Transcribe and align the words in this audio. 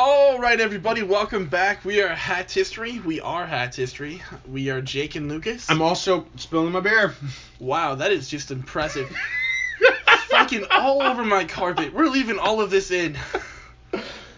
All 0.00 0.38
right, 0.38 0.60
everybody, 0.60 1.02
welcome 1.02 1.46
back. 1.46 1.84
We 1.84 2.00
are 2.02 2.06
Hacked 2.06 2.54
History. 2.54 3.00
We 3.00 3.20
are 3.20 3.44
Hacked 3.44 3.74
History. 3.74 4.22
We 4.48 4.70
are 4.70 4.80
Jake 4.80 5.16
and 5.16 5.28
Lucas. 5.28 5.68
I'm 5.68 5.82
also 5.82 6.24
spilling 6.36 6.70
my 6.70 6.78
beer. 6.78 7.16
wow, 7.58 7.96
that 7.96 8.12
is 8.12 8.28
just 8.28 8.52
impressive. 8.52 9.12
Fucking 10.30 10.66
all 10.70 11.02
over 11.02 11.24
my 11.24 11.44
carpet. 11.46 11.92
We're 11.92 12.06
leaving 12.06 12.38
all 12.38 12.60
of 12.60 12.70
this 12.70 12.92
in. 12.92 13.18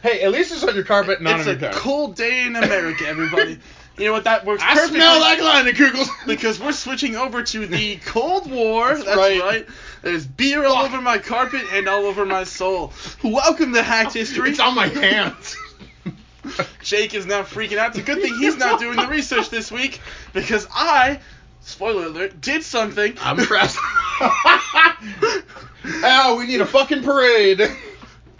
Hey, 0.02 0.22
at 0.22 0.32
least 0.32 0.50
it's 0.50 0.64
on 0.64 0.74
your 0.74 0.84
carpet, 0.84 1.20
not 1.20 1.40
it's 1.40 1.46
on 1.46 1.56
a 1.56 1.60
your 1.60 1.70
couch. 1.72 1.78
cold 1.78 2.16
day 2.16 2.46
in 2.46 2.56
America, 2.56 3.06
everybody. 3.06 3.58
You 3.98 4.06
know 4.06 4.12
what? 4.12 4.24
That 4.24 4.46
works 4.46 4.62
I 4.62 4.72
perfectly. 4.72 5.00
smell 5.00 5.20
like 5.20 5.40
Kugels. 5.76 6.08
because 6.26 6.58
we're 6.58 6.72
switching 6.72 7.16
over 7.16 7.42
to 7.42 7.66
the 7.66 7.96
Cold 7.96 8.50
War. 8.50 8.94
That's, 8.94 9.06
right. 9.06 9.40
right. 9.42 9.66
There's 10.02 10.26
beer 10.26 10.64
all 10.64 10.84
over 10.84 11.00
my 11.00 11.18
carpet 11.18 11.62
and 11.72 11.86
all 11.86 12.06
over 12.06 12.24
my 12.24 12.44
soul. 12.44 12.92
Welcome 13.22 13.74
to 13.74 13.82
Hacked 13.82 14.14
History. 14.14 14.50
It's 14.50 14.60
on 14.60 14.74
my 14.74 14.86
hands. 14.86 15.56
Jake 16.82 17.12
is 17.14 17.26
now 17.26 17.42
freaking 17.42 17.76
out. 17.76 17.90
It's 17.90 17.98
a 17.98 18.02
good 18.02 18.22
thing 18.22 18.34
he's 18.34 18.56
not 18.56 18.80
doing 18.80 18.96
the 18.96 19.06
research 19.08 19.50
this 19.50 19.70
week 19.70 20.00
because 20.32 20.66
I, 20.72 21.20
spoiler 21.60 22.06
alert, 22.06 22.40
did 22.40 22.62
something. 22.62 23.14
I'm 23.20 23.38
impressed. 23.38 23.78
Ow, 26.02 26.36
we 26.38 26.46
need 26.46 26.62
a 26.62 26.66
fucking 26.66 27.02
parade. 27.02 27.60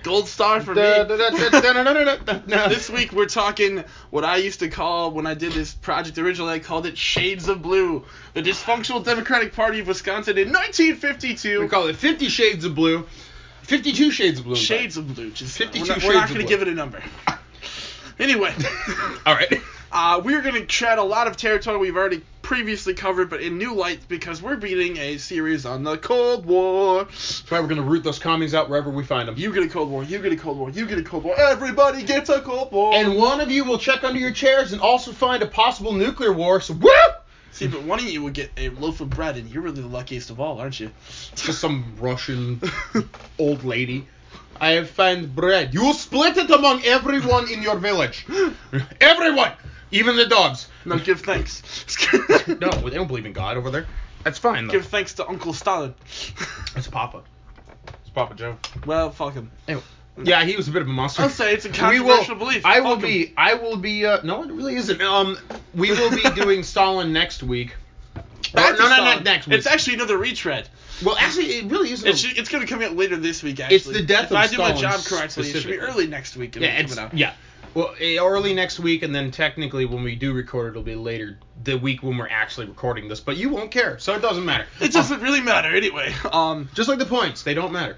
Gold 0.02 0.28
star 0.28 0.60
for 0.60 0.74
me. 0.74 0.82
This 0.82 2.90
week 2.90 3.12
we're 3.12 3.26
talking 3.26 3.84
what 4.10 4.24
I 4.24 4.36
used 4.36 4.60
to 4.60 4.68
call 4.68 5.10
when 5.10 5.26
I 5.26 5.34
did 5.34 5.52
this 5.52 5.74
project 5.74 6.18
originally. 6.18 6.54
I 6.54 6.58
called 6.58 6.86
it 6.86 6.96
Shades 6.96 7.48
of 7.48 7.62
Blue, 7.62 8.04
the 8.34 8.42
dysfunctional 8.42 9.04
Democratic 9.04 9.54
Party 9.54 9.80
of 9.80 9.88
Wisconsin 9.88 10.38
in 10.38 10.48
1952. 10.48 11.60
We 11.60 11.68
call 11.68 11.88
it 11.88 11.96
Fifty 11.96 12.28
Shades 12.28 12.64
of 12.64 12.74
Blue. 12.74 13.06
52 13.62 14.10
Shades 14.10 14.38
of 14.40 14.46
Blue. 14.46 14.56
Shades 14.56 14.96
of 14.96 15.14
Blue. 15.14 15.30
Just 15.30 15.56
52 15.56 15.84
we're 15.84 15.88
not, 15.88 16.04
we're 16.04 16.14
not 16.14 16.28
gonna 16.28 16.44
give 16.44 16.62
it 16.62 16.68
a 16.68 16.74
number. 16.74 17.02
Anyway, 18.18 18.52
All 19.24 19.34
right. 19.34 19.62
uh, 19.90 20.20
we're 20.22 20.42
gonna 20.42 20.66
tread 20.66 20.98
a 20.98 21.02
lot 21.02 21.26
of 21.26 21.38
territory 21.38 21.78
we've 21.78 21.96
already 21.96 22.22
previously 22.50 22.94
covered, 22.94 23.30
but 23.30 23.40
in 23.40 23.56
new 23.58 23.72
light 23.72 24.00
because 24.08 24.42
we're 24.42 24.56
beating 24.56 24.96
a 24.96 25.16
series 25.18 25.64
on 25.64 25.84
the 25.84 25.96
Cold 25.96 26.44
War. 26.44 27.04
That's 27.04 27.48
why 27.48 27.60
we're 27.60 27.68
gonna 27.68 27.80
root 27.80 28.02
those 28.02 28.18
commies 28.18 28.54
out 28.54 28.68
wherever 28.68 28.90
we 28.90 29.04
find 29.04 29.28
them. 29.28 29.36
You 29.38 29.52
get 29.52 29.62
a 29.62 29.68
Cold 29.68 29.88
War. 29.88 30.02
You 30.02 30.18
get 30.18 30.32
a 30.32 30.36
Cold 30.36 30.58
War. 30.58 30.68
You 30.68 30.84
get 30.84 30.98
a 30.98 31.04
Cold 31.04 31.22
War. 31.22 31.38
Everybody 31.38 32.02
gets 32.02 32.28
a 32.28 32.40
Cold 32.40 32.72
War. 32.72 32.92
And 32.92 33.14
one 33.14 33.40
of 33.40 33.52
you 33.52 33.62
will 33.62 33.78
check 33.78 34.02
under 34.02 34.18
your 34.18 34.32
chairs 34.32 34.72
and 34.72 34.82
also 34.82 35.12
find 35.12 35.44
a 35.44 35.46
possible 35.46 35.92
nuclear 35.92 36.32
war. 36.32 36.60
So 36.60 36.74
woo! 36.74 36.90
See, 37.52 37.68
but 37.68 37.84
one 37.84 38.00
of 38.00 38.06
you 38.06 38.20
would 38.24 38.34
get 38.34 38.50
a 38.56 38.70
loaf 38.70 39.00
of 39.00 39.10
bread, 39.10 39.36
and 39.36 39.48
you're 39.48 39.62
really 39.62 39.82
the 39.82 39.86
luckiest 39.86 40.30
of 40.30 40.40
all, 40.40 40.58
aren't 40.58 40.80
you? 40.80 40.90
Just 41.36 41.60
some 41.60 41.94
Russian 42.00 42.60
old 43.38 43.62
lady. 43.62 44.08
I 44.60 44.70
have 44.70 44.90
found 44.90 45.36
bread. 45.36 45.72
You 45.72 45.92
split 45.92 46.36
it 46.36 46.50
among 46.50 46.82
everyone 46.84 47.48
in 47.48 47.62
your 47.62 47.76
village. 47.76 48.26
Everyone, 49.00 49.52
even 49.90 50.16
the 50.16 50.26
dogs. 50.26 50.68
No, 50.84 50.98
give 50.98 51.20
thanks. 51.20 51.62
No, 52.46 52.70
they 52.70 52.90
don't 52.90 53.06
believe 53.08 53.26
in 53.26 53.32
God 53.32 53.56
over 53.56 53.70
there. 53.70 53.86
That's 54.24 54.38
fine 54.38 54.66
though. 54.66 54.72
Give 54.72 54.84
thanks 54.86 55.14
to 55.14 55.26
Uncle 55.28 55.52
Stalin. 55.52 55.94
It's 56.76 56.88
Papa. 56.88 57.22
It's 58.00 58.10
Papa 58.10 58.34
Joe. 58.34 58.56
Well, 58.86 59.10
fuck 59.10 59.34
him. 59.34 59.50
Anyway, 59.68 59.82
yeah, 60.22 60.44
he 60.44 60.56
was 60.56 60.68
a 60.68 60.72
bit 60.72 60.82
of 60.82 60.88
a 60.88 60.92
monster. 60.92 61.22
I'll 61.22 61.28
say 61.30 61.54
it's 61.54 61.64
a 61.64 61.68
We 61.88 62.00
will- 62.00 62.16
controversial 62.16 62.34
belief. 62.36 62.66
I 62.66 62.80
will 62.80 62.96
Fuck 62.96 63.04
'em. 63.04 63.10
be. 63.10 63.32
I 63.36 63.54
will 63.54 63.76
be. 63.76 64.04
Uh, 64.04 64.20
no, 64.22 64.42
it 64.42 64.50
really 64.50 64.74
isn't. 64.76 65.00
Um, 65.00 65.38
we 65.74 65.90
will 65.92 66.10
be 66.10 66.22
doing 66.34 66.62
Stalin 66.62 67.12
next 67.12 67.42
week. 67.42 67.74
Back 68.52 68.74
Or- 68.74 68.78
no, 68.78 68.78
no, 68.88 68.94
Stalin. 68.94 69.04
not 69.04 69.24
next 69.24 69.46
week. 69.46 69.58
It's 69.58 69.66
actually 69.66 69.94
another 69.94 70.18
retread. 70.18 70.68
well, 71.04 71.16
actually, 71.18 71.46
it 71.58 71.64
really 71.70 71.90
isn't. 71.92 72.06
It's, 72.08 72.24
it's 72.24 72.48
going 72.50 72.66
to 72.66 72.70
come 72.72 72.82
out 72.82 72.94
later 72.96 73.16
this 73.16 73.42
week, 73.42 73.60
actually. 73.60 73.76
It's 73.76 73.86
the 73.86 74.02
death 74.02 74.24
if 74.26 74.30
of 74.32 74.36
I 74.36 74.46
do 74.48 74.58
my 74.58 74.72
job 74.72 75.00
correctly, 75.04 75.48
it 75.48 75.52
should 75.60 75.70
be 75.70 75.78
early 75.78 76.06
next 76.08 76.36
week. 76.36 76.56
It'll 76.56 76.66
yeah, 76.68 76.78
it's 76.78 76.94
coming 76.94 77.10
out. 77.12 77.16
yeah. 77.16 77.32
Well, 77.74 77.94
eh, 78.00 78.18
early 78.18 78.52
next 78.52 78.80
week, 78.80 79.02
and 79.02 79.14
then 79.14 79.30
technically 79.30 79.84
when 79.84 80.02
we 80.02 80.16
do 80.16 80.32
record, 80.32 80.70
it'll 80.70 80.82
be 80.82 80.96
later 80.96 81.38
the 81.62 81.76
week 81.76 82.02
when 82.02 82.18
we're 82.18 82.28
actually 82.28 82.66
recording 82.66 83.08
this. 83.08 83.20
But 83.20 83.36
you 83.36 83.48
won't 83.48 83.70
care, 83.70 83.98
so 83.98 84.14
it 84.14 84.22
doesn't 84.22 84.44
matter. 84.44 84.66
It 84.80 84.92
doesn't 84.92 85.20
really 85.20 85.40
matter 85.40 85.74
anyway. 85.74 86.14
Um. 86.32 86.68
Just 86.74 86.88
like 86.88 86.98
the 86.98 87.06
points, 87.06 87.42
they 87.42 87.54
don't 87.54 87.72
matter. 87.72 87.96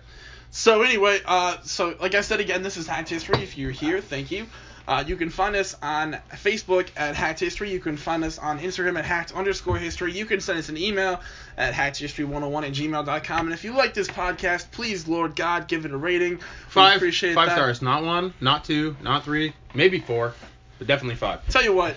So 0.50 0.82
anyway, 0.82 1.20
uh, 1.24 1.56
so 1.62 1.96
like 2.00 2.14
I 2.14 2.20
said 2.20 2.40
again, 2.40 2.62
this 2.62 2.76
is 2.76 2.86
Hacked 2.86 3.08
History. 3.08 3.42
If 3.42 3.56
you're 3.56 3.70
here, 3.70 4.00
thank 4.00 4.30
you. 4.30 4.46
Uh, 4.88 5.04
you 5.06 5.16
can 5.16 5.30
find 5.30 5.54
us 5.54 5.76
on 5.82 6.18
Facebook 6.32 6.88
at 6.96 7.14
Hacked 7.14 7.38
History. 7.40 7.70
You 7.70 7.78
can 7.80 7.96
find 7.96 8.24
us 8.24 8.38
on 8.38 8.58
Instagram 8.58 8.98
at 8.98 9.04
Hacked 9.04 9.32
underscore 9.32 9.76
History. 9.76 10.12
You 10.12 10.26
can 10.26 10.40
send 10.40 10.58
us 10.58 10.68
an 10.68 10.76
email 10.76 11.20
at 11.56 11.72
hackedhistory101 11.72 12.66
at 12.66 12.72
gmail.com. 12.72 13.46
And 13.46 13.54
if 13.54 13.62
you 13.64 13.74
like 13.76 13.94
this 13.94 14.08
podcast, 14.08 14.70
please, 14.72 15.06
Lord 15.06 15.36
God, 15.36 15.68
give 15.68 15.84
it 15.84 15.92
a 15.92 15.96
rating. 15.96 16.32
We 16.34 16.40
Five, 16.68 16.96
appreciate 16.96 17.34
five 17.34 17.48
that. 17.48 17.54
stars, 17.56 17.80
not 17.82 18.02
one, 18.04 18.34
not 18.40 18.64
two, 18.64 18.96
not 19.02 19.24
three, 19.24 19.52
maybe 19.74 20.00
four, 20.00 20.34
but 20.78 20.88
definitely 20.88 21.16
five. 21.16 21.46
Tell 21.48 21.62
you 21.62 21.74
what, 21.74 21.94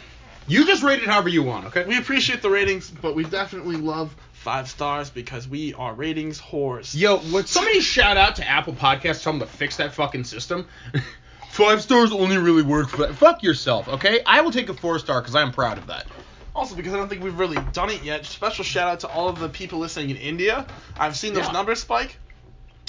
You 0.48 0.66
just 0.68 0.84
rate 0.84 1.02
it 1.02 1.08
however 1.10 1.30
you 1.30 1.42
want, 1.42 1.66
okay? 1.66 1.86
we 1.86 1.98
appreciate 1.98 2.44
the 2.44 2.50
ratings, 2.52 2.90
but 2.92 3.16
we 3.16 3.24
definitely 3.24 3.78
love 3.78 4.16
five 4.34 4.70
stars 4.70 5.10
because 5.10 5.48
we 5.48 5.74
are 5.74 5.92
ratings 5.96 6.40
whores. 6.40 6.96
Yo, 6.96 7.20
would 7.34 7.48
somebody 7.50 7.80
shout 7.82 8.16
out 8.16 8.36
to 8.36 8.48
Apple 8.48 8.74
Podcasts, 8.74 9.24
tell 9.24 9.34
them 9.34 9.40
to 9.40 9.48
fix 9.48 9.78
that 9.78 9.96
fucking 9.96 10.24
system? 10.26 10.68
Five 11.56 11.82
stars 11.82 12.12
only 12.12 12.38
really 12.38 12.64
work 12.64 12.90
for 12.90 12.98
that. 12.98 13.16
Fuck 13.16 13.42
yourself, 13.42 13.88
okay? 13.88 14.20
I 14.26 14.42
will 14.42 14.52
take 14.52 14.68
a 14.68 14.74
four 14.74 15.00
star 15.00 15.22
because 15.22 15.36
I 15.36 15.42
am 15.42 15.52
proud 15.54 15.78
of 15.78 15.88
that. 15.88 16.06
Also, 16.54 16.76
because 16.76 16.94
I 16.94 16.98
don't 16.98 17.08
think 17.08 17.24
we've 17.24 17.40
really 17.40 17.58
done 17.72 17.90
it 17.90 18.04
yet, 18.04 18.26
special 18.26 18.66
shout 18.66 18.90
out 18.90 19.00
to 19.02 19.08
all 19.08 19.30
of 19.30 19.40
the 19.40 19.48
people 19.48 19.80
listening 19.80 20.10
in 20.10 20.18
India. 20.18 20.66
I've 21.00 21.16
seen 21.16 21.34
those 21.34 21.46
Yeah. 21.46 21.52
numbers 21.54 21.80
spike. 21.82 22.18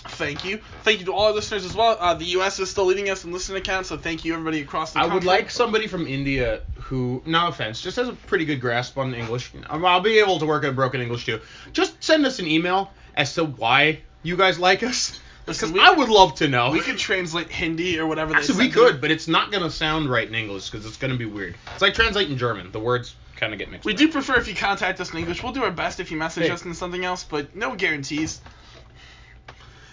Thank 0.09 0.45
you. 0.45 0.59
Thank 0.83 1.01
you 1.01 1.07
to 1.07 1.13
all 1.13 1.27
our 1.27 1.33
listeners 1.33 1.65
as 1.65 1.75
well. 1.75 1.97
Uh, 1.99 2.15
the 2.15 2.25
U.S. 2.27 2.59
is 2.61 2.71
still 2.71 2.87
leading 2.87 3.09
us 3.11 3.25
in 3.25 3.33
listening 3.33 3.59
accounts, 3.59 3.89
so 3.89 3.97
thank 3.97 4.25
you 4.25 4.33
everybody 4.35 4.61
across 4.63 4.93
the 4.93 4.99
I 4.99 5.03
country. 5.03 5.15
would 5.17 5.25
like 5.25 5.51
somebody 5.51 5.87
from 5.87 6.07
India 6.07 6.61
who, 6.75 7.23
no 7.27 7.49
offense, 7.49 7.81
just 7.81 7.97
has 7.97 8.09
a 8.09 8.13
pretty 8.13 8.45
good 8.45 8.61
grasp 8.61 8.99
on 8.99 9.15
English. 9.15 9.53
Um, 9.69 9.85
I'll 9.85 10.01
be 10.01 10.19
able 10.19 10.39
to 10.41 10.47
work 10.47 10.65
at 10.65 10.75
broken 10.77 11.01
English 11.01 11.27
too. 11.27 11.41
Just 11.73 12.03
send 12.03 12.25
us 12.27 12.39
an 12.41 12.47
email 12.47 12.93
as 13.17 13.35
to 13.35 13.45
why 13.45 14.01
you 14.23 14.37
guys 14.37 14.59
like 14.59 14.83
us. 14.85 15.21
Listen, 15.47 15.73
Because 15.73 15.89
I 15.89 15.93
would 15.93 16.09
love 16.09 16.35
to 16.37 16.49
know. 16.49 16.71
We 16.71 16.81
could 16.81 16.99
translate 16.99 17.51
Hindi 17.51 17.99
or 18.01 18.07
whatever. 18.07 18.33
They 18.33 18.39
Actually, 18.39 18.67
we 18.67 18.71
could, 18.73 19.01
but 19.01 19.11
it's 19.11 19.29
not 19.29 19.53
gonna 19.53 19.71
sound 19.71 20.11
right 20.11 20.27
in 20.27 20.35
English 20.35 20.71
because 20.71 20.85
it's 20.87 20.97
gonna 20.97 21.17
be 21.17 21.25
weird. 21.27 21.55
It's 21.73 21.83
like 21.83 21.95
translating 21.95 22.37
German. 22.37 22.73
The 22.73 22.81
words 22.81 23.15
kind 23.37 23.53
of 23.53 23.59
get 23.59 23.71
mixed. 23.71 23.85
We 23.85 23.93
up. 23.93 23.99
do 23.99 24.09
prefer 24.11 24.37
if 24.37 24.49
you 24.49 24.55
contact 24.55 25.01
us 25.01 25.13
in 25.13 25.19
English. 25.19 25.43
We'll 25.43 25.53
do 25.53 25.63
our 25.63 25.71
best 25.71 26.01
if 26.01 26.11
you 26.11 26.17
message 26.17 26.45
Hey. 26.45 26.51
us 26.51 26.65
in 26.65 26.75
something 26.75 27.05
else, 27.05 27.23
but 27.23 27.55
no 27.55 27.75
guarantees. 27.77 28.41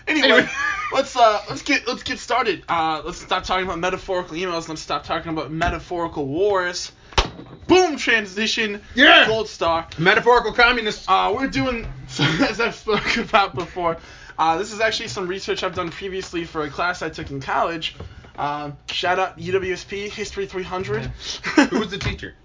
Anyway, 0.08 0.28
Anyway. 0.30 0.50
let's 0.94 1.16
uh 1.16 1.42
let's 1.50 1.62
get 1.62 1.88
let's 1.88 2.04
get 2.04 2.20
started. 2.20 2.64
Uh, 2.68 3.02
let's 3.06 3.20
stop 3.22 3.44
talking 3.44 3.66
about 3.66 3.80
metaphorical 3.80 4.36
emails. 4.36 4.68
Let's 4.68 4.82
stop 4.82 5.04
talking 5.06 5.32
about 5.32 5.52
metaphorical 5.52 6.26
wars. 6.26 6.92
Boom! 7.68 7.96
Transition. 7.96 8.82
Yeah! 8.96 9.26
Gold 9.28 9.48
star. 9.48 9.88
Metaphorical 9.98 10.52
communists. 10.52 11.06
Uh, 11.08 11.34
we're 11.38 11.48
doing 11.48 11.88
as 12.20 12.60
I've 12.60 12.76
spoken 12.76 13.24
about 13.24 13.56
before. 13.56 13.98
Uh, 14.38 14.58
this 14.58 14.72
is 14.72 14.80
actually 14.80 15.10
some 15.10 15.28
research 15.28 15.64
I've 15.64 15.76
done 15.76 15.90
previously 15.90 16.46
for 16.46 16.64
a 16.64 16.70
class 16.70 17.02
I 17.02 17.10
took 17.10 17.30
in 17.30 17.40
college. 17.40 17.96
Um, 18.38 18.78
shout 18.88 19.20
out 19.20 19.38
UWSP 19.38 20.10
History 20.10 20.48
300. 20.48 21.06
Who 21.70 21.80
was 21.80 21.92
the 21.92 21.98
teacher? 21.98 22.36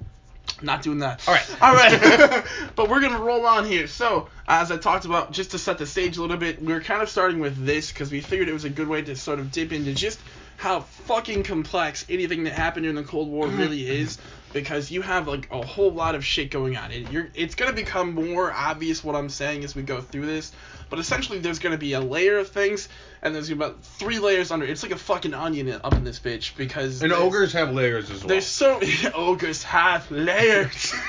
Not 0.60 0.82
doing 0.82 0.98
that. 0.98 1.26
All 1.28 1.34
right. 1.34 1.56
All 1.62 1.74
right. 1.74 2.44
but 2.76 2.88
we're 2.88 3.00
gonna 3.00 3.20
roll 3.20 3.46
on 3.46 3.64
here. 3.64 3.86
So, 3.86 4.28
as 4.46 4.70
I 4.70 4.76
talked 4.76 5.04
about, 5.04 5.32
just 5.32 5.52
to 5.52 5.58
set 5.58 5.78
the 5.78 5.86
stage 5.86 6.16
a 6.16 6.20
little 6.20 6.36
bit, 6.36 6.62
we're 6.62 6.80
kind 6.80 7.02
of 7.02 7.08
starting 7.08 7.38
with 7.40 7.64
this 7.64 7.92
because 7.92 8.10
we 8.10 8.20
figured 8.20 8.48
it 8.48 8.52
was 8.52 8.64
a 8.64 8.70
good 8.70 8.88
way 8.88 9.02
to 9.02 9.16
sort 9.16 9.38
of 9.38 9.52
dip 9.52 9.72
into 9.72 9.94
just 9.94 10.18
how 10.56 10.80
fucking 10.80 11.44
complex 11.44 12.04
anything 12.08 12.44
that 12.44 12.52
happened 12.52 12.84
during 12.84 12.96
the 12.96 13.04
Cold 13.04 13.28
War 13.28 13.46
really 13.46 13.88
is. 14.00 14.18
Because 14.52 14.90
you 14.90 15.02
have 15.02 15.28
like 15.28 15.48
a 15.50 15.64
whole 15.64 15.90
lot 15.92 16.14
of 16.14 16.24
shit 16.24 16.50
going 16.50 16.76
on. 16.76 16.90
It, 16.90 17.10
you're, 17.10 17.28
it's 17.34 17.54
gonna 17.54 17.72
become 17.74 18.14
more 18.14 18.52
obvious 18.52 19.04
what 19.04 19.14
I'm 19.14 19.28
saying 19.28 19.64
as 19.64 19.74
we 19.74 19.82
go 19.82 20.00
through 20.00 20.26
this. 20.26 20.52
But 20.90 20.98
essentially, 20.98 21.38
there's 21.38 21.58
gonna 21.58 21.76
be 21.76 21.92
a 21.92 22.00
layer 22.00 22.38
of 22.38 22.48
things, 22.48 22.88
and 23.20 23.34
there's 23.34 23.50
about 23.50 23.82
three 23.82 24.18
layers 24.18 24.50
under. 24.50 24.64
It's 24.64 24.82
like 24.82 24.92
a 24.92 24.96
fucking 24.98 25.34
onion 25.34 25.68
up 25.84 25.92
in 25.94 26.04
this 26.04 26.18
bitch 26.18 26.56
because 26.56 27.02
And 27.02 27.12
ogres 27.12 27.52
have 27.52 27.72
layers 27.72 28.10
as 28.10 28.20
well. 28.20 28.28
there's 28.28 28.46
so 28.46 28.80
ogres 29.14 29.62
have 29.64 30.10
layers. 30.10 30.94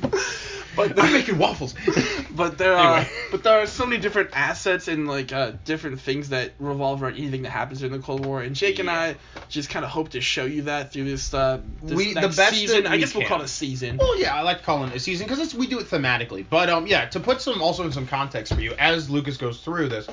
but 0.76 0.98
I'm 1.02 1.12
making 1.12 1.38
waffles. 1.38 1.74
but 2.30 2.58
there 2.58 2.74
are 2.74 2.98
Anyway. 2.98 3.10
but 3.30 3.42
there 3.42 3.60
are 3.60 3.66
so 3.66 3.86
many 3.86 4.00
different 4.00 4.30
assets 4.32 4.88
and 4.88 5.06
like 5.06 5.32
uh, 5.32 5.52
different 5.64 6.00
things 6.00 6.30
that 6.30 6.52
revolve 6.58 7.02
around 7.02 7.16
anything 7.16 7.42
that 7.42 7.50
happens 7.50 7.80
during 7.80 7.92
the 7.92 8.00
Cold 8.00 8.24
War. 8.26 8.42
And 8.42 8.54
Jake 8.56 8.78
and 8.78 8.90
I 8.90 9.16
just 9.48 9.70
kind 9.70 9.84
of 9.84 9.90
hope 9.90 10.10
to 10.10 10.20
show 10.20 10.44
you 10.44 10.62
that 10.62 10.92
through 10.92 11.04
this 11.04 11.32
uh 11.32 11.60
this 11.82 11.96
We- 11.96 12.14
the 12.14 12.22
best 12.22 12.54
season. 12.54 12.86
I 12.86 12.96
guess 12.96 13.14
we'll 13.14 13.26
call 13.26 13.40
it 13.40 13.44
a 13.44 13.48
season. 13.48 13.96
Well, 13.98 14.18
yeah, 14.18 14.34
I 14.34 14.42
like 14.42 14.62
calling 14.62 14.90
it 14.90 14.96
a 14.96 15.00
season 15.00 15.26
because 15.28 15.54
we 15.54 15.66
do 15.66 15.78
it 15.78 15.86
thematically. 15.86 16.44
But 16.48 16.68
um, 16.68 16.86
yeah, 16.86 17.06
to 17.06 17.20
put 17.20 17.40
some 17.40 17.62
also 17.62 17.84
in 17.84 17.92
some 17.92 18.06
context 18.06 18.52
for 18.54 18.60
you 18.60 18.74
as 18.78 19.08
Lucas 19.10 19.36
goes 19.36 19.60
through 19.60 19.88
this, 19.88 20.06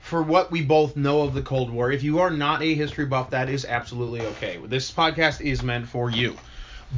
for 0.00 0.22
what 0.22 0.50
we 0.50 0.62
both 0.62 0.96
know 0.96 1.22
of 1.22 1.32
the 1.34 1.42
Cold 1.42 1.70
War, 1.70 1.90
if 1.90 2.02
you 2.02 2.18
are 2.20 2.30
not 2.30 2.62
a 2.62 2.74
history 2.74 3.06
buff, 3.06 3.30
that 3.30 3.48
is 3.48 3.64
absolutely 3.64 4.20
okay. 4.20 4.60
This 4.66 4.90
podcast 4.92 5.40
is 5.40 5.62
meant 5.62 5.88
for 5.88 6.10
you. 6.10 6.36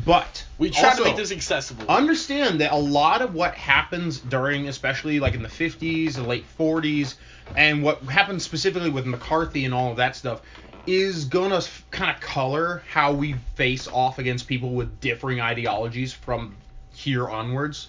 But 0.05 0.45
We 0.59 0.71
try 0.71 0.91
also, 0.91 1.05
to 1.05 1.09
make 1.11 1.17
this 1.17 1.33
accessible. 1.33 1.85
understand 1.89 2.61
that 2.61 2.73
a 2.73 2.77
lot 2.77 3.23
of 3.23 3.35
what 3.35 3.55
happens 3.55 4.19
during, 4.19 4.69
especially 4.69 5.21
like 5.21 5.35
in 5.35 5.43
the 5.43 5.49
50s 5.49 6.17
and 6.19 6.27
late 6.27 6.45
40s, 6.59 7.15
and 7.57 7.83
what 7.83 8.03
happened 8.03 8.43
specifically 8.43 8.91
with 8.91 9.07
McCarthy 9.07 9.65
and 9.65 9.73
all 9.73 9.91
of 9.91 9.97
that 9.97 10.17
stuff, 10.17 10.43
is 10.87 11.25
gonna 11.25 11.63
kind 11.91 12.11
of 12.15 12.21
color 12.21 12.83
how 12.89 13.13
we 13.13 13.35
face 13.57 13.89
off 13.89 14.19
against 14.19 14.47
people 14.47 14.71
with 14.71 15.01
differing 15.01 15.41
ideologies 15.41 16.13
from 16.13 16.55
here 16.95 17.29
onwards. 17.29 17.89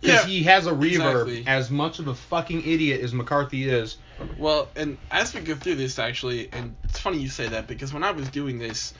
Because 0.00 0.24
Yeah, 0.24 0.30
he 0.30 0.42
has 0.44 0.66
a 0.66 0.72
reverb. 0.72 1.28
exactly. 1.28 1.44
As 1.46 1.70
much 1.70 1.98
of 1.98 2.08
a 2.08 2.14
fucking 2.14 2.62
idiot 2.66 3.00
as 3.02 3.12
McCarthy 3.12 3.68
is, 3.68 3.96
Well, 4.38 4.68
and 4.76 4.96
as 5.10 5.34
we 5.34 5.40
go 5.40 5.54
through 5.56 5.74
this, 5.74 5.98
actually, 5.98 6.48
and 6.52 6.74
it's 6.84 7.00
funny 7.00 7.18
you 7.18 7.28
say 7.28 7.48
that 7.48 7.66
because 7.66 7.92
when 7.92 8.04
I 8.04 8.12
was 8.12 8.28
doing 8.28 8.58
this 8.58 8.94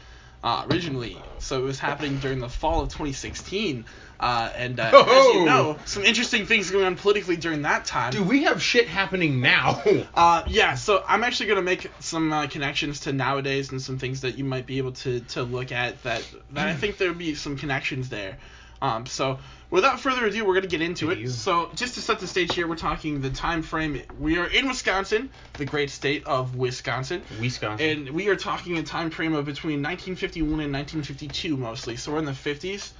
uh, 0.45 0.65
originally, 0.71 1.17
so 1.39 1.59
it 1.61 1.65
was 1.65 1.79
happening 1.79 2.19
during 2.19 2.39
the 2.39 2.49
fall 2.49 2.83
of 2.83 2.89
2016, 2.91 3.85
uh, 4.21 4.51
and 4.57 4.79
uh, 4.79 4.85
as 4.85 4.93
Oh. 4.95 5.33
you 5.35 5.45
know, 5.45 5.79
some 5.85 6.05
interesting 6.05 6.47
things 6.47 6.71
going 6.71 6.85
on 6.85 6.97
politically 6.97 7.37
during 7.37 7.63
that 7.63 7.85
time. 7.85 8.13
dude, 8.13 8.27
we 8.29 8.45
have 8.45 8.63
shit 8.63 8.87
happening 8.89 9.41
now. 9.41 9.83
Uh, 10.15 10.43
yeah, 10.49 10.75
so 10.75 11.05
I'm 11.07 11.23
actually 11.25 11.49
gonna 11.49 11.63
make 11.63 11.91
some 12.01 12.33
uh, 12.33 12.47
connections 12.49 13.01
to 13.01 13.13
nowadays 13.13 13.71
and 13.71 13.81
some 13.81 13.99
things 13.99 14.23
that 14.23 14.37
you 14.39 14.45
might 14.45 14.67
be 14.67 14.79
able 14.79 14.93
to, 14.93 15.21
to 15.21 15.43
look 15.43 15.71
at 15.73 16.03
that 16.03 16.25
that 16.53 16.67
I 16.69 16.75
think 16.75 16.99
there 16.99 17.09
would 17.09 17.19
be 17.19 17.35
some 17.35 17.57
connections 17.57 18.09
there. 18.09 18.39
Um, 18.81 19.07
so 19.07 19.39
without 19.71 20.01
further 20.01 20.27
ado, 20.27 20.45
we're 20.45 20.55
gonna 20.55 20.67
get 20.69 20.81
into 20.83 21.11
it. 21.11 21.29
So 21.31 21.71
just 21.75 21.95
to 21.95 22.01
set 22.01 22.21
the 22.21 22.27
stage 22.27 22.55
here, 22.55 22.67
we're 22.69 22.77
talking 22.77 23.21
the 23.21 23.31
time 23.31 23.63
frame. 23.63 24.01
We 24.21 24.39
are 24.39 24.47
in 24.47 24.69
Wisconsin, 24.69 25.31
the 25.55 25.65
great 25.65 25.91
state 25.91 26.25
of 26.27 26.55
Wisconsin, 26.57 27.23
Wisconsin. 27.41 27.87
and 28.07 28.11
we 28.11 28.29
are 28.29 28.37
talking 28.37 28.79
a 28.79 28.83
time 28.83 29.11
frame 29.11 29.35
of 29.35 29.45
between 29.47 29.83
1951 29.83 30.49
and 30.61 30.73
1952 30.73 31.57
mostly. 31.57 31.97
So 31.97 32.13
we're 32.13 32.19
in 32.21 32.25
the 32.25 32.33
50s. 32.33 32.93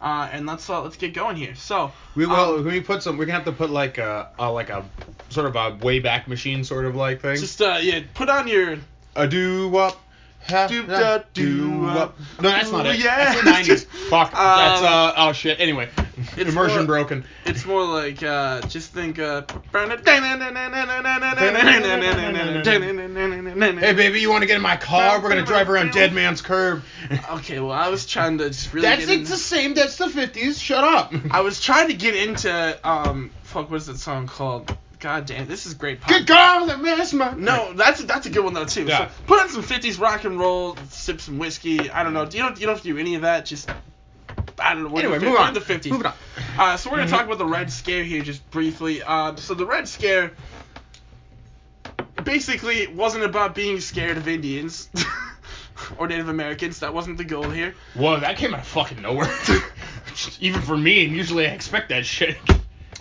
Uh, 0.00 0.28
and 0.32 0.46
let's 0.46 0.68
uh, 0.68 0.82
let's 0.82 0.96
get 0.96 1.14
going 1.14 1.36
here. 1.36 1.54
So 1.54 1.92
We 2.16 2.24
um, 2.24 2.30
will. 2.32 2.54
when 2.56 2.64
we 2.74 2.80
put 2.80 3.04
some, 3.04 3.16
we're 3.16 3.24
gonna 3.24 3.36
have 3.38 3.44
to 3.44 3.52
put 3.52 3.70
like 3.70 3.98
a, 3.98 4.30
a 4.36 4.50
like 4.50 4.68
a 4.68 4.84
sort 5.28 5.46
of 5.46 5.54
a 5.54 5.78
way 5.84 6.00
back 6.00 6.26
machine 6.26 6.64
sort 6.64 6.86
of 6.86 6.96
like 6.96 7.20
thing. 7.22 7.36
just 7.36 7.62
uh, 7.62 7.78
yeah, 7.80 8.00
put 8.12 8.28
on 8.28 8.48
your 8.48 8.78
a 9.14 9.28
doo 9.28 9.68
wop. 9.68 9.96
Doop 10.48 10.86
da 10.88 11.18
doo 11.34 11.82
wop. 11.82 12.18
No, 12.40 12.50
that's 12.50 12.70
not 12.70 12.86
it. 12.86 12.98
Yeah. 12.98 13.32
That's 13.32 13.66
the 13.68 13.74
90s. 13.74 13.84
Fuck. 14.10 14.34
Um, 14.34 14.58
that's 14.58 14.82
uh. 14.82 15.14
Oh 15.16 15.32
shit. 15.32 15.60
Anyway, 15.60 15.88
it's 16.36 16.50
immersion 16.50 16.78
more- 16.78 16.86
broken. 16.86 17.24
It's 17.46 17.64
more 17.64 17.84
like 17.84 18.22
uh, 18.22 18.60
just 18.62 18.92
think. 18.92 19.18
Uh, 19.18 19.42
Hey 23.80 23.92
baby, 23.94 24.20
you 24.20 24.30
want 24.30 24.42
to 24.42 24.46
get 24.46 24.56
in 24.56 24.62
my 24.62 24.76
car? 24.76 25.20
We're 25.20 25.28
gonna 25.28 25.44
drive 25.44 25.68
around 25.68 25.92
Dead 25.92 26.12
Man's 26.12 26.42
Curb. 26.42 26.82
Okay, 27.30 27.60
well 27.60 27.72
I 27.72 27.88
was 27.88 28.06
trying 28.06 28.38
to 28.38 28.48
just 28.48 28.72
really 28.72 28.86
That's 28.88 29.06
get 29.06 29.20
it's 29.20 29.30
in, 29.30 29.34
the 29.34 29.38
same. 29.40 29.74
That's 29.74 29.96
the 29.96 30.06
50s. 30.06 30.60
Shut 30.60 30.84
up. 30.84 31.12
I 31.30 31.40
was 31.40 31.60
trying 31.60 31.88
to 31.88 31.94
get 31.94 32.14
into 32.14 32.78
um 32.88 33.30
fuck 33.42 33.70
what's 33.70 33.86
that 33.86 33.98
song 33.98 34.26
called? 34.26 34.76
God 35.02 35.26
damn, 35.26 35.48
this 35.48 35.66
is 35.66 35.74
great 35.74 36.00
pop. 36.00 36.10
Good 36.10 36.28
girl 36.28 36.66
that 36.66 36.80
mess 36.80 37.12
my. 37.12 37.34
No, 37.34 37.72
that's 37.72 38.04
that's 38.04 38.26
a 38.26 38.30
good 38.30 38.44
one 38.44 38.54
though 38.54 38.64
too. 38.64 38.84
Yeah. 38.84 39.08
So 39.08 39.14
put 39.26 39.40
on 39.40 39.48
some 39.48 39.62
50s 39.64 39.98
rock 40.00 40.22
and 40.24 40.38
roll, 40.38 40.76
sip 40.90 41.20
some 41.20 41.38
whiskey. 41.38 41.90
I 41.90 42.04
don't 42.04 42.14
know. 42.14 42.22
You 42.22 42.38
don't 42.38 42.58
you 42.60 42.66
don't 42.66 42.76
have 42.76 42.82
to 42.82 42.88
do 42.88 42.96
any 42.98 43.16
of 43.16 43.22
that. 43.22 43.44
Just 43.44 43.68
I 44.60 44.74
don't 44.74 44.84
know. 44.84 44.90
We're 44.90 45.00
Anyway, 45.00 45.18
the, 45.18 45.26
move 45.26 45.38
on. 45.40 45.54
the 45.54 45.60
50s. 45.60 45.90
Move 45.90 46.00
it 46.02 46.06
on. 46.06 46.14
Uh, 46.56 46.76
so 46.76 46.88
we're 46.88 46.98
gonna 46.98 47.08
Mhm. 47.08 47.16
talk 47.16 47.26
about 47.26 47.38
the 47.38 47.46
Red 47.46 47.72
Scare 47.72 48.04
here 48.04 48.22
just 48.22 48.48
briefly. 48.52 49.02
Uh, 49.02 49.34
so 49.34 49.54
the 49.54 49.66
Red 49.66 49.88
Scare 49.88 50.30
basically 52.22 52.86
wasn't 52.86 53.24
about 53.24 53.54
being 53.56 53.80
scared 53.80 54.16
of 54.16 54.28
Indians 54.28 54.88
or 55.98 56.06
Native 56.06 56.28
Americans. 56.28 56.78
That 56.80 56.94
wasn't 56.94 57.18
the 57.18 57.24
goal 57.24 57.50
here. 57.50 57.74
Whoa, 57.94 58.20
that 58.20 58.36
came 58.36 58.54
out 58.54 58.60
of 58.60 58.66
fucking 58.68 59.02
nowhere. 59.02 59.30
Even 60.40 60.60
for 60.62 60.76
me, 60.76 61.04
and 61.06 61.16
usually 61.16 61.46
I 61.48 61.50
expect 61.50 61.88
that 61.88 62.06
shit. 62.06 62.36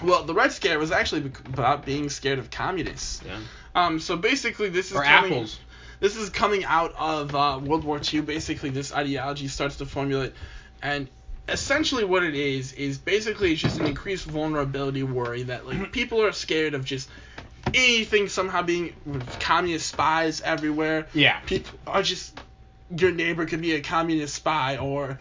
Well, 0.04 0.24
the 0.24 0.34
Red 0.34 0.52
Scare 0.52 0.80
was 0.80 0.92
actually 0.92 1.32
about 1.46 1.86
being 1.86 2.10
scared 2.10 2.40
of 2.40 2.50
communists. 2.50 3.22
Yeah. 3.26 3.40
Um, 3.76 4.00
so 4.00 4.18
basically, 4.18 4.70
this 4.70 4.92
is 4.92 4.98
Or 4.98 5.04
coming, 5.04 5.32
apples. 5.32 5.60
This 6.00 6.16
is 6.16 6.30
coming 6.30 6.66
out 6.66 6.94
of 6.98 7.36
uh, 7.36 7.60
World 7.64 7.84
War 7.84 8.00
II. 8.02 8.22
Basically, 8.22 8.70
this 8.70 8.94
ideology 8.94 9.48
starts 9.48 9.78
to 9.78 9.86
formulate, 9.86 10.34
and 10.82 11.08
essentially 11.48 12.04
what 12.04 12.24
it 12.24 12.36
is 12.36 12.74
is 12.74 12.98
basically 12.98 13.54
it's 13.54 13.62
just 13.62 13.80
an 13.80 13.86
increased 13.86 14.26
vulnerability 14.26 15.04
worry 15.04 15.44
that 15.44 15.68
like 15.68 15.92
people 15.92 16.24
are 16.24 16.32
scared 16.32 16.74
of 16.74 16.86
just 16.86 17.10
anything 17.74 18.28
somehow 18.28 18.62
being 18.62 18.94
communist 19.40 19.88
spies 19.88 20.42
everywhere. 20.42 21.08
Yeah. 21.14 21.40
People 21.42 21.78
are 21.88 22.04
just 22.04 22.40
your 22.98 23.12
neighbor 23.12 23.46
could 23.46 23.62
be 23.62 23.74
a 23.74 23.82
communist 23.82 24.36
spy 24.36 24.78
or. 24.78 25.20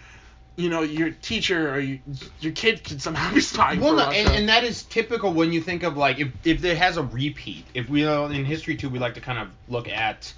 You 0.60 0.68
know, 0.68 0.82
your 0.82 1.10
teacher 1.10 1.72
or 1.74 1.78
you, 1.80 2.00
your 2.40 2.52
kid 2.52 2.84
could 2.84 3.00
somehow 3.00 3.32
be 3.32 3.40
spying 3.40 3.80
Well, 3.80 3.92
for 3.92 3.96
no, 3.96 4.06
Russia. 4.06 4.18
and, 4.18 4.28
and 4.30 4.48
that 4.48 4.62
is 4.64 4.82
typical 4.84 5.32
when 5.32 5.52
you 5.52 5.60
think 5.60 5.82
of 5.82 5.96
like 5.96 6.18
if 6.18 6.28
if 6.44 6.60
there 6.60 6.76
has 6.76 6.96
a 6.96 7.02
repeat. 7.02 7.64
If 7.74 7.88
we 7.88 8.02
know 8.02 8.26
in 8.26 8.44
history 8.44 8.76
too, 8.76 8.88
we 8.90 8.98
like 8.98 9.14
to 9.14 9.20
kind 9.20 9.38
of 9.38 9.48
look 9.68 9.88
at 9.88 10.32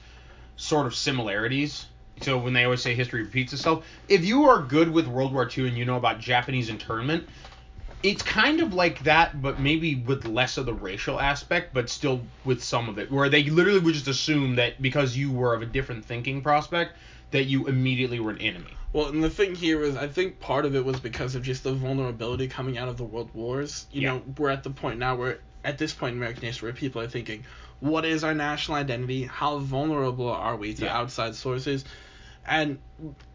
sort 0.56 0.86
of 0.86 0.94
similarities. 0.94 1.86
So 2.20 2.38
when 2.38 2.52
they 2.52 2.64
always 2.64 2.82
say 2.82 2.94
history 2.94 3.22
repeats 3.22 3.52
itself, 3.52 3.84
if 4.08 4.24
you 4.24 4.44
are 4.44 4.62
good 4.62 4.90
with 4.92 5.08
World 5.08 5.32
War 5.32 5.50
II 5.56 5.66
and 5.66 5.76
you 5.76 5.84
know 5.84 5.96
about 5.96 6.20
Japanese 6.20 6.68
internment, 6.68 7.24
it's 8.04 8.22
kind 8.22 8.60
of 8.60 8.74
like 8.74 9.02
that, 9.04 9.42
but 9.42 9.58
maybe 9.58 9.96
with 9.96 10.24
less 10.24 10.56
of 10.56 10.66
the 10.66 10.74
racial 10.74 11.18
aspect, 11.20 11.72
but 11.74 11.88
still 11.88 12.20
with 12.44 12.62
some 12.62 12.88
of 12.88 12.98
it, 12.98 13.10
where 13.10 13.28
they 13.28 13.44
literally 13.44 13.80
would 13.80 13.94
just 13.94 14.08
assume 14.08 14.56
that 14.56 14.80
because 14.80 15.16
you 15.16 15.32
were 15.32 15.54
of 15.54 15.62
a 15.62 15.66
different 15.66 16.04
thinking 16.04 16.42
prospect, 16.42 16.96
that 17.32 17.44
you 17.44 17.66
immediately 17.66 18.20
were 18.20 18.30
an 18.30 18.38
enemy. 18.38 18.76
Well, 18.92 19.08
and 19.08 19.24
the 19.24 19.30
thing 19.30 19.54
here 19.54 19.82
is, 19.82 19.96
I 19.96 20.08
think 20.08 20.38
part 20.38 20.66
of 20.66 20.76
it 20.76 20.84
was 20.84 21.00
because 21.00 21.34
of 21.34 21.42
just 21.42 21.64
the 21.64 21.72
vulnerability 21.72 22.48
coming 22.48 22.76
out 22.76 22.88
of 22.88 22.98
the 22.98 23.04
world 23.04 23.30
wars. 23.32 23.86
You 23.90 24.02
Yeah. 24.02 24.08
know, 24.10 24.22
we're 24.36 24.50
at 24.50 24.62
the 24.64 24.70
point 24.70 24.98
now 24.98 25.16
where, 25.16 25.38
at 25.64 25.78
this 25.78 25.92
point 25.94 26.12
in 26.12 26.18
American 26.18 26.42
history, 26.44 26.66
where 26.66 26.76
people 26.76 27.00
are 27.00 27.08
thinking, 27.08 27.44
what 27.80 28.04
is 28.04 28.22
our 28.22 28.34
national 28.34 28.76
identity? 28.76 29.24
How 29.24 29.58
vulnerable 29.58 30.30
are 30.30 30.56
we 30.56 30.74
to 30.74 30.84
Yeah. 30.84 30.96
outside 30.96 31.34
sources? 31.34 31.84
And 32.44 32.78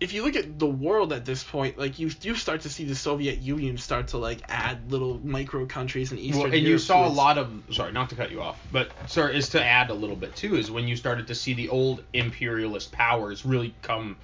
if 0.02 0.14
you 0.14 0.24
look 0.24 0.36
at 0.36 0.60
the 0.60 0.68
world 0.68 1.14
at 1.14 1.24
this 1.24 1.42
point, 1.44 1.80
like 1.80 1.98
you 1.98 2.10
do 2.10 2.36
start 2.36 2.62
to 2.62 2.70
see 2.70 2.84
the 2.84 2.94
Soviet 2.96 3.40
Union 3.40 3.78
start 3.78 4.10
to 4.10 4.18
like 4.18 4.42
add 4.50 4.92
little 4.92 5.20
micro 5.24 5.66
countries 5.66 6.12
in 6.12 6.18
Eastern 6.18 6.44
Well, 6.44 6.54
and 6.54 6.68
you 6.68 6.78
saw 6.78 7.08
a 7.08 7.10
lot 7.10 7.38
of 7.38 7.50
sorry, 7.72 7.94
not 7.94 8.10
to 8.10 8.16
cut 8.16 8.32
you 8.32 8.42
off, 8.42 8.60
but 8.72 8.92
sir 9.08 9.30
is 9.30 9.50
to 9.50 9.64
add 9.64 9.90
a 9.90 9.94
little 9.94 10.18
bit 10.18 10.36
too 10.36 10.58
is 10.58 10.70
when 10.70 10.90
you 10.90 10.98
started 10.98 11.28
to 11.28 11.36
see 11.36 11.54
the 11.54 11.70
old 11.70 12.04
imperialist 12.12 12.92
powers 12.92 13.46
really 13.46 13.74
come 13.82 14.18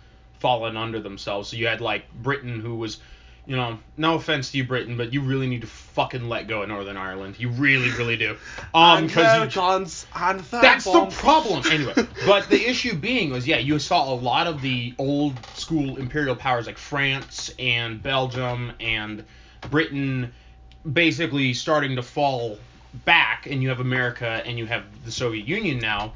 falling 0.44 0.75
under 0.75 1.00
themselves. 1.00 1.48
So 1.48 1.56
you 1.56 1.68
had 1.68 1.80
like 1.80 2.04
Britain 2.13 2.60
who 2.60 2.75
was 2.75 3.00
you 3.45 3.57
know, 3.57 3.78
no 3.98 4.16
offense 4.16 4.51
to 4.51 4.57
you, 4.57 4.63
Britain, 4.63 4.95
but 4.95 5.12
you 5.12 5.22
really 5.22 5.48
need 5.48 5.62
to 5.62 5.68
fucking 5.68 6.30
let 6.30 6.48
go 6.48 6.62
of 6.62 6.69
Northern 6.69 6.95
Ireland. 6.95 7.36
You 7.38 7.50
really, 7.50 7.92
really 7.92 8.18
do. 8.18 8.38
Um, 8.74 9.06
because 9.06 9.56
you 9.56 9.62
guns 9.62 10.07
on 10.16 10.38
the 10.38 10.44
that's 10.50 10.86
the 10.86 11.06
problem. 11.12 11.63
Anyway, 11.69 11.94
but 12.25 12.50
the 12.50 12.68
issue 12.68 12.95
being 12.95 13.30
was, 13.31 13.48
yeah, 13.48 13.60
you 13.60 13.78
saw 13.78 14.12
a 14.12 14.16
lot 14.16 14.48
of 14.48 14.62
the 14.62 14.95
old 14.98 15.34
school 15.54 15.98
imperial 15.98 16.36
powers 16.36 16.66
like 16.66 16.80
France 16.80 17.54
and 17.59 18.02
Belgium 18.02 18.71
and 18.80 19.23
Britain 19.69 20.33
basically 20.92 21.54
starting 21.54 21.97
to 21.97 22.02
fall 22.02 22.57
back, 23.06 23.45
and 23.45 23.62
you 23.62 23.69
have 23.69 23.80
America 23.80 24.42
and 24.44 24.57
you 24.57 24.66
have 24.66 24.83
the 25.06 25.12
Soviet 25.12 25.47
Union 25.47 25.78
now. 25.78 26.14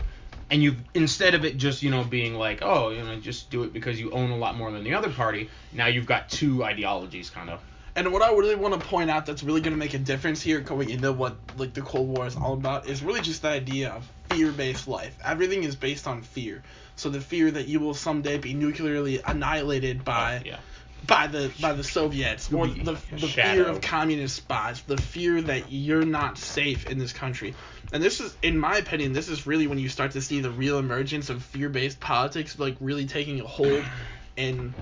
And 0.50 0.64
you've 0.64 0.82
instead 0.94 1.36
of 1.36 1.44
it 1.46 1.58
just 1.58 1.84
you 1.84 1.92
know 1.92 2.04
being 2.04 2.36
like 2.36 2.60
oh 2.62 2.90
you 2.90 3.04
know 3.04 3.20
just 3.20 3.50
do 3.50 3.64
it 3.64 3.74
because 3.74 4.00
you 4.00 4.12
own 4.12 4.32
a 4.32 4.38
lot 4.38 4.56
more 4.56 4.72
than 4.72 4.84
the 4.84 4.94
other 4.94 5.10
party 5.10 5.50
now 5.74 5.88
you've 5.88 6.06
got 6.06 6.30
two 6.30 6.64
ideologies 6.64 7.30
kind 7.30 7.50
of 7.50 7.60
And 7.96 8.14
what 8.14 8.22
I 8.22 8.32
really 8.32 8.56
want 8.56 8.80
to 8.80 8.88
point 8.88 9.10
out 9.10 9.26
that's 9.26 9.44
really 9.44 9.60
going 9.60 9.74
to 9.74 9.78
make 9.80 9.96
a 9.96 10.00
difference 10.00 10.42
here 10.42 10.60
going 10.60 10.90
into 10.90 11.12
what 11.12 11.36
like 11.58 11.74
the 11.74 11.82
Cold 11.82 12.08
War 12.08 12.28
is 12.28 12.36
all 12.36 12.54
about 12.54 12.88
is 12.88 13.02
really 13.02 13.22
just 13.22 13.42
the 13.42 13.50
idea 13.50 13.90
of 13.90 14.08
fear-based 14.30 14.88
life. 14.88 15.18
Everything 15.26 15.64
is 15.64 15.76
based 15.76 16.08
on 16.08 16.22
fear. 16.22 16.62
So 16.96 17.10
the 17.10 17.22
fear 17.22 17.50
that 17.52 17.68
you 17.68 17.80
will 17.80 17.96
someday 17.96 18.38
be 18.38 18.54
nuclearly 18.54 19.22
annihilated 19.26 20.06
by 20.06 20.44
yeah 20.46 20.60
by 21.06 21.28
the 21.28 21.52
by 21.62 21.74
the 21.74 21.84
Soviets 21.84 22.52
or 22.52 22.68
the, 22.68 22.94
the 23.12 23.28
fear 23.28 23.68
of 23.68 23.82
communist 23.82 24.36
spies, 24.36 24.82
the 24.82 24.98
fear 24.98 25.42
that 25.42 25.72
you're 25.72 26.06
not 26.06 26.38
safe 26.38 26.88
in 26.88 26.98
this 26.98 27.14
country. 27.14 27.54
And 27.94 28.04
this 28.04 28.20
is 28.20 28.36
in 28.42 28.58
my 28.58 28.78
opinion 28.78 29.14
this 29.14 29.30
is 29.30 29.46
really 29.48 29.68
when 29.68 29.80
you 29.80 29.90
start 29.90 30.12
to 30.12 30.22
see 30.22 30.42
the 30.42 30.52
real 30.52 30.80
emergence 30.80 31.30
of 31.30 31.44
fear-based 31.44 32.00
politics 32.00 32.60
like 32.60 32.76
really 32.80 33.06
taking 33.06 33.40
a 33.40 33.48
hold 33.48 33.84
in 34.36 34.74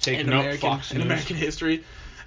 taking 0.00 0.26
in 0.26 0.32
American 0.32 0.80
in 0.92 1.00
American 1.02 1.36
history. 1.36 1.84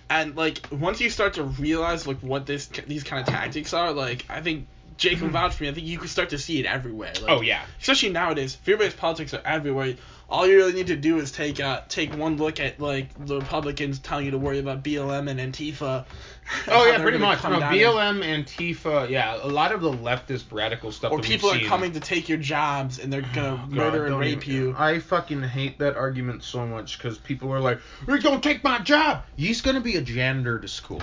And 0.10 0.36
like 0.36 0.68
once 0.72 1.00
you 1.02 1.10
start 1.10 1.36
to 1.36 1.44
realize 1.44 2.08
like 2.08 2.20
what 2.20 2.46
this 2.46 2.68
these 2.68 3.04
kind 3.04 3.22
of 3.22 3.34
tactics 3.34 3.74
are, 3.74 3.92
like 3.92 4.26
I 4.30 4.42
think 4.42 4.68
Jake 5.00 5.22
will 5.22 5.30
vouch 5.30 5.56
for 5.56 5.64
me. 5.64 5.70
I 5.70 5.74
think 5.74 5.88
you 5.88 5.98
can 5.98 6.08
start 6.10 6.30
to 6.30 6.38
see 6.38 6.60
it 6.60 6.66
everywhere. 6.66 7.14
Like, 7.22 7.32
oh 7.32 7.42
yeah 7.42 7.64
especially 7.80 8.10
nowadays, 8.10 8.54
fear-based 8.56 8.98
politics 8.98 9.34
are 9.34 9.42
everywhere. 9.46 9.96
All 10.30 10.46
you 10.46 10.58
really 10.58 10.74
need 10.74 10.88
to 10.88 10.96
do 10.96 11.18
is 11.18 11.32
take 11.32 11.60
uh 11.60 11.82
take 11.90 12.16
one 12.16 12.38
look 12.38 12.60
at 12.60 12.80
like 12.80 13.26
the 13.26 13.40
Republicans 13.40 13.98
telling 13.98 14.26
you 14.26 14.32
to 14.32 14.38
worry 14.38 14.60
about 14.60 14.84
BLM 14.84 15.28
and 15.28 15.40
Antifa. 15.40 16.06
and 16.06 16.06
Oh 16.68 16.86
yeah, 16.86 17.02
pretty 17.02 17.18
much. 17.18 17.44
No, 17.44 17.60
down 17.60 17.64
and- 17.64 17.76
BLM, 17.76 18.46
Antifa, 18.46 19.10
yeah, 19.10 19.40
a 19.42 19.48
lot 19.48 19.72
of 19.72 19.82
the 19.82 19.92
leftist 19.92 20.52
radical 20.52 20.92
stuff. 20.92 21.12
or 21.12 21.20
people 21.20 21.50
are 21.50 21.60
coming 21.62 21.94
to 21.94 22.00
take 22.00 22.30
your 22.30 22.38
jobs 22.38 23.00
and 23.00 23.12
they're 23.12 23.22
gonna 23.34 23.58
God, 23.70 23.72
murder 23.72 24.06
and 24.06 24.20
rape 24.20 24.48
even- 24.48 24.54
you. 24.56 24.76
I 24.78 25.00
fucking 25.00 25.42
hate 25.42 25.80
that 25.80 25.96
argument 25.96 26.44
so 26.44 26.68
much 26.68 26.98
because 27.00 27.18
people 27.18 27.52
are 27.52 27.60
like, 27.60 27.80
"We're 28.06 28.20
gonna 28.22 28.40
take 28.42 28.64
my 28.64 28.78
job." 28.80 29.24
He's 29.36 29.62
gonna 29.62 29.82
be 29.82 29.96
a 29.96 30.02
janitor 30.02 30.60
to 30.60 30.68
school. 30.68 31.02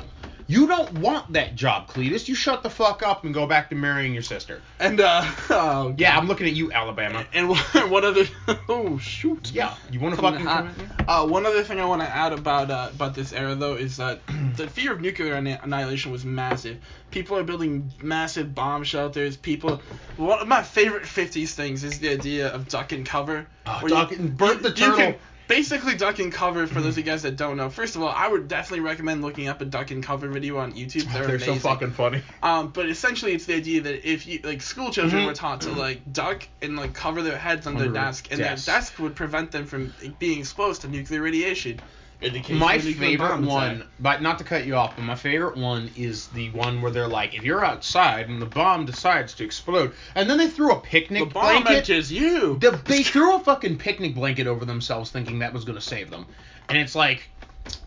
You 0.48 0.68
don't 0.68 1.00
want 1.00 1.32
that 1.32 1.56
job, 1.56 1.88
Cletus. 1.88 2.28
You 2.28 2.36
shut 2.36 2.62
the 2.62 2.70
fuck 2.70 3.02
up 3.02 3.24
and 3.24 3.34
go 3.34 3.46
back 3.46 3.68
to 3.70 3.74
marrying 3.74 4.14
your 4.14 4.22
sister. 4.22 4.62
And 4.78 5.00
uh, 5.00 5.24
oh, 5.50 5.94
Yeah, 5.98 6.16
I'm 6.16 6.28
looking 6.28 6.46
at 6.46 6.52
you, 6.52 6.70
Alabama. 6.70 7.26
And 7.32 7.48
one 7.90 8.04
other 8.04 8.24
oh 8.68 8.96
shoot. 8.98 9.50
Yeah, 9.52 9.74
you 9.90 9.98
want 9.98 10.14
to 10.14 10.20
fucking 10.20 10.46
come? 10.46 10.72
Uh, 11.08 11.26
one 11.26 11.46
other 11.46 11.64
thing 11.64 11.80
I 11.80 11.84
want 11.84 12.02
to 12.02 12.08
add 12.08 12.32
about 12.32 12.70
uh, 12.70 12.90
about 12.94 13.14
this 13.14 13.32
era 13.32 13.54
though 13.56 13.74
is 13.74 13.96
that 13.96 14.20
the 14.56 14.68
fear 14.68 14.92
of 14.92 15.00
nuclear 15.00 15.34
anni- 15.34 15.58
annihilation 15.62 16.12
was 16.12 16.24
massive. 16.24 16.78
People 17.10 17.36
are 17.36 17.44
building 17.44 17.90
massive 18.02 18.54
bomb 18.54 18.84
shelters. 18.84 19.36
People, 19.36 19.80
one 20.16 20.38
of 20.38 20.46
my 20.46 20.62
favorite 20.62 21.04
'50s 21.04 21.50
things 21.54 21.82
is 21.82 21.98
the 21.98 22.10
idea 22.10 22.48
of 22.52 22.68
duck 22.68 22.92
and 22.92 23.04
cover. 23.04 23.46
Where 23.80 23.88
duck 23.88 24.12
and- 24.12 24.36
Bert 24.36 24.62
the 24.62 24.68
you 24.68 24.74
can 24.74 24.96
Turtle. 24.96 25.20
Basically 25.48 25.96
duck 25.96 26.18
and 26.18 26.32
cover. 26.32 26.66
For 26.66 26.80
those 26.80 26.94
of 26.94 26.98
you 26.98 27.04
guys 27.04 27.22
that 27.22 27.36
don't 27.36 27.56
know, 27.56 27.70
first 27.70 27.96
of 27.96 28.02
all, 28.02 28.08
I 28.08 28.28
would 28.28 28.48
definitely 28.48 28.80
recommend 28.80 29.22
looking 29.22 29.48
up 29.48 29.60
a 29.60 29.64
duck 29.64 29.90
and 29.90 30.02
cover 30.02 30.28
video 30.28 30.58
on 30.58 30.72
YouTube. 30.72 31.12
They're, 31.12 31.26
They're 31.26 31.38
so 31.38 31.54
fucking 31.56 31.92
funny. 31.92 32.22
Um, 32.42 32.68
but 32.68 32.88
essentially, 32.88 33.32
it's 33.32 33.46
the 33.46 33.54
idea 33.54 33.80
that 33.82 34.08
if 34.08 34.26
you 34.26 34.40
like 34.44 34.62
school 34.62 34.90
children 34.90 35.22
Mhm. 35.22 35.26
were 35.26 35.34
taught 35.34 35.62
to 35.62 35.70
like 35.70 36.12
duck 36.12 36.46
and 36.62 36.76
like 36.76 36.94
cover 36.94 37.22
their 37.22 37.38
heads 37.38 37.66
on 37.66 37.76
their 37.76 37.88
desk, 37.88 38.28
and 38.30 38.38
desk. 38.38 38.66
their 38.66 38.74
desk 38.76 38.98
would 38.98 39.14
prevent 39.14 39.50
them 39.52 39.66
from 39.66 39.92
being 40.18 40.40
exposed 40.40 40.82
to 40.82 40.88
nuclear 40.88 41.22
radiation. 41.22 41.80
My 42.22 42.74
of 42.74 42.82
a 42.82 42.88
nuclear 42.88 42.94
favorite 43.10 43.40
one, 43.42 43.76
attack. 43.76 43.86
but 44.00 44.22
not 44.22 44.38
to 44.38 44.44
cut 44.44 44.66
you 44.66 44.74
off, 44.74 44.96
but 44.96 45.02
my 45.02 45.14
favorite 45.16 45.56
one 45.56 45.90
is 45.96 46.28
the 46.28 46.50
one 46.50 46.80
where 46.80 46.90
they're 46.90 47.06
like, 47.06 47.34
if 47.34 47.44
you're 47.44 47.64
outside 47.64 48.28
and 48.28 48.40
the 48.40 48.46
bomb 48.46 48.86
decides 48.86 49.34
to 49.34 49.44
explode, 49.44 49.92
and 50.14 50.28
then 50.28 50.38
they 50.38 50.48
threw 50.48 50.72
a 50.72 50.80
picnic 50.80 51.24
The 51.24 51.30
bomb 51.34 51.62
blanket. 51.64 51.76
enters 51.90 52.10
you. 52.10 52.58
The, 52.58 52.70
they 52.86 53.02
threw 53.02 53.36
a 53.36 53.40
fucking 53.40 53.76
picnic 53.78 54.14
blanket 54.14 54.46
over 54.46 54.64
themselves, 54.64 55.10
thinking 55.10 55.40
that 55.40 55.52
was 55.52 55.64
gonna 55.64 55.80
save 55.80 56.08
them, 56.10 56.26
and 56.70 56.78
it's 56.78 56.94
like, 56.94 57.28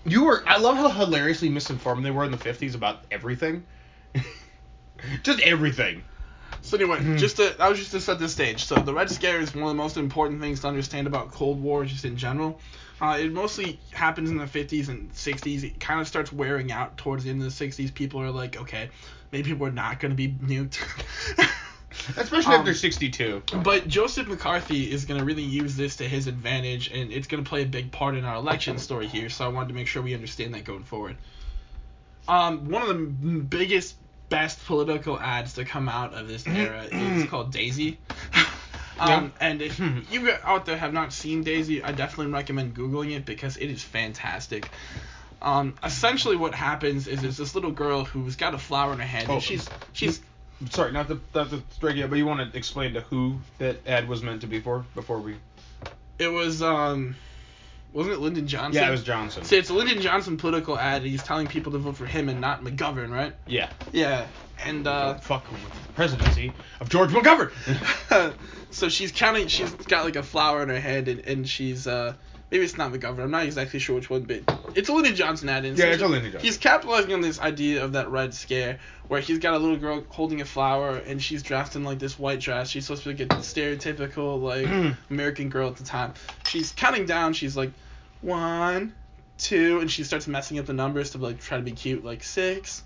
you 0.06 0.26
were. 0.26 0.44
I 0.48 0.58
love 0.58 0.78
how 0.78 0.90
hilariously 0.90 1.50
misinformed 1.50 2.06
they 2.06 2.12
were 2.12 2.24
in 2.24 2.32
the 2.32 2.38
'50s 2.38 2.76
about 2.76 3.06
everything. 3.12 3.66
Just 5.24 5.40
everything. 5.42 6.04
So 6.62 6.76
anyway, 6.78 7.00
Hmm. 7.00 7.16
just 7.16 7.38
to, 7.38 7.56
that 7.58 7.70
was 7.70 7.80
just 7.80 7.92
to 7.92 8.02
set 8.02 8.20
the 8.20 8.28
stage. 8.28 8.66
So 8.66 8.76
the 8.76 8.94
Red 8.94 9.10
Scare 9.10 9.40
is 9.40 9.56
one 9.56 9.64
of 9.64 9.70
the 9.70 9.76
most 9.76 9.96
important 9.96 10.42
things 10.42 10.60
to 10.62 10.68
understand 10.68 11.08
about 11.08 11.32
Cold 11.32 11.62
War, 11.62 11.86
just 11.86 12.04
in 12.04 12.18
general. 12.18 12.60
Uh, 13.02 13.18
it 13.20 13.32
mostly 13.32 13.80
happens 13.92 14.30
in 14.30 14.38
the 14.38 14.46
50s 14.46 14.90
and 14.90 15.12
60s. 15.14 15.64
It 15.64 15.80
kind 15.80 16.02
of 16.02 16.08
starts 16.08 16.34
wearing 16.34 16.72
out 16.72 16.98
towards 16.98 17.24
the 17.24 17.30
end 17.30 17.42
of 17.42 17.58
the 17.58 17.66
60s. 17.68 17.94
People 17.94 18.22
are 18.22 18.32
like, 18.32 18.60
okay, 18.60 18.90
maybe 19.32 19.54
we're 19.54 19.72
not 19.72 20.00
going 20.00 20.12
to 20.12 20.16
be 20.18 20.30
nuked. 20.30 20.80
Especially 22.18 22.54
Um, 22.54 22.60
after 22.62 22.74
'62. 22.76 23.42
But 23.64 23.88
Joseph 23.88 24.28
McCarthy 24.28 24.92
is 24.92 25.06
going 25.06 25.20
to 25.20 25.26
really 25.26 25.42
use 25.44 25.76
this 25.76 25.96
to 25.98 26.08
his 26.08 26.28
advantage, 26.28 26.92
and 26.92 27.12
it's 27.12 27.26
going 27.28 27.44
to 27.44 27.50
play 27.50 27.64
a 27.64 27.66
big 27.66 27.92
part 27.92 28.16
in 28.16 28.26
our 28.26 28.36
election 28.36 28.78
story 28.78 29.08
here. 29.08 29.28
So 29.30 29.44
I 29.44 29.48
wanted 29.48 29.70
to 29.70 29.74
make 29.74 29.88
sure 29.88 30.02
we 30.04 30.14
understand 30.14 30.54
that 30.54 30.66
going 30.66 30.84
forward. 30.84 31.18
Um, 32.28 32.70
one 32.70 32.84
of 32.84 32.90
the 32.90 33.40
biggest, 33.40 33.96
best 34.30 34.64
political 34.68 35.20
ads 35.20 35.54
to 35.54 35.66
come 35.66 35.90
out 35.90 36.14
of 36.14 36.28
this 36.28 36.46
era 36.48 36.84
is 36.92 37.28
called 37.28 37.52
Daisy. 37.52 37.98
Um, 39.00 39.34
and 39.40 39.62
if 39.62 39.80
you 40.12 40.32
out 40.44 40.66
there 40.66 40.78
have 40.78 40.94
not 40.94 41.14
seen 41.14 41.44
Daisy, 41.44 41.84
I 41.84 41.92
definitely 41.92 42.34
recommend 42.34 42.76
googling 42.76 43.16
it 43.16 43.26
because 43.26 43.58
it 43.58 43.68
is 43.70 43.84
fantastic. 43.84 44.70
Um, 45.42 45.76
essentially, 45.84 46.36
what 46.36 46.54
happens 46.54 47.08
is 47.08 47.22
there's 47.22 47.38
this 47.38 47.56
little 47.56 47.72
girl 47.72 48.04
who's 48.04 48.36
got 48.36 48.54
a 48.54 48.58
flower 48.58 48.92
in 48.94 49.00
her 49.00 49.06
hand, 49.06 49.28
Oh, 49.30 49.36
and 49.36 49.44
she's 49.44 49.70
she's 49.94 50.22
Sorry, 50.70 50.92
not 50.92 51.08
the 51.08 51.22
not 51.34 51.50
strike 51.72 51.96
you, 51.96 52.06
but 52.08 52.18
you 52.18 52.26
want 52.26 52.52
to 52.52 52.58
explain 52.58 52.94
to 52.96 53.02
who 53.02 53.38
that 53.60 53.88
ad 53.88 54.10
was 54.10 54.22
meant 54.22 54.42
to 54.42 54.48
be 54.48 54.60
for 54.60 54.84
before 54.94 55.20
we. 55.20 55.38
it 56.18 56.28
was 56.28 56.62
um, 56.62 57.16
wasn't 57.94 58.16
it 58.16 58.20
Lyndon 58.20 58.48
Johnson? 58.48 58.82
Yeah, 58.82 58.90
it 58.90 58.92
was 58.92 59.04
Johnson. 59.04 59.46
So 59.46 59.56
it's 59.56 59.70
a 59.70 59.74
Lyndon 59.74 60.02
Johnson 60.02 60.36
political 60.36 60.78
ad. 60.78 61.02
And 61.02 61.10
he's 61.12 61.24
telling 61.24 61.48
people 61.48 61.72
to 61.72 61.78
vote 61.78 61.96
for 61.96 62.06
him 62.06 62.28
and 62.30 62.42
not 62.42 62.62
McGovern, 62.62 63.10
right? 63.10 63.34
Yeah. 63.48 63.70
Yeah. 63.94 64.28
And 64.66 64.88
uh, 64.88 65.16
Fuck 65.16 65.46
the 65.50 65.94
presidency 65.94 66.54
of 66.80 66.90
George 66.90 67.12
McGovern. 67.12 67.52
so 68.72 68.90
she's 68.90 69.12
counting. 69.12 69.48
She's 69.48 69.72
got 69.72 70.06
like 70.06 70.16
a 70.16 70.24
flower 70.24 70.64
in 70.64 70.70
her 70.70 70.80
hand, 70.80 71.08
and, 71.08 71.20
and 71.22 71.48
she's 71.48 71.88
uh, 71.88 72.14
maybe 72.52 72.64
it's 72.64 72.78
not 72.78 72.92
McGovern. 72.92 73.24
I'm 73.24 73.32
not 73.32 73.46
exactly 73.46 73.80
sure 73.80 73.96
which 73.96 74.10
one, 74.10 74.24
but 74.24 74.42
it's 74.76 74.90
a 74.90 74.94
Lyndon 74.94 75.16
Johnson 75.16 75.50
ad. 75.50 75.66
Yeah, 75.66 75.86
it's 75.86 76.02
a 76.02 76.08
Lyndon 76.08 76.32
Johnson. 76.32 76.46
He's 76.46 76.58
capitalizing 76.58 77.14
on 77.14 77.22
this 77.22 77.40
idea 77.40 77.84
of 77.84 77.94
that 77.94 78.10
Red 78.10 78.34
Scare, 78.34 78.80
where 79.08 79.22
he's 79.22 79.40
got 79.40 79.54
a 79.54 79.58
little 79.58 79.78
girl 79.78 80.04
holding 80.10 80.42
a 80.42 80.46
flower, 80.46 80.98
and 80.98 81.22
she's 81.22 81.44
dressed 81.44 81.76
in 81.76 81.84
like 81.84 82.00
this 82.00 82.18
white 82.20 82.40
dress. 82.40 82.70
She's 82.70 82.86
supposed 82.86 83.04
to 83.04 83.14
be 83.14 83.24
like 83.24 83.34
a 83.34 83.42
stereotypical 83.42 84.42
like 84.42 84.68
American 85.10 85.50
girl 85.50 85.70
at 85.70 85.78
the 85.78 85.84
time. 85.84 86.14
She's 86.48 86.72
counting 86.72 87.06
down. 87.06 87.34
She's 87.34 87.56
like 87.56 87.72
one, 88.22 88.94
two, 89.38 89.80
and 89.80 89.90
she 89.90 90.04
starts 90.04 90.28
messing 90.28 90.60
up 90.60 90.66
the 90.66 90.74
numbers 90.74 91.12
to 91.12 91.18
like 91.18 91.40
try 91.40 91.58
to 91.58 91.64
be 91.64 91.72
cute, 91.72 92.04
like 92.04 92.24
six. 92.24 92.84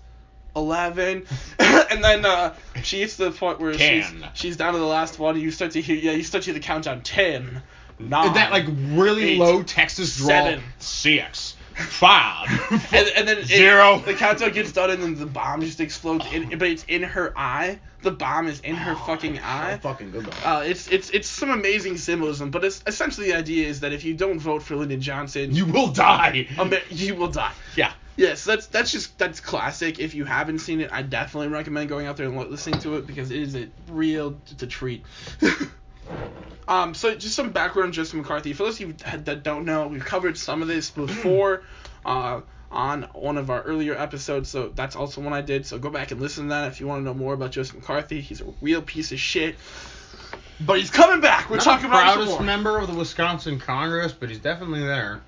11 0.56 1.26
and 1.58 2.04
then 2.04 2.24
uh, 2.24 2.54
she 2.82 2.98
gets 3.00 3.16
to 3.16 3.24
the 3.24 3.30
point 3.30 3.60
where 3.60 3.72
she's, 3.76 4.06
she's 4.34 4.56
down 4.56 4.72
to 4.72 4.78
the 4.78 4.84
last 4.84 5.18
one 5.18 5.34
and 5.34 5.42
you 5.42 5.50
start 5.50 5.72
to 5.72 5.80
hear 5.80 5.96
yeah 5.96 6.12
you 6.12 6.22
start 6.22 6.44
to 6.44 6.50
hear 6.52 6.58
the 6.60 6.64
countdown 6.64 7.02
10 7.02 7.62
9 7.98 8.34
that 8.34 8.50
like 8.52 8.66
really 8.68 9.32
eight, 9.32 9.38
low 9.38 9.62
Texas 9.62 10.16
drawl. 10.16 10.28
seven. 10.28 10.62
Six. 10.78 11.56
Five. 11.74 12.48
and, 12.92 13.08
and 13.16 13.26
then 13.28 13.38
it- 13.38 13.46
Zero. 13.46 13.98
the 13.98 14.14
countdown 14.14 14.52
gets 14.52 14.70
done 14.72 14.90
and 14.90 15.02
then 15.02 15.14
the 15.16 15.26
bomb 15.26 15.60
just 15.60 15.80
explodes 15.80 16.24
in, 16.32 16.56
but 16.58 16.68
it's 16.68 16.84
in 16.84 17.02
her 17.02 17.32
eye 17.36 17.80
the 18.02 18.10
bomb 18.12 18.46
is 18.46 18.60
in 18.60 18.76
her 18.76 18.94
fucking 18.94 19.38
eye 19.40 19.72
So 19.72 19.78
fucking 19.88 20.10
good 20.10 20.28
uh, 20.44 20.62
it's 20.66 20.88
it's 20.88 21.10
it's 21.10 21.28
some 21.28 21.50
amazing 21.50 21.96
symbolism, 21.96 22.50
but 22.50 22.62
it's 22.64 22.82
essentially 22.86 23.28
the 23.28 23.36
idea 23.38 23.66
is 23.66 23.80
that 23.80 23.92
if 23.92 24.04
you 24.04 24.14
don't 24.14 24.38
vote 24.38 24.62
for 24.62 24.76
Lyndon 24.76 25.00
Johnson, 25.00 25.54
you 25.54 25.64
will 25.64 25.88
die. 25.88 26.46
Amer- 26.58 26.82
you 26.90 27.14
will 27.16 27.30
die. 27.30 27.52
yeah. 27.76 27.92
Yes, 28.16 28.44
that's 28.44 28.66
that's 28.68 28.92
just 28.92 29.18
that's 29.18 29.40
classic. 29.40 29.98
If 29.98 30.14
you 30.14 30.24
haven't 30.24 30.60
seen 30.60 30.80
it, 30.80 30.92
I 30.92 31.02
definitely 31.02 31.48
recommend 31.48 31.88
going 31.88 32.06
out 32.06 32.16
there 32.16 32.26
and 32.26 32.36
listening 32.50 32.80
to 32.80 32.96
it 32.96 33.06
because 33.06 33.30
it 33.30 33.40
is 33.40 33.56
a 33.56 33.68
real 33.88 34.40
it's 34.50 34.62
a 34.62 34.66
treat. 34.66 35.04
um, 36.68 36.94
so 36.94 37.14
just 37.14 37.34
some 37.34 37.50
background 37.50 37.88
on 37.88 37.92
Joseph 37.92 38.14
McCarthy. 38.14 38.52
For 38.52 38.64
those 38.64 38.80
of 38.80 38.88
you 38.88 38.94
that 39.24 39.42
don't 39.42 39.64
know, 39.64 39.88
we've 39.88 40.04
covered 40.04 40.38
some 40.38 40.62
of 40.62 40.68
this 40.68 40.90
before 40.90 41.62
uh, 42.06 42.42
on 42.70 43.02
one 43.14 43.36
of 43.36 43.50
our 43.50 43.62
earlier 43.62 43.96
episodes. 43.96 44.48
So 44.48 44.68
that's 44.68 44.94
also 44.94 45.20
one 45.20 45.32
I 45.32 45.40
did. 45.40 45.66
So 45.66 45.78
go 45.78 45.90
back 45.90 46.12
and 46.12 46.20
listen 46.20 46.44
to 46.44 46.48
that 46.50 46.68
if 46.68 46.80
you 46.80 46.86
want 46.86 47.00
to 47.00 47.04
know 47.04 47.14
more 47.14 47.34
about 47.34 47.50
Justin 47.50 47.80
McCarthy. 47.80 48.20
He's 48.20 48.40
a 48.40 48.46
real 48.60 48.82
piece 48.82 49.10
of 49.10 49.18
shit. 49.18 49.56
But 50.60 50.78
he's 50.78 50.90
coming 50.90 51.20
back. 51.20 51.50
We're 51.50 51.56
Not 51.56 51.64
talking 51.64 51.90
the 51.90 51.96
about 51.96 52.14
proudest 52.14 52.30
more. 52.32 52.42
member 52.42 52.78
of 52.78 52.86
the 52.86 52.94
Wisconsin 52.94 53.58
Congress, 53.58 54.12
but 54.12 54.28
he's 54.28 54.38
definitely 54.38 54.84
there. 54.84 55.20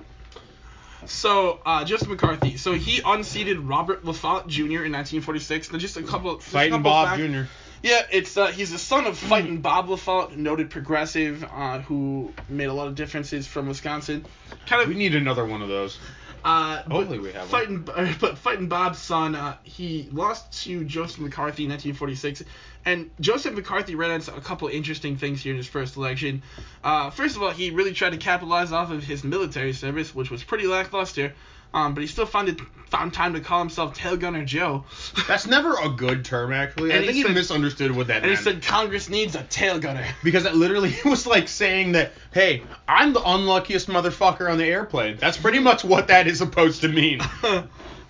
So, 1.06 1.60
uh, 1.64 1.84
Joseph 1.84 2.08
McCarthy. 2.08 2.56
So 2.56 2.72
he 2.72 3.00
unseated 3.04 3.58
Robert 3.58 4.04
LaFollette 4.04 4.46
Jr. 4.48 4.84
in 4.84 4.92
1946. 4.92 5.72
Now, 5.72 5.78
just 5.78 5.96
a 5.96 6.02
couple. 6.02 6.38
Fighting 6.38 6.82
Bob. 6.82 7.18
Jr. 7.18 7.42
Yeah, 7.82 8.02
it's 8.10 8.36
uh, 8.36 8.46
he's 8.48 8.72
the 8.72 8.78
son 8.78 9.06
of 9.06 9.16
fighting 9.16 9.60
Bob 9.60 9.88
LaFollette, 9.88 10.36
noted 10.36 10.70
progressive, 10.70 11.44
uh, 11.44 11.80
who 11.80 12.32
made 12.48 12.66
a 12.66 12.72
lot 12.72 12.88
of 12.88 12.94
differences 12.94 13.46
from 13.46 13.68
Wisconsin. 13.68 14.24
Kind 14.66 14.82
of. 14.82 14.88
We 14.88 14.94
need 14.94 15.14
another 15.14 15.44
one 15.44 15.62
of 15.62 15.68
those. 15.68 15.98
Uh, 16.44 16.82
Hopefully 16.84 17.18
we 17.18 17.32
have 17.32 17.52
one. 17.52 17.84
fighting, 17.84 18.16
but 18.20 18.38
fighting 18.38 18.68
Bob's 18.68 19.00
son, 19.00 19.34
uh, 19.34 19.56
he 19.64 20.08
lost 20.12 20.64
to 20.64 20.84
Joseph 20.84 21.18
McCarthy 21.20 21.64
in 21.64 21.70
1946, 21.70 22.44
and 22.86 23.10
Joseph 23.20 23.52
McCarthy 23.54 23.94
ran 23.96 24.12
into 24.12 24.34
a 24.34 24.40
couple 24.40 24.68
interesting 24.68 25.16
things 25.16 25.42
here 25.42 25.50
in 25.52 25.58
his 25.58 25.66
first 25.66 25.96
election. 25.96 26.42
Uh, 26.82 27.10
first 27.10 27.36
of 27.36 27.42
all, 27.42 27.50
he 27.50 27.70
really 27.70 27.92
tried 27.92 28.10
to 28.10 28.16
capitalize 28.16 28.72
off 28.72 28.90
of 28.90 29.02
his 29.02 29.24
military 29.24 29.72
service, 29.74 30.14
which 30.14 30.30
was 30.30 30.42
pretty 30.44 30.66
lackluster. 30.66 31.34
Um, 31.74 31.92
but 31.94 32.00
he 32.00 32.06
still 32.06 32.24
found 32.24 32.48
it, 32.48 32.58
found 32.88 33.12
time 33.12 33.34
to 33.34 33.40
call 33.40 33.58
himself 33.58 33.92
Tail 33.92 34.16
Gunner 34.16 34.44
Joe. 34.44 34.84
That's 35.28 35.46
never 35.46 35.74
a 35.82 35.90
good 35.90 36.24
term, 36.24 36.52
actually. 36.52 36.92
And 36.92 37.00
I 37.00 37.02
he 37.02 37.06
think 37.06 37.16
he 37.16 37.22
said- 37.24 37.34
misunderstood 37.34 37.90
what 37.94 38.06
that 38.06 38.22
And 38.22 38.30
he 38.30 38.36
said 38.36 38.62
Congress 38.62 39.10
needs 39.10 39.34
a 39.34 39.42
tail 39.42 39.78
gunner. 39.78 40.06
because 40.24 40.44
that 40.44 40.54
literally 40.56 40.94
was 41.04 41.26
like 41.26 41.48
saying 41.48 41.92
that, 41.92 42.12
hey, 42.32 42.62
I'm 42.88 43.12
the 43.12 43.20
unluckiest 43.20 43.88
motherfucker 43.88 44.50
on 44.50 44.58
the 44.58 44.64
airplane. 44.64 45.16
That's 45.18 45.36
pretty 45.36 45.58
much 45.58 45.84
what 45.84 46.06
that 46.08 46.28
is 46.28 46.38
supposed 46.38 46.80
to 46.82 46.88
mean. 46.88 47.20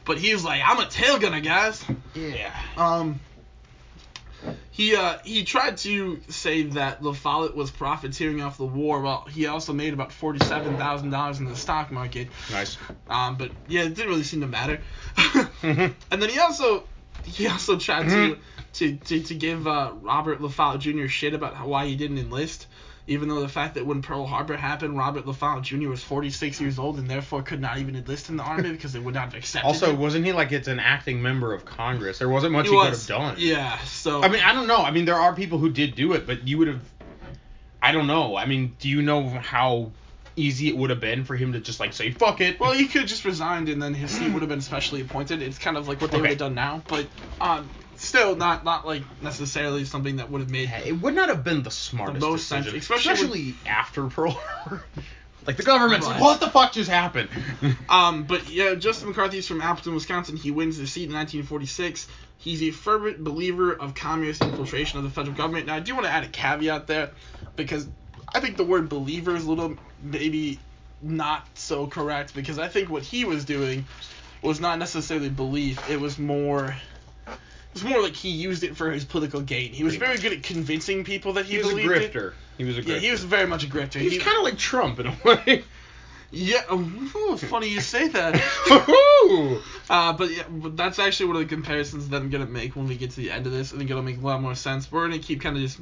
but 0.05 0.19
he 0.19 0.35
was 0.35 0.45
like, 0.45 0.61
I'm 0.65 0.79
a 0.79 0.87
tail 0.87 1.19
gunner, 1.19 1.41
guys. 1.41 1.83
yeah. 2.15 2.55
Um, 2.77 3.19
he 4.77 4.95
uh 4.95 5.17
he 5.25 5.45
tried 5.45 5.79
to 5.79 6.21
say 6.29 6.65
that 6.65 7.03
La 7.03 7.13
Follette 7.13 7.57
was 7.57 7.71
profiteering 7.71 8.43
off 8.43 8.59
the 8.59 8.67
war, 8.67 9.01
while 9.01 9.25
he 9.25 9.47
also 9.47 9.73
made 9.73 9.95
about 9.95 10.13
forty 10.13 10.45
seven 10.45 10.77
thousand 10.77 11.09
dollars 11.11 11.39
in 11.39 11.47
the 11.47 11.57
stock 11.57 11.91
market. 11.91 12.29
Nice. 12.51 12.77
Um, 13.09 13.37
but 13.37 13.53
yeah, 13.67 13.85
it 13.85 13.95
didn't 13.95 14.11
really 14.11 14.23
seem 14.23 14.43
to 14.43 14.47
matter. 14.47 14.81
and 15.63 15.95
then 16.11 16.29
he 16.29 16.39
also 16.39 16.85
he 17.25 17.47
also 17.49 17.79
tried 17.79 18.11
to 18.11 18.37
to, 18.75 18.97
to, 18.97 19.23
to 19.23 19.35
give 19.35 19.67
uh, 19.67 19.93
Robert 20.03 20.43
La 20.43 20.51
Follette 20.51 20.81
Jr. 20.81 21.07
shit 21.07 21.33
about 21.33 21.55
how, 21.55 21.67
why 21.67 21.87
he 21.87 21.97
didn't 21.97 22.19
enlist. 22.19 22.67
Even 23.09 23.29
though 23.29 23.41
the 23.41 23.49
fact 23.49 23.75
that 23.75 23.87
when 23.87 24.03
Pearl 24.03 24.27
Harbor 24.27 24.57
happened, 24.57 24.97
Robert 24.99 25.27
La 25.27 25.33
Follette 25.33 25.63
Jr. 25.63 25.89
was 25.89 26.03
46 26.03 26.61
years 26.61 26.79
old 26.79 26.99
and 26.99 27.09
therefore 27.09 27.43
could 27.43 27.61
not 27.61 27.79
even 27.79 27.95
enlist 27.95 28.29
in 28.31 28.37
the 28.37 28.43
army 28.43 28.73
because 28.73 28.93
they 28.93 28.99
would 28.99 29.15
not 29.15 29.27
have 29.27 29.35
accepted 29.35 29.67
Also, 29.67 29.91
him. 29.93 30.01
wasn't 30.01 30.25
he 30.25 30.33
like 30.33 30.51
it's 30.51 30.67
an 30.67 30.81
acting 30.81 31.23
member 31.23 31.53
of 31.53 31.65
Congress? 31.65 32.19
There 32.19 32.29
wasn't 32.29 32.53
much 32.53 32.67
he, 32.67 32.73
he 32.75 32.81
could 32.81 32.91
have 32.91 33.07
done. 33.07 33.37
Yeah, 33.39 33.79
so 33.85 34.23
I 34.23 34.29
mean, 34.29 34.43
I 34.43 34.53
don't 34.53 34.67
know. 34.67 34.83
I 34.83 34.91
mean, 34.91 35.05
there 35.05 35.15
are 35.15 35.35
people 35.35 35.59
who 35.59 35.71
did 35.71 35.95
do 35.95 36.15
it, 36.15 36.27
but 36.27 36.49
you 36.49 36.59
would 36.59 36.69
have. 36.69 36.83
I 37.81 37.93
don't 37.93 38.09
know. 38.09 38.37
I 38.37 38.47
mean, 38.47 38.75
do 38.81 38.89
you 38.89 39.03
know 39.03 39.29
how 39.29 39.93
easy 40.37 40.69
it 40.69 40.77
would 40.77 40.91
have 40.91 41.01
been 41.01 41.25
for 41.25 41.35
him 41.35 41.53
to 41.55 41.61
just 41.61 41.81
like 41.81 41.93
say 41.93 42.11
fuck 42.11 42.41
it. 42.41 42.61
Well, 42.61 42.73
he 42.73 42.87
could 42.87 43.03
have 43.03 43.09
just 43.09 43.25
resigned 43.25 43.69
and 43.71 43.81
then 43.83 43.95
his 43.95 44.11
seat 44.11 44.31
would 44.33 44.43
have 44.43 44.51
been 44.51 44.61
specially 44.61 45.01
appointed. 45.01 45.41
It's 45.43 45.59
kind 45.59 45.77
of 45.77 45.89
like 45.89 46.01
what 46.01 46.11
they 46.11 46.21
would 46.21 46.29
have 46.29 46.39
done 46.39 46.55
now, 46.55 46.83
but 46.89 47.07
um, 47.41 47.71
still 47.99 48.37
not 48.37 48.65
not 48.65 48.87
like 48.87 49.03
necessarily 49.23 49.85
something 49.85 50.17
that 50.17 50.31
would 50.31 50.41
have 50.41 50.51
made. 50.51 50.71
it 50.85 50.93
would 51.01 51.15
not 51.15 51.29
have 51.29 51.45
been 51.45 51.63
the 51.63 51.71
smartest 51.71 52.21
most 52.21 52.49
sense, 52.49 52.67
decision, 52.67 52.81
especially 52.81 53.13
especially 53.13 53.55
after 53.67 54.07
Pearl 54.09 54.33
Harbor. 54.33 54.85
like 55.47 55.57
the 55.57 55.63
government's 55.63 56.07
like, 56.07 56.21
what 56.21 56.41
the 56.41 56.49
fuck 56.51 56.73
just 56.73 56.91
happened? 56.91 57.29
Um, 57.89 58.25
but 58.25 58.49
yeah, 58.49 58.75
Justin 58.75 59.09
McCarthy's 59.09 59.47
from 59.47 59.63
Appleton, 59.63 59.95
Wisconsin. 59.95 60.37
He 60.37 60.51
wins 60.51 60.77
the 60.77 60.87
seat 60.87 61.05
in 61.05 61.15
1946. 61.15 62.09
He's 62.39 62.63
a 62.63 62.71
fervent 62.71 63.23
believer 63.23 63.73
of 63.73 63.95
communist 63.95 64.43
infiltration 64.43 64.99
of 64.99 65.05
the 65.05 65.11
federal 65.11 65.37
government. 65.37 65.67
Now, 65.67 65.77
I 65.77 65.81
do 65.81 65.95
want 65.95 66.07
to 66.07 66.13
add 66.13 66.25
a 66.25 66.29
caveat 66.29 66.87
there 66.87 67.11
because 67.55 67.89
I 68.35 68.41
think 68.41 68.57
the 68.57 68.65
word 68.65 68.89
believer 68.89 69.37
is 69.37 69.45
a 69.45 69.49
little 69.49 69.77
maybe 70.03 70.59
not 71.01 71.47
so 71.55 71.87
correct 71.87 72.35
because 72.35 72.59
I 72.59 72.69
think 72.69 72.91
what 72.91 73.03
he 73.03 73.25
was 73.25 73.45
doing 73.45 73.87
was 74.43 74.61
not 74.61 74.79
necessarily 74.79 75.29
belief. 75.29 75.89
It 75.91 76.01
was 76.01 76.19
more. 76.19 76.75
Was 77.77 77.85
more 77.85 78.01
like 78.03 78.15
he 78.15 78.31
used 78.31 78.65
it 78.65 78.75
for 78.77 78.91
his 78.91 79.05
political 79.05 79.41
gain. 79.43 79.73
He 79.73 79.85
was 79.85 79.97
Pretty 79.99 80.17
very 80.17 80.31
good 80.31 80.39
at 80.39 80.43
convincing 80.45 81.05
people 81.05 81.35
that 81.35 81.45
he, 81.45 81.53
he 81.53 81.59
was 81.59 81.67
a 81.67 81.71
believed 81.77 81.93
it. 81.93 82.13
grifter. 82.13 82.33
He 82.57 82.65
was 82.65 82.79
a 82.79 82.83
grifter. 82.83 82.87
Yeah, 82.89 82.99
he 83.01 83.11
was 83.11 83.23
very 83.23 83.47
much 83.47 83.65
a 83.65 83.67
grifter. 83.67 84.01
He's 84.01 84.13
He- 84.13 84.19
kind 84.19 84.37
of 84.39 84.45
like 84.45 84.57
Trump 84.57 84.99
in 84.99 85.07
a 85.09 85.17
way. 85.25 85.63
yeah. 86.31 86.63
oh, 86.71 87.37
funny 87.37 87.69
you 87.69 87.81
say 87.83 88.09
that. 88.09 88.43
Uh, 89.89 90.13
but 90.13 90.31
yeah, 90.31 90.43
but 90.49 90.77
that's 90.77 90.99
actually 90.99 91.27
one 91.27 91.37
of 91.37 91.43
the 91.43 91.49
comparisons 91.49 92.09
that 92.09 92.17
I'm 92.23 92.31
gonna 92.31 92.47
make 92.47 92.75
when 92.77 92.87
we 92.87 92.97
get 92.97 93.11
to 93.11 93.17
the 93.17 93.31
end 93.31 93.47
of 93.47 93.53
this. 93.53 93.73
I 93.73 93.77
think 93.77 93.91
it'll 93.91 94.03
make 94.03 94.19
a 94.19 94.21
lot 94.21 94.41
more 94.41 94.55
sense. 94.55 94.91
We're 94.91 95.07
gonna 95.07 95.19
keep 95.21 95.41
kind 95.41 95.57
of 95.57 95.63
just 95.63 95.79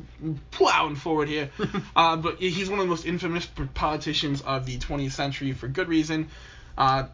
plowing 0.51 0.97
forward 0.97 1.29
here. 1.29 1.51
uh, 1.97 2.17
but 2.17 2.41
yeah, 2.41 2.51
he's 2.51 2.69
one 2.71 2.79
of 2.81 2.85
the 2.87 2.91
most 2.91 3.07
infamous 3.07 3.47
politicians 3.75 4.41
of 4.43 4.67
the 4.67 4.79
20th 4.79 5.13
century 5.13 5.53
for 5.53 5.69
good 5.69 5.89
reason. 5.89 6.29
Uh, 6.77 7.05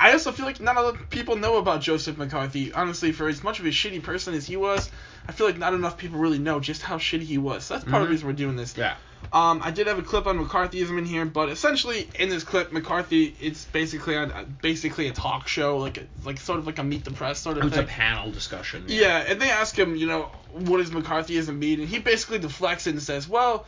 I 0.00 0.12
also 0.12 0.32
feel 0.32 0.46
like 0.46 0.60
not 0.60 0.76
a 0.76 0.82
lot 0.82 0.94
of 1.00 1.10
people 1.10 1.36
know 1.36 1.58
about 1.58 1.82
Joseph 1.82 2.16
McCarthy. 2.16 2.72
Honestly, 2.72 3.12
for 3.12 3.28
as 3.28 3.44
much 3.44 3.60
of 3.60 3.66
a 3.66 3.68
shitty 3.68 4.02
person 4.02 4.34
as 4.34 4.46
he 4.46 4.56
was, 4.56 4.90
I 5.28 5.32
feel 5.32 5.46
like 5.46 5.58
not 5.58 5.74
enough 5.74 5.98
people 5.98 6.18
really 6.18 6.38
know 6.38 6.58
just 6.58 6.80
how 6.82 6.96
shitty 6.96 7.22
he 7.22 7.36
was. 7.38 7.64
So 7.64 7.74
that's 7.74 7.84
part 7.84 8.02
of 8.02 8.06
Mhm. 8.06 8.08
the 8.08 8.12
reason 8.12 8.26
we're 8.28 8.32
doing 8.32 8.56
this. 8.56 8.74
Yeah. 8.76 8.94
Um, 9.32 9.60
I 9.62 9.70
did 9.70 9.86
have 9.86 9.98
a 9.98 10.02
clip 10.02 10.26
on 10.26 10.44
McCarthyism 10.44 10.96
in 10.98 11.04
here, 11.04 11.26
but 11.26 11.50
essentially 11.50 12.08
in 12.18 12.30
this 12.30 12.42
clip, 12.42 12.72
McCarthy 12.72 13.36
it's 13.40 13.66
basically 13.66 14.16
on 14.16 14.56
basically 14.62 15.08
a 15.08 15.12
talk 15.12 15.46
show, 15.46 15.76
like 15.76 15.98
a, 15.98 16.02
like 16.24 16.38
sort 16.38 16.58
of 16.58 16.66
like 16.66 16.78
a 16.78 16.82
meet 16.82 17.04
the 17.04 17.10
press 17.12 17.38
sort 17.38 17.58
of 17.58 17.64
thing. 17.64 17.68
It's 17.68 17.78
a 17.78 17.82
panel 17.94 18.32
discussion. 18.32 18.84
yeah, 18.88 19.18
and 19.28 19.40
they 19.40 19.50
ask 19.50 19.78
him, 19.78 19.94
you 19.94 20.06
know, 20.06 20.22
what 20.52 20.78
does 20.78 20.90
McCarthyism 20.90 21.56
mean, 21.58 21.80
and 21.80 21.88
he 21.88 21.98
basically 21.98 22.38
deflects 22.38 22.86
it 22.86 22.90
and 22.92 23.02
says, 23.02 23.28
well, 23.28 23.66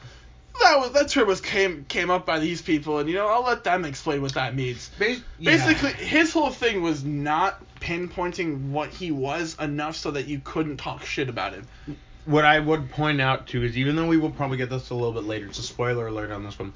that 0.60 0.78
was 0.78 0.92
that 0.92 1.08
term 1.08 1.26
was 1.28 1.40
came 1.40 1.84
came 1.86 2.10
up 2.10 2.26
by 2.26 2.38
these 2.38 2.62
people, 2.62 2.98
and 2.98 3.08
you 3.08 3.14
know 3.14 3.26
I'll 3.28 3.44
let 3.44 3.64
them 3.64 3.84
explain 3.84 4.22
what 4.22 4.34
that 4.34 4.54
means. 4.54 4.90
Bas- 4.98 5.20
Basically, 5.40 5.92
his 5.92 6.32
whole 6.32 6.50
thing 6.50 6.82
was 6.82 7.04
not 7.04 7.60
pinpointing 7.80 8.70
what 8.70 8.90
he 8.90 9.10
was 9.10 9.56
enough 9.60 9.96
so 9.96 10.10
that 10.12 10.26
you 10.26 10.40
couldn't 10.44 10.76
talk 10.76 11.04
shit 11.04 11.28
about 11.28 11.52
him. 11.52 11.66
what 12.24 12.44
I 12.44 12.60
would 12.60 12.90
point 12.90 13.20
out 13.20 13.46
too 13.48 13.62
is 13.64 13.76
even 13.76 13.96
though 13.96 14.06
we 14.06 14.16
will 14.16 14.30
probably 14.30 14.56
get 14.56 14.70
this 14.70 14.90
a 14.90 14.94
little 14.94 15.12
bit 15.12 15.24
later, 15.24 15.46
it's 15.46 15.58
a 15.58 15.62
spoiler 15.62 16.06
alert 16.06 16.30
on 16.30 16.44
this 16.44 16.58
one. 16.58 16.72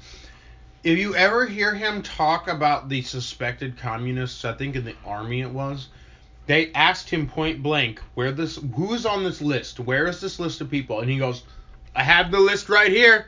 If 0.83 0.97
you 0.99 1.15
ever 1.15 1.45
hear 1.45 1.73
him 1.73 2.01
talk 2.01 2.47
about 2.47 2.87
the 2.89 3.01
suspected 3.01 3.77
communists, 3.77 4.45
I 4.45 4.53
think 4.53 4.75
in 4.75 4.85
the 4.85 4.95
army 5.05 5.41
it 5.41 5.49
was, 5.49 5.87
they 6.45 6.71
asked 6.73 7.09
him 7.09 7.27
point 7.27 7.61
blank, 7.63 8.01
"Where 8.13 8.31
this? 8.31 8.57
Who's 8.75 9.05
on 9.05 9.23
this 9.23 9.41
list? 9.41 9.79
Where 9.79 10.07
is 10.07 10.21
this 10.21 10.39
list 10.39 10.61
of 10.61 10.69
people?" 10.69 10.99
And 11.01 11.09
he 11.09 11.17
goes, 11.17 11.43
"I 11.95 12.03
have 12.03 12.31
the 12.31 12.39
list 12.39 12.69
right 12.69 12.91
here, 12.91 13.27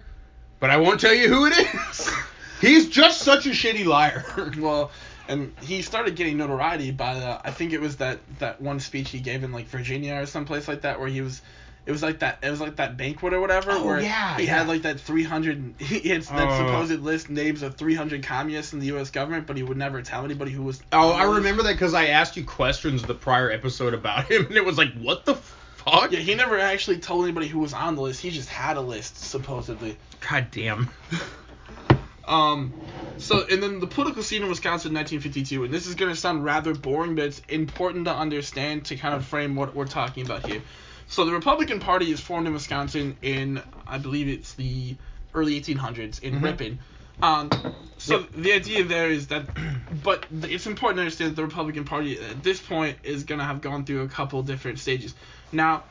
but 0.60 0.70
I 0.70 0.78
won't 0.78 1.00
tell 1.00 1.14
you 1.14 1.28
who 1.28 1.46
it 1.46 1.54
is." 1.58 2.10
He's 2.62 2.90
just 2.90 3.22
such 3.22 3.46
a 3.46 3.50
shitty 3.52 3.86
liar. 3.86 4.26
well, 4.58 4.92
and 5.30 5.54
he 5.62 5.82
started 5.82 6.16
getting 6.16 6.38
notoriety 6.38 6.92
by 6.92 7.14
the, 7.14 7.40
I 7.48 7.52
think 7.52 7.72
it 7.72 7.80
was 7.80 7.98
that 7.98 8.20
that 8.40 8.60
one 8.62 8.80
speech 8.80 9.10
he 9.12 9.20
gave 9.20 9.44
in 9.44 9.52
like 9.54 9.68
Virginia 9.68 10.16
or 10.16 10.26
someplace 10.26 10.68
like 10.68 10.82
that 10.82 11.00
where 11.00 11.08
he 11.08 11.22
was. 11.22 11.42
It 11.86 11.92
was 11.92 12.04
like 12.04 12.20
that. 12.20 12.40
It 12.44 12.52
was 12.52 12.60
like 12.62 12.76
that 12.76 12.98
banquet 12.98 13.34
or 13.34 13.40
whatever. 13.42 13.72
Oh, 13.72 13.84
where 13.86 14.00
yeah, 14.00 14.38
He 14.38 14.44
yeah. 14.44 14.60
had 14.60 14.68
like 14.68 14.84
that 14.84 15.00
300. 15.00 15.76
He 15.80 16.10
had 16.10 16.22
that 16.24 16.48
Uh. 16.50 16.58
supposed 16.58 17.02
list 17.02 17.30
names 17.32 17.64
of 17.64 17.76
300 17.78 18.22
communists 18.22 18.74
in 18.74 18.80
the 18.80 18.88
U.S. 18.88 19.10
government, 19.10 19.48
but 19.48 19.56
he 19.58 19.64
would 19.64 19.78
never 19.78 20.02
tell 20.04 20.24
anybody 20.24 20.52
who 20.52 20.62
was. 20.62 20.84
Oh, 20.92 21.12
I 21.12 21.24
remember 21.24 21.64
that 21.64 21.72
because 21.72 21.96
I 21.96 22.08
asked 22.08 22.38
you 22.38 22.44
questions 22.44 23.02
the 23.02 23.16
prior 23.16 23.50
episode 23.50 23.96
about 23.96 24.30
him, 24.30 24.46
and 24.48 24.58
it 24.58 24.66
was 24.66 24.78
like, 24.78 24.94
"What 25.00 25.26
the 25.26 25.36
fuck?" 25.86 26.12
Yeah, 26.12 26.20
he 26.20 26.36
never 26.36 26.60
actually 26.60 27.00
told 27.00 27.26
anybody 27.26 27.48
who 27.48 27.60
was 27.60 27.74
on 27.74 27.96
the 27.96 28.02
list. 28.02 28.22
He 28.22 28.30
just 28.32 28.50
had 28.50 28.78
a 28.78 28.82
list 28.82 29.18
supposedly. 29.18 29.98
God 30.30 30.48
damn. 30.52 30.90
Um, 32.28 32.74
so 33.18 33.44
and 33.50 33.62
then 33.62 33.80
the 33.80 33.88
political 33.88 34.22
scene 34.22 34.44
in 34.44 34.50
Wisconsin 34.50 34.92
in 34.92 34.96
1952, 34.96 35.64
and 35.64 35.74
this 35.74 35.88
is 35.88 35.96
gonna 35.96 36.16
sound 36.16 36.46
rather 36.46 36.76
boring, 36.76 37.16
but 37.16 37.26
it's 37.26 37.42
important 37.50 38.06
to 38.06 38.14
understand 38.16 38.86
to 38.86 38.96
kind 38.98 39.16
of 39.16 39.26
frame 39.26 39.56
what 39.56 39.74
we're 39.76 39.88
talking 39.88 40.26
about 40.26 40.46
here. 40.46 40.62
So 41.08 41.26
the 41.26 41.32
Republican 41.34 41.80
Party 41.80 42.12
is 42.12 42.20
formed 42.20 42.46
in 42.46 42.54
Wisconsin 42.54 43.18
in, 43.24 43.62
I 43.88 43.98
believe 43.98 44.28
it's 44.28 44.54
the 44.54 44.96
early 45.34 45.60
1800s 45.60 46.20
in 46.20 46.36
Mhm. 46.36 46.44
Ripon. 46.44 46.80
Um, 47.24 47.50
so 47.98 48.20
Yep. 48.20 48.30
the 48.38 48.54
idea 48.54 48.84
there 48.84 49.10
is 49.10 49.28
that, 49.28 49.48
but 50.04 50.28
it's 50.44 50.68
important 50.68 50.98
to 50.98 51.02
understand 51.02 51.32
that 51.32 51.36
the 51.36 51.44
Republican 51.44 51.86
Party 51.86 52.20
at 52.20 52.44
this 52.44 52.60
point 52.60 52.98
is 53.02 53.24
gonna 53.24 53.44
have 53.44 53.62
gone 53.62 53.86
through 53.86 54.02
a 54.04 54.08
couple 54.08 54.44
different 54.44 54.78
stages. 54.78 55.16
Now, 55.52 55.84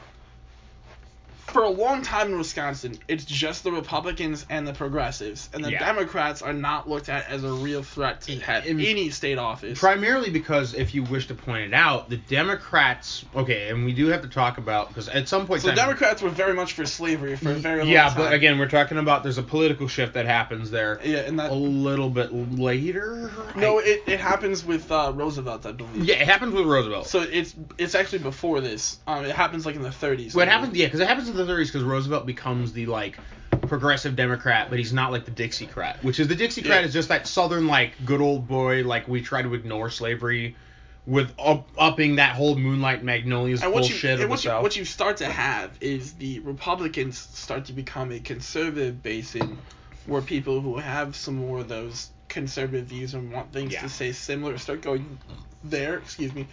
for 1.48 1.62
a 1.62 1.68
long 1.68 2.02
time 2.02 2.28
in 2.32 2.38
Wisconsin, 2.38 2.98
it's 3.08 3.24
just 3.24 3.64
the 3.64 3.72
Republicans 3.72 4.44
and 4.50 4.66
the 4.66 4.72
progressives, 4.72 5.48
and 5.54 5.64
the 5.64 5.72
Yeah. 5.72 5.78
Democrats 5.78 6.42
are 6.42 6.52
not 6.52 6.88
looked 6.88 7.08
at 7.08 7.28
as 7.30 7.44
a 7.44 7.52
real 7.52 7.82
threat 7.82 8.20
to 8.22 8.38
have 8.40 8.66
any 8.66 9.10
state 9.10 9.38
office. 9.38 9.78
Primarily 9.78 10.30
because, 10.30 10.74
if 10.74 10.94
you 10.94 11.02
wish 11.04 11.28
to 11.28 11.34
point 11.34 11.64
it 11.64 11.74
out, 11.74 12.10
the 12.10 12.16
Democrats. 12.16 13.24
Okay, 13.34 13.68
and 13.70 13.84
we 13.84 13.92
do 13.92 14.08
have 14.08 14.22
to 14.22 14.28
talk 14.28 14.58
about 14.58 14.88
because 14.88 15.08
at 15.08 15.28
some 15.28 15.46
point. 15.46 15.62
so 15.62 15.68
the 15.68 15.74
time- 15.76 15.86
Democrats 15.86 16.22
were 16.22 16.28
very 16.30 16.54
much 16.54 16.72
for 16.74 16.84
slavery 16.84 17.36
for 17.36 17.50
a 17.50 17.54
very 17.54 17.78
long 17.80 17.88
yeah, 17.88 18.08
time. 18.08 18.16
but 18.18 18.32
again, 18.32 18.58
we're 18.58 18.68
talking 18.68 18.98
about 18.98 19.22
there's 19.22 19.38
a 19.38 19.42
political 19.42 19.88
shift 19.88 20.14
that 20.14 20.26
happens 20.26 20.70
there 20.70 21.00
yeah, 21.04 21.18
and 21.18 21.38
that 21.38 21.50
a 21.50 21.54
little 21.54 22.10
bit 22.10 22.32
later. 22.32 23.30
no, 23.56 23.78
I- 23.78 23.82
it, 23.84 24.02
it 24.06 24.20
happens 24.20 24.64
with 24.64 24.90
uh, 24.92 25.12
Roosevelt, 25.14 25.64
I 25.66 25.72
believe. 25.72 26.04
yeah, 26.04 26.16
it 26.16 26.26
happens 26.28 26.52
with 26.54 26.66
Roosevelt. 26.66 27.06
So 27.06 27.22
it's 27.22 27.54
it's 27.78 27.94
actually 27.94 28.18
before 28.20 28.60
this. 28.60 28.98
Um, 29.06 29.24
it 29.24 29.34
happens 29.34 29.64
like 29.64 29.76
in 29.76 29.82
the 29.82 29.88
30s. 29.88 30.34
What 30.34 30.48
happens? 30.48 30.76
Yeah, 30.76 30.86
because 30.86 31.00
it 31.00 31.08
happens 31.08 31.28
in 31.28 31.36
the 31.36 31.37
30s 31.44 31.66
because 31.66 31.82
Roosevelt 31.82 32.26
becomes 32.26 32.72
the 32.72 32.86
like 32.86 33.18
progressive 33.62 34.16
Democrat, 34.16 34.68
but 34.70 34.78
he's 34.78 34.92
not 34.92 35.12
like 35.12 35.24
the 35.24 35.30
Dixiecrat, 35.30 36.02
which 36.02 36.20
is 36.20 36.28
the 36.28 36.36
Dixiecrat 36.36 36.64
Yeah. 36.66 36.80
is 36.80 36.92
just 36.92 37.08
that 37.08 37.26
Southern 37.26 37.66
like 37.66 37.92
good 38.04 38.20
old 38.20 38.46
boy 38.48 38.82
like 38.84 39.08
we 39.08 39.20
try 39.22 39.42
to 39.42 39.54
ignore 39.54 39.90
slavery, 39.90 40.56
with 41.06 41.32
up, 41.38 41.68
upping 41.78 42.16
that 42.16 42.36
whole 42.36 42.54
Moonlight 42.56 43.02
Magnolias 43.02 43.62
And 43.62 43.72
what 43.72 43.84
you, 43.84 43.90
bullshit 43.94 44.10
and 44.10 44.22
of 44.22 44.28
the 44.28 44.28
what, 44.28 44.44
you, 44.44 44.50
South. 44.50 44.62
what 44.62 44.76
you 44.76 44.84
start 44.84 45.16
to 45.18 45.26
have 45.26 45.70
is 45.80 46.12
the 46.14 46.40
Republicans 46.40 47.18
start 47.18 47.64
to 47.66 47.72
become 47.72 48.12
a 48.12 48.20
conservative 48.20 49.02
basin 49.02 49.58
where 50.06 50.20
people 50.22 50.60
who 50.60 50.76
have 50.76 51.16
some 51.16 51.36
more 51.36 51.60
of 51.60 51.68
those 51.68 52.10
conservative 52.28 52.86
views 52.86 53.14
and 53.14 53.32
want 53.32 53.52
things 53.52 53.72
Yeah. 53.72 53.80
to 53.82 53.88
stay 53.88 54.12
similar 54.12 54.58
start 54.58 54.82
going 54.82 55.18
there, 55.64 55.96
excuse 55.98 56.34
me. 56.34 56.46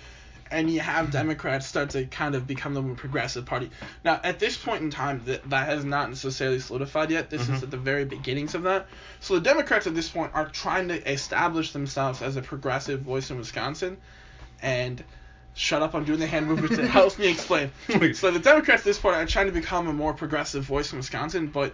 And 0.52 0.70
you 0.70 0.80
have 0.80 1.12
Democrats 1.12 1.66
start 1.66 1.90
to 1.92 2.06
kind 2.06 2.36
of 2.36 2.46
become 2.46 2.76
the 2.76 2.82
more 2.82 2.96
progressive 2.96 3.46
party. 3.46 3.72
Now, 4.04 4.20
at 4.24 4.38
this 4.40 4.56
point 4.56 4.84
in 4.84 4.92
time, 4.92 5.24
that 5.26 5.50
that 5.50 5.68
has 5.68 5.84
not 5.84 6.10
necessarily 6.10 6.60
solidified 6.60 7.10
yet. 7.10 7.30
This 7.32 7.50
is 7.50 7.60
Mhm. 7.60 7.64
at 7.64 7.72
the 7.72 7.78
very 7.78 8.06
beginnings 8.06 8.54
of 8.54 8.64
that. 8.64 8.88
So 9.20 9.34
the 9.36 9.42
Democrats 9.42 9.88
at 9.88 9.96
this 9.96 10.08
point 10.10 10.32
are 10.36 10.48
trying 10.48 10.88
to 10.90 11.12
establish 11.12 11.72
themselves 11.72 12.22
as 12.22 12.36
a 12.36 12.42
progressive 12.44 13.02
voice 13.02 13.32
in 13.32 13.38
Wisconsin, 13.38 13.98
and 14.62 15.04
shut 15.56 15.82
up, 15.82 15.96
I'm 15.96 16.04
doing 16.04 16.20
the 16.20 16.28
hand 16.28 16.48
movement 16.48 16.76
that 16.76 16.86
helps 16.90 17.18
me 17.18 17.28
explain. 17.28 17.72
So 18.14 18.30
the 18.30 18.40
Democrats 18.40 18.82
at 18.82 18.86
this 18.86 19.00
point 19.00 19.16
are 19.16 19.26
trying 19.26 19.48
to 19.48 19.52
become 19.52 19.88
a 19.88 19.94
more 19.94 20.14
progressive 20.14 20.64
voice 20.64 20.92
in 20.92 20.98
Wisconsin, 21.00 21.48
but 21.48 21.74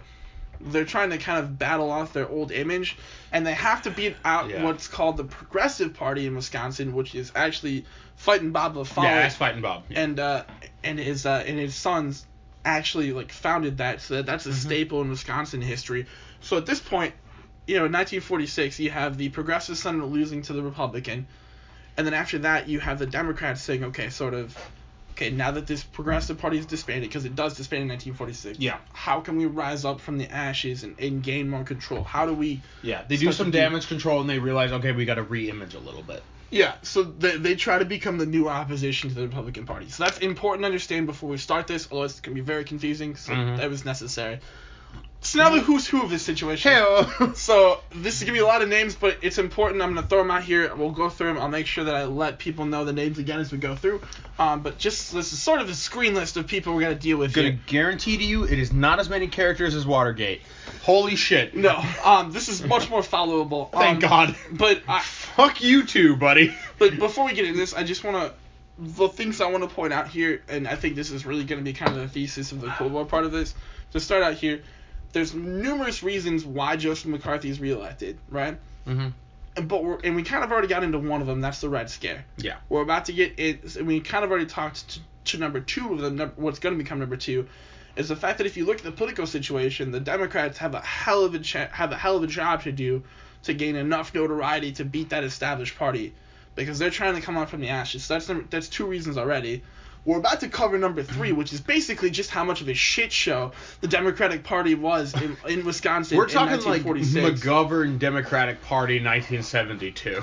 they're 0.60 0.84
trying 0.84 1.10
to 1.10 1.18
kind 1.18 1.38
of 1.40 1.58
battle 1.58 1.90
off 1.90 2.12
their 2.12 2.28
old 2.28 2.52
image, 2.52 2.96
and 3.32 3.46
they 3.46 3.54
have 3.54 3.82
to 3.82 3.90
beat 3.90 4.16
out 4.24 4.50
Yeah. 4.50 4.62
what's 4.62 4.86
called 4.88 5.16
the 5.16 5.24
Progressive 5.24 5.94
Party 5.94 6.26
in 6.26 6.34
Wisconsin, 6.36 6.92
which 6.94 7.14
is 7.14 7.32
actually 7.34 7.84
fighting 8.16 8.52
Bob 8.52 8.74
LaFollette 8.74 9.02
yeah, 9.04 9.22
that's 9.22 9.36
fighting 9.36 9.62
Bob. 9.62 9.84
and 9.90 10.20
uh, 10.20 10.44
and 10.84 10.98
his 10.98 11.26
uh, 11.26 11.42
and 11.46 11.58
his 11.58 11.74
sons 11.74 12.26
actually 12.64 13.12
like 13.12 13.32
founded 13.32 13.78
that, 13.78 14.00
so 14.00 14.14
that 14.14 14.26
that's 14.26 14.46
a 14.46 14.50
Mhm. 14.50 14.54
staple 14.54 15.00
in 15.02 15.10
Wisconsin 15.10 15.60
history. 15.60 16.06
So 16.40 16.56
at 16.58 16.66
this 16.66 16.78
point, 16.80 17.14
you 17.66 17.74
know, 17.78 17.86
in 17.86 17.92
1946, 17.92 18.78
you 18.78 18.90
have 18.90 19.16
the 19.16 19.28
Progressive 19.30 19.76
Senate 19.78 20.06
losing 20.06 20.42
to 20.42 20.52
the 20.52 20.62
Republican, 20.62 21.26
and 21.96 22.06
then 22.06 22.14
after 22.14 22.38
that, 22.40 22.68
you 22.68 22.78
have 22.78 22.98
the 23.00 23.06
Democrats 23.06 23.62
saying, 23.62 23.82
okay, 23.84 24.10
sort 24.10 24.34
of, 24.34 24.56
okay, 25.26 25.34
now 25.34 25.50
that 25.52 25.66
this 25.66 25.82
Progressive 25.82 26.38
Party 26.38 26.58
is 26.58 26.66
disbanded, 26.66 27.08
because 27.08 27.24
it 27.24 27.34
does 27.34 27.56
disband 27.56 27.82
in 27.82 27.88
1946. 27.88 28.58
Yeah. 28.58 28.78
How 28.92 29.20
can 29.20 29.36
we 29.36 29.46
rise 29.46 29.84
up 29.84 30.00
from 30.00 30.18
the 30.18 30.30
ashes 30.30 30.82
and, 30.84 30.98
and 30.98 31.22
gain 31.22 31.48
more 31.48 31.64
control? 31.64 32.02
How 32.04 32.26
do 32.26 32.34
we? 32.34 32.60
Yeah, 32.82 33.04
they 33.08 33.16
do 33.16 33.32
some 33.32 33.50
damage 33.50 33.88
control 33.88 34.20
and 34.20 34.28
they 34.28 34.38
realize, 34.38 34.72
okay, 34.72 34.92
we 34.92 35.04
got 35.04 35.16
to 35.16 35.22
re-image 35.22 35.74
a 35.74 35.78
little 35.80 36.02
bit. 36.02 36.22
Yeah, 36.50 36.74
so 36.82 37.02
they, 37.02 37.38
they 37.38 37.54
try 37.54 37.78
to 37.78 37.86
become 37.86 38.18
the 38.18 38.26
new 38.26 38.46
opposition 38.48 39.08
to 39.08 39.14
the 39.14 39.22
Republican 39.22 39.64
Party. 39.64 39.88
So 39.88 40.04
that's 40.04 40.18
important 40.18 40.64
to 40.64 40.66
understand 40.66 41.06
before 41.06 41.30
we 41.30 41.38
start 41.38 41.66
this, 41.66 41.88
although 41.90 42.04
it's 42.04 42.20
going 42.20 42.36
to 42.36 42.42
be 42.42 42.44
very 42.44 42.64
confusing, 42.64 43.16
so 43.16 43.32
Mhm. 43.32 43.56
that 43.56 43.70
was 43.70 43.86
necessary. 43.86 44.40
So 45.24 45.38
now 45.38 45.50
the 45.50 45.60
who's 45.60 45.86
who 45.86 46.02
of 46.02 46.10
this 46.10 46.22
situation. 46.22 46.72
Hey, 46.72 47.32
So 47.34 47.80
this 47.94 48.16
is 48.16 48.22
gonna 48.24 48.32
be 48.32 48.40
a 48.40 48.46
lot 48.46 48.60
of 48.60 48.68
names, 48.68 48.94
but 48.96 49.18
it's 49.22 49.38
important. 49.38 49.80
I'm 49.80 49.94
gonna 49.94 50.06
throw 50.06 50.18
them 50.18 50.30
out 50.30 50.42
here. 50.42 50.74
We'll 50.74 50.90
go 50.90 51.08
through 51.08 51.28
them. 51.28 51.38
I'll 51.38 51.48
make 51.48 51.66
sure 51.66 51.84
that 51.84 51.94
I 51.94 52.04
let 52.04 52.38
people 52.38 52.64
know 52.64 52.84
the 52.84 52.92
names 52.92 53.18
again 53.18 53.38
as 53.38 53.52
we 53.52 53.58
go 53.58 53.76
through. 53.76 54.00
Um, 54.38 54.62
but 54.62 54.78
just 54.78 55.12
this 55.12 55.32
is 55.32 55.40
sort 55.40 55.60
of 55.60 55.68
the 55.68 55.74
screen 55.74 56.14
list 56.14 56.36
of 56.36 56.46
people 56.46 56.74
we're 56.74 56.82
gonna 56.82 56.94
deal 56.96 57.18
with 57.18 57.32
gonna 57.32 57.50
here. 57.50 57.60
guarantee 57.66 58.16
to 58.16 58.24
you, 58.24 58.44
it 58.44 58.58
is 58.58 58.72
not 58.72 58.98
as 58.98 59.08
many 59.08 59.28
characters 59.28 59.74
as 59.74 59.86
Watergate. 59.86 60.42
Holy 60.82 61.14
shit. 61.14 61.54
No, 61.56 61.80
um, 62.04 62.32
this 62.32 62.48
is 62.48 62.62
much 62.64 62.90
more 62.90 63.02
followable. 63.02 63.70
Thank 63.72 64.02
Um, 64.04 64.10
God. 64.10 64.36
But 64.50 64.82
I, 64.88 65.00
Fuck 65.36 65.62
you 65.62 65.84
too, 65.84 66.16
buddy. 66.16 66.54
But 66.78 66.98
before 66.98 67.24
we 67.24 67.32
get 67.32 67.46
into 67.46 67.58
this, 67.58 67.72
I 67.74 67.84
just 67.84 68.04
want 68.04 68.16
to 68.16 68.34
the 68.78 69.08
things 69.08 69.40
I 69.40 69.50
want 69.50 69.62
to 69.62 69.72
point 69.74 69.92
out 69.92 70.08
here, 70.08 70.42
and 70.48 70.66
I 70.66 70.74
think 70.74 70.96
this 70.96 71.10
is 71.10 71.24
really 71.24 71.44
going 71.44 71.60
to 71.60 71.64
be 71.64 71.72
kind 71.72 71.92
of 71.92 71.98
the 71.98 72.08
thesis 72.08 72.52
of 72.52 72.60
the 72.60 72.68
Cold 72.68 72.92
War 72.92 73.04
part 73.04 73.24
of 73.24 73.30
this. 73.32 73.54
To 73.92 74.00
start 74.00 74.22
out 74.22 74.34
here, 74.34 74.62
there's 75.12 75.34
numerous 75.34 76.02
reasons 76.02 76.44
why 76.44 76.76
Joseph 76.76 77.06
McCarthy 77.06 77.50
is 77.50 77.60
reelected, 77.60 78.18
right? 78.30 78.58
Mm-hmm. 78.86 79.08
And, 79.56 79.68
but 79.68 79.84
we're, 79.84 79.98
and 80.02 80.16
we 80.16 80.22
kind 80.22 80.42
of 80.42 80.50
already 80.50 80.68
got 80.68 80.82
into 80.82 80.98
one 80.98 81.20
of 81.20 81.26
them. 81.26 81.40
That's 81.40 81.60
the 81.60 81.68
Red 81.68 81.90
Scare. 81.90 82.24
Yeah. 82.38 82.56
We're 82.68 82.82
about 82.82 83.04
to 83.06 83.12
get 83.12 83.38
it. 83.38 83.76
and 83.76 83.86
We 83.86 84.00
kind 84.00 84.24
of 84.24 84.30
already 84.30 84.46
talked 84.46 84.88
to, 84.88 85.00
to 85.24 85.38
number 85.38 85.60
two 85.60 85.92
of 85.92 86.00
them. 86.00 86.32
What's 86.36 86.58
going 86.58 86.76
to 86.76 86.82
become 86.82 86.98
number 86.98 87.16
two 87.16 87.46
is 87.94 88.08
the 88.08 88.16
fact 88.16 88.38
that 88.38 88.46
if 88.46 88.56
you 88.56 88.64
look 88.64 88.78
at 88.78 88.84
the 88.84 88.92
political 88.92 89.26
situation, 89.26 89.90
the 89.90 90.00
Democrats 90.00 90.56
have 90.58 90.74
a 90.74 90.80
hell 90.80 91.24
of 91.24 91.34
a 91.34 91.38
cha- 91.38 91.68
have 91.68 91.92
a 91.92 91.96
hell 91.96 92.16
of 92.16 92.22
a 92.22 92.26
job 92.26 92.62
to 92.62 92.72
do 92.72 93.02
to 93.42 93.52
gain 93.52 93.76
enough 93.76 94.14
notoriety 94.14 94.72
to 94.72 94.84
beat 94.84 95.10
that 95.10 95.24
established 95.24 95.76
party, 95.76 96.14
because 96.54 96.78
they're 96.78 96.90
trying 96.90 97.14
to 97.16 97.20
come 97.20 97.36
up 97.36 97.50
from 97.50 97.60
the 97.60 97.68
ashes. 97.68 98.04
So 98.04 98.14
that's 98.14 98.28
number, 98.28 98.46
that's 98.48 98.68
two 98.68 98.86
reasons 98.86 99.18
already. 99.18 99.62
We're 100.04 100.18
about 100.18 100.40
to 100.40 100.48
cover 100.48 100.78
number 100.78 101.02
three, 101.02 101.30
which 101.32 101.52
is 101.52 101.60
basically 101.60 102.10
just 102.10 102.30
how 102.30 102.42
much 102.44 102.60
of 102.60 102.68
a 102.68 102.74
shit 102.74 103.12
show 103.12 103.52
the 103.80 103.88
Democratic 103.88 104.42
Party 104.42 104.74
was 104.74 105.14
in, 105.20 105.36
in 105.48 105.64
Wisconsin 105.64 106.16
We're 106.18 106.24
in 106.24 106.30
talking 106.30 106.56
like 106.64 106.84
1946. 106.84 107.40
McGovern 107.46 107.98
Democratic 108.00 108.62
Party 108.62 108.94
1972. 108.96 110.22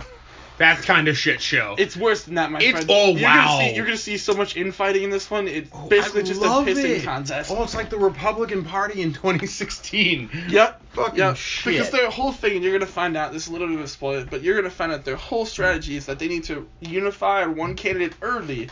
That 0.57 0.81
kind 0.81 1.07
of 1.07 1.17
shit 1.17 1.41
show. 1.41 1.75
It's 1.77 1.95
worse 1.95 2.25
than 2.25 2.35
that, 2.35 2.51
my 2.51 2.59
It's- 2.59 2.71
friend. 2.73 2.89
oh, 2.91 3.11
you're 3.15 3.21
wow. 3.29 3.45
Gonna 3.59 3.69
see, 3.69 3.75
you're 3.77 3.85
gonna 3.85 3.97
see 3.97 4.17
so 4.17 4.33
much 4.33 4.57
infighting 4.57 5.03
in 5.03 5.09
this 5.09 5.31
one. 5.31 5.47
It's 5.47 5.69
Oh, 5.71 5.87
basically 5.87 6.19
I 6.23 6.25
just 6.25 6.41
a 6.41 6.45
pissing 6.45 6.97
it. 6.97 7.03
contest. 7.05 7.49
Oh, 7.49 7.63
it's 7.63 7.73
like 7.75 7.89
the 7.89 7.97
Republican 7.97 8.65
Party 8.65 9.01
in 9.01 9.13
2016. 9.13 10.29
Yep. 10.49 10.81
Fucking 10.91 11.17
Yep. 11.17 11.37
shit. 11.37 11.73
Because 11.75 11.91
their 11.91 12.09
whole 12.09 12.33
thing, 12.33 12.55
and 12.55 12.63
you're 12.65 12.73
gonna 12.77 12.91
find 12.91 13.15
out. 13.15 13.31
This 13.31 13.43
is 13.43 13.47
a 13.47 13.53
little 13.53 13.67
bit 13.67 13.77
of 13.77 13.83
a 13.83 13.87
spoiler, 13.87 14.25
but 14.25 14.41
you're 14.43 14.57
gonna 14.57 14.69
find 14.69 14.91
out 14.91 15.05
their 15.05 15.15
whole 15.15 15.45
strategy 15.45 15.95
is 15.95 16.07
that 16.07 16.19
they 16.19 16.27
need 16.27 16.43
to 16.45 16.67
unify 16.81 17.43
on 17.43 17.55
one 17.55 17.75
candidate 17.75 18.13
early, 18.21 18.69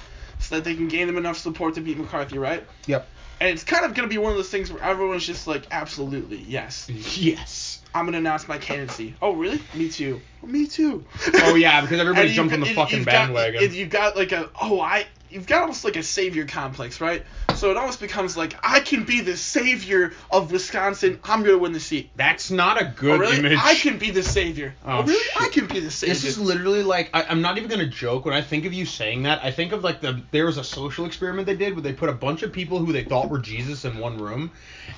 so 0.48 0.56
that 0.56 0.64
they 0.64 0.76
can 0.76 0.88
gain 0.88 1.08
them 1.08 1.18
enough 1.18 1.38
support 1.38 1.76
to 1.76 1.82
beat 1.82 1.98
McCarthy, 1.98 2.38
right? 2.38 2.66
Yep. 2.86 3.08
And 3.40 3.50
it's 3.50 3.64
kind 3.64 3.86
of 3.86 3.94
gonna 3.94 4.08
be 4.08 4.18
one 4.18 4.32
of 4.32 4.38
those 4.38 4.50
things 4.50 4.72
where 4.72 4.82
everyone's 4.82 5.26
just 5.26 5.46
like, 5.46 5.68
absolutely, 5.72 6.38
yes, 6.48 6.88
Yes. 6.90 7.82
I'm 7.94 8.06
gonna 8.06 8.18
announce 8.20 8.48
my 8.48 8.58
candidacy. 8.58 9.16
Oh, 9.22 9.34
really? 9.34 9.60
Me 9.74 9.90
too. 9.90 10.22
Me 10.44 10.68
too. 10.68 11.04
Oh 11.36 11.56
yeah, 11.56 11.82
because 11.82 12.00
everybody 12.00 12.32
jumped 12.34 12.54
on 12.54 12.62
the 12.62 12.68
got- 12.68 12.76
fucking 12.76 12.98
you've 13.00 13.06
got- 13.06 13.12
bandwagon. 13.34 13.74
you've 13.74 13.90
got 13.90 14.16
like 14.16 14.32
a 14.32 14.50
oh 14.62 14.80
I 14.80 15.06
you've 15.30 15.48
got 15.48 15.62
almost 15.62 15.84
like 15.84 15.96
a 15.98 16.04
savior 16.04 16.46
complex, 16.46 17.02
right? 17.02 17.24
So 17.58 17.72
it 17.72 17.78
almost 17.78 18.00
becomes 18.00 18.38
like 18.38 18.54
I 18.62 18.80
can 18.82 19.04
be 19.04 19.22
the 19.22 19.36
savior 19.36 20.14
of 20.30 20.52
Wisconsin. 20.52 21.20
I'm 21.24 21.42
gonna 21.42 21.58
win 21.58 21.72
the 21.72 21.80
seat. 21.80 22.12
That's 22.16 22.52
not 22.52 22.80
a 22.80 22.86
Oh, 22.86 22.94
good 22.96 23.20
really? 23.22 23.40
image. 23.40 23.58
I 23.60 23.74
can 23.74 23.98
be 23.98 24.12
the 24.12 24.22
savior. 24.22 24.76
Oh, 24.86 25.00
Oh, 25.00 25.02
really? 25.02 25.14
shit. 25.20 25.32
I 25.42 25.50
can 25.52 25.66
be 25.66 25.80
the 25.80 25.90
savior. 25.90 26.14
This 26.14 26.24
is 26.24 26.38
literally 26.40 26.84
like 26.84 27.10
I, 27.16 27.24
I'm 27.24 27.42
not 27.42 27.58
even 27.58 27.68
gonna 27.70 27.88
joke 27.88 28.26
when 28.26 28.36
I 28.36 28.42
think 28.42 28.66
of 28.66 28.74
you 28.74 28.86
saying 28.86 29.24
that. 29.24 29.44
I 29.44 29.50
think 29.52 29.72
of 29.72 29.84
like 29.84 30.02
the 30.02 30.22
there 30.30 30.46
was 30.46 30.58
a 30.58 30.64
social 30.64 31.06
experiment 31.06 31.48
they 31.48 31.56
did 31.56 31.74
where 31.74 31.82
they 31.82 31.94
put 31.94 32.10
a 32.10 32.14
bunch 32.14 32.44
of 32.44 32.54
people 32.54 32.78
who 32.78 32.94
they 32.94 33.04
thought 33.04 33.30
were 33.30 33.40
Jesus 33.40 33.86
in 33.86 33.98
one 33.98 34.18
room, 34.20 34.52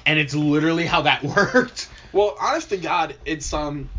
and 0.05 0.19
it's 0.19 0.35
literally 0.35 0.85
how 0.85 1.03
that 1.03 1.23
worked. 1.53 1.89
well, 2.11 2.35
honest 2.41 2.69
to 2.69 2.77
God, 2.77 3.15
it's 3.23 3.53
um 3.53 3.89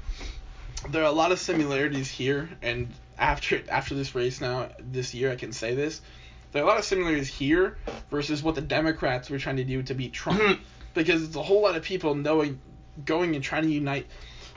there 0.90 1.02
are 1.02 1.06
a 1.06 1.12
lot 1.12 1.32
of 1.32 1.38
similarities 1.38 2.10
here, 2.10 2.50
and 2.60 2.92
after 3.18 3.62
after 3.70 3.94
this 3.94 4.14
race 4.14 4.42
now 4.42 4.68
this 4.78 5.14
year, 5.14 5.32
I 5.32 5.36
can 5.36 5.52
say 5.54 5.74
this. 5.74 6.02
There 6.52 6.62
are 6.62 6.64
a 6.64 6.68
lot 6.68 6.78
of 6.78 6.84
similarities 6.84 7.28
here 7.28 7.76
versus 8.10 8.42
what 8.42 8.54
the 8.54 8.60
Democrats 8.60 9.30
were 9.30 9.38
trying 9.38 9.56
to 9.56 9.64
do 9.64 9.82
to 9.84 9.94
beat 9.94 10.12
Trump. 10.12 10.40
Mm-hmm. 10.40 10.62
because 10.94 11.22
it's 11.22 11.36
a 11.36 11.42
whole 11.42 11.62
lot 11.62 11.76
of 11.76 11.84
people 11.84 12.14
knowing, 12.16 12.60
going 13.04 13.34
and 13.36 13.44
trying 13.44 13.62
to 13.62 13.70
unite. 13.70 14.06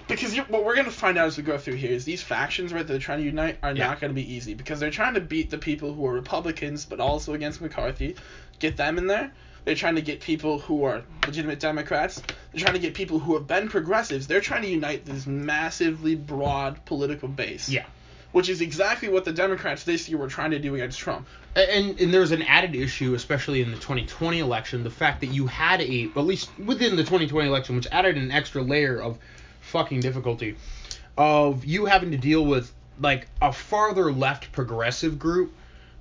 Because 0.07 0.35
you, 0.35 0.41
what 0.43 0.65
we're 0.65 0.75
gonna 0.75 0.91
find 0.91 1.17
out 1.17 1.27
as 1.27 1.37
we 1.37 1.43
go 1.43 1.57
through 1.57 1.75
here 1.75 1.91
is 1.91 2.03
these 2.03 2.21
factions, 2.23 2.73
right, 2.73 2.85
that 2.85 2.91
they're 2.91 2.99
trying 2.99 3.19
to 3.19 3.25
unite 3.25 3.57
are 3.63 3.71
Yeah. 3.71 3.87
not 3.87 4.01
gonna 4.01 4.13
be 4.13 4.33
easy 4.33 4.53
because 4.53 4.79
they're 4.79 4.91
trying 4.91 5.13
to 5.13 5.21
beat 5.21 5.49
the 5.51 5.57
people 5.57 5.93
who 5.93 6.05
are 6.07 6.11
Republicans, 6.13 6.85
but 6.85 6.99
also 6.99 7.33
against 7.35 7.61
McCarthy, 7.61 8.15
get 8.59 8.75
them 8.75 8.97
in 8.97 9.07
there. 9.07 9.31
They're 9.63 9.75
trying 9.75 9.95
to 9.95 10.01
get 10.01 10.19
people 10.19 10.59
who 10.59 10.83
are 10.83 11.03
legitimate 11.25 11.61
Democrats. 11.61 12.21
They're 12.51 12.59
trying 12.61 12.73
to 12.73 12.79
get 12.79 12.95
people 12.95 13.19
who 13.19 13.35
have 13.35 13.47
been 13.47 13.69
progressives. 13.69 14.27
They're 14.27 14.41
trying 14.41 14.63
to 14.63 14.67
unite 14.67 15.05
this 15.05 15.25
massively 15.25 16.15
broad 16.15 16.83
political 16.83 17.29
base. 17.29 17.69
Yeah. 17.69 17.85
Which 18.33 18.49
is 18.49 18.61
exactly 18.61 19.07
what 19.09 19.23
the 19.25 19.31
Democrats 19.31 19.83
this 19.83 20.09
year 20.09 20.17
were 20.17 20.27
trying 20.27 20.51
to 20.51 20.59
do 20.59 20.75
against 20.75 20.99
Trump. 20.99 21.27
And 21.55 21.99
and 21.99 22.13
there's 22.13 22.31
an 22.31 22.41
added 22.41 22.75
issue, 22.75 23.13
especially 23.13 23.61
in 23.61 23.71
the 23.71 23.77
2020 23.77 24.39
election, 24.39 24.83
the 24.83 24.89
fact 24.89 25.21
that 25.21 25.27
you 25.27 25.47
had 25.47 25.79
a 25.81 26.09
at 26.15 26.25
least 26.25 26.49
within 26.59 26.95
the 26.95 27.03
2020 27.03 27.47
election, 27.47 27.75
which 27.75 27.87
added 27.91 28.17
an 28.17 28.31
extra 28.31 28.61
layer 28.61 29.01
of 29.01 29.17
fucking 29.61 30.01
difficulty, 30.01 30.55
of 31.17 31.63
you 31.63 31.85
having 31.85 32.11
to 32.11 32.17
deal 32.17 32.45
with 32.45 32.73
like 32.99 33.27
a 33.41 33.51
farther 33.53 34.11
left 34.11 34.51
progressive 34.51 35.17
group, 35.19 35.53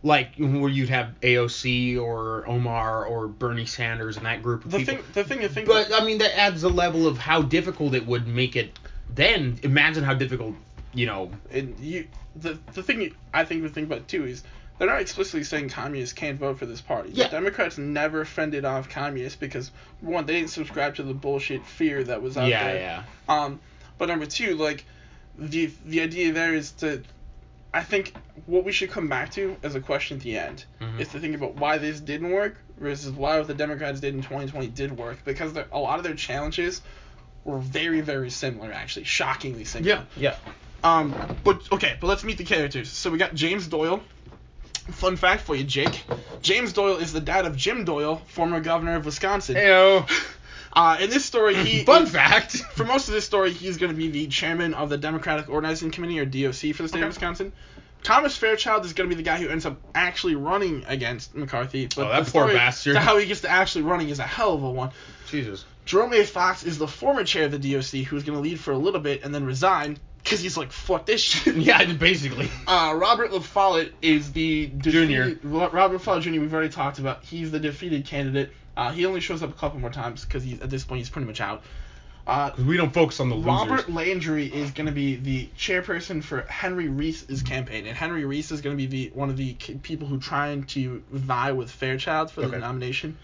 like 0.03 0.35
where 0.37 0.71
you'd 0.71 0.89
have 0.89 1.11
AOC 1.23 2.01
or 2.01 2.47
Omar 2.49 3.05
or 3.05 3.29
Bernie 3.29 3.67
Sanders 3.67 4.17
and 4.17 4.27
that 4.27 4.43
group 4.43 4.65
of 4.65 4.71
The 4.71 4.79
people. 4.79 4.95
thing, 4.95 5.05
the 5.13 5.25
thing 5.25 5.49
think. 5.49 5.69
But 5.69 5.93
I 5.93 6.05
mean, 6.05 6.19
that 6.19 6.39
adds 6.39 6.63
a 6.63 6.69
level 6.69 7.07
of 7.07 7.19
how 7.19 7.43
difficult 7.43 7.95
it 7.95 8.07
would 8.07 8.27
make 8.27 8.57
it. 8.57 8.79
Then 9.15 9.59
imagine 9.63 10.03
how 10.03 10.15
difficult, 10.15 10.55
you 10.95 11.07
know. 11.07 11.31
and 11.51 11.79
you 11.81 12.09
the 12.37 12.59
the 12.75 12.83
thing 12.83 13.15
I 13.33 13.45
think 13.45 13.63
to 13.63 13.69
think 13.69 13.87
about 13.87 14.09
too 14.09 14.25
is 14.25 14.43
they're 14.79 14.89
not 14.89 15.01
explicitly 15.01 15.45
saying 15.45 15.69
communists 15.69 16.13
can't 16.15 16.39
vote 16.39 16.59
for 16.59 16.67
this 16.67 16.81
party. 16.81 17.11
Yeah. 17.13 17.25
The 17.25 17.31
Democrats 17.31 17.79
never 17.79 18.25
fended 18.25 18.65
off 18.65 18.89
communists 18.89 19.37
because 19.39 19.71
one, 20.01 20.27
they 20.27 20.35
didn't 20.35 20.51
subscribe 20.51 20.97
to 20.97 21.03
the 21.03 21.15
bullshit 21.15 21.65
fear 21.67 22.03
that 22.05 22.21
was 22.23 22.37
out 22.37 22.49
yeah, 22.49 22.65
there. 22.65 22.77
yeah. 22.77 23.03
yeah. 23.29 23.43
Um, 23.45 23.61
but 23.99 24.09
number 24.09 24.27
two, 24.27 24.57
like 24.57 24.85
the 25.39 25.71
the 25.85 26.01
idea 26.01 26.33
there 26.33 26.55
is 26.55 26.73
to, 26.73 27.03
I 27.73 27.83
think 27.85 28.15
what 28.47 28.65
we 28.65 28.73
should 28.73 28.91
come 28.91 29.09
back 29.09 29.31
to 29.33 29.57
as 29.63 29.75
a 29.75 29.81
question 29.81 30.17
at 30.17 30.23
the 30.25 30.37
end 30.39 30.65
Mhm. 30.81 31.01
is 31.01 31.09
to 31.09 31.21
think 31.21 31.35
about 31.37 31.55
why 31.57 31.79
this 31.79 32.01
didn't 32.01 32.31
work 32.31 32.57
versus 32.79 33.13
why 33.13 33.39
what 33.39 33.47
the 33.47 33.55
Democrats 33.55 34.01
did 34.01 34.15
in 34.15 34.23
2020 34.23 34.67
did 34.69 34.97
work 34.99 35.19
because 35.25 35.55
a 35.71 35.79
lot 35.79 35.99
of 35.99 36.05
their 36.05 36.15
challenges 36.15 36.83
were 37.45 37.59
very 37.59 38.01
very 38.01 38.31
similar 38.31 38.73
actually, 38.73 39.05
shockingly 39.05 39.65
similar. 39.65 40.07
Yeah, 40.17 40.33
Yeah. 40.33 40.37
Um, 40.85 41.15
but 41.45 41.63
okay, 41.73 41.97
but 42.01 42.07
let's 42.07 42.25
meet 42.25 42.39
the 42.39 42.45
characters. 42.45 42.89
So 42.91 43.11
we 43.11 43.19
got 43.19 43.35
James 43.35 43.67
Doyle. 43.69 44.03
Fun 44.91 45.17
fact 45.17 45.43
for 45.43 45.55
you, 45.55 45.63
Jake. 45.65 46.03
James 46.43 46.73
Doyle 46.73 46.97
is 46.97 47.13
the 47.13 47.21
dad 47.21 47.47
of 47.47 47.57
Jim 47.57 47.85
Doyle, 47.85 48.17
former 48.27 48.61
governor 48.61 48.97
of 48.97 49.05
Wisconsin. 49.05 49.57
Heyo. 49.57 50.09
Uh, 50.75 50.97
in 51.03 51.11
this 51.11 51.23
story, 51.23 51.55
he 51.55 51.85
Fun 51.85 52.07
fact. 52.07 52.53
for 52.75 52.87
most 52.87 53.07
of 53.07 53.13
this 53.13 53.27
story, 53.27 53.53
he's 53.53 53.77
going 53.77 53.93
to 53.93 53.97
be 53.99 54.09
the 54.09 54.27
chairman 54.29 54.73
of 54.73 54.89
the 54.89 54.97
Democratic 54.97 55.51
Organizing 55.51 55.91
Committee 55.91 56.19
or 56.19 56.25
DOC 56.25 56.75
for 56.75 56.83
the 56.83 56.89
state 56.89 57.01
Okay. 57.01 57.03
of 57.03 57.09
Wisconsin. 57.09 57.53
Thomas 58.03 58.39
Fairchild 58.39 58.87
is 58.87 58.95
going 58.95 59.11
to 59.11 59.15
be 59.15 59.23
the 59.23 59.29
guy 59.29 59.37
who 59.37 59.51
ends 59.51 59.67
up 59.67 59.77
actually 59.95 60.35
running 60.35 60.83
against 60.89 61.35
McCarthy. 61.35 61.89
But 61.95 61.99
Oh, 62.07 62.09
that 62.09 62.25
the 62.25 62.31
poor 62.31 62.47
bastard. 62.47 62.97
How 62.97 63.19
he 63.19 63.27
gets 63.27 63.43
to 63.43 63.51
actually 63.51 63.83
running 63.83 64.09
is 64.09 64.19
a 64.19 64.23
hell 64.23 64.55
of 64.55 64.63
a 64.63 64.71
one. 64.71 64.93
Jesus. 65.29 65.67
Jerome 65.85 66.15
A. 66.15 66.25
Fox 66.25 66.65
is 66.65 66.79
the 66.79 66.89
former 66.89 67.25
chair 67.25 67.45
of 67.45 67.51
the 67.51 67.59
DOC 67.59 68.07
who's 68.07 68.25
going 68.25 68.37
to 68.37 68.41
lead 68.41 68.59
for 68.59 68.73
a 68.73 68.79
little 68.79 69.01
bit 69.01 69.25
and 69.25 69.35
then 69.35 69.45
resign 69.45 69.99
because 70.23 70.41
he's 70.41 70.57
like, 70.57 70.73
fuck 70.73 71.07
this 71.07 71.21
shit. 71.21 71.57
Yeah, 71.57 71.93
basically. 71.95 72.49
Uh, 72.67 72.95
Robert 72.97 73.31
LaFollette 73.31 73.93
is 74.03 74.33
the 74.33 74.67
Junior. 74.69 75.25
defeated- 75.31 75.45
Ro- 75.45 75.71
Robert 75.71 75.99
LaFollette 76.01 76.23
Jr. 76.23 76.31
We've 76.41 76.53
already 76.55 76.69
talked 76.71 76.99
about. 76.99 77.25
He's 77.25 77.51
the 77.51 77.59
defeated 77.61 78.07
candidate. 78.07 78.53
Uh, 78.77 78.91
he 78.93 79.05
only 79.07 79.21
shows 79.21 79.43
up 79.43 79.51
a 79.51 79.53
couple 79.55 79.79
more 79.81 79.91
times 79.91 80.25
because 80.25 80.43
he's 80.45 80.61
at 80.61 80.71
this 80.71 80.85
point 80.85 81.01
he's 81.01 81.11
pretty 81.11 81.27
much 81.27 81.41
out. 81.41 81.63
Uh, 82.25 82.51
Because 82.51 82.65
we 82.67 82.77
don't 82.77 82.95
focus 82.95 83.19
on 83.19 83.29
the 83.29 83.35
losers. 83.35 83.47
Robert 83.69 83.91
Landry 83.93 84.47
is 84.47 84.71
going 84.71 84.87
to 84.87 84.93
be 84.93 85.17
the 85.17 85.49
chairperson 85.59 86.23
for 86.23 86.43
Henry 86.43 86.87
Reese's 86.89 87.43
campaign, 87.43 87.85
and 87.87 87.97
Henry 87.97 88.25
Reese 88.25 88.53
is 88.53 88.61
going 88.61 88.77
to 88.77 88.81
be 88.81 88.87
the 88.87 89.11
one 89.13 89.29
of 89.29 89.37
the 89.37 89.55
people 89.55 90.07
who 90.07 90.19
trying 90.21 90.63
to 90.67 91.03
vie 91.11 91.51
with 91.51 91.69
Fairchild 91.71 92.31
for 92.31 92.43
the 92.43 92.47
Okay. 92.47 92.59
nomination. 92.61 93.19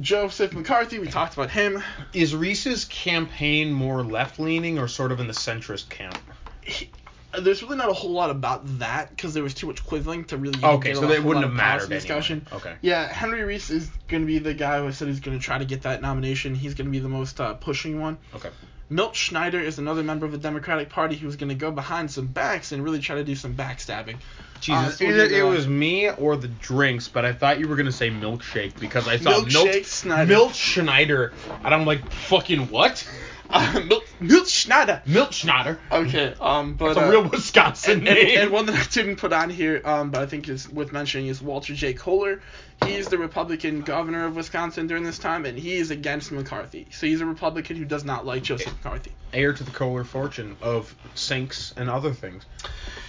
Joseph 0.00 0.52
McCarthy, 0.52 0.98
we 0.98 1.08
talked 1.08 1.34
about 1.34 1.50
him. 1.50 1.82
Is 2.12 2.34
Reese's 2.34 2.84
campaign 2.86 3.72
more 3.72 4.02
left 4.02 4.38
leaning 4.38 4.78
or 4.78 4.88
sort 4.88 5.12
of 5.12 5.20
in 5.20 5.26
the 5.26 5.32
centrist 5.32 5.88
camp? 5.88 6.18
He, 6.62 6.90
there's 7.38 7.62
really 7.62 7.76
not 7.76 7.90
a 7.90 7.92
whole 7.92 8.10
lot 8.10 8.30
about 8.30 8.78
that 8.78 9.10
because 9.10 9.34
there 9.34 9.42
was 9.42 9.54
too 9.54 9.66
much 9.66 9.84
quizzing 9.84 10.24
to 10.26 10.36
really. 10.36 10.62
Okay, 10.62 10.90
get 10.90 10.96
so 10.96 11.06
whole 11.06 11.18
wouldn't 11.20 11.44
have 11.44 11.54
mattered 11.54 11.92
anyway. 11.92 12.42
Okay. 12.52 12.74
Yeah, 12.80 13.06
Henry 13.06 13.42
Reese 13.44 13.70
is 13.70 13.90
going 14.08 14.22
to 14.22 14.26
be 14.26 14.38
the 14.38 14.54
guy 14.54 14.80
who 14.80 14.90
said 14.92 15.08
he's 15.08 15.20
going 15.20 15.38
to 15.38 15.44
try 15.44 15.58
to 15.58 15.64
get 15.64 15.82
that 15.82 16.00
nomination. 16.00 16.54
He's 16.54 16.74
going 16.74 16.86
to 16.86 16.90
be 16.90 17.00
the 17.00 17.08
most 17.08 17.40
uh, 17.40 17.54
pushing 17.54 18.00
one. 18.00 18.18
Okay. 18.34 18.50
Milt 18.90 19.14
Schneider 19.14 19.60
is 19.60 19.78
another 19.78 20.02
member 20.02 20.24
of 20.24 20.32
the 20.32 20.38
Democratic 20.38 20.88
Party 20.88 21.16
who's 21.16 21.36
going 21.36 21.50
to 21.50 21.54
go 21.54 21.70
behind 21.70 22.10
some 22.10 22.26
backs 22.26 22.72
and 22.72 22.82
really 22.82 23.00
try 23.00 23.16
to 23.16 23.24
do 23.24 23.34
some 23.34 23.54
backstabbing. 23.54 24.16
Jesus, 24.60 25.00
Uh, 25.00 25.04
either 25.04 25.24
it 25.24 25.44
was 25.44 25.68
me 25.68 26.10
or 26.10 26.36
the 26.36 26.48
drinks, 26.48 27.06
but 27.06 27.24
I 27.24 27.32
thought 27.32 27.60
you 27.60 27.68
were 27.68 27.76
gonna 27.76 27.92
say 27.92 28.10
milkshake 28.10 28.72
because 28.80 29.06
I 29.06 29.16
thought 29.16 29.44
Milkshake 29.46 29.72
Milt 29.72 29.86
Snyder. 29.86 30.26
Milt 30.26 30.54
Schneider, 30.54 31.32
and 31.64 31.72
I'm 31.72 31.86
like 31.86 32.10
fucking 32.10 32.68
what? 32.68 33.08
Uh, 33.50 33.80
Milt, 33.86 34.04
Milt 34.20 34.48
Schneider. 34.48 35.02
Milt 35.06 35.32
Schneider. 35.32 35.78
Okay, 35.90 36.34
um, 36.40 36.74
but 36.74 36.94
That's 36.94 36.98
a 36.98 37.06
uh, 37.06 37.10
real 37.10 37.28
Wisconsin 37.28 38.00
and, 38.00 38.08
and, 38.08 38.16
name. 38.28 38.38
and 38.40 38.50
one 38.50 38.66
that 38.66 38.74
I 38.74 38.84
didn't 38.90 39.16
put 39.16 39.32
on 39.32 39.48
here, 39.50 39.80
um, 39.84 40.10
but 40.10 40.22
I 40.22 40.26
think 40.26 40.48
is 40.48 40.68
worth 40.68 40.92
mentioning 40.92 41.28
is 41.28 41.40
Walter 41.40 41.74
J. 41.74 41.94
Kohler. 41.94 42.42
He's 42.84 43.08
the 43.08 43.18
Republican 43.18 43.80
governor 43.80 44.26
of 44.26 44.36
Wisconsin 44.36 44.86
during 44.86 45.02
this 45.02 45.18
time, 45.18 45.46
and 45.46 45.58
he 45.58 45.76
is 45.76 45.90
against 45.90 46.30
McCarthy. 46.30 46.86
So 46.90 47.06
he's 47.06 47.20
a 47.20 47.26
Republican 47.26 47.76
who 47.76 47.84
does 47.84 48.04
not 48.04 48.24
like 48.24 48.42
Joseph 48.44 48.72
McCarthy. 48.84 49.12
Heir 49.32 49.52
to 49.52 49.64
the 49.64 49.70
Kohler 49.72 50.04
fortune 50.04 50.56
of 50.62 50.94
sinks 51.14 51.74
and 51.76 51.90
other 51.90 52.12
things. 52.12 52.44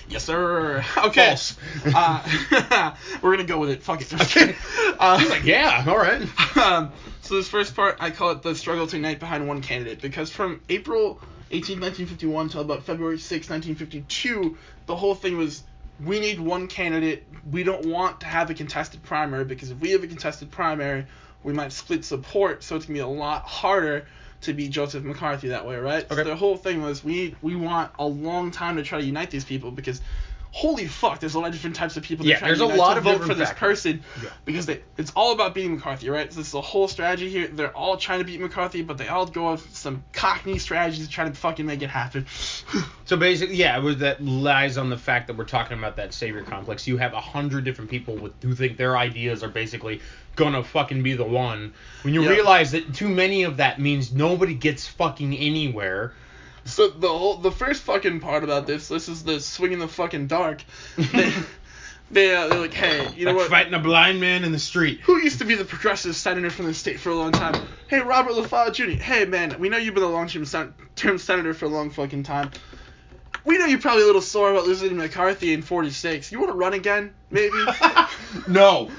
Yes, 0.10 0.24
sir. 0.24 0.84
Okay. 0.98 1.28
False. 1.28 1.56
Uh, 1.94 2.96
we're 3.22 3.36
gonna 3.36 3.44
go 3.48 3.60
with 3.60 3.70
it. 3.70 3.84
Fuck 3.84 4.02
it. 4.02 4.14
Okay. 4.14 4.56
Uh, 5.00 5.18
He's 5.18 5.30
like, 5.30 5.46
yeah, 5.46 5.86
all 5.88 5.96
right. 5.98 6.22
um, 6.58 6.92
so 7.30 7.36
this 7.36 7.48
first 7.48 7.76
part, 7.76 7.98
I 8.00 8.10
call 8.10 8.32
it 8.32 8.42
the 8.42 8.56
struggle 8.56 8.88
to 8.88 8.96
unite 8.96 9.20
behind 9.20 9.48
one 9.48 9.62
candidate 9.62 10.02
because 10.02 10.32
from 10.32 10.62
April 10.68 11.22
18, 11.52 11.80
1951 11.80 12.50
till 12.50 12.62
about 12.62 12.84
February 12.84 13.20
6, 13.20 13.50
1952, 13.52 14.58
the 14.88 14.96
whole 14.96 15.14
thing 15.14 15.38
was 15.38 15.64
we 16.04 16.20
need 16.20 16.40
one 16.40 16.68
candidate. 16.68 17.28
We 17.52 17.62
don't 17.62 17.86
want 17.86 18.22
to 18.22 18.26
have 18.26 18.50
a 18.50 18.56
contested 18.56 19.04
primary 19.04 19.46
because 19.46 19.70
if 19.70 19.78
we 19.78 19.92
have 19.92 20.04
a 20.04 20.08
contested 20.08 20.50
primary, 20.50 21.06
we 21.44 21.54
might 21.54 21.72
split 21.72 22.04
support, 22.04 22.64
so 22.64 22.76
it's 22.76 22.88
gonna 22.88 22.96
be 22.96 23.02
a 23.02 23.08
lot 23.08 23.44
harder 23.46 24.08
to 24.42 24.54
beat 24.54 24.72
Joseph 24.72 25.04
McCarthy 25.04 25.50
that 25.50 25.68
way, 25.68 25.76
right? 25.76 26.10
So 26.10 26.16
Okay. 26.16 26.28
the 26.28 26.36
whole 26.36 26.58
thing 26.58 26.82
was 26.82 27.04
we 27.04 27.36
we 27.44 27.56
want 27.56 27.92
a 28.00 28.08
long 28.08 28.50
time 28.50 28.76
to 28.78 28.84
try 28.84 29.00
to 29.00 29.06
unite 29.06 29.30
these 29.30 29.46
people 29.46 29.70
because 29.70 30.02
holy 30.52 30.88
fuck, 30.88 31.20
there's 31.20 31.36
a 31.36 31.40
lot 31.40 31.48
of 31.48 31.54
different 31.54 31.76
types 31.76 31.96
of 31.96 32.04
people 32.04 32.26
Yeah, 32.26 32.40
there's 32.40 32.60
a 32.60 32.64
unite 32.64 32.78
lot 32.80 32.94
to 32.94 32.98
of 32.98 33.04
vote 33.04 33.12
different 33.12 33.32
for 33.32 33.38
this 33.38 33.50
factors. 33.50 33.60
person 33.84 34.04
Yeah. 34.24 34.30
because 34.46 34.66
they, 34.66 34.82
it's 34.98 35.12
all 35.16 35.32
about 35.34 35.54
beating 35.54 35.76
McCarthy, 35.76 36.10
right? 36.10 36.32
So 36.34 36.40
this 36.40 36.48
is 36.48 36.54
a 36.56 36.62
whole 36.62 36.88
strategy 36.88 37.30
here. 37.30 37.48
They're 37.48 37.76
all 37.76 37.98
trying 37.98 38.20
to 38.20 38.26
beat 38.26 38.40
McCarthy, 38.42 38.82
but 38.82 38.98
they 38.98 39.08
all 39.08 39.26
go 39.28 39.52
with 39.52 39.76
some 39.76 40.04
cockney 40.12 40.58
strategies 40.58 41.06
to 41.08 41.12
try 41.14 41.30
to 41.30 41.34
fucking 41.36 41.66
make 41.66 41.82
it 41.82 41.90
happen. 41.90 42.26
So 43.06 43.18
basically, 43.18 43.56
yeah, 43.56 43.76
it 43.76 43.82
was 43.82 43.98
that 43.98 44.24
lies 44.24 44.78
on 44.78 44.92
the 44.92 44.98
fact 44.98 45.28
that 45.28 45.36
we're 45.36 45.46
talking 45.46 45.76
about 45.80 45.96
that 45.96 46.14
savior 46.14 46.44
complex. 46.44 46.86
You 46.88 46.98
have 46.98 47.14
a 47.14 47.20
hundred 47.20 47.64
different 47.64 47.90
people 47.90 48.16
with, 48.16 48.34
who 48.44 48.54
think 48.54 48.78
their 48.78 48.96
ideas 48.96 49.42
are 49.42 49.48
basically 49.50 50.02
gonna 50.36 50.64
fucking 50.64 51.02
be 51.02 51.16
the 51.16 51.24
one. 51.26 51.74
When 52.04 52.14
you 52.14 52.22
Yeah. 52.22 52.30
realize 52.30 52.72
that 52.74 52.94
too 52.94 53.10
many 53.10 53.44
of 53.46 53.58
that 53.58 53.80
means 53.82 54.12
nobody 54.14 54.54
gets 54.54 54.88
fucking 54.88 55.36
anywhere. 55.36 56.14
So 56.66 56.90
the 56.90 57.08
whole 57.08 57.38
the 57.38 57.52
first 57.52 57.84
fucking 57.84 58.20
part 58.20 58.44
about 58.44 58.68
this, 58.68 58.88
this 58.88 59.10
is 59.10 59.24
the 59.24 59.40
swing 59.40 59.74
in 59.74 59.80
the 59.80 59.88
fucking 59.88 60.28
dark. 60.28 60.64
They, 60.98 61.34
they 62.12 62.36
uh, 62.36 62.48
they're 62.48 62.60
like, 62.60 62.74
hey, 62.74 63.08
you 63.16 63.26
know 63.26 63.32
like 63.32 63.42
what? 63.42 63.50
fighting 63.50 63.74
a 63.74 63.80
blind 63.80 64.20
man 64.20 64.44
in 64.44 64.52
the 64.52 64.60
street. 64.60 65.02
Who 65.02 65.18
used 65.18 65.40
to 65.40 65.46
be 65.46 65.56
the 65.56 65.66
progressive 65.66 66.16
senator 66.16 66.50
from 66.50 66.66
the 66.66 66.74
state 66.74 67.00
for 67.00 67.10
a 67.10 67.16
long 67.16 67.32
time? 67.32 67.56
Hey, 67.88 68.00
Robert 68.02 68.34
LaFollette 68.34 68.74
Jr. 68.74 69.02
Hey, 69.02 69.26
man, 69.26 69.56
we 69.60 69.70
know 69.70 69.78
you've 69.78 69.96
been 69.96 70.04
a 70.04 70.08
long-term 70.08 70.46
sen- 70.46 70.74
term 70.96 71.18
senator 71.18 71.54
for 71.54 71.66
a 71.66 71.70
long 71.70 71.90
fucking 71.90 72.24
time. 72.24 72.52
We 73.46 73.58
know 73.58 73.66
you're 73.66 73.80
probably 73.80 74.04
a 74.04 74.06
little 74.06 74.22
sore 74.22 74.52
about 74.52 74.66
losing 74.66 74.90
to 74.90 74.96
McCarthy 74.96 75.54
in 75.54 75.62
46. 75.62 76.32
You 76.32 76.40
want 76.40 76.52
to 76.52 76.58
run 76.58 76.74
again, 76.74 77.16
maybe? 77.32 77.66
no. 78.48 78.92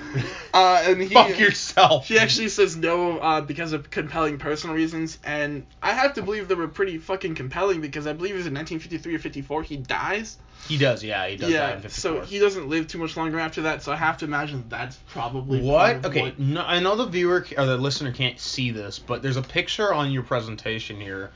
Uh, 0.53 0.83
and 0.87 1.01
he, 1.01 1.09
Fuck 1.09 1.39
yourself. 1.39 2.09
He 2.09 2.19
actually 2.19 2.49
says 2.49 2.77
no 2.77 3.19
uh, 3.19 3.41
because 3.41 3.73
of 3.73 3.91
compelling 3.91 4.39
personal 4.39 4.75
reasons, 4.75 5.19
and 5.25 5.67
I 5.83 5.93
have 5.93 6.15
to 6.15 6.23
believe 6.23 6.49
they 6.49 6.55
were 6.55 6.69
pretty 6.69 6.99
fucking 6.99 7.35
compelling 7.35 7.81
because 7.81 8.07
I 8.07 8.13
believe 8.13 8.35
it 8.35 8.39
was 8.39 8.47
in 8.47 8.55
1953 8.55 9.15
or 9.15 9.19
54 9.19 9.63
he 9.63 9.77
dies. 9.77 10.39
He 10.69 10.77
does, 10.77 11.03
yeah, 11.03 11.27
he 11.27 11.37
does. 11.37 11.49
die 11.49 11.55
yeah, 11.55 11.75
in 11.75 11.83
54. 11.83 11.91
so 11.93 12.21
he 12.27 12.39
doesn't 12.39 12.69
live 12.69 12.87
too 12.87 12.99
much 12.99 13.17
longer 13.17 13.39
after 13.39 13.63
that, 13.63 13.83
so 13.83 13.93
I 13.93 13.97
have 13.97 14.19
to 14.19 14.25
imagine 14.25 14.65
that's 14.69 14.97
probably 15.09 15.61
What? 15.61 16.05
Okay, 16.05 16.23
what- 16.23 16.39
no, 16.39 16.63
I 16.63 16.81
know 16.81 16.97
the 16.97 17.07
viewer 17.07 17.47
or 17.57 17.67
the 17.67 17.77
listener 17.77 18.13
can't 18.13 18.39
see 18.39 18.71
this, 18.71 18.99
but 18.99 19.23
there's 19.23 19.37
a 19.37 19.43
picture 19.43 19.95
on 19.95 20.11
your 20.11 20.23
presentation 20.23 21.01
here. 21.01 21.31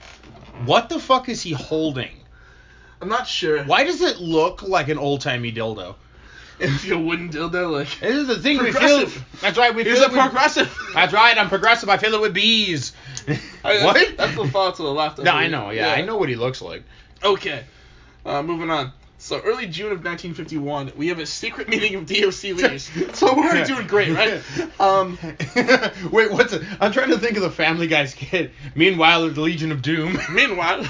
What 0.65 0.89
the 0.89 0.99
fuck 0.99 1.29
is 1.29 1.43
he 1.43 1.53
holding? 1.53 2.13
I'm 3.01 3.09
not 3.09 3.27
sure. 3.27 3.65
Why 3.65 3.85
does 3.85 4.01
it 4.01 4.19
look 4.19 4.63
like 4.63 4.89
an 4.89 4.99
old 4.99 5.21
timey 5.21 5.53
dildo? 5.53 5.97
If 6.61 6.85
you 6.87 6.99
wouldn't 6.99 7.33
dildo 7.33 7.71
like. 7.73 7.99
This 8.01 8.15
is 8.17 8.27
the 8.29 8.39
thing 8.39 8.59
we 8.63 8.71
feel. 8.73 9.09
That's 9.41 9.59
right, 9.59 9.75
we 9.75 9.83
He's 9.85 9.99
a 9.99 10.05
it 10.05 10.13
with- 10.13 10.21
progressive. 10.21 10.77
That's 10.95 11.13
right, 11.13 11.37
I'm 11.37 11.49
progressive. 11.49 11.89
I 11.89 11.97
fill 11.97 12.15
it 12.15 12.21
with 12.21 12.33
bees. 12.35 12.93
I- 13.65 13.85
what? 13.85 14.17
That's 14.17 14.37
the 14.37 14.47
thought 14.49 14.77
to 14.77 14.83
the 14.83 14.93
left. 14.93 15.19
No, 15.19 15.33
I 15.33 15.49
know. 15.49 15.71
Yeah, 15.71 15.91
I 15.93 16.03
know 16.03 16.17
what 16.17 16.29
he 16.29 16.37
looks 16.37 16.63
like. 16.63 16.83
Okay. 17.25 17.65
Uh, 18.25 18.43
moving 18.43 18.71
on. 18.71 18.93
So 19.19 19.41
early 19.41 19.67
June 19.67 19.87
of 19.93 20.05
1951, 20.05 20.93
we 20.97 21.09
have 21.09 21.19
a 21.19 21.25
secret 21.27 21.69
meeting 21.69 21.95
of 21.95 22.05
DOC 22.07 22.43
leaders. 22.57 22.91
so 23.15 23.35
we're 23.35 23.65
doing 23.65 23.87
great, 23.87 24.13
right? 24.13 24.43
Um, 24.81 25.19
Wait, 26.13 26.31
what's 26.31 26.53
it? 26.53 26.63
I'm 26.81 26.93
trying 26.93 27.09
to 27.11 27.19
think 27.19 27.37
of 27.37 27.43
the 27.43 27.51
Family 27.51 27.87
Guy 27.87 28.05
skit. 28.05 28.51
Meanwhile, 28.75 29.31
the 29.31 29.41
Legion 29.41 29.73
of 29.73 29.81
Doom. 29.83 30.19
meanwhile, 30.31 30.85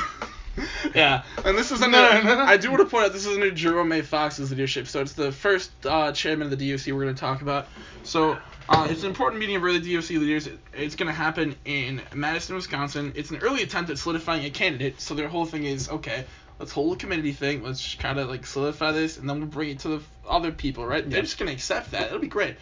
yeah, 0.95 1.23
and 1.45 1.57
this 1.59 1.71
is 1.73 1.83
under. 1.83 1.97
No, 1.99 2.23
no, 2.23 2.35
no. 2.37 2.43
I 2.43 2.57
do 2.57 2.71
want 2.71 2.83
to 2.83 2.89
point 2.89 3.07
out 3.07 3.13
this 3.13 3.27
is 3.27 3.35
under 3.35 3.51
Jerome 3.51 3.91
A. 3.93 4.03
Fox's 4.03 4.51
leadership. 4.51 4.87
So 4.87 5.01
it's 5.01 5.15
the 5.15 5.33
first 5.33 5.71
uh, 5.87 6.13
chairman 6.13 6.51
of 6.53 6.57
the 6.59 6.71
DOC 6.71 6.87
we're 6.89 7.03
going 7.05 7.15
to 7.15 7.21
talk 7.21 7.43
about. 7.43 7.67
So 8.05 8.39
uh, 8.69 8.87
it's 8.91 9.03
an 9.03 9.09
important 9.09 9.41
meeting 9.41 9.57
of 9.57 9.65
early 9.65 9.81
DOC 9.81 10.11
leaders. 10.11 10.47
It- 10.47 10.59
It's 10.73 10.95
going 10.97 11.09
to 11.09 11.13
happen 11.15 11.57
in 11.65 12.01
Madison, 12.15 12.55
Wisconsin. 12.57 13.13
It's 13.17 13.31
an 13.31 13.39
early 13.39 13.63
attempt 13.63 13.91
at 13.91 13.99
solidifying 13.99 14.45
a 14.45 14.51
candidate. 14.51 15.01
So 15.01 15.15
their 15.15 15.29
whole 15.29 15.47
thing 15.47 15.65
is 15.65 15.89
okay. 15.89 16.25
Let's 16.61 16.71
hold 16.71 16.97
a 16.97 17.01
committee 17.01 17.33
thing. 17.33 17.65
Let's 17.65 17.97
kind 17.97 18.19
of 18.19 18.29
like 18.29 18.47
solidify 18.47 18.93
this, 18.93 19.19
and 19.19 19.29
then 19.29 19.39
we'll 19.41 19.49
bring 19.49 19.71
it 19.71 19.81
to 19.81 19.89
the 19.89 19.97
f- 19.97 20.11
other 20.29 20.53
people, 20.53 20.87
right? 20.87 21.09
They're 21.09 21.23
just 21.23 21.37
gonna 21.37 21.51
accept 21.51 21.91
that. 21.91 22.07
It'll 22.07 22.21
be 22.21 22.29
great. 22.29 22.55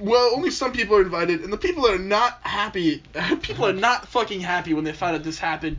Well, 0.00 0.32
only 0.34 0.50
some 0.50 0.72
people 0.72 0.96
are 0.96 1.02
invited, 1.02 1.42
and 1.42 1.52
the 1.52 1.56
people 1.56 1.84
that 1.84 1.94
are 1.94 1.98
not 1.98 2.40
happy, 2.42 3.00
people 3.42 3.66
are 3.66 3.72
not 3.72 4.08
fucking 4.08 4.40
happy 4.40 4.74
when 4.74 4.82
they 4.82 4.92
find 4.92 5.14
out 5.14 5.22
this 5.22 5.38
happened. 5.38 5.76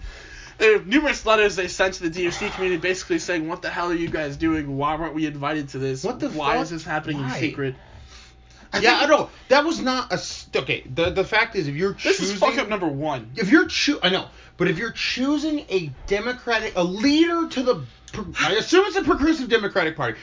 There 0.57 0.77
are 0.77 0.83
numerous 0.83 1.25
letters 1.25 1.55
they 1.55 1.67
sent 1.67 1.95
to 1.95 2.09
the 2.09 2.23
DOC 2.25 2.51
community 2.53 2.79
basically 2.79 3.19
saying, 3.19 3.47
"What 3.47 3.61
the 3.61 3.69
hell 3.69 3.89
are 3.91 3.95
you 3.95 4.07
guys 4.07 4.37
doing? 4.37 4.77
Why 4.77 4.95
weren't 4.95 5.13
we 5.13 5.25
invited 5.25 5.69
to 5.69 5.79
this? 5.79 6.03
What 6.03 6.19
the 6.19 6.29
Why 6.29 6.53
fuck? 6.55 6.63
is 6.63 6.69
this 6.69 6.83
happening 6.83 7.17
Why? 7.21 7.33
in 7.35 7.39
secret?" 7.39 7.75
I 8.73 8.79
yeah, 8.79 8.99
I 9.01 9.05
know. 9.05 9.29
That 9.49 9.63
was 9.63 9.79
not 9.79 10.11
a. 10.11 10.19
Okay, 10.59 10.83
the 10.93 11.09
the 11.11 11.23
fact 11.23 11.55
is, 11.55 11.67
if 11.67 11.75
you're 11.75 11.93
This 11.93 12.17
choosing, 12.17 12.35
is 12.35 12.39
fuck 12.39 12.57
up 12.57 12.67
number 12.67 12.87
one. 12.87 13.31
if 13.35 13.49
you're 13.51 13.67
choo- 13.67 13.99
I 14.01 14.09
know, 14.09 14.27
but 14.57 14.67
if 14.67 14.77
you're 14.77 14.91
choosing 14.91 15.59
a 15.69 15.91
Democratic, 16.07 16.73
a 16.75 16.83
leader 16.83 17.47
to 17.49 17.63
the, 17.63 17.83
I 18.41 18.53
assume 18.53 18.85
it's 18.87 18.95
a 18.97 19.03
progressive 19.03 19.49
Democratic 19.49 19.95
Party. 19.95 20.17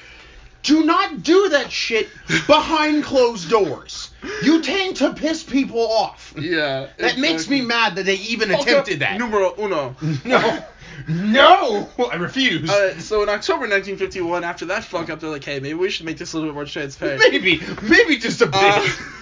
Do 0.62 0.84
not 0.84 1.22
do 1.22 1.48
that 1.50 1.72
shit 1.72 2.08
behind 2.46 3.04
closed 3.04 3.50
doors. 3.50 4.10
You 4.42 4.62
tend 4.62 4.96
to 4.96 5.12
piss 5.12 5.42
people 5.42 5.80
off. 5.80 6.34
Yeah. 6.38 6.88
That 6.98 7.18
makes 7.18 7.48
me 7.48 7.60
mad 7.60 7.96
that 7.96 8.06
they 8.06 8.14
even 8.16 8.52
up 8.52 8.62
attempted 8.62 9.00
that. 9.00 9.18
Numero 9.18 9.54
uno. 9.58 9.96
No, 10.24 10.64
no, 11.08 11.90
I 12.10 12.16
refuse. 12.16 12.70
Uh, 12.70 12.98
so 13.00 13.22
in 13.22 13.28
October 13.28 13.60
1951, 13.60 14.44
after 14.44 14.66
that 14.66 14.84
fuck 14.84 15.10
up, 15.10 15.20
they're 15.20 15.30
like, 15.30 15.42
"Hey, 15.42 15.58
maybe 15.58 15.74
we 15.74 15.90
should 15.90 16.06
make 16.06 16.18
this 16.18 16.32
a 16.32 16.36
little 16.36 16.50
bit 16.50 16.54
more 16.54 16.64
transparent." 16.64 17.18
maybe, 17.18 17.60
maybe 17.82 18.18
just 18.18 18.40
a 18.42 18.46
bit. 18.46 18.54
Uh, 18.62 18.88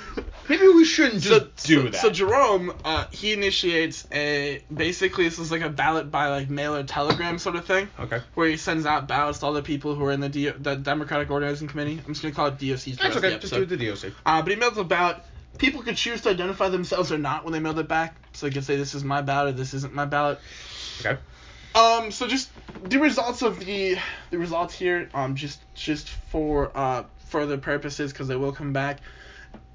maybe 0.51 0.67
we 0.67 0.85
shouldn't 0.85 1.23
just 1.23 1.61
so, 1.61 1.67
do 1.67 1.77
so, 1.77 1.89
that. 1.91 2.01
So 2.01 2.11
Jerome, 2.11 2.75
uh, 2.85 3.07
he 3.13 3.33
initiates 3.33 4.07
a 4.13 4.63
basically 4.73 5.25
this 5.25 5.39
is 5.39 5.51
like 5.51 5.63
a 5.63 5.71
ballot 5.71 6.11
by 6.11 6.29
like 6.29 6.51
mail 6.51 6.75
or 6.75 6.83
telegram 6.83 7.39
sort 7.39 7.57
of 7.57 7.65
thing, 7.65 7.89
okay. 7.99 8.21
where 8.35 8.49
he 8.49 8.57
sends 8.57 8.85
out 8.85 9.07
ballots 9.07 9.39
to 9.39 9.47
all 9.47 9.53
the 9.53 9.63
people 9.63 9.95
who 9.95 10.05
are 10.05 10.13
in 10.13 10.21
the 10.21 10.29
D- 10.29 10.51
the 10.51 10.75
Democratic 10.75 11.31
Organizing 11.31 11.69
Committee. 11.69 12.01
I'm 12.05 12.13
just 12.13 12.23
gonna 12.23 12.35
call 12.35 12.49
it 12.49 12.59
DOC. 12.59 12.97
That's 12.97 13.17
okay. 13.17 13.31
the 13.31 13.39
Just 13.39 13.55
do 13.55 13.65
the 13.65 13.77
DOC. 13.77 14.13
Uh, 14.27 14.43
but 14.43 14.51
he 14.51 14.57
mails 14.57 14.77
a 14.77 14.85
ballot. 14.85 15.19
People 15.59 15.83
could 15.83 15.97
choose 15.97 16.21
to 16.23 16.31
identify 16.31 16.69
themselves 16.69 17.13
or 17.13 17.19
not 17.19 17.45
when 17.45 17.53
they 17.53 17.61
mailed 17.61 17.79
it 17.79 17.89
back. 17.89 18.17
So 18.33 18.47
they 18.47 18.53
could 18.53 18.65
say 18.65 18.77
this 18.77 18.95
is 18.95 19.05
my 19.05 19.23
ballot, 19.23 19.55
or 19.55 19.57
this 19.57 19.73
isn't 19.75 19.95
my 19.95 20.05
ballot. 20.05 20.41
Okay. 21.01 21.19
Um, 21.75 22.11
so 22.11 22.27
just 22.27 22.51
the 22.83 22.99
results 22.99 23.43
of 23.43 23.61
the 23.61 23.97
the 24.31 24.39
results 24.39 24.75
here, 24.75 25.09
um, 25.15 25.37
just 25.37 25.61
just 25.75 26.09
for 26.09 26.73
uh 26.75 27.05
further 27.29 27.59
purposes, 27.59 28.13
because 28.13 28.27
they 28.27 28.35
will 28.35 28.53
come 28.53 28.73
back. 28.73 28.99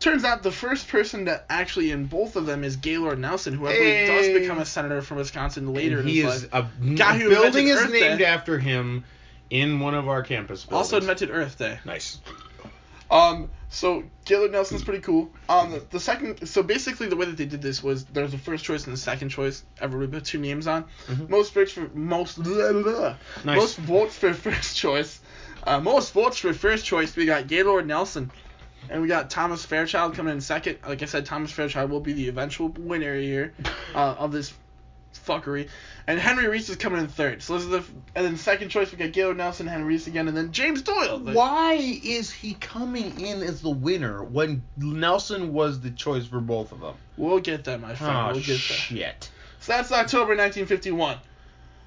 Turns 0.05 0.23
out 0.23 0.43
the 0.43 0.51
first 0.51 0.87
person 0.87 1.25
to 1.25 1.41
actually 1.49 1.89
in 1.89 2.05
both 2.05 2.35
of 2.35 2.45
them 2.45 2.63
is 2.63 2.75
Gaylord 2.75 3.17
Nelson, 3.17 3.55
who 3.55 3.65
I 3.65 3.75
believe 3.75 4.07
does 4.07 4.39
become 4.39 4.59
a 4.59 4.65
senator 4.65 5.01
from 5.01 5.17
Wisconsin 5.17 5.73
later 5.73 6.01
in 6.01 6.05
he 6.05 6.21
his 6.21 6.43
is 6.43 6.53
life. 6.53 6.69
a, 6.79 6.93
Guy 6.95 7.17
who 7.17 7.29
building 7.29 7.69
is 7.69 7.79
Earth 7.81 7.91
named 7.91 8.19
Day. 8.19 8.25
after 8.25 8.59
him 8.59 9.03
in 9.49 9.79
one 9.79 9.95
of 9.95 10.07
our 10.07 10.21
campus 10.21 10.63
buildings. 10.63 10.77
Also 10.77 10.97
invented 10.97 11.31
Earth 11.31 11.57
Day. 11.57 11.79
Nice. 11.85 12.19
Um, 13.09 13.49
so 13.69 14.03
Gaylord 14.25 14.51
Nelson's 14.51 14.83
pretty 14.83 15.01
cool. 15.01 15.31
Um, 15.49 15.71
the, 15.71 15.79
the 15.89 15.99
second, 15.99 16.47
so 16.47 16.61
basically 16.61 17.07
the 17.07 17.15
way 17.15 17.25
that 17.25 17.37
they 17.37 17.45
did 17.47 17.63
this 17.63 17.81
was 17.81 18.05
there 18.05 18.23
was 18.25 18.35
a 18.35 18.37
first 18.37 18.63
choice 18.63 18.85
and 18.85 18.93
a 18.93 18.97
second 18.97 19.29
choice. 19.29 19.63
Everybody 19.81 20.11
put 20.19 20.25
two 20.25 20.37
names 20.39 20.67
on. 20.67 20.85
Mhm. 21.07 21.29
Most 21.29 21.51
votes 21.55 21.71
for 21.71 21.89
most 21.95 22.43
blah, 22.43 22.73
blah. 22.73 23.15
Nice. 23.43 23.57
most 23.57 23.77
votes 23.77 24.15
for 24.15 24.35
first 24.35 24.77
choice. 24.85 25.19
Uh, 25.63 25.79
most 25.79 26.13
votes 26.13 26.37
for 26.37 26.53
first 26.53 26.85
choice. 26.85 27.15
We 27.15 27.25
got 27.25 27.47
Gaylord 27.47 27.87
Nelson, 27.87 28.29
and 28.89 29.01
we 29.01 29.07
got 29.07 29.29
Thomas 29.29 29.63
Fairchild 29.65 30.13
coming 30.15 30.33
in 30.33 30.41
second. 30.41 30.77
Like 30.87 31.01
I 31.01 31.05
said, 31.05 31.25
Thomas 31.25 31.51
Fairchild 31.51 31.89
will 31.89 31.99
be 31.99 32.13
the 32.13 32.27
eventual 32.29 32.69
winner 32.69 33.15
here 33.15 33.53
uh, 33.95 34.15
of 34.17 34.31
this 34.31 34.53
fuckery. 35.25 35.69
And 36.07 36.19
Henry 36.19 36.47
Reese 36.47 36.69
is 36.69 36.75
coming 36.75 36.99
in 36.99 37.07
third. 37.07 37.41
So 37.41 37.53
this 37.55 37.63
is 37.63 37.69
the 37.69 37.83
and 38.15 38.25
then 38.25 38.37
second 38.37 38.69
choice 38.69 38.91
we 38.91 38.97
got 38.97 39.11
Gaylord 39.11 39.37
Nelson, 39.37 39.65
Henry 39.65 39.87
Reese 39.87 40.07
again, 40.07 40.27
and 40.27 40.37
then 40.37 40.51
James 40.51 40.81
Doyle. 40.83 41.19
The- 41.19 41.33
Why 41.33 41.73
is 41.73 42.31
he 42.31 42.53
coming 42.55 43.19
in 43.19 43.41
as 43.41 43.61
the 43.61 43.69
winner 43.71 44.23
when 44.23 44.63
Nelson 44.77 45.51
was 45.53 45.79
the 45.79 45.91
choice 45.91 46.25
for 46.25 46.39
both 46.39 46.71
of 46.71 46.81
them? 46.81 46.95
We'll 47.17 47.39
get 47.39 47.63
that, 47.63 47.81
my 47.81 47.95
friend. 47.95 48.15
Oh 48.15 48.25
we'll 48.33 48.35
get 48.41 48.47
that. 48.47 48.59
shit! 48.59 49.29
So 49.61 49.71
that's 49.71 49.91
October 49.91 50.35
1951. 50.35 51.17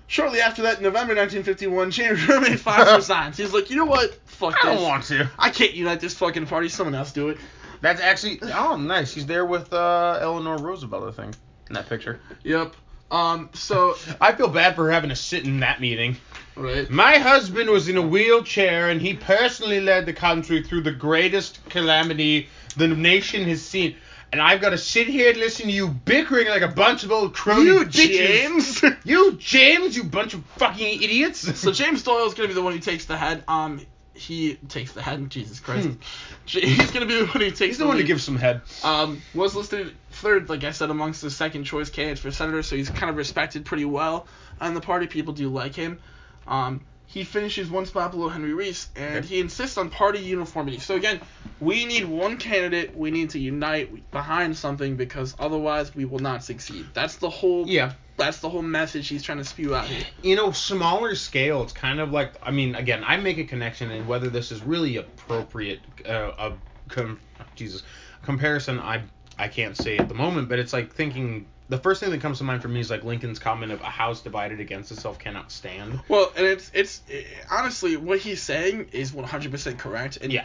Shortly 0.09 0.41
after 0.41 0.63
that, 0.63 0.81
November 0.81 1.15
1951, 1.15 1.91
James 1.91 2.19
Jermaine 2.19 2.59
Fox 2.59 2.91
resigns. 2.95 3.37
He's 3.37 3.53
like, 3.53 3.69
you 3.69 3.77
know 3.77 3.85
what? 3.85 4.15
Fuck 4.25 4.55
I 4.65 4.71
this. 4.71 4.73
I 4.73 4.75
don't 4.75 4.83
want 4.83 5.05
to. 5.05 5.31
I 5.39 5.51
can't 5.51 5.75
unite 5.75 6.01
this 6.01 6.15
fucking 6.15 6.47
party. 6.47 6.71
Someone 6.71 6.95
else 6.95 7.13
do 7.13 7.29
it. 7.29 7.37
That's 7.83 8.01
actually 8.01 8.41
oh 8.43 8.77
nice. 8.77 9.13
He's 9.13 9.27
there 9.27 9.45
with 9.45 9.71
uh, 9.73 10.19
Eleanor 10.21 10.57
Roosevelt, 10.57 11.05
I 11.05 11.11
think, 11.13 11.37
in 11.69 11.75
that 11.75 11.91
picture. 11.91 12.21
Yep. 12.43 12.75
Um. 13.11 13.51
So. 13.53 13.97
I 14.21 14.33
feel 14.33 14.49
bad 14.49 14.77
for 14.77 14.91
having 14.91 15.11
to 15.11 15.17
sit 15.17 15.45
in 15.45 15.61
that 15.61 15.79
meeting. 15.79 16.17
Right. 16.57 16.89
My 16.89 17.19
husband 17.19 17.69
was 17.69 17.89
in 17.89 17.99
a 17.99 18.03
wheelchair 18.03 18.89
and 18.89 19.01
he 19.03 19.15
personally 19.15 19.81
led 19.81 20.07
the 20.07 20.15
country 20.15 20.63
through 20.63 20.81
the 20.81 20.91
greatest 20.91 21.61
calamity 21.69 22.49
the 22.77 22.89
nation 22.89 23.45
has 23.45 23.63
seen. 23.63 23.97
And 24.33 24.43
I've 24.43 24.61
got 24.61 24.71
to 24.71 24.79
sit 24.79 25.07
here 25.07 25.31
and 25.31 25.39
listen 25.39 25.67
to 25.67 25.73
you 25.73 25.89
bickering 25.89 26.49
like 26.49 26.63
a 26.63 26.69
bunch 26.69 27.03
of 27.05 27.11
old 27.11 27.35
crony 27.35 27.65
You 27.65 27.85
bitches. 27.85 27.93
James. 27.93 28.85
You 29.05 29.33
James, 29.37 29.97
you 29.97 30.05
bunch 30.05 30.35
of 30.35 30.45
fucking 30.57 31.03
idiots. 31.03 31.59
so 31.59 31.73
James 31.73 32.03
Doyle 32.03 32.27
is 32.27 32.35
gonna 32.35 32.49
be 32.49 32.55
the 32.55 32.63
one 32.63 32.73
who 32.75 32.79
takes 32.79 33.07
the 33.07 33.17
head. 33.17 33.45
Um. 33.49 33.81
He 34.15 34.57
takes 34.69 34.91
the 34.93 35.01
head. 35.01 35.31
Jesus 35.31 35.61
Christ. 35.61 35.91
He's 36.45 36.91
gonna 36.91 37.07
be 37.07 37.21
the 37.21 37.27
one 37.27 37.41
who 37.41 37.51
takes. 37.53 37.59
Hmm. 37.61 37.65
He's 37.67 37.79
the 37.79 37.87
one 37.87 37.95
to 37.97 38.03
lead. 38.03 38.09
give 38.09 38.21
some 38.21 38.37
head. 38.37 38.63
Um, 38.83 39.23
was 39.33 39.55
listed 39.55 39.95
third, 40.11 40.49
like 40.49 40.65
I 40.65 40.73
said, 40.73 40.91
amongst 40.91 41.23
the 41.23 41.31
second 41.31 41.65
choice 41.65 41.89
candidates 41.89 42.21
for 42.21 42.33
senator, 42.33 42.65
so 42.65 42.75
he's 42.75 42.91
kind 42.91 43.11
of 43.11 43.17
respected 43.17 43.65
pretty 43.65 43.85
well 43.85 44.27
and 44.61 44.75
the 44.77 44.81
party. 44.81 45.07
People 45.07 45.35
do 45.35 45.49
like 45.49 45.77
him. 45.77 46.01
Um, 46.49 46.81
he 47.09 47.25
finishes 47.25 47.71
one 47.71 47.87
spot 47.87 48.11
below 48.11 48.29
Henry 48.29 48.53
Reese, 48.53 48.91
and 48.95 49.25
he 49.25 49.41
insists 49.41 49.79
on 49.79 49.89
party 49.89 50.19
uniformity. 50.19 50.79
So 50.79 50.95
again, 50.95 51.23
we 51.59 51.87
need 51.87 52.05
one 52.05 52.37
candidate. 52.37 52.95
We 52.95 53.11
need 53.11 53.31
to 53.31 53.39
unite 53.39 54.11
behind 54.11 54.55
something 54.55 54.95
because 54.97 55.35
otherwise 55.39 55.95
we 55.95 56.05
will 56.05 56.19
not 56.19 56.45
succeed. 56.45 56.85
That's 56.93 57.17
the 57.17 57.31
whole. 57.31 57.67
Yeah. 57.67 57.93
That's 58.19 58.41
the 58.41 58.51
whole 58.51 58.63
message 58.63 59.09
he's 59.09 59.23
trying 59.23 59.39
to 59.39 59.45
spew 59.45 59.75
out 59.75 59.87
here. 59.87 60.05
You 60.23 60.37
know, 60.37 60.53
smaller 60.53 61.15
scale, 61.15 61.63
it's 61.63 61.73
kind 61.73 61.99
of 61.99 62.13
like 62.13 62.35
I 62.43 62.51
mean, 62.51 62.75
again, 62.75 63.03
I 63.07 63.17
make 63.17 63.39
a 63.39 63.45
connection 63.45 63.91
and 63.91 64.07
whether 64.07 64.29
this 64.29 64.53
is 64.53 64.63
really 64.63 64.99
appropriate 64.99 65.81
uh, 66.07 66.33
a 66.39 66.53
com- 66.89 67.21
Jesus 67.55 67.85
comparison 68.23 68.81
I 68.81 69.05
I 69.39 69.49
can't 69.49 69.77
say 69.77 69.97
at 69.97 70.09
the 70.09 70.15
moment, 70.15 70.51
but 70.51 70.59
it's 70.59 70.75
like 70.75 70.93
thinking 70.93 71.47
the 71.69 71.79
first 71.79 72.01
thing 72.01 72.11
that 72.11 72.21
comes 72.21 72.39
to 72.39 72.45
mind 72.45 72.63
for 72.63 72.69
me 72.69 72.81
is 72.81 72.91
like 72.91 73.05
Lincoln's 73.05 73.39
comment 73.39 73.73
of 73.73 73.81
a 73.81 73.85
house 73.87 74.21
divided 74.23 74.61
against 74.61 74.91
itself 74.93 75.19
cannot 75.19 75.53
stand. 75.53 76.01
Well, 76.09 76.33
and 76.37 76.47
it's 76.47 76.71
it's 76.75 77.03
eh, 77.11 77.23
honestly 77.51 77.97
what 77.97 78.19
he's 78.19 78.43
saying 78.43 78.89
is 78.93 79.13
100% 79.13 79.79
correct, 79.79 80.19
and 80.21 80.33
Yeah. 80.33 80.45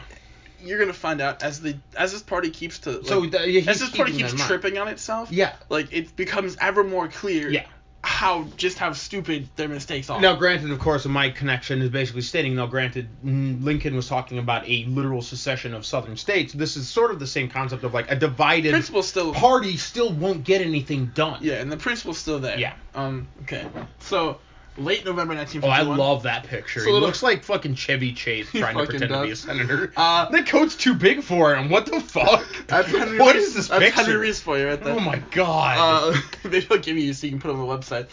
you're 0.62 0.80
gonna 0.80 0.94
find 0.94 1.22
out 1.22 1.42
as 1.44 1.62
the 1.62 1.78
as 1.98 2.12
this 2.12 2.22
party 2.22 2.50
keeps 2.50 2.80
to 2.80 2.92
like, 2.92 3.06
So 3.06 3.26
the, 3.26 3.50
yeah, 3.50 3.70
as 3.70 3.80
this 3.80 3.90
party 3.90 4.12
keeps 4.12 4.24
that 4.24 4.32
in 4.34 4.38
mind. 4.40 4.48
tripping 4.48 4.78
on 4.78 4.88
itself, 4.90 5.32
Yeah. 5.32 5.54
like 5.70 5.94
it 5.94 6.16
becomes 6.16 6.58
ever 6.60 6.84
more 6.84 7.08
clear 7.08 7.50
Yeah. 7.50 7.66
How 8.04 8.46
just 8.58 8.78
how 8.78 8.92
stupid 8.92 9.48
their 9.56 9.70
mistakes 9.70 10.10
are. 10.10 10.20
Now, 10.20 10.36
granted, 10.36 10.72
of 10.72 10.80
course, 10.80 11.06
my 11.06 11.30
connection 11.30 11.82
is 11.82 11.90
basically 11.90 12.22
stating, 12.22 12.56
now, 12.56 12.68
granted, 12.68 13.08
Lincoln 13.24 13.96
was 13.96 14.08
talking 14.08 14.40
about 14.40 14.68
a 14.68 14.86
literal 14.86 15.22
secession 15.22 15.74
of 15.74 15.86
southern 15.86 16.18
states. 16.18 16.52
This 16.54 16.76
is 16.76 16.88
sort 16.88 17.12
of 17.12 17.20
the 17.20 17.28
same 17.28 17.50
concept 17.50 17.84
of 17.84 17.94
like 17.94 18.12
a 18.12 18.16
divided 18.16 18.72
principle's 18.72 19.08
still 19.08 19.34
party 19.34 19.78
still 19.78 20.12
won't 20.12 20.44
get 20.44 20.62
anything 20.62 21.12
done. 21.16 21.40
yeah, 21.42 21.56
and 21.56 21.72
the 21.72 21.78
principle's 21.78 22.18
still 22.18 22.40
there. 22.40 22.60
Yeah. 22.60 22.74
Um. 22.94 23.28
Okay. 23.44 23.66
So 24.00 24.40
late 24.78 25.06
November 25.06 25.36
1951. 25.36 25.64
Oh, 25.64 25.90
1951. 25.90 26.00
I 26.00 26.12
love 26.12 26.24
that 26.24 26.44
picture. 26.46 26.80
It's 26.80 26.86
a 26.86 26.90
He 26.90 26.94
little- 26.94 27.08
looks 27.08 27.22
like 27.24 27.44
fucking 27.44 27.76
Chevy 27.76 28.14
Chase 28.14 28.50
trying 28.52 28.76
to 28.76 28.86
fucking 28.86 29.00
pretend 29.00 29.12
to 29.12 29.22
be 29.24 29.32
a 29.32 29.36
senator. 29.36 29.94
Uh, 29.96 30.30
that 30.30 30.48
coat's 30.48 30.76
too 30.76 30.94
big 30.94 31.24
for 31.24 31.56
him. 31.56 31.70
What 31.70 31.86
the 31.86 32.00
fuck? 32.00 32.46
That's 32.68 32.88
Henry 32.96 33.20
What 33.20 33.36
Reese. 33.36 33.48
is 33.50 33.54
this 33.56 33.68
That's 33.68 33.84
picture? 33.84 34.02
Henry 34.02 34.18
Reese 34.18 34.40
for 34.40 34.58
you 34.58 34.68
right 34.68 34.84
there. 34.84 34.94
Oh 34.94 35.00
my 35.00 35.20
god. 35.32 36.14
Uh, 36.14 36.20
maybe 36.50 36.66
I'll 36.72 36.78
give 36.78 36.98
you 36.98 37.14
so 37.14 37.28
you 37.28 37.32
can 37.34 37.42
put 37.42 37.50
it 37.52 37.56
on 37.56 37.60
the 37.68 37.74
website. 37.78 38.08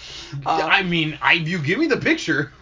Uh, 0.45 0.69
I 0.71 0.83
mean, 0.83 1.19
I 1.23 1.33
you 1.35 1.59
give 1.59 1.79
me 1.79 1.87
the 1.87 1.97
picture. 1.99 2.53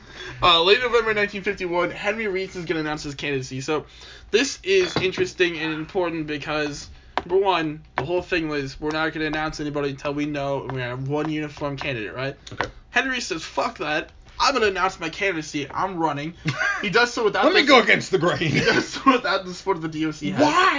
Uh, 0.40 0.62
late 0.62 0.78
November 0.78 1.12
1951, 1.14 1.90
Henry 1.90 2.28
Reese 2.28 2.50
is 2.54 2.64
going 2.64 2.74
to 2.76 2.80
announce 2.80 3.02
his 3.02 3.16
candidacy. 3.16 3.60
So, 3.60 3.86
this 4.30 4.60
is 4.62 4.96
interesting 4.98 5.58
and 5.58 5.72
important 5.74 6.28
because, 6.28 6.88
number 7.26 7.44
one, 7.44 7.82
the 7.96 8.04
whole 8.04 8.22
thing 8.22 8.46
was 8.48 8.80
we're 8.80 8.90
not 8.90 9.12
going 9.12 9.20
to 9.20 9.26
announce 9.26 9.58
anybody 9.58 9.90
until 9.90 10.14
we 10.14 10.26
know 10.26 10.68
we 10.72 10.80
have 10.80 11.08
one 11.08 11.28
uniform 11.28 11.76
candidate, 11.76 12.14
right? 12.14 12.36
Okay. 12.52 12.70
Henry 12.90 13.20
says, 13.20 13.42
fuck 13.42 13.78
that. 13.78 14.10
I'm 14.40 14.52
going 14.52 14.62
to 14.62 14.68
announce 14.70 15.00
my 15.00 15.08
candidacy. 15.08 15.66
I'm 15.70 15.98
running. 15.98 16.34
He 16.80 16.90
does 16.90 17.12
so 17.12 17.24
without 17.24 17.44
Let 17.44 17.54
me 17.54 17.62
the, 17.62 17.66
go 17.66 17.80
against 17.82 18.12
the 18.12 18.18
He 18.38 18.60
does 18.60 18.86
so 18.88 19.00
without 19.10 19.44
the 19.44 19.52
support 19.52 19.78
of 19.78 19.90
the 19.90 20.00
DOC. 20.04 20.32
has. 20.32 20.40
Why? 20.40 20.78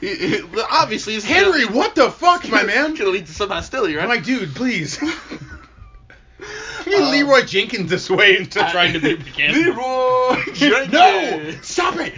He- 0.00 0.14
he- 0.14 0.42
obviously, 0.70 1.12
he's 1.14 1.24
Henry, 1.24 1.66
what 1.66 1.94
the 1.94 2.10
fuck, 2.10 2.48
my 2.48 2.62
man? 2.74 2.96
To 2.96 3.08
lead 3.10 3.26
to 3.26 3.32
some 3.34 3.50
hostility, 3.50 3.94
right? 3.94 4.02
I'm 4.04 4.08
like, 4.08 4.24
dude, 4.24 4.54
please. 4.54 4.96
Give 4.98 6.86
me 6.86 6.94
Um, 6.94 7.10
Leroy 7.10 7.42
Jenkins 7.42 7.90
this 7.90 8.08
way 8.08 8.38
into 8.38 8.64
Uh, 8.64 8.70
trying 8.70 8.92
to 8.94 9.00
be 9.00 9.16
Buchanan. 9.16 9.54
Leroy 9.54 10.42
Jenkins. 10.54 10.92
no! 10.92 11.50
Stop 11.62 11.96
it! 11.98 12.14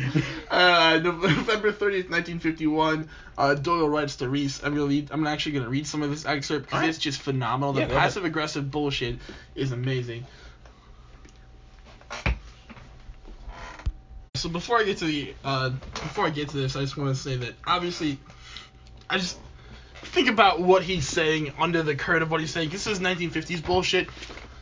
Uh, 0.51 0.99
November 1.05 1.73
30th, 1.73 2.11
1951, 2.11 3.09
uh, 3.37 3.55
Doyle 3.55 3.89
writes 3.89 4.17
to 4.17 4.29
Reese. 4.29 4.63
I'm 4.63 4.75
gonna 4.75 4.87
read, 4.87 5.11
I'm 5.11 5.27
actually 5.27 5.53
gonna 5.53 5.69
read 5.69 5.87
some 5.87 6.03
of 6.03 6.11
this 6.11 6.25
excerpt 6.25 6.67
because 6.67 6.77
Alright. 6.77 6.89
it's 6.89 6.99
just 6.99 7.21
phenomenal. 7.21 7.75
The 7.75 7.81
Yeah, 7.81 7.89
passive 7.89 8.25
aggressive 8.25 8.71
bullshit 8.71 9.19
is 9.55 9.73
amazing. 9.73 10.27
So 14.37 14.49
before 14.49 14.79
I 14.79 14.85
get 14.85 14.99
to 14.99 15.05
the 15.05 15.35
uh, 15.45 15.71
before 15.71 16.27
I 16.27 16.31
get 16.31 16.49
to 16.51 16.57
this, 16.57 16.77
I 16.77 16.81
just 16.81 16.97
want 16.97 17.15
to 17.15 17.21
say 17.21 17.37
that 17.37 17.55
obviously, 17.67 18.19
I 19.11 19.19
just 19.19 19.37
think 19.95 20.29
about 20.29 20.61
what 20.61 20.83
he's 20.83 21.09
saying 21.09 21.53
under 21.59 21.83
the 21.83 21.97
current 21.97 22.23
of 22.23 22.31
what 22.31 22.41
he's 22.41 22.53
saying. 22.53 22.71
This 22.71 22.87
is 22.87 23.01
1950s 23.01 23.65
bullshit. 23.65 24.09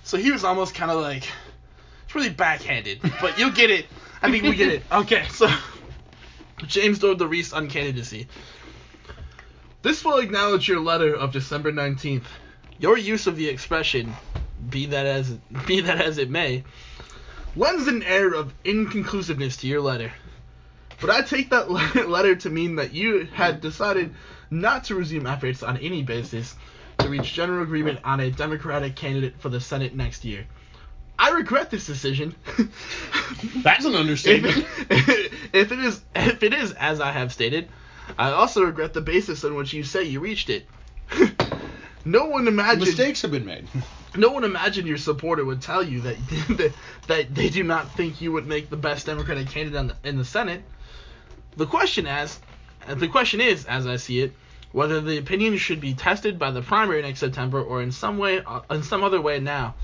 So 0.04 0.16
he 0.16 0.30
was 0.32 0.44
almost 0.44 0.74
kind 0.74 0.90
of 0.90 1.00
like, 1.00 1.28
it's 2.04 2.14
really 2.14 2.30
backhanded, 2.30 3.00
but 3.20 3.38
you'll 3.38 3.50
get 3.50 3.70
it. 3.70 3.86
I 4.22 4.30
think 4.30 4.44
we 4.44 4.54
get 4.54 4.70
it. 4.72 4.82
Okay, 4.92 5.26
so 5.28 5.48
James 6.64 6.98
Doyle 6.98 7.16
the 7.16 7.28
Reese 7.28 7.52
on 7.52 7.68
candidacy. 7.68 8.28
This 9.82 10.04
will 10.04 10.18
acknowledge 10.18 10.68
your 10.68 10.80
letter 10.80 11.14
of 11.14 11.32
December 11.32 11.70
19th. 11.70 12.24
Your 12.78 12.96
use 12.96 13.26
of 13.26 13.36
the 13.36 13.48
expression, 13.48 14.14
be 14.70 14.86
that 14.86 15.06
as 15.06 15.30
be 15.66 15.80
that 15.82 16.00
as 16.00 16.18
it 16.18 16.30
may, 16.30 16.64
lends 17.54 17.86
an 17.88 18.02
air 18.02 18.32
of 18.32 18.52
inconclusiveness 18.64 19.58
to 19.58 19.66
your 19.66 19.80
letter. 19.80 20.12
But 21.00 21.10
I 21.10 21.22
take 21.22 21.50
that 21.50 21.70
letter 22.08 22.36
to 22.36 22.50
mean 22.50 22.76
that 22.76 22.92
you 22.92 23.26
had 23.26 23.60
decided 23.60 24.14
not 24.50 24.84
to 24.84 24.94
resume 24.94 25.26
efforts 25.26 25.62
on 25.62 25.76
any 25.76 26.02
basis 26.02 26.54
to 26.98 27.08
reach 27.08 27.34
general 27.34 27.62
agreement 27.62 28.00
on 28.02 28.20
a 28.20 28.30
Democratic 28.30 28.96
candidate 28.96 29.34
for 29.38 29.50
the 29.50 29.60
Senate 29.60 29.94
next 29.94 30.24
year. 30.24 30.46
I 31.18 31.30
regret 31.30 31.70
this 31.70 31.86
decision. 31.86 32.34
That's 33.56 33.84
an 33.84 33.94
understatement. 33.94 34.56
if, 34.90 35.32
if 35.54 35.72
it 35.72 35.78
is 35.78 36.00
if 36.14 36.42
it 36.42 36.52
is 36.52 36.72
as 36.72 37.00
I 37.00 37.12
have 37.12 37.32
stated, 37.32 37.68
I 38.18 38.30
also 38.30 38.62
regret 38.62 38.92
the 38.92 39.00
basis 39.00 39.44
on 39.44 39.54
which 39.54 39.72
you 39.72 39.82
say 39.82 40.04
you 40.04 40.20
reached 40.20 40.50
it. 40.50 40.66
no 42.04 42.26
one 42.26 42.48
imagined 42.48 42.80
Mistakes 42.80 43.22
have 43.22 43.30
been 43.30 43.46
made. 43.46 43.66
no 44.16 44.30
one 44.30 44.44
imagined 44.44 44.88
your 44.88 44.98
supporter 44.98 45.44
would 45.44 45.62
tell 45.62 45.82
you 45.82 46.02
that 46.02 46.16
that, 46.56 46.72
that 47.06 47.34
they 47.34 47.48
do 47.48 47.62
not 47.62 47.90
think 47.92 48.20
you 48.20 48.32
would 48.32 48.46
make 48.46 48.68
the 48.70 48.76
best 48.76 49.06
Democratic 49.06 49.48
candidate 49.48 49.80
in 49.80 49.86
the, 49.88 49.96
in 50.04 50.16
the 50.18 50.24
Senate. 50.24 50.62
The 51.56 51.66
question 51.66 52.06
as 52.06 52.38
the 52.88 53.08
question 53.08 53.40
is, 53.40 53.64
as 53.64 53.86
I 53.86 53.96
see 53.96 54.20
it, 54.20 54.32
whether 54.72 55.00
the 55.00 55.16
opinion 55.16 55.56
should 55.56 55.80
be 55.80 55.94
tested 55.94 56.38
by 56.38 56.50
the 56.50 56.60
primary 56.60 57.00
next 57.02 57.20
September 57.20 57.62
or 57.62 57.82
in 57.82 57.90
some 57.90 58.18
way 58.18 58.42
uh, 58.44 58.60
in 58.70 58.82
some 58.82 59.02
other 59.02 59.20
way 59.20 59.40
now. 59.40 59.74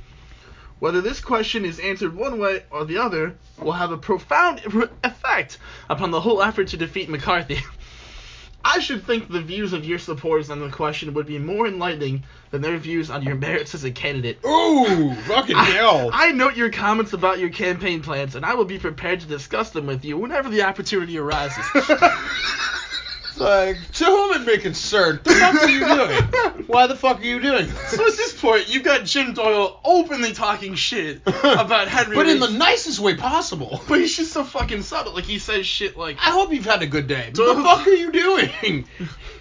Whether 0.83 1.01
this 1.01 1.21
question 1.21 1.65
is 1.65 1.79
answered 1.79 2.13
one 2.13 2.41
way 2.41 2.65
or 2.69 2.85
the 2.85 2.99
other 2.99 3.37
will 3.57 3.71
have 3.71 3.93
a 3.93 3.97
profound 3.97 4.63
effect 5.05 5.59
upon 5.89 6.11
the 6.11 6.21
whole 6.21 6.43
effort 6.43 6.67
to 6.69 6.77
defeat 6.77 7.09
McCarthy. 7.09 7.61
I 8.65 8.81
should 8.81 9.07
think 9.07 9.31
the 9.31 9.41
views 9.41 9.73
of 9.73 9.85
your 9.85 10.01
supporters 10.01 10.51
on 10.51 10.59
the 10.59 10.71
question 10.71 11.15
would 11.15 11.27
be 11.27 11.39
more 11.39 11.69
enlightening 11.69 12.25
than 12.51 12.63
their 12.63 12.79
views 12.79 13.13
on 13.13 13.23
your 13.23 13.37
merits 13.37 13.77
as 13.77 13.85
a 13.85 13.93
candidate. 13.93 14.41
Ooh, 14.45 15.15
fucking 15.29 15.55
hell. 15.55 16.11
I, 16.13 16.31
I 16.31 16.33
note 16.33 16.57
your 16.57 16.71
comments 16.71 17.13
about 17.13 17.39
your 17.39 17.51
campaign 17.51 18.03
plans, 18.03 18.35
and 18.35 18.45
I 18.45 18.55
will 18.55 18.65
be 18.65 18.81
prepared 18.81 19.21
to 19.21 19.27
discuss 19.29 19.71
them 19.71 19.87
with 19.87 20.05
you 20.05 20.19
whenever 20.19 20.49
the 20.49 20.63
opportunity 20.63 21.17
arises. 21.17 21.65
Like, 23.37 23.77
to 23.95 24.05
whom 24.05 24.33
it 24.41 24.47
may 24.47 24.59
concern, 24.59 25.21
the 25.25 25.31
fuck 25.35 25.55
are 25.63 25.69
you 25.69 25.81
doing? 25.81 26.65
Why 26.67 26.87
the 26.87 26.95
fuck 26.97 27.21
are 27.21 27.25
you 27.25 27.41
doing 27.41 27.67
this? 27.67 27.91
so 27.91 28.07
at 28.07 28.17
this 28.17 28.41
point, 28.41 28.69
you've 28.73 28.85
got 28.85 29.05
Jim 29.05 29.35
Doyle 29.35 29.81
openly 29.85 30.33
talking 30.33 30.75
shit 30.75 31.23
about 31.27 31.89
Henry. 31.89 32.15
But 32.17 32.29
in 32.29 32.41
the 32.41 32.51
nicest 32.51 33.01
way 33.01 33.15
possible. 33.17 33.81
but 33.89 33.99
he's 34.01 34.17
just 34.17 34.33
so 34.33 34.45
fucking 34.45 34.83
subtle. 34.83 35.15
Like 35.15 35.25
he 35.25 35.39
says 35.39 35.67
shit 35.67 35.97
like, 35.97 36.17
I 36.19 36.31
hope 36.31 36.53
you've 36.53 36.65
had 36.65 36.83
a 36.83 36.87
good 36.87 37.07
day. 37.07 37.33
What 37.35 37.57
the 37.57 37.63
fuck 37.63 37.87
are 37.87 37.91
you 37.91 38.13
doing? 38.13 38.85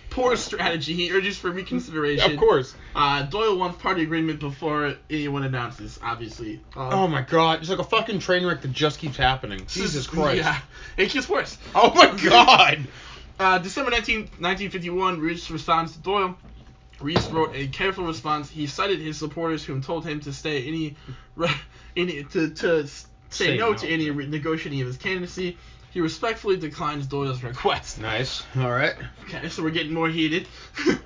poor 0.10 0.36
strategy. 0.36 0.94
He 0.94 1.12
urges 1.14 1.38
for 1.38 1.50
reconsideration. 1.50 2.34
Of 2.34 2.38
course. 2.38 2.76
Uh, 2.94 3.24
Doyle 3.24 3.58
wants 3.58 3.82
party 3.82 4.04
agreement 4.04 4.42
before 4.42 4.96
anyone 5.10 5.44
announces, 5.44 5.98
obviously. 6.04 6.60
Uh, 6.76 6.90
Oh 6.92 7.08
my 7.08 7.22
god, 7.22 7.60
it's 7.62 7.70
like 7.70 7.80
a 7.80 7.84
fucking 7.86 8.20
train 8.20 8.46
wreck 8.46 8.62
that 8.62 8.74
just 8.74 9.00
keeps 9.00 9.16
happening. 9.16 9.66
Jesus 9.68 10.08
Christ. 10.08 10.38
Yeah, 10.40 10.60
it 10.98 11.12
gets 11.12 11.30
worse. 11.30 11.58
Oh 11.74 11.94
my 11.94 12.08
god. 12.30 12.86
Uh, 13.40 13.58
December 13.58 13.92
19, 13.92 14.20
1951, 14.40 15.20
Reese 15.20 15.50
responds 15.50 15.94
to 15.94 16.00
Doyle. 16.00 16.38
Reese 17.00 17.28
wrote 17.32 17.56
a 17.56 17.68
careful 17.68 18.06
response. 18.06 18.50
He 18.50 18.68
cited 18.68 19.00
his 19.00 19.18
supporters, 19.18 19.64
whom 19.64 19.82
told 19.82 20.06
him 20.06 20.20
to 20.22 20.34
stay 20.34 20.68
any, 20.68 20.96
any 21.98 22.24
to 22.26 22.50
to 22.52 22.88
say, 22.88 23.08
Say 23.30 23.58
no, 23.58 23.72
no. 23.72 23.78
to 23.78 23.88
any 23.88 24.10
negotiating 24.10 24.82
of 24.82 24.88
his 24.88 24.98
candidacy. 24.98 25.58
He 25.92 26.00
respectfully 26.00 26.58
declines 26.58 27.08
Doyle's 27.08 27.44
request. 27.44 28.00
Nice. 28.00 28.44
All 28.56 28.72
right. 28.72 28.94
Okay, 29.24 29.50
so 29.50 29.64
we're 29.64 29.72
getting 29.72 29.94
more 29.94 30.08
heated. 30.08 30.48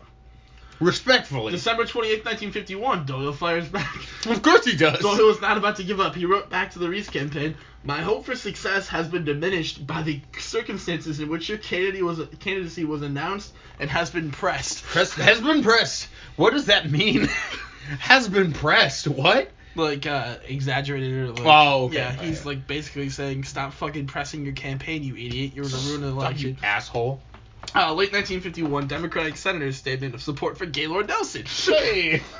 Respectfully. 0.80 1.52
December 1.54 1.86
28, 1.86 2.26
1951, 2.26 3.06
Doyle 3.06 3.32
fires 3.32 3.70
back. 3.70 3.96
Of 4.26 4.42
course 4.42 4.66
he 4.66 4.76
does. 4.76 5.00
Doyle 5.00 5.28
was 5.28 5.40
not 5.40 5.58
about 5.58 5.78
to 5.78 5.84
give 5.84 6.02
up. 6.02 6.16
He 6.16 6.26
wrote 6.26 6.50
back 6.50 6.72
to 6.72 6.80
the 6.80 6.90
Reese 6.90 7.10
campaign, 7.10 7.56
"My 7.86 8.02
hope 8.02 8.26
for 8.26 8.36
success 8.36 8.88
has 8.90 9.08
been 9.08 9.24
diminished 9.24 9.86
by 9.86 10.02
the 10.02 10.20
circumstances 10.40 11.20
in 11.20 11.30
which 11.30 11.48
your 11.48 11.58
candidacy 11.58 12.02
was 12.02 12.20
candidacy 12.40 12.84
was 12.84 13.02
announced 13.02 13.54
and 13.80 13.90
has 13.90 14.10
been 14.10 14.32
pressed." 14.32 14.84
Press 14.84 15.14
has 15.14 15.40
been 15.40 15.64
pressed. 15.64 16.08
What 16.36 16.54
does 16.54 16.66
that 16.66 16.90
mean? 16.90 17.26
has 18.00 18.28
been 18.28 18.52
pressed. 18.52 19.08
What? 19.08 19.52
Like 19.76 20.06
uh, 20.06 20.38
exaggerated 20.48 21.14
or 21.14 21.28
like. 21.34 21.46
Oh, 21.46 21.86
okay. 21.86 21.98
Yeah, 21.98 22.12
he's 22.14 22.40
right. 22.40 22.46
like 22.58 22.68
basically 22.68 23.10
saying, 23.10 23.44
"Stop 23.44 23.74
fucking 23.74 24.08
pressing 24.08 24.44
your 24.46 24.54
campaign, 24.54 25.04
you 25.04 25.16
idiot. 25.16 25.52
You're 25.54 25.66
gonna 25.66 25.88
ruin 25.88 26.02
the 26.02 26.08
election, 26.08 26.50
You 26.52 26.56
asshole. 26.64 27.22
Uh, 27.74 27.94
late 27.94 28.14
1951, 28.14 28.88
Democratic 28.88 29.36
senators 29.38 29.76
statement 29.76 30.14
of 30.14 30.22
support 30.22 30.58
for 30.58 30.66
Gaylord 30.66 31.08
Nelson. 31.08 31.46
Hey. 31.46 32.22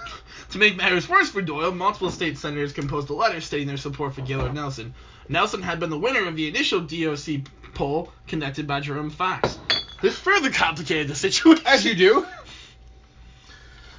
To 0.52 0.60
make 0.60 0.78
matters 0.78 1.10
worse 1.10 1.30
for 1.30 1.42
Doyle, 1.42 1.72
multiple 1.72 2.12
state 2.12 2.38
senators 2.38 2.72
composed 2.72 3.10
a 3.10 3.14
letter 3.14 3.42
stating 3.42 3.68
their 3.68 3.78
support 3.78 4.14
for 4.14 4.22
Gaylord 4.22 4.54
Nelson. 4.54 4.94
Nelson 5.28 5.62
had 5.62 5.80
been 5.80 5.90
the 5.90 5.98
winner 5.98 6.28
of 6.28 6.36
the 6.36 6.48
initial 6.48 6.82
DOC 6.82 7.42
poll 7.74 8.12
conducted 8.28 8.68
by 8.68 8.80
Jerome 8.80 9.10
Fox. 9.10 9.58
This 10.02 10.18
further 10.18 10.52
complicated 10.52 11.08
the 11.08 11.16
situation. 11.16 11.66
As 11.66 11.86
you 11.86 11.96
do. 11.96 12.26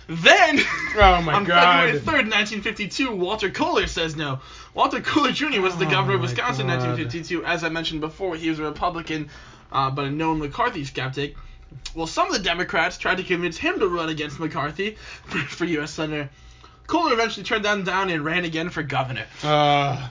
Then, 0.09 0.61
Oh 0.99 1.20
my 1.20 1.35
on 1.35 1.45
God. 1.45 1.91
February 1.91 1.99
3rd, 2.01 2.31
1952, 2.31 3.16
Walter 3.16 3.51
Kohler 3.51 3.87
says 3.87 4.16
no. 4.16 4.41
Walter 4.72 5.01
Kohler 5.01 5.33
Jr. 5.33 5.61
was 5.61 5.77
the 5.77 5.87
Oh 5.87 5.91
governor 5.91 6.16
of 6.16 6.22
Wisconsin 6.22 6.70
in 6.70 6.79
1952. 6.79 7.45
As 7.45 7.64
I 7.64 7.68
mentioned 7.68 8.01
before, 8.01 8.37
he 8.37 8.49
was 8.49 8.59
a 8.59 8.62
Republican, 8.62 9.29
uh, 9.72 9.91
but 9.91 10.05
a 10.05 10.11
known 10.11 10.39
McCarthy 10.39 10.85
skeptic. 10.85 11.37
Well, 11.95 12.07
some 12.07 12.29
of 12.29 12.33
the 12.35 12.43
Democrats 12.43 12.99
tried 12.99 13.16
to 13.16 13.24
convince 13.24 13.59
him 13.59 13.81
to 13.81 13.89
run 13.89 14.09
against 14.09 14.39
McCarthy 14.39 14.93
for, 15.24 15.39
for 15.39 15.64
U.S. 15.64 15.91
Senator. 15.91 16.31
Kohler 16.87 17.12
eventually 17.12 17.43
turned 17.45 17.64
them 17.64 17.83
down 17.83 18.11
and 18.11 18.24
ran 18.24 18.45
again 18.45 18.70
for 18.70 18.83
governor. 18.83 19.27
Uh. 19.43 20.09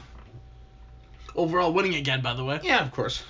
Overall 1.36 1.74
winning 1.74 1.96
again, 1.96 2.22
by 2.22 2.34
the 2.34 2.44
way. 2.44 2.60
Yeah, 2.64 2.84
of 2.84 2.92
course. 2.92 3.24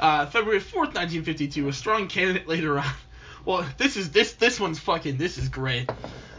Uh, 0.00 0.26
February 0.26 0.60
4th, 0.60 0.94
1952, 0.94 1.68
a 1.68 1.72
strong 1.72 2.08
candidate 2.08 2.48
later 2.48 2.78
on. 2.78 2.86
Well, 3.44 3.64
this 3.78 3.96
is 3.96 4.10
this 4.10 4.32
this 4.32 4.60
one's 4.60 4.78
fucking 4.78 5.16
this 5.16 5.38
is 5.38 5.48
great. 5.48 5.88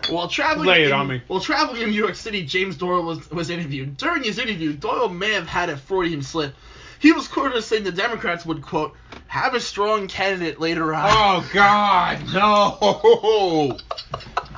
While 0.09 0.27
traveling 0.27 0.67
Lay 0.67 0.83
it 0.83 0.87
in, 0.89 0.93
on 0.93 1.07
me. 1.07 1.23
While 1.25 1.39
traveling 1.39 1.81
in 1.81 1.89
New 1.89 1.95
York 1.95 2.13
City, 2.13 2.45
James 2.45 2.75
Doyle 2.75 3.01
was 3.01 3.31
was 3.31 3.49
interviewed. 3.49 3.97
During 3.97 4.23
his 4.23 4.37
interview, 4.37 4.73
Doyle 4.73 5.09
may 5.09 5.31
have 5.31 5.47
had 5.47 5.69
a 5.69 5.77
Freudian 5.77 6.21
slip. 6.21 6.53
He 6.99 7.11
was 7.11 7.27
quoted 7.27 7.57
as 7.57 7.65
saying 7.65 7.83
the 7.83 7.91
Democrats 7.91 8.45
would 8.45 8.61
quote 8.61 8.95
have 9.27 9.55
a 9.55 9.59
strong 9.59 10.07
candidate 10.07 10.59
later 10.59 10.93
on. 10.93 11.09
Oh 11.09 11.49
God, 11.53 12.19
no! 12.33 13.77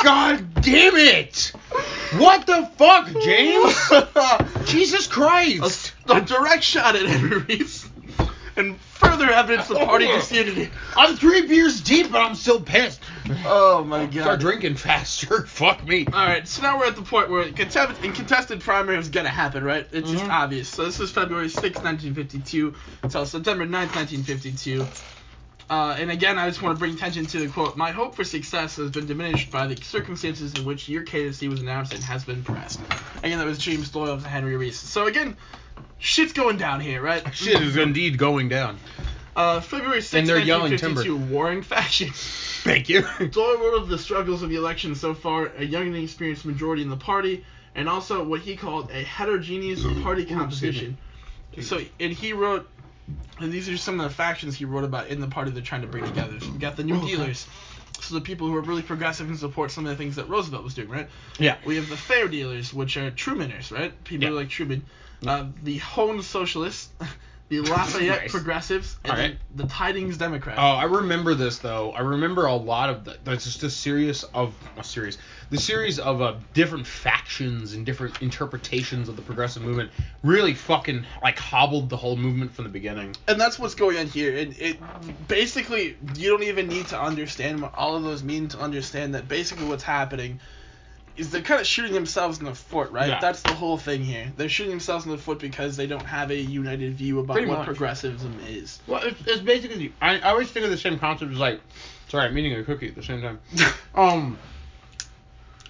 God 0.04 0.54
damn 0.56 0.96
it! 0.96 1.54
What 2.18 2.48
the 2.48 2.70
fuck, 2.78 3.10
James? 3.22 3.92
Jesus 4.70 5.08
Christ! 5.08 5.91
A, 6.08 6.22
direct 6.22 6.64
shot 6.64 6.96
at 6.96 7.06
Henry 7.06 7.38
Reese, 7.40 7.88
and 8.58 8.80
further 8.82 9.30
evidence 9.32 9.70
of 9.70 9.78
party 9.78 10.06
Oh. 10.10 10.16
disunity. 10.18 10.70
I'm 10.98 11.16
three 11.16 11.48
beers 11.48 11.82
deep, 11.82 12.12
but 12.12 12.22
I'm 12.22 12.36
still 12.36 12.60
pissed. 12.62 13.00
Oh 13.46 13.84
my 13.84 14.06
god. 14.06 14.22
Start 14.24 14.40
drinking 14.42 14.76
faster. 14.76 15.46
Fuck 15.48 15.86
me. 15.88 16.06
All 16.08 16.26
right, 16.26 16.48
so 16.48 16.62
now 16.62 16.78
we're 16.80 16.88
at 16.88 16.96
the 16.96 17.02
point 17.02 17.30
where 17.30 17.46
contested, 17.52 18.04
in 18.04 18.14
contested 18.14 18.60
primary 18.62 18.98
is 18.98 19.10
gonna 19.10 19.30
happen, 19.30 19.64
right? 19.64 19.88
It's 19.92 20.10
just 20.12 20.24
Mhm. 20.26 20.30
obvious. 20.32 20.68
So 20.70 20.86
this 20.86 21.00
is 21.00 21.12
February 21.12 21.50
6, 21.50 21.82
1952, 21.82 22.74
until 23.04 23.26
September 23.26 23.66
9, 23.66 23.88
1952. 23.90 24.86
Uh, 25.70 25.96
and 25.98 26.12
again, 26.12 26.38
I 26.38 26.50
just 26.50 26.62
want 26.62 26.76
to 26.76 26.80
bring 26.80 26.94
attention 26.96 27.26
to 27.28 27.40
the 27.40 27.48
quote: 27.48 27.78
"My 27.78 27.92
hope 27.92 28.14
for 28.14 28.26
success 28.26 28.76
has 28.76 28.92
been 28.92 29.06
diminished 29.06 29.50
by 29.52 29.68
the 29.68 29.82
circumstances 29.82 30.54
in 30.56 30.66
which 30.66 30.90
your 30.90 31.04
candidacy 31.04 31.48
was 31.48 31.62
announced 31.62 31.94
and 31.94 32.04
has 32.04 32.26
been 32.26 32.44
pressed." 32.44 32.82
Again, 33.24 33.38
that 33.40 33.48
was 33.48 33.58
James 33.58 33.88
Doyle 33.88 34.16
and 34.16 34.26
Henry 34.26 34.58
Reese. 34.58 34.78
So 34.78 35.08
again, 35.08 35.38
shit's 36.02 36.34
going 36.34 36.58
down 36.58 36.82
here, 36.82 37.02
right? 37.02 37.24
Shit 37.34 37.62
is 37.62 37.78
indeed 37.78 38.18
going 38.18 38.50
down. 38.50 38.78
Uh, 39.34 39.62
February 39.62 40.02
6, 40.02 40.14
And 40.14 40.28
they're 40.28 40.38
yelling 40.40 40.72
1952, 40.72 41.34
warring 41.34 41.62
factions. 41.62 42.18
Thank 42.64 42.90
you. 42.90 43.04
Doyle 43.32 43.58
wrote 43.60 43.76
of 43.82 43.88
the 43.88 43.98
struggles 43.98 44.44
of 44.44 44.50
the 44.50 44.58
election 44.58 44.94
so 44.96 45.14
far, 45.14 45.48
a 45.58 45.64
young 45.64 45.88
and 45.88 45.96
inexperienced 45.96 46.46
majority 46.46 46.82
in 46.82 46.90
the 46.90 46.98
party, 46.98 47.46
and 47.74 47.88
also 47.88 48.24
what 48.24 48.42
he 48.42 48.58
called 48.58 48.92
a 48.92 49.02
heterogeneous 49.04 49.84
party 50.04 50.26
composition. 50.26 50.98
So, 51.62 51.80
and 52.00 52.12
he 52.12 52.34
wrote, 52.34 52.68
and 53.40 53.52
these 53.52 53.70
are 53.70 53.78
some 53.78 54.00
of 54.00 54.10
the 54.10 54.14
factions 54.14 54.56
he 54.58 54.66
wrote 54.66 54.84
about 54.84 55.08
in 55.08 55.22
the 55.22 55.28
party 55.28 55.52
they're 55.52 55.62
trying 55.62 55.82
to 55.82 55.88
bring 55.88 56.04
together. 56.04 56.40
So 56.40 56.52
we 56.52 56.60
got 56.60 56.76
the 56.76 56.84
New 56.84 57.00
Dealers, 57.06 57.48
so 58.02 58.16
the 58.16 58.22
people 58.22 58.48
who 58.48 58.56
are 58.56 58.62
really 58.62 58.82
progressive 58.82 59.28
and 59.30 59.38
support 59.40 59.72
some 59.72 59.86
of 59.86 59.92
the 59.92 59.96
things 59.98 60.18
that 60.18 60.28
Roosevelt 60.28 60.64
was 60.64 60.74
doing, 60.74 60.90
right? 60.90 61.08
Yeah. 61.40 61.58
We 61.66 61.78
have 61.78 61.88
the 61.90 61.98
Fair 61.98 62.28
Dealers, 62.28 62.74
which 62.74 62.98
are 62.98 63.12
Trumaners, 63.12 63.72
right? 63.72 63.92
People 64.04 64.28
Yeah. 64.30 64.34
like 64.34 64.50
Truman. 64.50 64.84
Uh, 65.26 65.46
the 65.64 65.78
Hoan 65.78 66.22
Socialists, 66.24 66.90
the 67.50 67.60
LaFollette 67.62 68.08
Nice. 68.22 68.32
Progressives, 68.32 68.98
and 69.04 69.18
then 69.18 69.38
the 69.56 69.68
Tidings 69.68 70.18
Democrats. 70.18 70.58
Oh, 70.60 70.66
I 70.66 70.86
remember 70.86 71.36
this 71.36 71.60
though. 71.60 71.92
I 71.92 72.00
remember 72.00 72.46
a 72.48 72.56
lot 72.56 72.90
of 72.90 73.06
the, 73.06 73.18
that's 73.24 73.44
just 73.44 73.62
a 73.64 73.70
series 73.70 74.24
of 74.24 74.56
a 74.78 74.84
series, 74.84 75.18
the 75.52 75.60
series 75.60 76.00
of 76.00 76.22
uh, 76.22 76.36
different 76.54 76.88
factions 76.88 77.74
and 77.74 77.86
different 77.86 78.20
interpretations 78.22 79.10
of 79.10 79.16
the 79.16 79.22
progressive 79.22 79.62
movement 79.62 79.92
really 80.24 80.54
fucking 80.56 81.06
like 81.22 81.38
hobbled 81.38 81.90
the 81.90 81.98
whole 81.98 82.16
movement 82.16 82.52
from 82.56 82.64
the 82.64 82.72
beginning. 82.72 83.16
and 83.28 83.40
that's 83.40 83.60
what's 83.60 83.76
going 83.76 83.98
on 83.98 84.08
here. 84.08 84.34
It, 84.34 84.60
it 84.60 85.28
basically 85.28 85.98
you 86.16 86.30
don't 86.30 86.44
even 86.44 86.68
need 86.68 86.88
to 86.88 87.00
understand 87.00 87.62
what 87.62 87.76
all 87.76 87.96
of 87.96 88.04
those 88.04 88.24
mean 88.24 88.48
to 88.50 88.60
understand 88.60 89.14
that 89.14 89.28
basically 89.28 89.68
what's 89.68 89.84
happening 89.84 90.40
is 91.18 91.30
they're 91.32 91.42
kind 91.42 91.60
of 91.62 91.68
shooting 91.68 91.94
themselves 91.94 92.40
in 92.40 92.46
the 92.46 92.56
foot, 92.56 92.92
right? 92.92 93.10
Yeah. 93.10 93.20
That's 93.20 93.42
the 93.42 93.54
whole 93.54 93.78
thing 93.78 94.04
here. 94.04 94.32
They're 94.38 94.50
shooting 94.50 94.72
themselves 94.72 95.06
in 95.06 95.12
the 95.12 95.18
foot 95.18 95.40
because 95.40 95.78
they 95.78 95.88
don't 95.88 96.06
have 96.06 96.32
a 96.32 96.36
united 96.36 96.96
view 96.96 97.20
about 97.20 97.34
Pretty 97.34 97.48
what 97.48 97.60
much. 97.60 97.66
progressivism 97.66 98.40
is. 98.48 98.80
Well, 98.88 99.04
it's, 99.04 99.20
it's 99.26 99.42
basically 99.42 99.94
I, 100.02 100.20
I 100.20 100.30
always 100.32 100.52
think 100.52 100.66
of 100.66 100.72
the 100.72 100.78
same 100.78 101.00
concept 101.00 101.32
as 101.32 101.38
like, 101.38 101.62
sorry, 102.08 102.26
I'm 102.28 102.38
eating 102.38 102.54
a 102.56 102.64
cookie 102.64 102.88
at 102.88 102.96
the 102.96 103.04
same 103.04 103.22
time. 103.22 103.40
Um, 103.94 104.38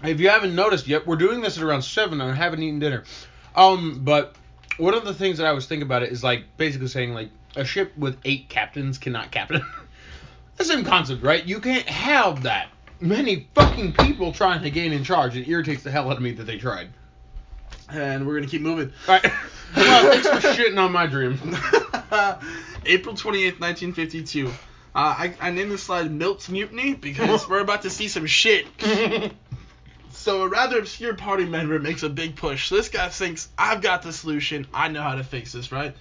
if 0.03 0.19
you 0.19 0.29
haven't 0.29 0.55
noticed 0.55 0.87
yet, 0.87 1.05
we're 1.07 1.15
doing 1.15 1.41
this 1.41 1.57
at 1.57 1.63
around 1.63 1.81
seven, 1.81 2.21
and 2.21 2.31
I 2.31 2.35
haven't 2.35 2.61
eaten 2.61 2.79
dinner. 2.79 3.03
Um, 3.55 4.01
but 4.03 4.35
one 4.77 4.93
of 4.93 5.05
the 5.05 5.13
things 5.13 5.37
that 5.39 5.47
I 5.47 5.53
was 5.53 5.65
thinking 5.67 5.83
about 5.83 6.03
it 6.03 6.11
is 6.11 6.23
like 6.23 6.45
basically 6.57 6.87
saying 6.87 7.13
like 7.13 7.29
a 7.55 7.65
ship 7.65 7.91
with 7.97 8.17
eight 8.25 8.49
captains 8.49 8.97
cannot 8.97 9.31
captain. 9.31 9.63
the 10.57 10.63
same 10.63 10.83
concept, 10.83 11.23
right? 11.23 11.45
You 11.45 11.59
can't 11.59 11.87
have 11.87 12.43
that 12.43 12.69
many 13.01 13.47
fucking 13.55 13.93
people 13.93 14.31
trying 14.31 14.61
to 14.63 14.69
gain 14.69 14.93
in 14.93 15.03
charge. 15.03 15.35
It 15.35 15.47
irritates 15.47 15.83
the 15.83 15.91
hell 15.91 16.09
out 16.09 16.17
of 16.17 16.23
me 16.23 16.31
that 16.33 16.43
they 16.43 16.57
tried. 16.57 16.89
and 17.89 18.25
we're 18.25 18.35
gonna 18.35 18.47
keep 18.47 18.61
moving. 18.61 18.93
All 19.07 19.15
right. 19.15 19.23
well, 19.75 20.21
thanks 20.21 20.27
for 20.27 20.47
shitting 20.49 20.77
on 20.77 20.91
my 20.91 21.07
dream. 21.07 21.33
April 22.85 23.15
28th, 23.15 23.59
1952. 23.59 24.47
Uh, 24.47 24.51
I, 24.93 25.33
I 25.39 25.51
named 25.51 25.71
this 25.71 25.83
slide 25.83 26.11
Milt's 26.11 26.49
Mutiny 26.49 26.93
because 26.93 27.47
we're 27.49 27.59
about 27.61 27.83
to 27.83 27.89
see 27.89 28.07
some 28.07 28.25
shit. 28.25 28.67
So 30.11 30.43
a 30.43 30.49
rather 30.49 30.77
obscure 30.77 31.15
party 31.15 31.45
member 31.45 31.79
makes 31.79 32.03
a 32.03 32.09
big 32.09 32.35
push. 32.35 32.69
This 32.69 32.89
guy 32.89 33.09
thinks, 33.09 33.49
I've 33.57 33.81
got 33.81 34.03
the 34.03 34.11
solution. 34.13 34.67
I 34.73 34.89
know 34.89 35.01
how 35.01 35.15
to 35.15 35.23
fix 35.23 35.53
this, 35.53 35.71
right? 35.71 35.95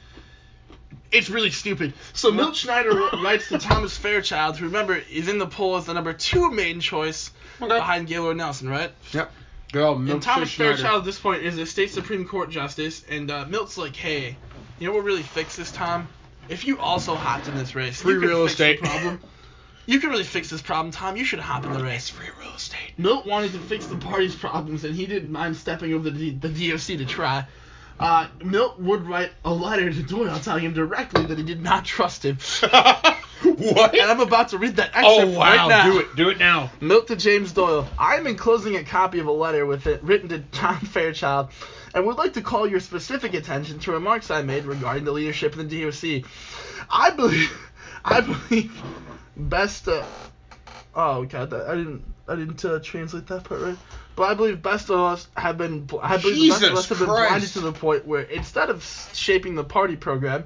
It's 1.12 1.28
really 1.28 1.50
stupid. 1.50 1.92
So 2.12 2.30
Milt 2.30 2.54
Schneider 2.56 2.94
writes 3.22 3.48
to 3.48 3.58
Thomas 3.58 3.96
Fairchild, 3.96 4.56
who 4.56 4.66
remember 4.66 4.96
is 4.96 5.28
in 5.28 5.38
the 5.38 5.46
poll 5.46 5.76
as 5.76 5.86
the 5.86 5.94
number 5.94 6.12
two 6.12 6.50
main 6.50 6.80
choice 6.80 7.30
Okay. 7.60 7.74
behind 7.76 8.06
Gaylord 8.06 8.36
Nelson, 8.36 8.68
right? 8.68 8.90
Yep. 9.12 9.32
Girl, 9.72 9.96
And 9.96 10.22
Thomas 10.22 10.48
Schneider. 10.48 10.76
Fairchild 10.76 11.00
at 11.00 11.04
this 11.04 11.18
point 11.18 11.42
is 11.42 11.58
a 11.58 11.66
state 11.66 11.90
Supreme 11.90 12.26
Court 12.26 12.50
justice, 12.50 13.04
and 13.08 13.30
uh, 13.30 13.44
Milt's 13.46 13.76
like, 13.76 13.94
hey, 13.94 14.36
you 14.78 14.86
know 14.88 14.94
what 14.94 15.04
really 15.04 15.22
fix 15.22 15.56
this, 15.56 15.70
Tom? 15.72 16.08
If 16.48 16.64
you 16.64 16.78
also 16.80 17.14
hopped 17.14 17.46
in 17.48 17.54
this 17.56 17.74
race, 17.74 18.00
Free 18.02 18.14
you 18.14 18.20
real 18.20 18.42
fix 18.46 18.52
estate. 18.52 18.80
problem. 18.80 19.20
You 19.86 20.00
can 20.00 20.10
really 20.10 20.24
fix 20.24 20.48
this 20.50 20.62
problem, 20.62 20.92
Tom. 20.92 21.16
You 21.16 21.24
should 21.24 21.38
hop 21.40 21.64
in 21.66 21.72
the 21.72 21.82
race. 21.82 22.08
free 22.08 22.28
real 22.38 22.54
estate. 22.54 22.92
Milt 22.96 23.26
wanted 23.26 23.52
to 23.52 23.58
fix 23.58 23.86
the 23.86 23.96
party's 23.96 24.34
problems, 24.34 24.84
and 24.84 24.94
he 24.94 25.06
didn't 25.06 25.30
mind 25.30 25.56
stepping 25.56 25.92
over 25.92 26.10
the, 26.10 26.30
the 26.30 26.48
DOC 26.48 26.86
to 26.98 27.04
try. 27.06 27.46
Uh, 28.00 28.26
Milt 28.42 28.80
would 28.80 29.06
write 29.06 29.30
a 29.44 29.52
letter 29.52 29.92
to 29.92 30.02
Doyle 30.02 30.38
telling 30.40 30.64
him 30.64 30.72
directly 30.72 31.26
that 31.26 31.36
he 31.36 31.44
did 31.44 31.62
not 31.62 31.84
trust 31.84 32.24
him. 32.24 32.38
What? 33.42 33.94
And 33.94 34.10
I'm 34.10 34.20
about 34.20 34.48
to 34.48 34.58
read 34.58 34.76
that 34.76 34.90
excerpt 34.94 35.34
oh 35.34 35.38
wow! 35.38 35.38
right 35.38 35.68
now. 35.68 35.90
Do 35.90 35.98
it. 35.98 36.16
Do 36.16 36.28
it 36.28 36.38
now. 36.38 36.70
Milt 36.80 37.08
to 37.08 37.16
James 37.16 37.52
Doyle. 37.52 37.88
I 37.98 38.16
am 38.16 38.26
enclosing 38.26 38.76
a 38.76 38.84
copy 38.84 39.18
of 39.18 39.26
a 39.26 39.32
letter 39.32 39.64
with 39.64 39.86
it 39.86 40.02
written 40.02 40.28
to 40.28 40.38
John 40.38 40.78
Fairchild 40.80 41.48
and 41.94 42.06
would 42.06 42.18
like 42.18 42.34
to 42.34 42.42
call 42.42 42.66
your 42.66 42.80
specific 42.80 43.32
attention 43.32 43.78
to 43.80 43.92
remarks 43.92 44.30
I 44.30 44.42
made 44.42 44.64
regarding 44.64 45.04
the 45.04 45.12
leadership 45.12 45.56
in 45.58 45.66
the 45.66 45.82
DOC. 45.82 46.30
I 46.90 47.10
believe 47.10 47.70
I 48.04 48.20
believe 48.20 48.82
best 49.36 49.88
uh, 49.88 50.04
Oh 50.94 51.24
god, 51.24 51.50
that, 51.50 51.66
I 51.68 51.76
didn't 51.76 52.04
I 52.28 52.36
didn't 52.36 52.64
uh, 52.64 52.78
translate 52.80 53.26
that 53.28 53.44
part 53.44 53.60
right. 53.60 53.78
But 54.20 54.32
I 54.32 54.34
believe 54.34 54.60
best 54.60 54.90
of 54.90 55.00
us 55.00 55.28
have 55.34 55.56
been 55.56 55.88
I 56.02 56.18
believe 56.18 56.52
the 56.60 56.72
best 56.72 56.72
of 56.74 56.76
us 56.76 56.88
have 56.90 56.98
been 56.98 57.06
blinded 57.06 57.48
to 57.52 57.60
the 57.60 57.72
point 57.72 58.06
where 58.06 58.20
instead 58.20 58.68
of 58.68 58.84
shaping 59.14 59.54
the 59.54 59.64
party 59.64 59.96
program, 59.96 60.44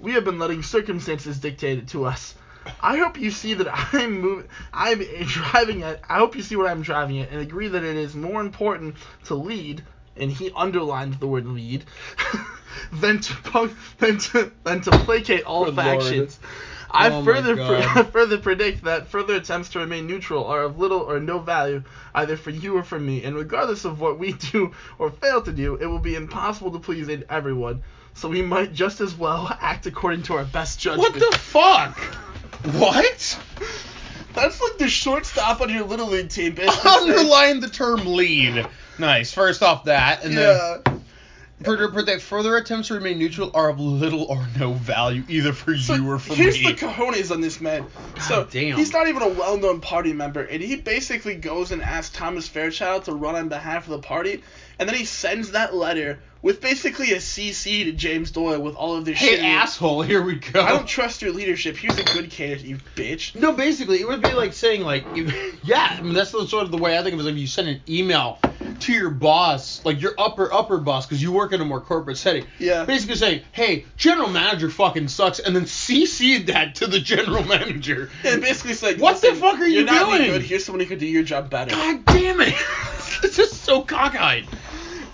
we 0.00 0.14
have 0.14 0.24
been 0.24 0.40
letting 0.40 0.64
circumstances 0.64 1.38
dictate 1.38 1.78
it 1.78 1.86
to 1.90 2.06
us. 2.06 2.34
I 2.80 2.96
hope 2.96 3.16
you 3.20 3.30
see 3.30 3.54
that 3.54 3.68
I'm 3.94 4.20
moving. 4.20 4.48
I'm 4.72 4.98
driving 5.28 5.84
at. 5.84 6.00
I 6.08 6.18
hope 6.18 6.34
you 6.34 6.42
see 6.42 6.56
what 6.56 6.66
I'm 6.66 6.82
driving 6.82 7.20
at, 7.20 7.30
and 7.30 7.40
agree 7.40 7.68
that 7.68 7.84
it 7.84 7.96
is 7.96 8.16
more 8.16 8.40
important 8.40 8.96
to 9.26 9.36
lead, 9.36 9.84
and 10.16 10.28
he 10.28 10.50
underlined 10.50 11.20
the 11.20 11.28
word 11.28 11.46
lead, 11.46 11.84
than 12.94 13.20
to 13.20 13.70
than 13.98 14.18
to 14.18 14.50
than 14.64 14.80
to 14.80 14.90
placate 14.90 15.44
all 15.44 15.66
Good 15.66 15.76
Lord. 15.76 16.36
I 16.94 17.10
Oh 17.10 17.24
further. 17.24 17.60
I 17.62 18.02
further 18.04 18.38
predict 18.38 18.84
that 18.84 19.08
further 19.08 19.34
attempts 19.34 19.70
to 19.70 19.80
remain 19.80 20.06
neutral 20.06 20.46
are 20.46 20.62
of 20.62 20.78
little 20.78 21.00
or 21.00 21.18
no 21.18 21.40
value 21.40 21.82
either 22.14 22.36
for 22.36 22.50
you 22.50 22.76
or 22.76 22.84
for 22.84 22.98
me, 22.98 23.24
and 23.24 23.36
regardless 23.36 23.84
of 23.84 24.00
what 24.00 24.18
we 24.18 24.32
do 24.52 24.72
or 24.98 25.10
fail 25.10 25.42
to 25.42 25.52
do, 25.52 25.74
it 25.76 25.86
will 25.86 25.98
be 25.98 26.14
impossible 26.14 26.70
to 26.72 26.78
please 26.78 27.08
everyone. 27.28 27.82
So 28.14 28.28
we 28.28 28.42
might 28.42 28.72
just 28.72 29.00
as 29.00 29.14
well 29.14 29.48
act 29.60 29.86
according 29.86 30.22
to 30.24 30.34
our 30.34 30.44
best 30.44 30.78
judgment. 30.78 31.14
What 31.14 31.32
the 31.32 31.38
fuck? 31.38 31.98
What? 32.76 33.40
That's 34.34 34.60
like 34.60 34.78
the 34.78 34.88
shortstop 34.88 35.60
on 35.60 35.70
your 35.70 35.84
little 35.84 36.08
league 36.08 36.30
team, 36.30 36.56
Underline 36.84 37.60
the 37.60 37.68
term 37.68 38.06
lead. 38.06 38.66
Nice. 38.98 39.32
First 39.32 39.62
off 39.62 39.84
that, 39.84 40.24
and 40.24 40.36
then 40.36 41.02
yeah. 41.60 41.64
further 41.66 42.18
further 42.18 42.56
attempts 42.56 42.88
to 42.88 42.94
remain 42.94 43.18
neutral 43.18 43.50
are 43.54 43.68
of 43.70 43.80
little 43.80 44.24
or 44.24 44.44
no 44.58 44.72
value 44.72 45.22
either 45.28 45.52
for 45.52 45.76
So 45.76 45.94
you 45.94 46.10
or 46.10 46.18
for 46.18 46.34
here's 46.34 46.60
me. 46.60 46.72
the 46.72 46.74
cojones 46.78 47.30
on 47.30 47.40
this 47.40 47.60
man. 47.60 47.86
so 48.20 48.44
damn. 48.44 48.76
he's 48.76 48.92
not 48.92 49.08
even 49.08 49.22
a 49.22 49.28
well-known 49.28 49.80
party 49.80 50.12
member, 50.12 50.42
and 50.42 50.62
he 50.62 50.76
basically 50.76 51.34
goes 51.36 51.70
and 51.72 51.82
asks 51.82 52.14
Thomas 52.16 52.48
Fairchild 52.48 53.04
to 53.04 53.12
run 53.12 53.34
on 53.36 53.48
behalf 53.48 53.84
of 53.84 53.90
the 53.90 53.98
party, 54.06 54.42
and 54.78 54.88
then 54.88 54.96
he 54.96 55.04
sends 55.04 55.52
that 55.52 55.74
letter 55.74 56.18
with 56.44 56.60
basically 56.60 57.12
a 57.12 57.16
CC 57.16 57.84
to 57.84 57.92
James 57.92 58.30
Doyle 58.30 58.60
with 58.60 58.74
all 58.76 58.96
of 58.96 59.06
this 59.06 59.18
hey 59.18 59.36
shit. 59.36 59.40
asshole, 59.40 60.02
here 60.02 60.20
we 60.20 60.34
go. 60.34 60.60
I 60.60 60.72
don't 60.72 60.86
trust 60.86 61.22
your 61.22 61.32
leadership. 61.32 61.74
Here's 61.74 61.98
a 61.98 62.04
good 62.04 62.30
candidate, 62.30 62.66
you 62.66 62.76
bitch. 62.94 63.34
No, 63.34 63.52
basically, 63.52 64.00
it 64.02 64.06
would 64.06 64.20
be 64.20 64.34
like 64.34 64.52
saying, 64.52 64.82
like, 64.82 65.06
yeah, 65.64 65.96
I 65.98 66.02
mean, 66.02 66.12
that's 66.12 66.32
the 66.32 66.46
sort 66.46 66.64
of 66.64 66.70
the 66.70 66.76
way 66.76 66.98
I 66.98 67.02
think 67.02 67.14
of 67.14 67.20
it. 67.20 67.22
Is 67.22 67.26
like 67.26 67.36
you 67.36 67.46
send 67.46 67.68
an 67.68 67.80
email 67.88 68.38
to 68.80 68.92
your 68.92 69.08
boss, 69.08 69.82
like 69.86 70.02
your 70.02 70.12
upper 70.18 70.52
upper 70.52 70.76
boss, 70.76 71.06
because 71.06 71.22
you 71.22 71.32
work 71.32 71.54
in 71.54 71.62
a 71.62 71.64
more 71.64 71.80
corporate 71.80 72.18
setting. 72.18 72.44
Yeah. 72.58 72.84
Basically 72.84 73.16
saying, 73.16 73.40
hey, 73.52 73.86
general 73.96 74.28
manager 74.28 74.68
fucking 74.68 75.08
sucks, 75.08 75.38
and 75.38 75.56
then 75.56 75.64
CC 75.64 76.44
that 76.48 76.74
to 76.74 76.86
the 76.86 77.00
general 77.00 77.42
manager. 77.46 78.10
And 78.22 78.42
basically 78.42 78.72
it's 78.72 78.82
like, 78.82 78.98
What 78.98 79.18
the 79.22 79.34
fuck 79.34 79.58
are 79.60 79.66
you 79.66 79.76
you're 79.76 79.84
not 79.86 80.10
doing? 80.10 80.30
good. 80.30 80.42
Here's 80.42 80.66
someone 80.66 80.80
who 80.80 80.86
could 80.86 80.98
do 80.98 81.06
your 81.06 81.22
job 81.22 81.48
better. 81.48 81.70
God 81.70 82.04
damn 82.04 82.42
it! 82.42 82.54
this 83.22 83.38
is 83.38 83.58
so 83.58 83.80
cockeyed. 83.82 84.46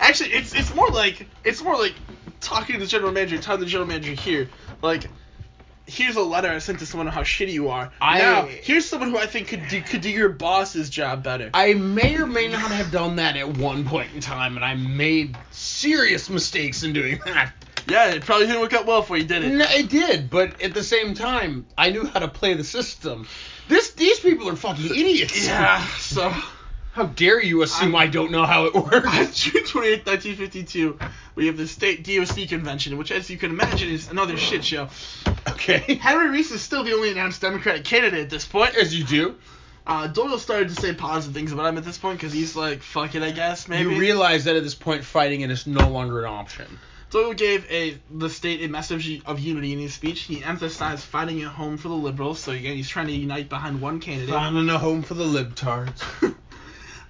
Actually, 0.01 0.31
it's 0.33 0.53
it's 0.55 0.73
more 0.75 0.89
like 0.89 1.27
it's 1.43 1.61
more 1.63 1.77
like 1.77 1.93
talking 2.41 2.73
to 2.73 2.79
the 2.81 2.87
general 2.87 3.11
manager, 3.11 3.37
telling 3.37 3.61
the 3.61 3.67
general 3.67 3.87
manager 3.87 4.13
here, 4.13 4.49
like, 4.81 5.05
here's 5.85 6.15
a 6.15 6.21
letter 6.23 6.49
I 6.49 6.57
sent 6.57 6.79
to 6.79 6.87
someone 6.87 7.07
on 7.07 7.13
how 7.13 7.21
shitty 7.21 7.51
you 7.53 7.69
are. 7.69 7.91
I- 8.01 8.17
now 8.17 8.47
here's 8.47 8.85
someone 8.85 9.11
who 9.11 9.19
I 9.19 9.27
think 9.27 9.47
could 9.49 9.67
do 9.69 9.79
could 9.81 10.01
do 10.01 10.09
your 10.09 10.29
boss's 10.29 10.89
job 10.89 11.23
better. 11.23 11.51
I 11.53 11.75
may 11.75 12.17
or 12.17 12.25
may 12.25 12.47
not 12.47 12.71
have 12.71 12.91
done 12.91 13.17
that 13.17 13.37
at 13.37 13.57
one 13.57 13.85
point 13.85 14.09
in 14.15 14.21
time, 14.21 14.55
and 14.55 14.65
I 14.65 14.73
made 14.73 15.37
serious 15.51 16.29
mistakes 16.31 16.81
in 16.83 16.93
doing 16.93 17.19
that. 17.25 17.53
yeah, 17.87 18.09
it 18.11 18.23
probably 18.25 18.47
didn't 18.47 18.61
work 18.61 18.73
out 18.73 18.87
well 18.87 19.03
for 19.03 19.17
you, 19.17 19.23
did 19.23 19.43
it? 19.43 19.49
No, 19.49 19.65
it 19.69 19.87
did, 19.89 20.29
but 20.31 20.61
at 20.61 20.73
the 20.73 20.83
same 20.83 21.13
time, 21.13 21.67
I 21.77 21.91
knew 21.91 22.05
how 22.07 22.19
to 22.21 22.27
play 22.27 22.55
the 22.55 22.63
system. 22.63 23.27
This, 23.67 23.91
these 23.91 24.19
people 24.19 24.49
are 24.49 24.55
fucking 24.55 24.85
idiots. 24.85 25.45
Yeah. 25.47 25.85
So. 25.97 26.33
How 26.93 27.05
dare 27.05 27.41
you 27.41 27.61
assume 27.61 27.95
I 27.95 28.07
don't 28.07 28.31
know 28.31 28.45
how 28.45 28.65
it 28.65 28.75
On 28.75 28.83
works? 28.83 29.33
June 29.39 29.65
28, 29.65 30.05
1952, 30.05 30.99
we 31.35 31.47
have 31.47 31.55
the 31.55 31.65
state 31.67 32.03
DOC 32.03 32.49
convention, 32.49 32.97
which, 32.97 33.11
as 33.11 33.29
you 33.29 33.37
can 33.37 33.51
imagine, 33.51 33.89
is 33.89 34.09
another 34.11 34.35
shit 34.35 34.63
show. 34.65 34.89
okay. 35.47 35.95
Henry 36.01 36.29
Reese 36.29 36.51
is 36.51 36.61
still 36.61 36.83
the 36.83 36.91
only 36.93 37.11
announced 37.11 37.39
Democratic 37.41 37.85
candidate 37.85 38.19
at 38.19 38.29
this 38.29 38.45
point. 38.45 38.75
As 38.75 38.93
you 38.97 39.05
do, 39.05 39.35
Uh, 39.87 40.05
Doyle 40.07 40.37
started 40.37 40.69
to 40.69 40.75
say 40.75 40.93
positive 40.93 41.33
things 41.33 41.51
about 41.53 41.65
him 41.65 41.77
at 41.77 41.83
this 41.83 41.97
point 41.97 42.19
because 42.19 42.31
he's 42.33 42.55
like, 42.55 42.81
fuck 42.83 43.15
it, 43.15 43.23
I 43.23 43.31
guess, 43.31 43.67
maybe. 43.67 43.89
you 43.89 43.99
realize 43.99 44.43
that 44.43 44.55
at 44.55 44.61
this 44.63 44.75
point, 44.75 45.03
fighting 45.03 45.41
it 45.41 45.49
is 45.49 45.65
no 45.65 45.89
longer 45.89 46.19
an 46.19 46.25
option. 46.25 46.67
Doyle 47.09 47.33
gave 47.33 47.65
a 47.69 47.97
the 48.09 48.29
state 48.29 48.61
a 48.63 48.67
message 48.69 49.21
of 49.25 49.39
unity 49.39 49.73
in 49.73 49.79
his 49.79 49.93
speech. 49.93 50.21
He 50.21 50.43
emphasized 50.43 51.03
fighting 51.03 51.41
at 51.41 51.47
home 51.49 51.77
for 51.77 51.87
the 51.87 51.95
liberals, 51.95 52.39
so 52.39 52.51
again, 52.51 52.75
he's 52.75 52.87
trying 52.89 53.07
to 53.07 53.11
unite 53.13 53.49
behind 53.49 53.81
one 53.81 53.99
candidate. 53.99 54.29
Finding 54.29 54.69
a 54.69 54.77
home 54.77 55.01
for 55.01 55.15
the 55.15 55.25
libtards. 55.25 56.01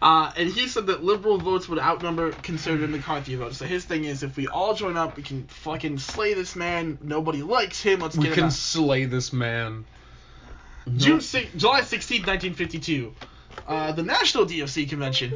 Uh, 0.02 0.32
and 0.36 0.50
he 0.50 0.68
said 0.68 0.88
that 0.88 1.04
liberal 1.04 1.38
votes 1.38 1.70
would 1.70 1.78
outnumber 1.78 2.32
conservative 2.32 2.90
McCarthy 2.90 3.36
votes. 3.36 3.58
So 3.58 3.66
his 3.66 3.86
thing 3.86 4.04
is, 4.06 4.24
if 4.24 4.36
we 4.36 4.48
all 4.48 4.74
join 4.74 4.98
up, 4.98 5.16
we 5.16 5.22
can 5.24 5.46
fucking 5.46 6.00
slay 6.00 6.34
this 6.34 6.56
man. 6.56 6.98
Nobody 7.02 7.44
likes 7.44 7.82
him. 7.82 8.00
Let's 8.00 8.18
we 8.18 8.24
get 8.24 8.30
him 8.32 8.36
can 8.36 8.44
out. 8.46 8.54
slay 8.54 9.06
this 9.06 9.32
man. 9.32 9.86
June 10.98 11.22
six, 11.22 11.52
July 11.56 11.82
16, 11.82 12.22
1952. 12.22 13.14
Uh, 13.68 13.92
the 13.92 14.02
National 14.02 14.46
DOC 14.46 14.90
Convention. 14.90 15.34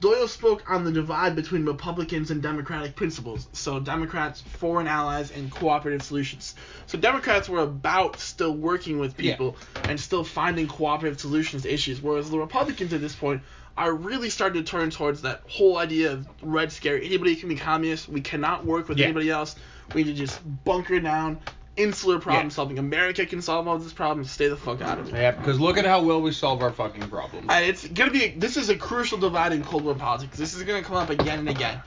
Doyle 0.00 0.28
spoke 0.28 0.70
on 0.70 0.84
the 0.84 0.92
divide 0.92 1.36
between 1.36 1.66
Republicans 1.66 2.30
and 2.30 2.40
Democratic 2.42 2.96
principles. 2.96 3.48
So 3.52 3.78
Democrats, 3.78 4.40
foreign 4.40 4.86
allies, 4.86 5.30
and 5.30 5.50
cooperative 5.50 6.02
solutions. 6.02 6.54
So 6.86 6.98
Democrats 6.98 7.50
were 7.50 7.60
about 7.60 8.18
still 8.18 8.54
working 8.54 8.98
with 8.98 9.20
Yeah. 9.20 9.32
people 9.32 9.56
and 9.84 10.00
still 10.00 10.24
finding 10.24 10.66
cooperative 10.68 11.20
solutions 11.20 11.62
to 11.64 11.72
issues, 11.72 12.00
whereas 12.00 12.30
the 12.30 12.38
Republicans 12.38 12.94
at 12.94 13.02
this 13.02 13.14
point 13.14 13.42
are 13.76 13.92
really 13.92 14.30
starting 14.30 14.64
to 14.64 14.68
turn 14.70 14.90
towards 14.90 15.22
that 15.22 15.42
whole 15.46 15.76
idea 15.76 16.12
of 16.12 16.26
red 16.42 16.72
scare. 16.72 16.96
Anybody 17.00 17.36
can 17.36 17.50
be 17.50 17.56
communist. 17.56 18.08
We 18.08 18.22
cannot 18.22 18.64
work 18.64 18.88
with 18.88 18.98
Yeah. 18.98 19.04
anybody 19.06 19.28
else. 19.30 19.54
We 19.94 20.02
need 20.04 20.16
to 20.16 20.18
just 20.18 20.40
bunker 20.64 20.98
down. 21.00 21.38
Insular 21.82 22.18
problem 22.18 22.46
Yeah. 22.46 22.50
solving. 22.50 22.78
America 22.78 23.24
can 23.26 23.40
solve 23.42 23.66
all 23.66 23.78
this 23.78 23.92
problem. 23.92 24.24
Stay 24.26 24.48
the 24.48 24.56
fuck 24.56 24.80
out 24.82 24.98
of 24.98 25.08
it. 25.08 25.14
Yeah, 25.14 25.30
because 25.32 25.58
look 25.58 25.78
at 25.78 25.84
how 25.84 26.02
well 26.02 26.20
we 26.20 26.32
solve 26.32 26.62
our 26.62 26.72
fucking 26.72 27.08
problems. 27.08 27.46
Uh, 27.48 27.60
it's 27.62 27.86
gonna 27.88 28.10
be. 28.10 28.34
This 28.36 28.56
is 28.56 28.68
a 28.68 28.76
crucial 28.76 29.18
divide 29.18 29.52
in 29.52 29.64
Cold 29.64 29.84
War 29.84 29.94
politics. 29.94 30.36
This 30.36 30.54
is 30.54 30.62
gonna 30.62 30.82
come 30.82 30.96
up 30.96 31.10
again 31.10 31.38
and 31.40 31.48
again. 31.48 31.80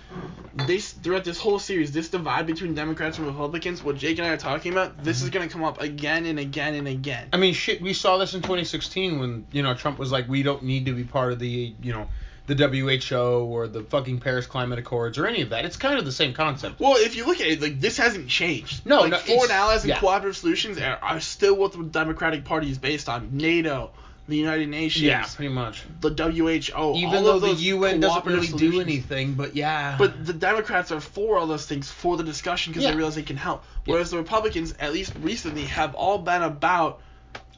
This 0.68 0.92
throughout 0.92 1.24
this 1.24 1.40
whole 1.40 1.58
series, 1.58 1.92
this 1.92 2.10
divide 2.10 2.46
between 2.46 2.76
Democrats 2.76 3.18
and 3.18 3.26
Republicans, 3.26 3.84
what 3.84 3.98
Jake 3.98 4.20
and 4.20 4.28
I 4.28 4.32
are 4.32 4.38
talking 4.38 4.72
about, 4.72 5.04
this 5.04 5.24
is 5.24 5.30
gonna 5.32 5.48
come 5.48 5.64
up 5.64 5.82
again 5.82 6.26
and 6.26 6.38
again 6.38 6.76
and 6.76 6.88
again. 6.88 7.28
I 7.34 7.38
mean, 7.38 7.54
shit, 7.54 7.82
we 7.82 7.94
saw 7.94 8.18
this 8.18 8.36
in 8.36 8.42
2016 8.42 9.20
when, 9.20 9.46
you 9.52 9.64
know, 9.64 9.74
Trump 9.74 9.98
was 9.98 10.12
like, 10.12 10.28
we 10.30 10.44
don't 10.44 10.64
need 10.64 10.86
to 10.86 10.94
be 10.94 11.04
part 11.04 11.32
of 11.32 11.40
the, 11.40 11.74
you 11.82 11.92
know, 11.92 12.08
the 12.46 12.56
WHO 12.56 13.46
or 13.46 13.68
the 13.68 13.84
fucking 13.84 14.20
Paris 14.20 14.46
Climate 14.46 14.80
Accords 14.80 15.18
or 15.18 15.26
any 15.28 15.42
of 15.42 15.50
that. 15.52 15.64
It's 15.66 15.78
kind 15.78 15.98
of 15.98 16.06
the 16.06 16.12
same 16.12 16.34
concept. 16.34 16.80
Well, 16.80 16.96
if 16.98 17.16
you 17.16 17.26
look 17.26 17.40
at 17.40 17.48
it, 17.48 17.62
like 17.62 17.80
this 17.80 17.98
hasn't 17.98 18.28
changed. 18.28 18.86
No, 18.86 19.02
like 19.02 19.12
no, 19.12 19.18
foreign 19.18 19.52
allies 19.52 19.84
and 19.84 19.90
yeah. 19.90 20.00
cooperative 20.00 20.36
solutions 20.38 20.78
are, 20.80 21.00
are 21.02 21.20
still 21.20 21.56
what 21.56 21.72
the 21.72 21.84
Democratic 21.84 22.44
Party 22.44 22.70
is 22.70 22.78
based 22.78 23.08
on. 23.08 23.30
NATO, 23.38 23.92
the 24.28 24.36
United 24.36 24.68
Nations, 24.68 25.04
Yeah, 25.04 25.26
pretty 25.36 25.54
much. 25.54 25.84
the 26.02 26.10
WHO. 26.10 26.96
Even 26.98 27.24
though 27.24 27.40
the 27.40 27.54
UN 27.54 28.00
doesn't 28.02 28.26
really 28.26 28.48
do 28.48 28.82
anything, 28.82 29.36
but 29.36 29.56
yeah. 29.56 29.96
But 29.98 30.26
the 30.26 30.34
Democrats 30.34 30.92
are 30.92 31.00
for 31.00 31.38
all 31.38 31.48
those 31.48 31.66
things 31.66 31.90
for 31.90 32.18
the 32.18 32.24
discussion 32.24 32.74
because 32.74 32.84
Yeah. 32.84 32.92
they 32.92 32.98
realize 32.98 33.16
they 33.16 33.22
can 33.24 33.38
help. 33.38 33.64
Yeah. 33.86 33.94
Whereas 33.94 34.12
the 34.12 34.18
Republicans, 34.18 34.76
at 34.80 34.92
least 34.92 35.14
recently, 35.22 35.64
have 35.66 35.96
all 35.96 36.18
been 36.18 36.44
about. 36.44 37.00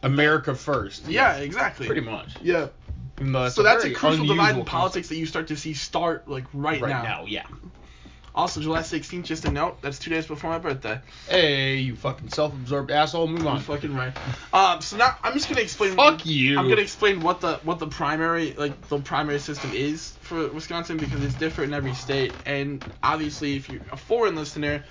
America 0.04 0.54
first. 0.54 1.08
Yeah, 1.08 1.38
exactly. 1.38 1.88
Pretty 1.88 2.02
much. 2.02 2.36
Yeah. 2.44 2.68
Even 3.20 3.32
though 3.32 3.50
so 3.50 3.64
that's 3.64 3.84
a 3.86 3.92
crucial 3.92 4.26
divide 4.26 4.58
in 4.58 4.66
politics 4.66 5.10
that 5.10 5.16
you 5.16 5.26
start 5.26 5.48
to 5.48 5.56
see 5.56 5.74
start 5.74 6.28
like 6.28 6.46
right, 6.54 6.82
right 6.82 6.90
now. 6.90 7.04
now. 7.04 7.26
Yeah. 7.26 7.46
Also, 8.36 8.60
July 8.60 8.82
16th, 8.82 9.24
just 9.24 9.46
a 9.46 9.50
note, 9.50 9.82
that's 9.82 9.98
two 9.98 10.10
days 10.10 10.28
before 10.28 10.50
my 10.50 10.60
birthday. 10.60 11.00
Hey, 11.30 11.78
you 11.78 11.96
fucking 11.96 12.28
self-absorbed 12.28 12.92
asshole. 12.92 13.28
Move 13.28 13.44
You're 13.44 13.52
on. 13.52 13.62
fucking 13.62 13.96
right. 13.96 14.12
Um, 14.52 14.82
so 14.82 14.98
now 14.98 15.16
I'm 15.24 15.32
just 15.34 15.48
gonna 15.48 15.62
explain. 15.62 15.96
Fuck 15.96 16.26
you. 16.26 16.60
I'm 16.60 16.68
gonna 16.68 16.82
explain 16.82 17.22
what 17.22 17.40
the 17.40 17.56
what 17.64 17.80
the 17.80 17.88
primary 17.88 18.52
like 18.52 18.90
the 18.90 19.00
primary 19.00 19.40
system 19.40 19.72
is 19.74 20.12
for 20.20 20.50
Wisconsin 20.50 20.98
because 20.98 21.24
it's 21.24 21.36
different 21.36 21.72
in 21.72 21.78
every 21.78 21.94
state, 21.94 22.34
and 22.46 22.84
obviously 23.02 23.56
if 23.56 23.70
you're 23.70 23.82
a 23.94 23.98
foreign 23.98 24.36
listener, 24.36 24.84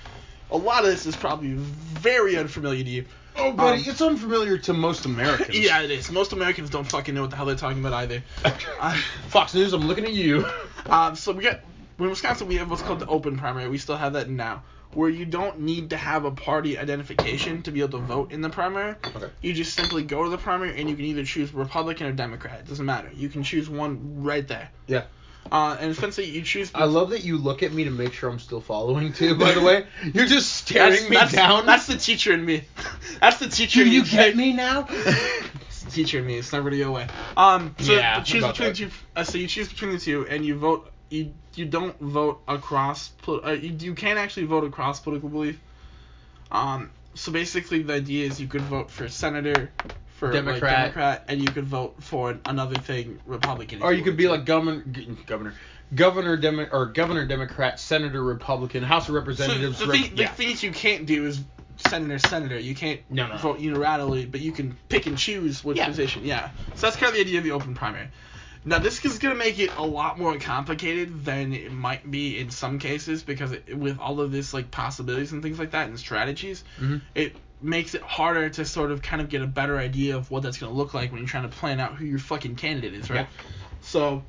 a 0.50 0.56
lot 0.56 0.84
of 0.84 0.90
this 0.90 1.04
is 1.04 1.14
probably 1.14 1.52
very 1.52 2.38
unfamiliar 2.38 2.82
to 2.82 2.90
you. 2.90 3.04
Oh, 3.36 3.52
buddy, 3.52 3.82
Um, 3.82 3.88
it's 3.88 4.00
unfamiliar 4.00 4.58
to 4.58 4.72
most 4.72 5.06
Americans. 5.06 5.58
Yeah, 5.58 5.82
it 5.82 5.90
is. 5.90 6.10
Most 6.10 6.32
Americans 6.32 6.70
don't 6.70 6.84
fucking 6.84 7.14
know 7.14 7.22
what 7.22 7.30
the 7.30 7.36
hell 7.36 7.46
they're 7.46 7.56
talking 7.56 7.80
about 7.80 7.92
either. 7.94 8.22
Uh, 8.80 9.00
Fox 9.28 9.54
News, 9.54 9.72
I'm 9.72 9.86
looking 9.86 10.04
at 10.04 10.12
you. 10.12 10.46
um, 10.86 11.16
so 11.16 11.32
we 11.32 11.42
got 11.42 11.60
in 11.98 12.10
Wisconsin 12.10 12.48
we 12.48 12.56
have 12.56 12.68
what's 12.70 12.82
called 12.82 13.00
the 13.00 13.06
open 13.06 13.38
primary. 13.38 13.68
We 13.68 13.78
still 13.78 13.96
have 13.96 14.12
that 14.14 14.28
now, 14.28 14.62
where 14.92 15.08
you 15.08 15.24
don't 15.24 15.60
need 15.60 15.90
to 15.90 15.96
have 15.96 16.24
a 16.24 16.30
party 16.30 16.76
identification 16.76 17.62
to 17.62 17.70
be 17.70 17.80
able 17.80 17.98
to 18.00 18.04
vote 18.04 18.32
in 18.32 18.40
the 18.42 18.50
primary. 18.50 18.96
Okay. 19.14 19.30
You 19.40 19.52
just 19.54 19.74
simply 19.74 20.02
go 20.02 20.24
to 20.24 20.28
the 20.30 20.38
primary 20.38 20.78
and 20.78 20.90
you 20.90 20.96
can 20.96 21.04
either 21.04 21.24
choose 21.24 21.54
Republican 21.54 22.06
or 22.08 22.12
Democrat. 22.12 22.60
It 22.60 22.68
doesn't 22.68 22.84
matter. 22.84 23.10
You 23.14 23.28
can 23.28 23.42
choose 23.42 23.70
one 23.70 24.22
right 24.22 24.46
there. 24.46 24.70
Yeah. 24.86 25.04
Uh, 25.52 25.76
and 25.78 25.90
essentially 25.90 26.28
you 26.28 26.42
choose. 26.42 26.70
I 26.74 26.84
love 26.84 27.10
that 27.10 27.22
you 27.24 27.38
look 27.38 27.62
at 27.62 27.72
me 27.72 27.84
to 27.84 27.90
make 27.90 28.12
sure 28.12 28.30
I'm 28.30 28.38
still 28.38 28.60
following 28.60 29.12
too. 29.12 29.36
By 29.36 29.52
the 29.52 29.60
way, 29.64 29.86
you're 30.12 30.26
just 30.26 30.52
staring 30.52 30.92
that's, 30.92 31.08
me 31.10 31.16
that's, 31.16 31.32
down. 31.32 31.66
That's 31.66 31.86
the 31.86 31.96
teacher 31.96 32.32
in 32.32 32.44
me. 32.44 32.64
That's 33.20 33.38
the 33.38 33.48
teacher. 33.48 33.84
Do 33.84 33.90
you 33.90 34.02
me. 34.02 34.08
get 34.08 34.36
me 34.36 34.52
now? 34.52 34.88
It's 35.68 35.84
the 35.84 35.90
teacher 35.90 36.18
in 36.20 36.26
me. 36.26 36.38
It's 36.38 36.52
never 36.52 36.70
gonna 36.70 36.82
go 36.82 36.90
away. 36.90 37.06
Um. 37.36 37.74
So 37.78 37.92
Yeah, 37.92 38.22
choose 38.22 38.44
between 38.44 38.68
that. 38.68 38.76
the 38.76 38.86
two. 38.86 38.90
Uh, 39.14 39.24
so 39.24 39.38
you 39.38 39.46
choose 39.46 39.68
between 39.68 39.92
the 39.92 39.98
two, 39.98 40.26
and 40.28 40.44
you 40.44 40.56
vote. 40.58 40.90
You 41.10 41.32
you 41.54 41.66
don't 41.66 41.96
vote 42.00 42.40
across. 42.48 43.08
pol- 43.22 43.44
Uh, 43.46 43.50
you, 43.52 43.76
you 43.78 43.94
can't 43.94 44.18
actually 44.18 44.46
vote 44.46 44.64
across 44.64 44.98
political 45.00 45.28
belief. 45.28 45.60
Um. 46.50 46.90
So 47.14 47.30
basically, 47.32 47.82
the 47.82 47.94
idea 47.94 48.26
is 48.26 48.40
you 48.40 48.48
could 48.48 48.62
vote 48.62 48.90
for 48.90 49.08
senator, 49.08 49.70
for 50.14 50.26
like, 50.32 50.44
Democrat. 50.44 50.76
Democrat, 50.78 51.24
and 51.28 51.40
you 51.40 51.48
could 51.48 51.64
vote 51.66 51.96
for 52.02 52.38
another 52.46 52.76
thing 52.76 53.20
Republican. 53.26 53.82
or 53.82 53.92
you 53.92 54.02
could 54.02 54.16
be 54.16 54.26
wanted 54.26 54.38
like 54.40 54.46
governor, 54.46 54.84
governor, 55.26 55.54
governor, 55.94 56.36
Demo- 56.36 56.68
or 56.72 56.86
governor 56.86 57.26
Democrat, 57.26 57.78
senator 57.80 58.22
Republican, 58.22 58.82
House 58.82 59.08
of. 59.08 59.14
Representatives. 59.14 59.78
So 59.78 59.86
the, 59.86 59.92
Rep- 59.92 60.10
the 60.14 60.22
yeah. 60.22 60.28
things 60.28 60.62
you 60.62 60.70
can't 60.72 61.06
do 61.06 61.26
is 61.26 61.42
senator, 61.88 62.18
senator. 62.18 62.58
You 62.58 62.74
can't 62.74 63.00
No, 63.10 63.26
no. 63.26 63.36
vote 63.36 63.58
unilaterally, 63.58 64.30
but 64.30 64.40
you 64.40 64.52
can 64.52 64.76
pick 64.88 65.06
and 65.06 65.18
choose 65.18 65.64
which 65.64 65.76
Yeah. 65.76 65.86
position. 65.88 66.24
Yeah. 66.24 66.50
So 66.76 66.86
that's 66.86 66.96
kind 66.96 67.08
of 67.10 67.14
the 67.14 67.20
idea 67.20 67.38
of 67.38 67.44
the 67.44 67.50
open 67.52 67.74
primary. 67.74 68.08
Now 68.66 68.78
this 68.78 69.04
is 69.04 69.18
gonna 69.18 69.34
make 69.34 69.58
it 69.58 69.70
a 69.76 69.84
lot 69.84 70.18
more 70.18 70.38
complicated 70.38 71.24
than 71.24 71.52
it 71.52 71.70
might 71.70 72.08
be 72.10 72.38
in 72.38 72.50
some 72.50 72.78
cases 72.78 73.22
because 73.22 73.52
it, 73.52 73.76
with 73.76 73.98
all 73.98 74.20
of 74.20 74.32
this 74.32 74.54
like 74.54 74.70
possibilities 74.70 75.32
and 75.32 75.42
things 75.42 75.58
like 75.58 75.72
that 75.72 75.88
and 75.88 75.98
strategies, 75.98 76.64
Mhm. 76.80 77.02
it 77.14 77.36
makes 77.64 77.94
it 77.94 78.02
harder 78.02 78.48
to 78.50 78.64
sort 78.64 78.90
of 78.90 79.02
kind 79.02 79.22
of 79.22 79.28
get 79.28 79.42
a 79.42 79.46
better 79.46 79.78
idea 79.78 80.16
of 80.16 80.30
what 80.30 80.42
that's 80.42 80.58
gonna 80.58 80.72
look 80.72 80.94
like 80.94 81.10
when 81.10 81.20
you're 81.20 81.28
trying 81.28 81.48
to 81.48 81.56
plan 81.56 81.80
out 81.80 81.94
who 81.94 82.04
your 82.04 82.18
fucking 82.18 82.56
candidate 82.56 82.94
is, 82.94 83.10
right? 83.10 83.26
So. 83.80 84.22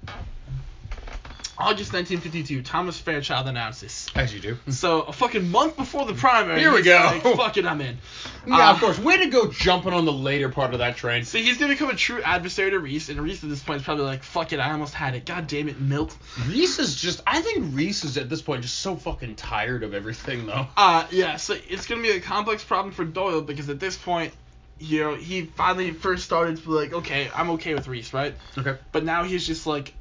August 1.57 1.93
1952, 1.93 2.61
Thomas 2.63 2.99
Fairchild 2.99 3.47
announces. 3.47 4.07
As 4.13 4.33
you 4.33 4.39
do. 4.41 4.57
So 4.69 5.03
a 5.03 5.13
fucking 5.13 5.49
month 5.49 5.77
before 5.77 6.05
the 6.05 6.13
primary, 6.13 6.59
Here 6.59 6.73
we 6.73 6.81
go. 6.81 6.97
Like, 6.97 7.21
Fuck 7.37 7.57
it, 7.57 7.65
I'm 7.65 7.79
in. 7.81 7.97
Yeah, 8.45 8.69
Uh, 8.69 8.73
of 8.73 8.79
course. 8.79 8.99
Way 8.99 9.17
to 9.17 9.27
go 9.27 9.47
jumping 9.51 9.93
on 9.93 10.05
the 10.05 10.11
later 10.11 10.49
part 10.49 10.73
of 10.73 10.79
that 10.79 10.97
train. 10.97 11.23
So 11.23 11.37
he's 11.37 11.57
gonna 11.57 11.73
become 11.73 11.89
a 11.89 11.95
true 11.95 12.21
adversary 12.21 12.71
to 12.71 12.79
Reese, 12.79 13.09
and 13.09 13.21
Reese 13.21 13.43
at 13.43 13.49
this 13.49 13.63
point 13.63 13.79
is 13.79 13.85
probably 13.85 14.03
like, 14.03 14.23
"Fuck 14.23 14.51
it, 14.53 14.59
I 14.59 14.71
almost 14.71 14.93
had 14.93 15.15
it. 15.15 15.25
God 15.25 15.47
damn 15.47 15.69
it, 15.69 15.79
Milt." 15.79 16.15
Reese 16.47 16.77
is 16.79 16.95
just. 16.95 17.21
I 17.25 17.41
think 17.41 17.73
Reese 17.75 18.03
is 18.03 18.17
at 18.17 18.29
this 18.29 18.41
point 18.41 18.61
just 18.61 18.79
so 18.79 18.95
fucking 18.95 19.35
tired 19.35 19.83
of 19.83 19.93
everything, 19.93 20.45
though. 20.45 20.67
Uh, 20.77 21.05
yeah. 21.09 21.37
So 21.37 21.55
it's 21.69 21.87
gonna 21.87 22.01
be 22.01 22.11
a 22.11 22.19
complex 22.19 22.63
problem 22.63 22.93
for 22.93 23.05
Doyle 23.05 23.41
because 23.41 23.69
at 23.69 23.79
this 23.79 23.95
point, 23.97 24.33
you 24.77 24.99
know, 25.01 25.15
he 25.15 25.45
finally 25.45 25.91
first 25.91 26.25
started 26.25 26.57
to 26.57 26.63
be 26.63 26.69
like, 26.69 26.93
"Okay, 26.93 27.29
I'm 27.33 27.51
okay 27.51 27.73
with 27.73 27.87
Reese, 27.87 28.13
right?" 28.13 28.35
Okay. 28.57 28.75
But 28.91 29.03
now 29.05 29.23
he's 29.23 29.47
just 29.47 29.65
like, 29.65 29.93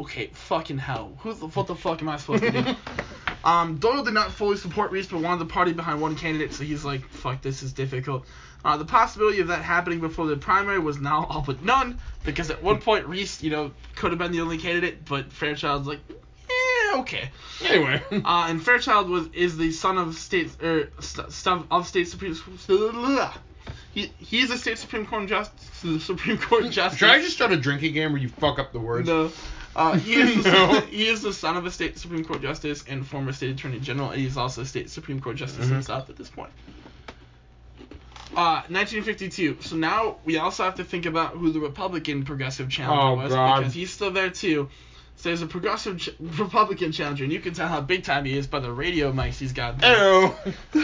"Okay, 0.00 0.30
fucking 0.32 0.78
hell, 0.78 1.12
who 1.20 1.34
the 1.34 1.46
what 1.48 1.66
the 1.66 1.74
fuck 1.74 2.02
am 2.02 2.08
I 2.08 2.16
supposed 2.16 2.42
to 2.44 2.50
do?" 2.50 2.76
Um, 3.44 3.76
Doyle 3.76 4.02
did 4.02 4.14
not 4.14 4.32
fully 4.32 4.56
support 4.56 4.90
Reese, 4.90 5.06
but 5.06 5.20
wanted 5.20 5.40
the 5.40 5.50
party 5.50 5.72
behind 5.72 6.00
one 6.00 6.16
candidate, 6.16 6.52
so 6.52 6.64
he's 6.64 6.84
like, 6.84 7.08
fuck, 7.08 7.40
this 7.40 7.62
is 7.62 7.72
difficult. 7.72 8.26
Uh, 8.64 8.76
the 8.76 8.84
possibility 8.84 9.40
of 9.40 9.48
that 9.48 9.62
happening 9.62 10.00
before 10.00 10.26
the 10.26 10.36
primary 10.36 10.78
was 10.80 10.98
now 10.98 11.26
all 11.30 11.42
but 11.46 11.62
none, 11.64 11.98
because 12.24 12.50
at 12.50 12.62
one 12.62 12.80
point 12.80 13.06
Reese, 13.06 13.42
you 13.42 13.50
know, 13.50 13.70
could 13.94 14.10
have 14.10 14.18
been 14.18 14.32
the 14.32 14.40
only 14.40 14.58
candidate, 14.58 15.04
but 15.04 15.32
Fairchild's 15.32 15.86
like, 15.86 16.00
eh, 16.10 16.98
okay. 16.98 17.30
Anyway. 17.64 18.02
Uh, 18.10 18.46
and 18.48 18.62
Fairchild 18.62 19.08
was 19.08 19.28
is 19.32 19.56
the 19.56 19.70
son 19.70 19.96
of 19.96 20.16
state 20.16 20.50
er, 20.62 20.90
st- 21.00 21.32
st- 21.32 21.66
of 21.70 21.86
state 21.86 22.08
supreme. 22.08 22.36
He 23.94 24.12
he 24.18 24.40
is 24.40 24.50
a 24.50 24.58
state 24.58 24.78
supreme 24.78 25.06
court 25.06 25.28
justice. 25.28 26.04
Supreme 26.04 26.36
Court 26.38 26.70
justice. 26.70 26.98
Should 26.98 27.08
I 27.08 27.20
just 27.20 27.34
start 27.34 27.52
a 27.52 27.56
drinking 27.56 27.94
game 27.94 28.12
where 28.12 28.20
you 28.20 28.28
fuck 28.28 28.58
up 28.58 28.72
the 28.72 28.78
words? 28.78 29.08
No. 29.08 29.30
Uh, 29.76 29.96
he, 29.96 30.14
is 30.14 30.42
the, 30.44 30.80
he 30.90 31.06
is 31.06 31.22
the 31.22 31.32
son 31.32 31.56
of 31.56 31.64
a 31.66 31.70
state 31.70 31.98
Supreme 31.98 32.24
Court 32.24 32.42
justice 32.42 32.84
and 32.88 33.06
former 33.06 33.32
state 33.32 33.50
attorney 33.50 33.78
general, 33.80 34.10
and 34.10 34.20
he's 34.20 34.36
also 34.36 34.62
a 34.62 34.66
state 34.66 34.90
Supreme 34.90 35.20
Court 35.20 35.36
justice 35.36 35.66
Mhm. 35.66 35.70
himself 35.70 36.10
at 36.10 36.16
this 36.16 36.28
point. 36.30 36.50
Uh, 38.36 38.62
1952. 38.68 39.58
So 39.60 39.76
now 39.76 40.16
we 40.24 40.38
also 40.38 40.62
have 40.64 40.76
to 40.76 40.84
think 40.84 41.06
about 41.06 41.32
who 41.32 41.50
the 41.50 41.60
Republican 41.60 42.24
progressive 42.24 42.68
challenger 42.68 43.02
Oh, 43.02 43.14
was 43.24 43.32
God. 43.32 43.58
because 43.58 43.74
he's 43.74 43.90
still 43.90 44.10
there 44.10 44.30
too. 44.30 44.68
So 45.16 45.30
there's 45.30 45.42
a 45.42 45.46
progressive 45.46 45.98
ch- 45.98 46.10
Republican 46.20 46.92
challenger, 46.92 47.24
and 47.24 47.32
you 47.32 47.40
can 47.40 47.54
tell 47.54 47.66
how 47.68 47.80
big 47.80 48.04
time 48.04 48.24
he 48.24 48.36
is 48.36 48.46
by 48.46 48.60
the 48.60 48.70
radio 48.70 49.12
mics 49.12 49.38
he's 49.38 49.52
got. 49.52 49.78
there. 49.80 50.30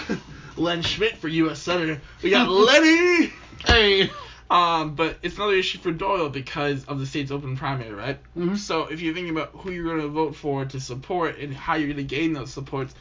Len 0.56 0.82
Schmidt 0.82 1.18
for 1.18 1.28
U.S. 1.28 1.60
Senator. 1.60 2.00
We 2.22 2.30
got 2.30 2.48
Lenny. 2.48 3.32
Hey. 3.66 4.10
Um, 4.50 4.94
but 4.94 5.16
it's 5.22 5.36
another 5.36 5.54
issue 5.54 5.78
for 5.78 5.90
Doyle 5.90 6.28
because 6.28 6.84
of 6.84 7.00
the 7.00 7.06
state's 7.06 7.30
open 7.30 7.56
primary, 7.56 7.92
right? 7.94 8.18
Mhm. 8.36 8.58
So 8.58 8.84
if 8.86 9.00
you're 9.00 9.14
thinking 9.14 9.34
about 9.34 9.50
who 9.54 9.70
you're 9.72 9.84
going 9.84 10.02
to 10.02 10.08
vote 10.08 10.36
for 10.36 10.64
to 10.66 10.80
support 10.80 11.38
and 11.38 11.54
how 11.54 11.74
you're 11.76 11.88
going 11.92 11.96
to 11.96 12.02
gain 12.16 12.34
those 12.34 12.52
supports, 12.52 12.94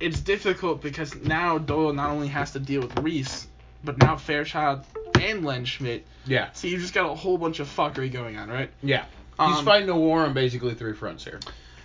it's 0.00 0.20
difficult 0.20 0.82
because 0.82 1.14
now 1.14 1.58
Doyle 1.58 1.92
not 1.92 2.10
only 2.10 2.28
has 2.28 2.52
to 2.52 2.58
deal 2.60 2.80
with 2.82 2.98
Reese, 2.98 3.46
but 3.84 3.98
now 3.98 4.16
Fairchild 4.16 4.84
and 5.20 5.44
Len 5.44 5.64
Schmidt. 5.64 6.04
Yeah. 6.26 6.50
So 6.52 6.66
you've 6.68 6.80
just 6.80 6.94
got 6.94 7.08
a 7.10 7.14
whole 7.14 7.38
bunch 7.38 7.60
of 7.60 7.68
fuckery 7.68 8.10
going 8.12 8.36
on, 8.36 8.48
right? 8.48 8.70
Yeah. 8.82 9.04
He's 9.40 9.58
Um, 9.58 9.64
fighting 9.64 9.88
a 9.88 9.96
war 9.96 10.22
on 10.24 10.34
basically 10.34 10.74
three 10.74 10.94
fronts 10.94 11.24
here. 11.24 11.38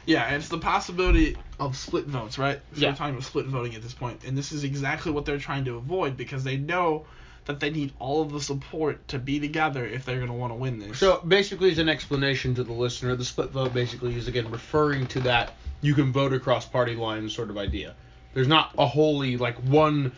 Yeah, 0.06 0.26
and 0.26 0.38
it's 0.38 0.50
the 0.50 0.58
possibility 0.58 1.38
of 1.60 1.78
split 1.78 2.06
votes, 2.08 2.38
right? 2.38 2.60
So 2.74 2.82
Yeah. 2.82 2.90
We're 2.90 2.96
talking 2.96 3.14
about 3.14 3.24
split 3.26 3.46
voting 3.46 3.76
at 3.76 3.84
this 3.84 3.94
point, 3.94 4.24
and 4.26 4.36
this 4.38 4.52
is 4.52 4.64
exactly 4.64 5.12
what 5.12 5.26
they're 5.26 5.38
trying 5.38 5.66
to 5.66 5.76
avoid 5.78 6.18
because 6.18 6.44
they 6.44 6.58
know 6.58 7.06
that 7.46 7.60
they 7.60 7.70
need 7.70 7.94
all 8.00 8.22
of 8.22 8.32
the 8.32 8.41
support 8.41 9.06
to 9.10 9.20
be 9.20 9.39
together 9.39 9.86
if 9.86 10.06
they're 10.06 10.18
going 10.18 10.28
to 10.28 10.34
want 10.34 10.52
to 10.52 10.56
win 10.56 10.80
this. 10.80 11.00
So 11.00 11.22
basically, 11.28 11.72
as 11.72 11.78
an 11.78 11.89
explanation 11.89 12.56
to 12.56 12.64
the 12.64 12.74
listener, 12.74 13.16
the 13.16 13.26
split 13.26 13.50
vote 13.50 13.74
basically 13.74 14.16
is 14.16 14.28
again 14.28 14.50
referring 14.50 15.08
to 15.08 15.20
that 15.22 15.54
you 15.82 15.94
can 15.94 16.12
vote 16.12 16.34
across 16.34 16.66
party 16.66 16.96
lines 16.96 17.36
sort 17.36 17.50
of 17.50 17.58
idea. 17.58 17.96
There's 18.34 18.48
not 18.48 18.74
a 18.78 18.88
wholly 18.88 19.38
like 19.38 19.58
one. 19.58 20.12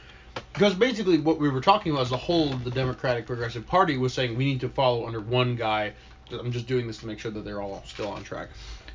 Because 0.53 0.73
basically, 0.73 1.17
what 1.17 1.39
we 1.39 1.49
were 1.49 1.61
talking 1.61 1.93
about 1.93 2.03
is 2.03 2.09
the 2.09 2.17
whole 2.17 2.51
of 2.53 2.63
the 2.63 2.71
Democratic 2.71 3.25
Progressive 3.25 3.65
Party 3.65 3.97
was 3.97 4.13
saying 4.13 4.37
we 4.37 4.45
need 4.45 4.59
to 4.61 4.69
follow 4.69 5.07
under 5.07 5.21
one 5.21 5.55
guy. 5.55 5.93
I'm 6.31 6.51
just 6.51 6.67
doing 6.67 6.87
this 6.87 6.97
to 6.99 7.07
make 7.07 7.19
sure 7.19 7.31
that 7.31 7.45
they're 7.45 7.61
all 7.61 7.83
still 7.85 8.09
on 8.09 8.23
track, 8.23 8.49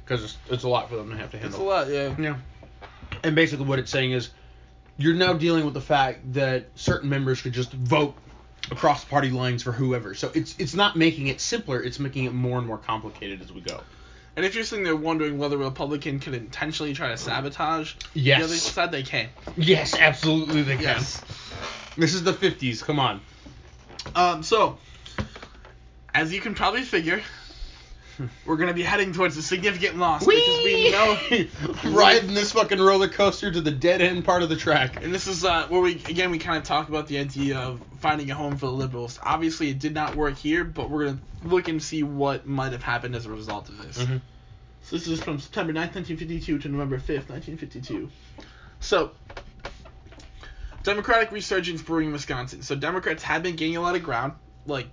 because 0.05 0.23
it's, 0.23 0.39
it's 0.51 0.65
a 0.65 0.69
lot 0.69 0.91
for 0.91 0.97
them 0.97 1.11
to 1.11 1.17
have 1.17 1.31
to 1.31 1.39
handle. 1.39 1.59
it's 1.59 1.59
a 1.59 1.63
lot, 1.63 1.89
yeah. 1.89 2.15
Yeah. 2.19 2.37
And 3.25 3.35
basically, 3.35 3.65
what 3.65 3.79
it's 3.79 3.91
saying 3.91 4.13
is, 4.13 4.31
you're 5.01 5.15
now 5.15 5.33
dealing 5.33 5.65
with 5.65 5.75
the 5.75 5.81
fact 5.81 6.33
that 6.35 6.67
certain 6.75 7.09
members 7.09 7.41
could 7.43 7.53
just 7.53 7.73
vote 7.73 8.15
across 8.71 9.05
party 9.05 9.31
lines 9.31 9.63
for 9.63 9.73
whoever. 9.73 10.15
So 10.15 10.31
it's 10.35 10.55
it's 10.59 10.75
not 10.75 10.95
making 10.97 11.29
it 11.29 11.41
simpler. 11.41 11.83
It's 11.83 11.99
making 11.99 12.25
it 12.27 12.33
more 12.35 12.59
and 12.59 12.67
more 12.67 12.79
complicated 12.79 13.41
as 13.41 13.53
we 13.53 13.61
go. 13.63 13.81
And 14.37 14.45
if 14.47 14.55
you're 14.55 14.65
sitting 14.65 14.85
there 14.85 14.95
wondering 14.97 15.39
whether 15.39 15.57
a 15.57 15.65
Republican 15.65 16.21
could 16.21 16.35
intentionally 16.35 16.95
try 16.95 17.09
to 17.09 17.17
sabotage 17.17 17.95
Yes. 18.15 18.39
the 18.39 18.45
other 18.45 18.55
side, 18.55 18.93
they 18.93 19.03
can. 19.03 19.29
Yes, 19.57 19.95
absolutely 19.95 20.63
they 20.63 20.77
can. 20.77 20.83
Yes. 20.85 21.21
This 21.97 22.15
is 22.15 22.23
the 22.23 22.33
50s. 22.33 22.83
Come 22.83 23.01
on. 23.01 23.21
Um, 24.15 24.43
so, 24.45 24.79
as 26.15 26.33
you 26.33 26.41
can 26.41 26.55
probably 26.55 26.83
figure, 26.83 27.21
we're 28.47 28.57
going 28.57 28.69
to 28.69 28.75
be 28.75 28.83
heading 28.83 29.13
towards 29.13 29.37
a 29.37 29.43
significant 29.43 29.97
loss 29.97 30.25
because 30.25 30.65
we 30.65 30.91
know. 30.91 31.17
riding 31.85 32.35
this 32.35 32.53
fucking 32.53 32.81
roller 32.81 33.09
coaster 33.09 33.51
to 33.51 33.61
the 33.61 33.71
dead 33.71 34.01
end 34.01 34.25
part 34.25 34.43
of 34.43 34.49
the 34.49 34.57
track. 34.57 35.03
And 35.03 35.15
this 35.15 35.27
is 35.27 35.45
uh, 35.45 35.67
where 35.69 35.81
we 35.81 35.95
again 35.95 36.31
we 36.31 36.39
kind 36.39 36.59
of 36.59 36.65
talk 36.65 36.89
about 36.89 37.07
the 37.07 37.19
idea 37.19 37.59
of 37.59 37.81
finding 37.99 38.31
a 38.31 38.35
home 38.35 38.57
for 38.57 38.67
the 38.67 38.73
liberals. 38.73 39.19
Obviously, 39.23 39.71
it 39.71 39.79
did 39.79 39.95
not 39.95 40.17
work 40.17 40.37
here, 40.37 40.65
but 40.65 40.91
we're 40.91 41.07
gonna 41.07 41.19
look 41.45 41.69
and 41.69 41.83
see 41.83 42.03
what 42.03 42.47
might 42.47 42.73
have 42.73 42.83
happened 42.83 43.15
as 43.15 43.27
a 43.27 43.31
result 43.31 43.69
of 43.69 43.79
this. 43.79 43.99
Mhm. 43.99 44.21
So 44.83 44.97
this 44.97 45.07
is 45.07 45.23
from 45.23 45.39
September 45.39 45.73
9th, 45.73 45.95
1952 45.95 46.59
to 46.59 46.69
November 46.69 46.99
5th, 46.99 47.29
1952. 47.29 48.11
So, 48.81 49.13
Democratic 50.83 51.31
resurgence 51.33 51.83
brewing 51.83 52.07
in 52.07 52.13
Wisconsin. 52.13 52.63
So 52.63 52.75
Democrats 52.75 53.23
have 53.23 53.43
been 53.43 53.57
gaining 53.57 53.77
a 53.77 53.83
lot 53.83 53.95
of 53.95 54.03
ground, 54.03 54.33
like 54.67 54.87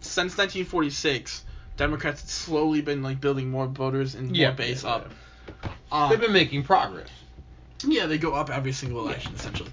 since 0.00 0.36
1946. 0.36 1.44
Democrats 1.76 2.22
had 2.22 2.30
slowly 2.30 2.80
been 2.80 3.02
like 3.02 3.20
building 3.20 3.50
more 3.50 3.66
voters 3.66 4.14
and 4.14 4.32
more 4.36 4.52
base 4.52 4.84
yeah, 4.84 4.90
up. 4.90 5.10
Um, 5.92 6.10
They've 6.10 6.20
been 6.20 6.32
making 6.32 6.62
progress. 6.64 7.08
yeah, 7.86 8.06
they 8.06 8.18
go 8.18 8.32
up 8.34 8.50
every 8.50 8.72
single 8.72 9.00
election 9.06 9.34
essentially. 9.34 9.70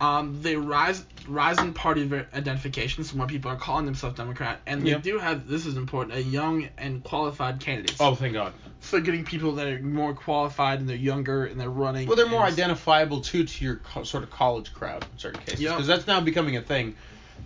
Um, 0.00 0.42
they 0.42 0.56
rise 0.56 1.04
rise 1.28 1.58
in 1.58 1.72
party 1.72 2.02
identification, 2.34 3.04
so 3.04 3.16
more 3.16 3.26
people 3.26 3.50
are 3.50 3.56
calling 3.56 3.86
themselves 3.86 4.16
Democrat, 4.16 4.60
and 4.66 4.84
they 4.84 4.90
Yep. 4.90 5.02
do 5.02 5.18
have 5.18 5.48
this 5.48 5.64
is 5.64 5.76
important 5.76 6.14
a 6.18 6.22
young 6.22 6.68
and 6.76 7.02
qualified 7.02 7.60
candidates. 7.60 7.96
Oh, 8.00 8.14
thank 8.14 8.32
God. 8.34 8.52
so 8.80 9.00
getting 9.00 9.24
people 9.24 9.52
that 9.52 9.66
are 9.66 9.78
more 9.80 10.12
qualified 10.12 10.78
and 10.80 10.86
they're 10.86 10.94
younger 10.96 11.46
and 11.46 11.58
they're 11.58 11.70
running. 11.70 12.06
Well, 12.06 12.16
they're 12.16 12.28
more 12.28 12.42
identifiable 12.44 13.22
too 13.22 13.44
to 13.46 13.64
your 13.64 13.76
co- 13.76 14.02
sort 14.02 14.24
of 14.24 14.30
college 14.30 14.74
crowd 14.74 15.06
in 15.10 15.18
certain 15.18 15.40
cases, 15.40 15.60
Yep. 15.62 15.72
because 15.76 15.86
that's 15.86 16.06
now 16.06 16.20
becoming 16.20 16.58
a 16.58 16.60
thing 16.60 16.94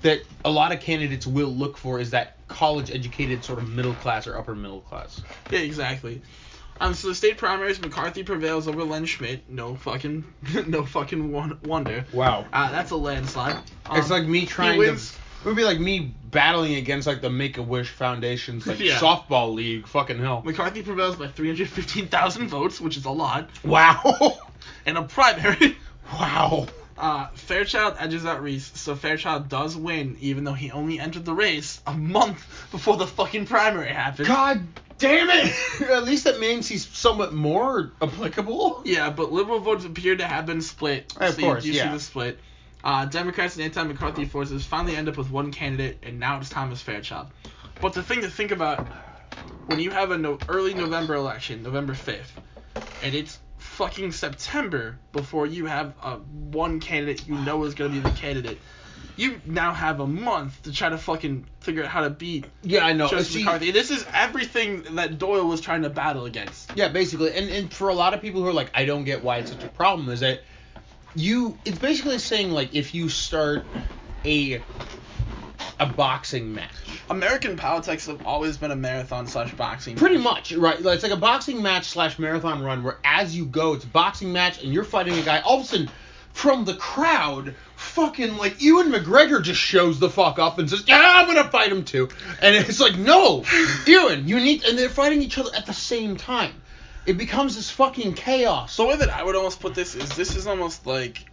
that 0.03 0.20
a 0.45 0.51
lot 0.51 0.72
of 0.72 0.80
candidates 0.80 1.26
will 1.26 1.49
look 1.49 1.76
for 1.76 1.99
is 2.01 2.11
that 2.11 2.36
college 2.49 2.91
educated 2.91 3.45
sort 3.45 3.59
of 3.59 3.68
middle 3.68 3.95
class 3.95 4.26
or 4.26 4.39
upper 4.39 4.55
middle 4.55 4.80
class. 4.82 5.20
Yeah, 5.51 5.59
exactly. 5.61 6.22
Um, 6.80 6.95
so 6.95 7.09
the 7.09 7.14
state 7.16 7.39
primaries, 7.39 7.80
McCarthy 7.80 8.22
prevails 8.22 8.68
over 8.68 8.84
Len 8.84 9.05
Schmidt. 9.05 9.51
No 9.51 9.74
fucking, 9.74 10.24
no 10.68 10.84
fucking 10.84 11.32
wonder. 11.64 12.05
Wow. 12.12 12.47
Uh, 12.53 12.70
that's 12.70 12.93
a 12.93 12.97
landslide. 12.97 13.57
Um, 13.86 13.99
it's 13.99 14.11
like 14.11 14.24
me 14.24 14.47
trying 14.47 14.74
to. 14.80 14.86
wins- 14.86 15.16
It 15.41 15.47
would 15.47 15.57
be 15.57 15.64
like 15.64 15.80
me 15.80 16.14
battling 16.30 16.76
against 16.76 17.09
like 17.09 17.20
the 17.20 17.30
Make 17.30 17.59
a 17.59 17.62
Wish 17.62 17.91
Foundation's 17.91 18.64
like 18.66 18.78
Yeah. 18.80 18.97
softball 18.99 19.55
league. 19.55 19.89
Fucking 19.89 20.18
hell. 20.20 20.43
McCarthy 20.45 20.82
prevails 20.82 21.16
by 21.16 21.26
315,000 21.26 22.47
votes, 22.49 22.80
which 22.80 22.97
is 22.97 23.05
a 23.05 23.11
lot, 23.11 23.51
Wow. 23.64 24.39
in 24.86 24.97
a 24.97 25.03
primary. 25.03 25.76
wow. 26.12 26.68
Uh, 26.99 27.28
Fairchild 27.34 27.94
edges 28.01 28.26
out 28.26 28.42
Reese, 28.42 28.72
so 28.74 28.96
Fairchild 28.96 29.49
does 29.49 29.76
win, 29.76 30.16
even 30.20 30.42
though 30.42 30.53
he 30.53 30.72
only 30.72 30.99
entered 30.99 31.24
the 31.24 31.32
race 31.32 31.80
a 31.86 31.94
month 31.94 32.68
before 32.72 32.96
the 32.96 33.07
fucking 33.07 33.46
primary 33.46 33.92
happened. 33.92 34.26
God 34.26 34.66
damn 34.99 35.30
it! 35.30 35.55
At 35.90 36.05
least 36.05 36.24
that 36.24 36.40
means 36.40 36.66
he's 36.68 36.86
somewhat 36.86 37.32
more 37.32 37.92
applicable. 38.03 38.82
Yeah, 38.84 39.11
but 39.11 39.30
liberal 39.30 39.61
votes 39.61 39.84
appear 39.84 40.16
to 40.16 40.26
have 40.26 40.46
been 40.46 40.61
split. 40.61 41.14
Of 41.20 41.34
so 41.34 41.40
course, 41.40 41.64
you, 41.64 41.72
you 41.72 41.78
yeah. 41.78 41.84
see 41.84 41.99
the 41.99 42.01
split. 42.01 42.40
Uh, 42.82 43.05
Democrats 43.07 43.55
and 43.55 43.64
anti-McCarthy 43.64 44.24
forces 44.24 44.64
finally 44.64 44.96
end 44.96 45.09
up 45.09 45.16
with 45.16 45.30
one 45.30 45.53
candidate, 45.53 45.99
and 46.03 46.18
now 46.18 46.38
it's 46.38 46.49
Thomas 46.49 46.82
Fairchild. 46.82 47.28
But 47.80 47.92
the 47.92 48.03
thing 48.03 48.22
to 48.22 48.30
think 48.30 48.51
about 48.51 48.86
when 49.66 49.78
you 49.78 49.90
have 49.92 50.11
an 50.11 50.22
no- 50.22 50.38
early 50.49 50.74
November 50.74 51.14
election, 51.14 51.62
November 51.62 51.92
5th, 51.92 52.30
and 53.03 53.14
it's 53.14 53.38
fucking 53.78 54.10
September 54.10 54.98
before 55.12 55.46
you 55.46 55.66
have 55.66 55.94
a 56.02 56.16
one 56.16 56.80
candidate 56.80 57.28
you 57.28 57.36
know 57.36 57.62
is 57.62 57.74
gonna 57.74 57.90
be 57.90 58.00
the 58.00 58.10
candidate. 58.10 58.58
You 59.16 59.40
now 59.46 59.72
have 59.72 60.00
a 60.00 60.06
month 60.06 60.64
to 60.64 60.72
try 60.72 60.88
to 60.88 60.98
fucking 60.98 61.46
figure 61.60 61.84
out 61.84 61.88
how 61.88 62.02
to 62.02 62.10
beat 62.10 62.46
Yeah, 62.62 62.84
I 62.84 62.92
know. 62.92 63.06
Joseph 63.06 63.32
See, 63.32 63.44
McCarthy. 63.44 63.70
This 63.70 63.92
is 63.92 64.04
everything 64.12 64.96
that 64.96 65.18
Doyle 65.18 65.46
was 65.46 65.60
trying 65.60 65.82
to 65.82 65.90
battle 65.90 66.24
against. 66.24 66.72
Yeah, 66.74 66.88
basically, 66.88 67.32
and 67.32 67.48
and 67.48 67.72
for 67.72 67.88
a 67.88 67.94
lot 67.94 68.14
of 68.14 68.20
people 68.20 68.42
who 68.42 68.48
are 68.48 68.52
like, 68.52 68.72
I 68.74 68.84
don't 68.84 69.04
get 69.04 69.22
why 69.22 69.38
it's 69.38 69.52
such 69.52 69.62
a 69.62 69.68
problem, 69.68 70.08
is 70.08 70.20
that 70.20 70.42
you, 71.14 71.56
it's 71.64 71.78
basically 71.78 72.18
saying 72.18 72.50
like 72.50 72.74
if 72.74 72.96
you 72.96 73.08
start 73.08 73.64
a 74.24 74.60
a 75.80 75.86
boxing 75.86 76.54
match, 76.54 76.72
American 77.10 77.56
politics 77.56 78.06
have 78.06 78.26
always 78.26 78.56
been 78.56 78.70
a 78.70 78.76
marathon 78.76 79.26
slash 79.26 79.52
boxing. 79.54 79.96
pretty 79.96 80.16
match. 80.16 80.52
much, 80.52 80.52
right? 80.52 80.78
It's 80.78 81.02
like 81.02 81.12
a 81.12 81.16
boxing 81.16 81.62
match 81.62 81.86
slash 81.86 82.18
marathon 82.18 82.62
run 82.62 82.82
where 82.82 82.98
as 83.04 83.36
you 83.36 83.46
go, 83.46 83.74
it's 83.74 83.84
a 83.84 83.88
boxing 83.88 84.32
match 84.32 84.62
and 84.62 84.72
you're 84.72 84.84
fighting 84.84 85.18
a 85.18 85.22
guy. 85.22 85.40
All 85.40 85.58
of 85.58 85.64
a 85.64 85.68
sudden, 85.68 85.90
from 86.32 86.64
the 86.64 86.74
crowd, 86.74 87.54
fucking 87.76 88.36
like 88.36 88.60
Ewan 88.62 88.92
McGregor 88.92 89.42
just 89.42 89.60
shows 89.60 89.98
the 89.98 90.10
fuck 90.10 90.38
up 90.38 90.58
and 90.58 90.68
says, 90.70 90.84
"Yeah, 90.86 91.00
I'm 91.00 91.26
gonna 91.26 91.50
fight 91.50 91.72
him 91.72 91.84
too," 91.84 92.08
and 92.40 92.54
it's 92.54 92.80
like, 92.80 92.96
no, 92.96 93.44
Ewan, 93.86 94.28
you 94.28 94.38
need, 94.38 94.64
and 94.64 94.78
they're 94.78 94.88
fighting 94.88 95.22
each 95.22 95.38
other 95.38 95.50
at 95.56 95.66
the 95.66 95.72
same 95.72 96.16
time. 96.16 96.54
It 97.06 97.16
becomes 97.18 97.56
this 97.56 97.70
fucking 97.70 98.14
chaos. 98.14 98.72
So 98.72 98.82
the 98.82 98.88
way 98.90 98.96
that 98.96 99.10
I 99.10 99.22
would 99.24 99.34
almost 99.34 99.60
put 99.60 99.74
this 99.74 99.94
is 99.94 100.10
this 100.10 100.36
is 100.36 100.46
almost 100.46 100.86
like 100.86 101.24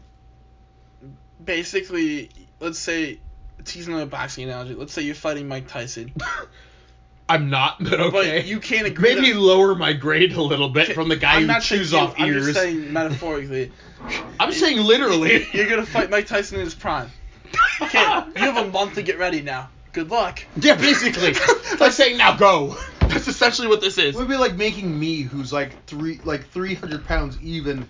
basically 1.44 2.30
let's 2.60 2.80
say 2.80 3.20
it's 3.60 3.76
using 3.76 4.00
a 4.00 4.06
boxing 4.06 4.46
analogy. 4.46 4.76
Let's 4.76 4.94
say 4.94 5.02
you're 5.02 5.16
fighting 5.16 5.48
Mike 5.48 5.68
Tyson, 5.68 6.14
I'm 7.28 7.50
not, 7.50 7.84
but 7.84 8.00
okay. 8.00 8.12
but 8.12 8.46
you 8.46 8.60
can't 8.60 8.86
agree. 8.86 9.16
Maybe 9.16 9.34
to, 9.34 9.40
lower 9.40 9.74
my 9.74 9.94
grade 9.94 10.34
a 10.34 10.42
little 10.42 10.70
bit 10.70 10.94
from 10.94 11.10
the 11.10 11.16
guy 11.16 11.36
I'm 11.36 11.42
who 11.42 11.48
not 11.48 11.64
saying 11.64 11.82
chews 11.82 11.92
you, 11.92 11.98
off 11.98 12.16
I'm 12.20 12.28
ears. 12.28 12.46
just 12.46 12.60
saying 12.60 12.94
metaphorically. 12.94 13.72
I'm 14.40 14.52
saying 14.52 14.80
literally. 14.80 15.48
You're 15.54 15.70
gonna 15.70 15.86
fight 15.86 16.10
Mike 16.10 16.28
Tyson 16.28 16.60
in 16.60 16.66
his 16.66 16.76
prime. 16.76 17.10
Okay, 17.82 18.00
you 18.36 18.42
have 18.42 18.58
a 18.58 18.70
month 18.70 18.96
to 18.96 19.02
get 19.02 19.18
ready 19.18 19.42
now. 19.42 19.70
Good 19.94 20.12
luck. 20.12 20.44
yeah, 20.58 20.76
basically. 20.76 21.34
like 21.80 21.94
saying 21.94 22.18
now 22.18 22.36
go. 22.36 22.76
That's 23.00 23.28
essentially 23.28 23.68
what 23.68 23.82
this 23.82 23.98
is. 23.98 24.16
It 24.16 24.20
would 24.20 24.28
be 24.28 24.36
like 24.36 24.56
making 24.56 25.00
me, 25.00 25.22
who's 25.22 25.54
like 25.54 25.86
three, 25.86 26.20
like 26.26 26.48
300 26.50 27.06
pounds 27.06 27.40
even, 27.42 27.84
a 27.84 27.86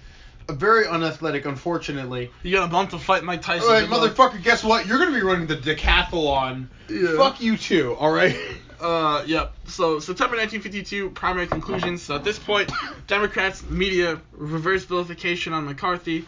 very 0.49 0.87
unathletic, 0.87 1.45
unfortunately. 1.45 2.31
You 2.43 2.51
got 2.55 2.69
a 2.69 2.71
month 2.71 2.91
to 2.91 2.99
fight 2.99 3.23
Mike 3.23 3.41
Tyson. 3.41 3.67
All 3.67 3.73
right, 3.73 3.87
Good 3.89 3.89
luck. 3.89 4.15
motherfucker, 4.15 4.43
guess 4.43 4.63
what? 4.63 4.85
You're 4.85 4.99
gonna 4.99 5.15
be 5.15 5.23
running 5.23 5.47
the 5.47 5.55
decathlon. 5.57 6.67
Yeah. 6.89 7.17
Fuck 7.17 7.41
you 7.41 7.57
too. 7.57 7.95
All 7.95 8.11
right. 8.11 8.35
Uh, 8.79 9.23
yep. 9.25 9.53
So 9.67 9.99
September 9.99 10.35
1952 10.35 11.11
primary 11.11 11.47
conclusions. 11.47 12.03
So 12.03 12.15
at 12.15 12.23
this 12.23 12.37
point, 12.37 12.71
Democrats 13.07 13.63
media 13.69 14.19
reverse 14.33 14.83
vilification 14.83 15.53
on 15.53 15.65
McCarthy. 15.65 16.25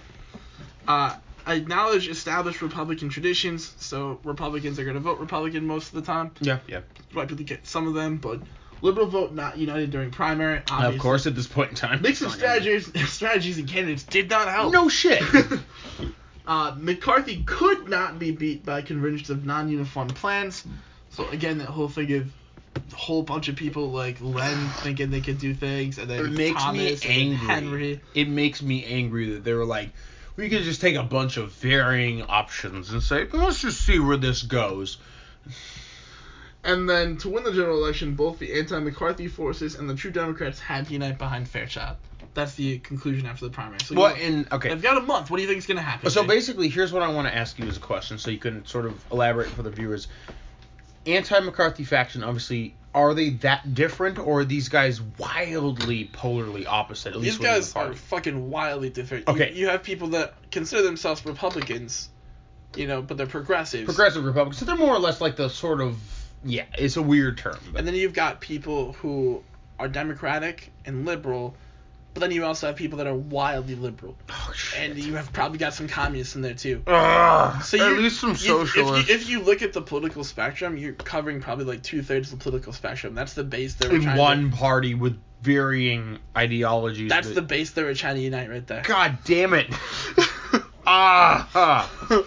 Uh, 0.88 1.15
acknowledge 1.45 2.07
established 2.07 2.61
Republican 2.61 3.09
traditions. 3.09 3.76
So 3.80 4.20
Republicans 4.24 4.80
are 4.80 4.84
going 4.84 4.95
to 4.95 5.01
vote 5.01 5.20
Republican 5.20 5.68
most 5.68 5.89
of 5.89 5.95
the 5.95 6.01
time. 6.01 6.32
Yeah. 6.41 6.59
Yeah. 6.68 6.82
Might 7.11 7.36
be 7.36 7.43
get 7.43 7.68
some 7.68 7.88
of 7.88 7.93
them, 7.93 8.18
but 8.18 8.39
liberal 8.82 9.07
vote 9.07 9.34
not 9.34 9.57
united 9.57 9.91
during 9.91 10.11
primary. 10.11 10.61
Obviously. 10.69 10.95
Of 10.95 11.01
course, 11.01 11.28
at 11.28 11.36
this 11.36 11.47
point 11.47 11.71
in 11.71 11.75
time. 11.75 12.01
Mix 12.01 12.21
of 12.21 12.28
it's 12.28 12.36
not 12.36 12.39
strategies, 12.39 13.09
strategies 13.11 13.57
and 13.57 13.67
candidates 13.67 14.03
did 14.03 14.30
not 14.30 14.47
help. 14.47 14.73
No 14.73 14.89
shit. 14.89 15.23
Uh, 16.47 16.73
McCarthy 16.78 17.43
could 17.45 17.89
not 17.89 18.19
be 18.19 18.32
beat 18.32 18.65
by 18.65 18.82
convergence 18.82 19.30
of 19.30 19.45
non-uniform 19.45 20.07
plans. 20.07 20.65
So 21.09 21.28
again, 21.28 21.57
that 21.57 21.67
whole 21.67 21.89
thing 21.89 22.13
of 22.13 22.32
a 22.75 22.95
whole 22.95 23.21
bunch 23.21 23.49
of 23.49 23.57
people 23.57 23.91
like 23.91 24.21
Len 24.21 24.69
thinking 24.78 25.11
they 25.11 25.19
could 25.19 25.39
do 25.39 25.53
things, 25.53 25.97
and 25.97 26.09
then 26.09 26.25
it 26.25 26.32
makes 26.32 26.61
Thomas 26.61 27.03
me 27.03 27.09
angry. 27.09 27.36
Henry. 27.36 28.01
It 28.15 28.30
makes 28.30 28.61
me 28.61 28.86
angry 28.86 29.32
that 29.32 29.43
they 29.43 29.53
were 29.53 29.65
like, 29.65 29.89
we 30.38 30.47
could 30.47 30.63
just 30.63 30.80
take 30.80 30.95
a 30.95 31.03
bunch 31.03 31.36
of 31.36 31.51
varying 31.51 32.21
options 32.21 32.91
and 32.91 33.03
say, 33.03 33.28
let's 33.34 33.61
just 33.61 33.82
see 33.82 33.99
where 33.99 34.17
this 34.17 34.43
goes. 34.43 34.97
And 36.64 36.89
then 36.89 37.18
to 37.18 37.30
win 37.30 37.43
the 37.43 37.51
general 37.53 37.78
election, 37.78 38.16
both 38.16 38.39
the 38.39 38.60
anti-McCarthy 38.60 39.28
forces 39.28 39.76
and 39.76 39.89
the 39.89 39.95
True 39.95 40.12
Democrats 40.12 40.60
had 40.60 40.88
to 40.88 40.93
unite 40.93 41.18
behind 41.18 41.47
Fairchild. 41.47 41.97
That's 42.34 42.55
the 42.55 42.80
conclusion 42.80 43.26
after 43.26 43.45
the 43.45 43.51
primary. 43.51 43.80
So 43.80 43.95
Well, 43.95 44.16
know, 44.16 44.22
and 44.22 44.51
okay. 44.51 44.70
they've 44.70 44.82
got 44.82 44.97
a 44.97 45.01
month. 45.01 45.30
What 45.32 45.38
do 45.38 45.43
you 45.43 45.47
think 45.47 45.60
is 45.60 45.66
going 45.66 45.78
to 45.78 45.84
happen? 45.84 46.10
So 46.10 46.22
Jay? 46.22 46.28
basically, 46.28 46.68
here's 46.70 46.91
what 46.93 47.03
I 47.03 47.08
want 47.12 47.28
to 47.28 47.36
ask 47.36 47.58
you 47.58 47.68
as 47.68 47.78
a 47.78 47.80
question, 47.80 48.18
so 48.18 48.30
you 48.32 48.38
can 48.38 48.66
sort 48.66 48.86
of 48.86 49.01
elaborate 49.12 49.47
for 49.49 49.64
the 49.64 49.70
viewers. 49.72 50.08
Anti-McCarthy 51.05 51.84
faction, 51.86 52.24
obviously, 52.24 52.76
are 52.93 53.14
they 53.14 53.30
that 53.30 53.74
different, 53.74 54.20
or 54.20 54.41
are 54.41 54.45
these 54.45 54.70
guys 54.70 54.99
wildly 55.01 56.10
polarly 56.12 56.66
opposite? 56.68 57.14
At 57.14 57.20
least 57.20 57.24
These 57.24 57.39
within 57.39 57.53
guys 57.55 57.74
the 57.74 57.80
are 57.80 57.93
fucking 57.93 58.49
wildly 58.49 58.89
different. 58.89 59.28
You- 59.28 59.34
Okay. 59.34 59.53
You, 59.53 59.68
have 59.70 59.84
people 59.84 60.10
that 60.10 60.34
consider 60.51 60.82
themselves 60.82 61.26
Republicans, 61.26 62.10
you 62.76 62.88
know, 62.88 63.01
but 63.01 63.18
they're 63.18 63.26
progressives. 63.26 63.86
progressive 63.86 64.26
Republicans. 64.26 64.58
So 64.60 64.66
they're 64.66 64.76
more 64.76 64.93
or 64.93 64.99
less 64.99 65.22
like 65.22 65.38
the 65.38 65.49
sort 65.49 65.80
of 65.82 65.97
yeah, 66.44 66.66
it's 66.78 66.98
a 66.98 67.02
weird 67.02 67.38
term. 67.38 67.58
But 67.72 67.80
And 67.80 67.88
then 67.88 67.96
you've 67.96 68.14
got 68.14 68.42
people 68.42 68.94
who 68.94 69.44
are 69.80 69.88
Democratic 69.88 70.72
and 70.86 71.06
liberal, 71.06 71.56
but 72.14 72.22
then 72.22 72.32
you 72.32 72.46
also 72.46 72.68
have 72.68 72.76
people 72.76 72.98
that 72.98 73.06
are 73.08 73.16
wildly 73.16 73.76
liberal. 73.76 74.16
oh, 74.30 74.52
shit. 74.56 74.80
And 74.92 74.98
you 75.00 75.14
have 75.16 75.32
probably 75.34 75.58
got 75.60 75.74
some 75.76 75.88
communists 75.88 76.36
in 76.36 76.42
there 76.42 76.56
too. 76.56 76.82
Ugh, 76.88 77.64
So 77.64 77.78
at 77.78 77.92
you- 77.92 78.02
least 78.02 78.20
some 78.20 78.36
socialists. 78.36 79.10
If 79.10 79.10
you, 79.10 79.16
if 79.16 79.30
you 79.30 79.42
look 79.44 79.62
at 79.62 79.74
the 79.74 79.82
political 79.82 80.24
spectrum, 80.24 80.78
you're 80.78 80.94
covering 80.94 81.42
probably 81.42 81.66
like 81.66 81.84
two 81.84 82.02
thirds 82.02 82.32
of 82.34 82.40
the 82.40 82.44
political 82.44 82.74
spectrum. 82.74 83.14
That's 83.14 83.34
the 83.34 83.44
base 83.44 83.76
they 83.76 83.88
were 83.88 83.96
in 83.96 84.16
one 84.16 84.50
To, 84.52 84.58
party 84.58 84.96
with 84.96 85.20
varying 85.44 86.18
ideologies. 86.36 87.10
that's 87.10 87.28
that- 87.28 87.36
the 87.36 87.42
base 87.44 87.72
they 87.72 87.84
were 87.84 87.94
trying 87.94 88.16
to 88.16 88.22
unite 88.22 88.50
right 88.50 88.66
there. 88.66 88.82
God 88.84 89.20
damn 89.26 89.54
it. 89.54 89.68
ah. 90.88 91.90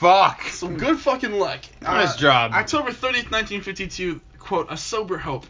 Fuck. 0.00 0.42
Some 0.44 0.76
good 0.78 0.98
fucking 0.98 1.32
luck. 1.32 1.60
Uh, 1.84 1.92
Nice 1.94 2.16
job. 2.16 2.52
October 2.52 2.90
30th, 2.90 3.30
1952, 3.30 4.20
quote, 4.38 4.66
a 4.70 4.76
sober 4.76 5.18
hope. 5.18 5.44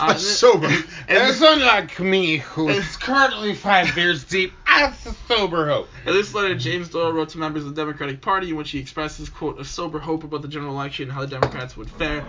Uh, 0.00 0.12
A 0.14 0.18
sober. 0.18 0.66
and- 0.66 0.84
It's 1.08 1.40
unlike 1.40 2.00
me, 2.00 2.38
who 2.38 2.68
is 2.70 2.96
currently 2.96 3.54
five 3.54 3.94
beers 3.94 4.24
deep. 4.24 4.52
That's 4.66 5.06
a 5.06 5.14
sober 5.28 5.68
hope. 5.68 5.88
In 6.04 6.12
this 6.14 6.34
letter, 6.34 6.54
James 6.56 6.88
Doyle 6.88 7.12
wrote 7.12 7.28
to 7.30 7.38
members 7.38 7.62
of 7.64 7.74
the 7.74 7.80
Democratic 7.80 8.20
Party 8.20 8.50
in 8.50 8.56
which 8.56 8.72
he 8.72 8.78
expresses, 8.80 9.28
quote, 9.30 9.58
a 9.60 9.64
sober 9.64 9.98
hope 10.00 10.24
about 10.24 10.42
the 10.42 10.48
general 10.48 10.72
election 10.74 11.04
and 11.04 11.12
how 11.12 11.20
the 11.20 11.28
Democrats 11.28 11.76
would 11.76 11.88
fare. 11.90 12.24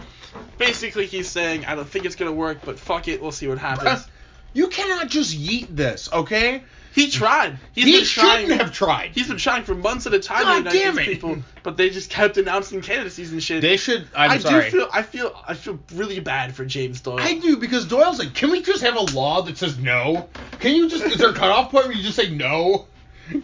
Basically, 0.60 1.08
he's 1.08 1.28
saying, 1.28 1.66
I 1.66 1.74
don't 1.76 1.90
think 1.90 2.06
it's 2.06 2.16
going 2.16 2.32
to 2.32 2.36
work, 2.38 2.60
but 2.64 2.78
fuck 2.80 3.08
it, 3.08 3.20
we'll 3.22 3.32
see 3.32 3.48
what 3.48 3.58
happens. 3.58 4.08
You 4.54 4.68
cannot 4.70 5.10
just 5.10 5.38
yeet 5.38 5.68
this, 5.76 6.12
okay? 6.12 6.64
He 6.98 7.12
tried. 7.12 7.60
He's 7.74 7.86
he 7.86 7.92
been 7.92 8.06
trying, 8.06 8.42
shouldn't 8.48 8.62
have 8.62 8.74
tried. 8.74 9.12
He's 9.12 9.28
been 9.28 9.38
trying 9.38 9.64
for 9.64 9.76
months 9.76 10.08
at 10.08 10.16
a 10.16 10.20
time 10.20 10.44
God 10.44 10.52
to 10.52 10.58
unite 10.58 10.74
damn 10.74 10.96
these 10.96 11.08
it. 11.08 11.12
people, 11.12 11.38
but 11.62 11.78
they 11.78 11.92
just 11.92 12.10
kept 12.10 12.38
announcing 12.38 12.82
candidacies 12.82 13.32
and 13.32 13.42
shit. 13.44 13.62
They 13.62 13.78
should. 13.78 14.08
I'm 14.16 14.32
I 14.32 14.38
sorry. 14.40 14.64
do 14.72 14.72
feel, 14.72 14.90
I 14.92 15.04
feel, 15.04 15.44
I 15.48 15.54
feel 15.54 15.78
really 15.94 16.20
bad 16.20 16.56
for 16.56 16.66
James 16.66 17.00
Doyle. 17.02 17.20
I 17.20 17.38
do 17.38 17.58
because 17.58 17.86
Doyle's 17.88 18.18
like, 18.18 18.34
can 18.34 18.50
we 18.50 18.64
just 18.64 18.82
have 18.82 18.96
a 18.96 19.02
law 19.16 19.44
that 19.44 19.58
says 19.60 19.78
no? 19.78 20.28
Can 20.60 20.76
you 20.76 20.90
just? 20.90 21.04
Is 21.06 21.18
there 21.18 21.30
a 21.30 21.34
cutoff 21.34 21.70
point 21.70 21.86
where 21.86 21.96
you 21.96 22.02
just 22.02 22.16
say 22.16 22.30
no? 22.32 22.88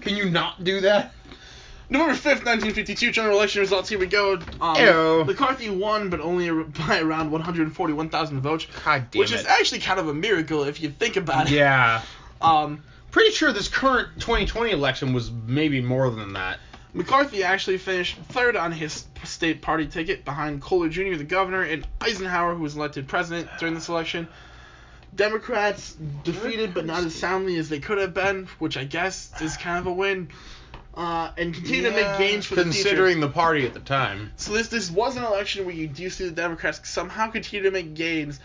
Can 0.01 0.15
you 0.17 0.31
not 0.31 0.63
do 0.63 0.81
that? 0.81 1.13
November 1.89 2.13
5th, 2.15 2.43
1952, 2.45 3.11
general 3.11 3.37
election 3.37 3.59
results. 3.59 3.87
Here 3.87 3.99
we 3.99 4.07
go. 4.07 4.39
Um, 4.59 4.75
Ew. 4.77 5.25
McCarthy 5.25 5.69
won, 5.69 6.09
but 6.09 6.21
only 6.21 6.49
by 6.87 7.01
around 7.01 7.29
141,000 7.29 8.41
votes, 8.41 8.65
God 8.83 9.11
damn 9.11 9.19
which 9.19 9.31
it. 9.31 9.41
is 9.41 9.45
actually 9.45 9.79
kind 9.81 9.99
of 9.99 10.07
a 10.07 10.13
miracle 10.13 10.63
if 10.63 10.81
you 10.81 10.89
think 10.89 11.17
about 11.17 11.47
it. 11.47 11.53
yeah. 11.53 12.01
Um, 12.41 12.81
Pretty 13.13 13.29
sure 13.29 13.53
this 13.53 13.67
current 13.67 14.09
2020 14.15 14.71
election 14.71 15.13
was 15.13 15.29
maybe 15.29 15.81
more 15.81 16.09
than 16.09 16.33
that. 16.33 16.59
McCarthy 16.95 17.43
actually 17.43 17.77
finished 17.77 18.17
third 18.29 18.55
on 18.55 18.71
his 18.71 19.05
state 19.23 19.61
party 19.61 19.85
ticket 19.85 20.25
behind 20.25 20.63
Kohler 20.63 20.89
Jr., 20.89 21.15
the 21.17 21.23
governor, 21.23 21.61
and 21.61 21.87
Eisenhower, 22.01 22.55
who 22.55 22.63
was 22.63 22.75
elected 22.75 23.07
president 23.07 23.47
during 23.59 23.75
this 23.75 23.87
election. 23.87 24.27
Democrats 25.15 25.95
defeated, 26.23 26.73
but 26.73 26.87
not 26.87 27.03
as 27.03 27.13
soundly 27.13 27.57
as 27.57 27.69
they 27.69 27.79
could 27.79 27.99
have 27.99 28.15
been, 28.15 28.47
which 28.57 28.77
I 28.77 28.83
guess 28.83 29.31
is 29.39 29.57
kind 29.57 29.77
of 29.77 29.85
a 29.85 29.93
win. 29.93 30.29
Uh, 30.95 31.31
and 31.37 31.53
continue 31.53 31.83
to 31.83 31.91
make 31.91 32.17
gains 32.17 32.47
for 32.47 32.55
the 32.55 32.63
considering 32.63 33.19
the 33.19 33.29
party 33.29 33.63
at 33.67 33.75
the 33.75 33.79
time. 33.79 34.31
So 34.37 34.53
this 34.53 34.69
this 34.69 34.89
was 34.89 35.17
an 35.17 35.23
election 35.23 35.65
where 35.65 35.75
you 35.75 35.87
do 35.87 36.09
see 36.09 36.25
the 36.25 36.31
Democrats 36.31 36.87
somehow 36.89 37.29
continue 37.29 37.63
to 37.63 37.71
make 37.71 37.93
gains 37.93 38.39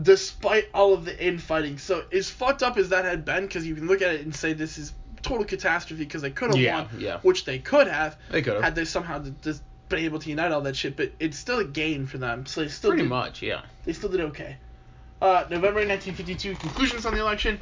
despite 0.00 0.68
all 0.74 0.92
of 0.94 1.04
the 1.04 1.24
infighting. 1.24 1.78
So 1.78 2.04
as 2.12 2.28
fucked 2.30 2.62
up 2.62 2.76
as 2.76 2.88
that 2.90 3.04
had 3.04 3.24
been, 3.24 3.42
because 3.46 3.66
you 3.66 3.74
can 3.74 3.86
look 3.86 4.02
at 4.02 4.14
it 4.14 4.22
and 4.22 4.34
say 4.34 4.52
this 4.52 4.78
is 4.78 4.92
total 5.22 5.44
catastrophe 5.44 6.04
because 6.04 6.22
they 6.22 6.30
could 6.30 6.50
have 6.50 6.58
Yeah, 6.58 6.76
won, 6.82 6.88
yeah. 6.98 7.18
which 7.22 7.44
they 7.44 7.58
could 7.58 7.86
have 7.88 8.16
They 8.30 8.42
could 8.42 8.62
had 8.62 8.74
they 8.74 8.84
somehow 8.84 9.24
just 9.42 9.62
been 9.88 10.00
able 10.00 10.18
to 10.18 10.28
unite 10.28 10.52
all 10.52 10.60
that 10.62 10.76
shit. 10.76 10.96
But 10.96 11.12
it's 11.18 11.38
still 11.38 11.58
a 11.60 11.64
gain 11.64 12.06
for 12.06 12.18
them. 12.18 12.46
So 12.46 12.62
they 12.62 12.68
still 12.68 12.90
Pretty 12.90 13.04
did, 13.04 13.08
much, 13.10 13.42
yeah. 13.42 13.62
they 13.84 13.92
still 13.92 14.10
did 14.10 14.20
okay. 14.20 14.56
Uh, 15.22 15.44
November 15.48 15.86
1952 15.86 16.54
conclusions 16.56 17.06
on 17.06 17.14
the 17.14 17.20
election. 17.20 17.58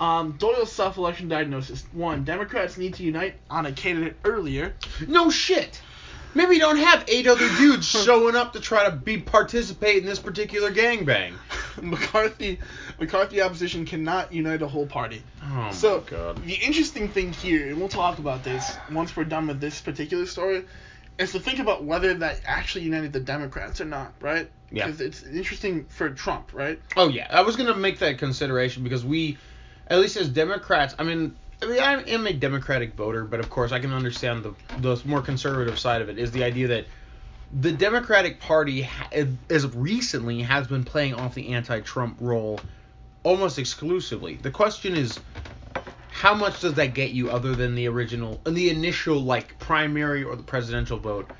Um, 0.00 0.32
Doyle's 0.38 0.72
self-election 0.72 1.28
diagnosis: 1.28 1.84
One, 1.92 2.24
Democrats 2.24 2.78
need 2.78 2.94
to 2.94 3.02
unite 3.02 3.34
on 3.50 3.66
a 3.66 3.72
candidate 3.72 4.16
earlier. 4.24 4.74
No 5.06 5.28
shit. 5.28 5.82
Maybe 6.34 6.54
you 6.54 6.60
don't 6.60 6.76
have 6.76 7.04
eight 7.08 7.26
other 7.28 7.48
dudes 7.56 7.86
showing 7.86 8.36
up 8.36 8.52
to 8.52 8.60
try 8.60 8.84
to 8.84 8.92
be 8.92 9.18
participate 9.18 9.98
in 9.98 10.06
this 10.06 10.18
particular 10.18 10.70
gangbang. 10.70 11.34
McCarthy 11.82 12.58
McCarthy 12.98 13.40
opposition 13.40 13.84
cannot 13.84 14.32
unite 14.32 14.62
a 14.62 14.68
whole 14.68 14.86
party. 14.86 15.22
Oh 15.42 15.70
so 15.72 15.98
my 16.00 16.10
god. 16.10 16.44
the 16.44 16.54
interesting 16.54 17.08
thing 17.08 17.32
here, 17.32 17.68
and 17.68 17.78
we'll 17.78 17.88
talk 17.88 18.18
about 18.18 18.44
this 18.44 18.76
once 18.90 19.16
we're 19.16 19.24
done 19.24 19.46
with 19.46 19.60
this 19.60 19.80
particular 19.80 20.26
story, 20.26 20.64
is 21.18 21.32
to 21.32 21.40
think 21.40 21.58
about 21.58 21.84
whether 21.84 22.14
that 22.14 22.40
actually 22.44 22.84
united 22.84 23.12
the 23.12 23.20
Democrats 23.20 23.80
or 23.80 23.84
not, 23.84 24.14
right? 24.20 24.50
Yeah. 24.70 24.86
Because 24.86 25.00
it's 25.00 25.22
interesting 25.22 25.84
for 25.86 26.10
Trump, 26.10 26.52
right? 26.52 26.80
Oh 26.96 27.08
yeah, 27.08 27.26
I 27.30 27.42
was 27.42 27.56
gonna 27.56 27.76
make 27.76 27.98
that 27.98 28.18
consideration 28.18 28.84
because 28.84 29.04
we, 29.04 29.38
at 29.88 29.98
least 29.98 30.16
as 30.16 30.28
Democrats, 30.28 30.94
I 30.98 31.02
mean, 31.02 31.36
I 31.62 31.66
mean, 31.66 31.80
I 31.80 32.02
am 32.02 32.26
a 32.26 32.32
Democratic 32.32 32.94
voter, 32.94 33.24
but 33.24 33.40
of 33.40 33.50
course 33.50 33.72
I 33.72 33.78
can 33.78 33.92
understand 33.92 34.44
the 34.44 34.54
the 34.78 35.00
more 35.04 35.22
conservative 35.22 35.78
side 35.78 36.02
of 36.02 36.08
it 36.08 36.18
is 36.18 36.30
the 36.30 36.44
idea 36.44 36.68
that 36.68 36.86
the 37.52 37.72
Democratic 37.72 38.40
Party 38.40 38.88
as 39.50 39.66
recently 39.74 40.42
has 40.42 40.66
been 40.66 40.84
playing 40.84 41.14
off 41.14 41.34
the 41.34 41.52
anti-Trump 41.52 42.16
role 42.20 42.60
almost 43.22 43.58
exclusively. 43.58 44.36
The 44.36 44.50
question 44.50 44.96
is. 44.96 45.18
How 46.12 46.34
much 46.34 46.60
does 46.60 46.74
that 46.74 46.92
get 46.92 47.12
you 47.12 47.30
other 47.30 47.54
than 47.54 47.74
the 47.74 47.88
original, 47.88 48.42
the 48.44 48.68
initial 48.68 49.20
like 49.20 49.58
primary 49.58 50.22
or 50.22 50.36
the 50.36 50.42
presidential 50.42 50.98
vote? 50.98 51.30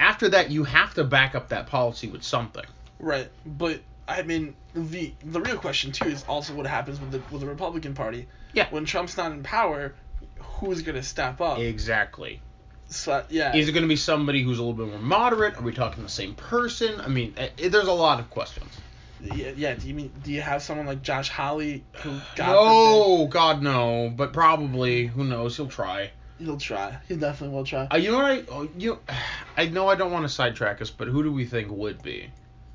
After 0.00 0.28
that, 0.30 0.50
you 0.50 0.64
have 0.64 0.94
to 0.94 1.04
back 1.04 1.36
up 1.36 1.50
that 1.50 1.68
policy 1.68 2.08
with 2.08 2.24
something. 2.24 2.64
Right. 2.98 3.28
But 3.44 3.82
I 4.08 4.22
mean, 4.22 4.56
the 4.74 5.12
the 5.22 5.40
real 5.40 5.58
question 5.58 5.92
too 5.92 6.08
is 6.08 6.24
also 6.24 6.54
what 6.54 6.66
happens 6.66 6.98
with 6.98 7.12
the 7.12 7.22
with 7.30 7.40
the 7.42 7.46
Republican 7.46 7.94
Party. 7.94 8.26
Yeah. 8.56 8.68
When 8.70 8.86
Trump's 8.86 9.16
not 9.16 9.32
in 9.32 9.42
power, 9.42 9.94
who's 10.38 10.82
gonna 10.82 11.02
step 11.02 11.40
up? 11.40 11.58
Exactly. 11.58 12.40
So 12.88 13.24
yeah. 13.28 13.54
Is 13.54 13.68
it 13.68 13.72
going 13.72 13.82
to 13.82 13.88
be 13.88 13.96
somebody 13.96 14.42
who's 14.42 14.58
a 14.58 14.62
little 14.62 14.86
bit 14.86 14.88
more 14.88 15.02
moderate? 15.02 15.58
Are 15.58 15.62
we 15.62 15.72
talking 15.72 16.02
the 16.02 16.08
same 16.08 16.34
person? 16.34 17.00
I 17.00 17.08
mean, 17.08 17.34
eh, 17.36 17.48
eh, 17.58 17.68
there's 17.68 17.88
a 17.88 17.92
lot 17.92 18.20
of 18.20 18.30
questions. 18.30 18.70
Yeah, 19.20 19.50
yeah. 19.56 19.74
Do 19.74 19.88
you 19.88 19.94
mean 19.94 20.12
do 20.22 20.30
you 20.30 20.40
have 20.40 20.62
someone 20.62 20.86
like 20.86 21.02
Josh 21.02 21.28
Hawley 21.28 21.84
who 22.02 22.10
God 22.36 22.46
forbid- 22.46 22.46
no, 22.46 23.26
God 23.26 23.62
no, 23.62 24.12
but 24.14 24.32
probably 24.32 25.06
who 25.06 25.24
knows? 25.24 25.56
He'll 25.56 25.68
try. 25.68 26.10
He'll 26.38 26.58
try. 26.58 26.98
He 27.08 27.16
definitely 27.16 27.56
will 27.56 27.64
try. 27.64 27.88
Uh, 27.92 27.96
you 27.96 28.10
know 28.10 28.18
what? 28.18 28.26
I 28.26 28.44
oh, 28.50 28.68
you, 28.78 29.00
I 29.56 29.66
know 29.66 29.88
I 29.88 29.96
don't 29.96 30.12
want 30.12 30.24
to 30.24 30.28
sidetrack 30.28 30.80
us, 30.80 30.90
but 30.90 31.08
who 31.08 31.22
do 31.22 31.32
we 31.32 31.44
think 31.44 31.70
would 31.70 32.02
be? 32.02 32.30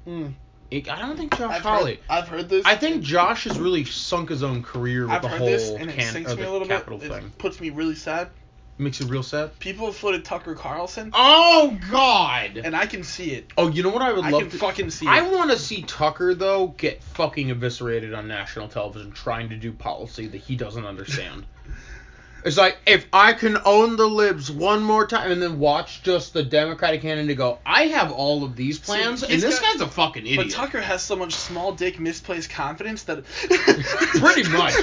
Mm. 0.05 0.33
I 0.71 0.83
I 0.89 0.99
don't 0.99 1.17
think 1.17 1.37
Josh 1.37 1.55
I've 1.55 1.61
Hawley. 1.61 1.95
heard, 1.95 1.99
I've 2.09 2.27
heard 2.27 2.49
this. 2.49 2.65
I 2.65 2.75
think 2.75 3.03
Josh 3.03 3.43
has 3.45 3.59
really 3.59 3.83
sunk 3.83 4.29
his 4.29 4.41
own 4.43 4.63
career 4.63 5.03
with 5.03 5.11
I've 5.11 5.21
the 5.21 5.27
heard 5.27 5.37
whole 5.39 5.47
this, 5.47 5.69
and 5.69 5.89
it 5.89 5.95
can, 5.97 6.13
sinks 6.13 6.31
uh, 6.31 6.35
me 6.35 6.43
a 6.43 6.51
little 6.51 6.67
capital 6.67 6.97
bit. 6.97 7.11
thing. 7.11 7.25
It 7.25 7.37
puts 7.37 7.59
me 7.59 7.69
really 7.69 7.95
sad. 7.95 8.29
Makes 8.77 8.99
you 9.01 9.05
real 9.05 9.21
sad. 9.21 9.59
People 9.59 9.85
have 9.85 9.95
floated 9.95 10.25
Tucker 10.25 10.55
Carlson, 10.55 11.11
Oh 11.13 11.77
God. 11.91 12.57
and 12.63 12.75
I 12.75 12.87
can 12.87 13.03
see 13.03 13.31
it. 13.33 13.51
Oh, 13.57 13.67
you 13.67 13.83
know 13.83 13.89
what 13.89 14.01
I 14.01 14.11
would 14.11 14.25
I 14.25 14.29
love 14.31 14.49
to. 14.49 14.57
fucking 14.57 14.89
see 14.89 15.05
I 15.07 15.21
want 15.29 15.51
to 15.51 15.57
see 15.59 15.83
Tucker 15.83 16.33
though 16.33 16.69
get 16.77 17.03
fucking 17.03 17.51
eviscerated 17.51 18.13
on 18.15 18.27
national 18.27 18.69
television 18.69 19.11
trying 19.11 19.49
to 19.49 19.55
do 19.57 19.71
policy 19.71 20.25
that 20.27 20.37
he 20.37 20.55
doesn't 20.55 20.85
understand. 20.85 21.45
it's 22.43 22.57
like 22.57 22.77
if 22.85 23.05
I 23.13 23.33
can 23.33 23.57
own 23.65 23.95
the 23.95 24.07
libs 24.07 24.51
one 24.51 24.83
more 24.83 25.05
time 25.05 25.31
and 25.31 25.41
then 25.41 25.59
watch 25.59 26.03
just 26.03 26.33
the 26.33 26.43
Democratic 26.43 27.01
candidate 27.01 27.37
go, 27.37 27.59
I 27.65 27.87
have 27.87 28.11
all 28.11 28.43
of 28.43 28.55
these 28.55 28.79
plans, 28.79 29.23
and 29.23 29.41
this 29.41 29.59
got- 29.59 29.73
guy's 29.73 29.81
a 29.81 29.87
fucking 29.87 30.25
idiot. 30.25 30.47
But 30.47 30.51
Tucker 30.51 30.81
has 30.81 31.01
so 31.01 31.15
much 31.15 31.33
small 31.33 31.71
dick 31.71 31.99
misplaced 31.99 32.49
confidence 32.49 33.03
that 33.03 33.23
Pretty 34.19 34.49
much. 34.49 34.73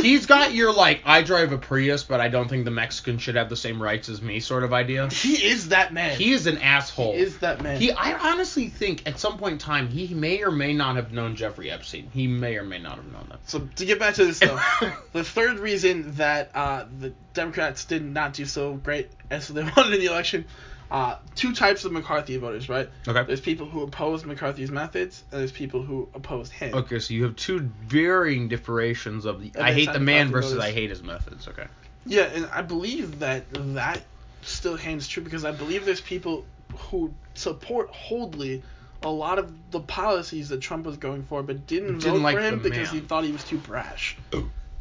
He's 0.00 0.26
got 0.26 0.52
your 0.52 0.72
like 0.72 1.02
I 1.04 1.22
drive 1.22 1.52
a 1.52 1.58
Prius, 1.58 2.02
but 2.02 2.20
I 2.20 2.28
don't 2.28 2.48
think 2.48 2.64
the 2.64 2.70
Mexican 2.70 3.18
should 3.18 3.36
have 3.36 3.48
the 3.48 3.56
same 3.56 3.82
rights 3.82 4.08
as 4.08 4.22
me 4.22 4.40
sort 4.40 4.64
of 4.64 4.72
idea. 4.72 5.08
he 5.08 5.44
is 5.44 5.68
that 5.68 5.92
man. 5.92 6.16
He 6.16 6.32
is 6.32 6.46
an 6.46 6.58
asshole. 6.58 7.12
He 7.12 7.20
is 7.20 7.38
that 7.38 7.62
man. 7.62 7.80
He, 7.80 7.92
I 7.92 8.14
honestly 8.14 8.68
think 8.68 9.06
at 9.06 9.18
some 9.18 9.38
point 9.38 9.52
in 9.52 9.58
time 9.58 9.88
he 9.88 10.14
may 10.14 10.42
or 10.42 10.50
may 10.50 10.72
not 10.72 10.96
have 10.96 11.12
known 11.12 11.36
Jeffrey 11.36 11.70
Epstein. 11.70 12.10
He 12.12 12.26
may 12.26 12.56
or 12.56 12.64
may 12.64 12.78
not 12.78 12.96
have 12.96 13.12
known 13.12 13.26
that. 13.30 13.48
So 13.48 13.68
to 13.76 13.84
get 13.84 13.98
back 13.98 14.14
to 14.14 14.24
this 14.24 14.38
though, 14.38 14.60
the 15.12 15.24
third 15.24 15.58
reason 15.58 16.14
that 16.16 16.50
uh, 16.54 16.81
the 16.98 17.12
Democrats 17.34 17.84
did 17.84 18.04
not 18.04 18.34
do 18.34 18.44
so 18.44 18.74
great 18.74 19.10
as 19.30 19.48
they 19.48 19.62
wanted 19.76 19.94
in 19.94 20.00
the 20.00 20.06
election, 20.06 20.44
uh, 20.90 21.16
two 21.34 21.54
types 21.54 21.84
of 21.84 21.92
McCarthy 21.92 22.36
voters, 22.36 22.68
right? 22.68 22.88
Okay. 23.08 23.24
There's 23.24 23.40
people 23.40 23.66
who 23.66 23.82
oppose 23.82 24.24
McCarthy's 24.24 24.70
methods, 24.70 25.24
and 25.30 25.40
there's 25.40 25.52
people 25.52 25.82
who 25.82 26.08
oppose 26.14 26.50
him. 26.50 26.74
Okay, 26.74 26.98
so 26.98 27.14
you 27.14 27.24
have 27.24 27.36
two 27.36 27.60
varying 27.86 28.48
differentiations 28.48 29.24
of 29.24 29.40
the 29.40 29.52
And 29.54 29.64
I 29.64 29.72
hate 29.72 29.92
the 29.92 30.00
man 30.00 30.26
McCarthy 30.26 30.32
versus 30.32 30.52
voters. 30.52 30.64
I 30.64 30.72
hate 30.72 30.90
his 30.90 31.02
methods. 31.02 31.48
Okay. 31.48 31.66
Yeah, 32.04 32.24
and 32.24 32.46
I 32.46 32.62
believe 32.62 33.20
that 33.20 33.44
that 33.74 34.02
still 34.42 34.76
hangs 34.76 35.08
true 35.08 35.22
because 35.22 35.44
I 35.44 35.52
believe 35.52 35.84
there's 35.84 36.00
people 36.00 36.44
who 36.90 37.14
support 37.34 37.92
Holdley 37.92 38.62
a 39.02 39.10
lot 39.10 39.38
of 39.38 39.70
the 39.70 39.80
policies 39.80 40.48
that 40.50 40.60
Trump 40.60 40.86
was 40.86 40.96
going 40.96 41.24
for, 41.24 41.42
but 41.42 41.66
didn't, 41.66 41.98
Didn't 41.98 42.18
vote 42.18 42.22
like 42.22 42.36
for 42.36 42.42
him 42.42 42.58
because 42.60 42.92
man. 42.92 43.00
he 43.00 43.06
thought 43.06 43.24
he 43.24 43.32
was 43.32 43.44
too 43.44 43.58
brash. 43.58 44.16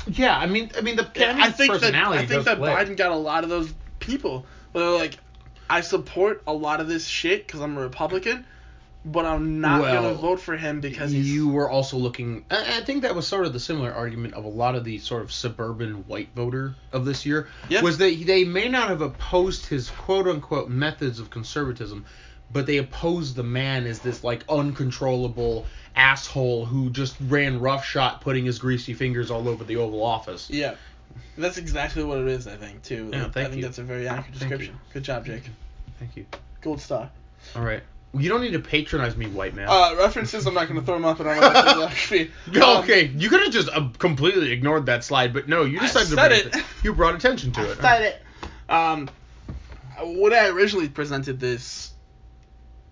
Yeah, 0.07 0.37
I 0.37 0.45
mean, 0.47 0.71
I 0.77 0.81
mean 0.81 0.95
the 0.95 1.03
I 1.03 1.51
think 1.51 1.79
that 1.79 1.95
I 1.95 2.25
think 2.25 2.45
that 2.45 2.57
play. 2.57 2.73
Biden 2.73 2.97
got 2.97 3.11
a 3.11 3.15
lot 3.15 3.43
of 3.43 3.49
those 3.49 3.73
people. 3.99 4.45
They're 4.73 4.89
like, 4.89 5.17
I 5.69 5.81
support 5.81 6.43
a 6.47 6.53
lot 6.53 6.81
of 6.81 6.87
this 6.87 7.05
shit 7.07 7.45
because 7.45 7.61
I'm 7.61 7.77
a 7.77 7.81
Republican, 7.81 8.45
but 9.05 9.25
I'm 9.25 9.61
not 9.61 9.81
Well, 9.81 10.03
gonna 10.03 10.13
vote 10.13 10.39
for 10.39 10.57
him 10.57 10.81
because 10.81 11.11
he's 11.11 11.33
you 11.33 11.49
were 11.49 11.69
also 11.69 11.97
looking. 11.97 12.45
I, 12.51 12.79
I 12.79 12.81
think 12.81 13.03
that 13.03 13.15
was 13.15 13.27
sort 13.27 13.45
of 13.45 13.53
the 13.53 13.59
similar 13.59 13.93
argument 13.93 14.33
of 14.33 14.45
a 14.45 14.49
lot 14.49 14.75
of 14.75 14.83
the 14.83 14.99
sort 14.99 15.21
of 15.21 15.31
suburban 15.31 16.07
white 16.07 16.29
voter 16.35 16.75
of 16.91 17.05
this 17.05 17.25
year. 17.25 17.47
Yeah. 17.69 17.81
Was 17.81 17.97
that 17.99 18.23
they 18.25 18.43
may 18.43 18.69
not 18.69 18.89
have 18.89 19.01
opposed 19.01 19.65
his 19.65 19.89
quote 19.89 20.27
unquote 20.27 20.69
methods 20.69 21.19
of 21.19 21.29
conservatism, 21.29 22.05
but 22.53 22.65
they 22.65 22.77
oppose 22.77 23.33
the 23.33 23.43
man 23.43 23.85
as 23.85 23.99
this 23.99 24.23
like 24.23 24.43
uncontrollable 24.49 25.65
asshole 25.95 26.65
who 26.65 26.89
just 26.89 27.15
ran 27.27 27.59
roughshod, 27.59 28.21
putting 28.21 28.45
his 28.45 28.59
greasy 28.59 28.93
fingers 28.93 29.29
all 29.31 29.47
over 29.47 29.63
the 29.63 29.75
Oval 29.77 30.03
Office. 30.03 30.49
yeah. 30.49 30.75
That's 31.37 31.57
exactly 31.57 32.03
what 32.05 32.19
it 32.19 32.27
is, 32.27 32.47
I 32.47 32.55
think, 32.55 32.83
too. 32.83 33.09
Yeah, 33.11 33.23
thank 33.23 33.37
I 33.37 33.43
think 33.45 33.55
you. 33.57 33.61
that's 33.63 33.77
a 33.79 33.83
very 33.83 34.07
accurate 34.07 34.37
description. 34.39 34.79
Good 34.93 35.03
job, 35.03 35.25
Jake. 35.25 35.43
Thank 35.99 36.15
you. 36.15 36.25
Gold 36.61 36.79
star. 36.79 37.09
All 37.55 37.63
right. 37.63 37.83
You 38.13 38.29
don't 38.29 38.41
need 38.41 38.51
to 38.51 38.59
patronize 38.59 39.15
me, 39.17 39.27
white 39.27 39.53
man. 39.53 39.67
Uh, 39.69 39.95
references, 39.97 40.45
I'm 40.45 40.53
not 40.53 40.67
going 40.67 40.79
to 40.79 40.85
throw 40.85 40.95
them 40.95 41.05
up 41.05 41.19
in 41.19 41.27
our 41.27 41.39
biography. 41.39 42.31
Um, 42.55 42.83
okay, 42.83 43.07
you 43.07 43.29
could 43.29 43.41
have 43.41 43.51
just 43.51 43.69
uh, 43.69 43.89
completely 43.97 44.51
ignored 44.51 44.85
that 44.87 45.03
slide, 45.03 45.33
but 45.33 45.47
no, 45.49 45.63
you 45.63 45.79
I 45.79 45.83
decided 45.83 46.09
to 46.09 46.15
said 46.15 46.51
bring 46.51 46.63
it. 46.63 46.65
You 46.83 46.93
brought 46.93 47.15
attention 47.15 47.51
to 47.53 47.61
I 47.61 47.63
it. 47.65 47.77
said 47.81 48.01
it. 48.03 48.21
Um, 48.69 49.09
when 50.19 50.33
I 50.33 50.47
originally 50.47 50.89
presented 50.89 51.39
this, 51.39 51.90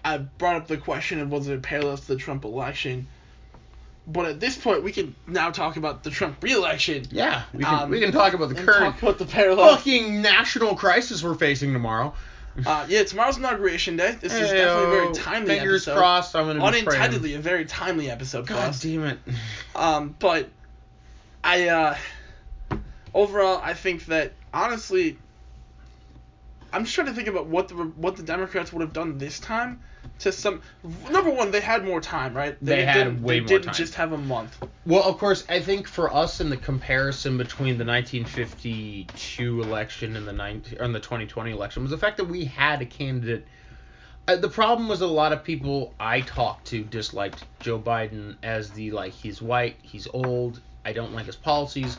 I 0.04 0.18
brought 0.18 0.56
up 0.56 0.68
the 0.68 0.78
question 0.78 1.20
of 1.20 1.30
was 1.30 1.48
it 1.48 1.56
a 1.56 1.60
parallel 1.60 1.98
to 1.98 2.08
the 2.08 2.16
Trump 2.16 2.46
election. 2.46 3.08
But 4.08 4.26
at 4.26 4.40
this 4.40 4.58
point, 4.58 4.82
we 4.84 4.92
can 4.92 5.16
now 5.28 5.52
talk 5.52 5.78
about 5.78 6.04
the 6.04 6.10
Trump 6.10 6.42
re-election. 6.42 7.06
Yeah, 7.12 7.44
we 7.54 7.64
can, 7.64 7.84
Um, 7.84 7.90
we 7.92 8.00
can 8.00 8.12
talk 8.12 8.34
about 8.34 8.50
the 8.50 8.56
current 8.56 8.96
talk 8.96 9.02
about 9.04 9.18
the 9.20 9.26
parallel. 9.26 9.76
fucking 9.76 10.22
national 10.22 10.76
crisis 10.76 11.22
we're 11.22 11.36
facing 11.36 11.74
tomorrow. 11.74 12.14
Uh, 12.66 12.86
yeah, 12.90 13.04
tomorrow's 13.04 13.38
inauguration 13.38 13.98
day. 13.98 14.18
This 14.20 14.34
is 14.34 14.50
definitely 14.50 14.84
a 14.84 15.02
very 15.02 15.14
timely 15.14 15.56
Fingers 15.56 15.88
episode. 15.88 16.00
crossed, 16.00 16.36
I'm 16.36 16.48
gonna. 16.48 16.64
Unintendedly, 16.66 17.36
a 17.36 17.40
very 17.40 17.66
timely 17.66 18.10
episode 18.10 18.48
God 18.48 18.76
damn 18.82 19.04
it. 19.06 19.20
Um, 19.76 20.16
but 20.18 20.50
I 21.44 21.70
uh, 21.70 21.98
overall, 23.14 23.62
I 23.64 23.76
think 23.76 24.06
that 24.08 24.34
honestly, 24.52 25.18
I'm 26.74 26.84
just 26.84 26.96
trying 26.96 27.08
to 27.08 27.14
think 27.14 27.28
about 27.28 27.46
what 27.46 27.68
the 27.68 27.76
what 27.76 28.18
the 28.18 28.24
Democrats 28.24 28.74
would 28.74 28.82
have 28.82 28.94
done 28.94 29.20
this 29.20 29.40
time. 29.40 29.82
To 30.20 30.32
some 30.32 30.62
number 31.10 31.30
one, 31.32 31.52
they 31.52 31.62
had 31.62 31.86
more 31.86 32.02
time, 32.02 32.34
right? 32.36 32.58
They 32.62 32.84
had 32.84 33.06
didn't, 33.06 33.22
way 33.24 33.36
they 33.36 33.40
more 33.42 33.48
didn't 33.48 33.66
time. 33.66 33.74
just 33.76 33.96
have 33.96 34.12
a 34.12 34.18
month. 34.18 34.58
Well, 34.86 35.04
of 35.04 35.18
course, 35.18 35.46
I 35.50 35.62
think 35.62 35.88
for 35.88 36.14
us 36.14 36.42
in 36.42 36.50
the 36.50 36.58
comparison 36.58 37.38
between 37.38 37.78
the 37.78 37.86
1952 37.86 39.62
election 39.62 40.16
and 40.16 40.28
the 40.28 40.34
19 40.34 40.80
or 40.82 40.88
the 40.90 41.00
2020 41.00 41.52
election 41.52 41.84
was 41.84 41.92
the 41.92 41.98
fact 41.98 42.18
that 42.18 42.26
we 42.26 42.46
had 42.46 42.82
a 42.82 42.86
candidate 42.86 43.48
Uh, 44.28 44.36
the 44.36 44.50
problem 44.50 44.88
was 44.88 45.02
a 45.02 45.08
lot 45.08 45.34
of 45.34 45.44
people 45.44 45.96
I 46.00 46.22
talked 46.22 46.68
to 46.68 46.84
disliked 46.84 47.46
Joe 47.60 47.80
Biden 47.80 48.38
as 48.44 48.72
the 48.72 48.92
like 48.92 49.14
he's 49.14 49.42
white, 49.42 49.78
he's 49.82 50.08
old, 50.14 50.62
I 50.86 50.94
don't 50.94 51.14
like 51.14 51.26
his 51.26 51.36
policies. 51.36 51.98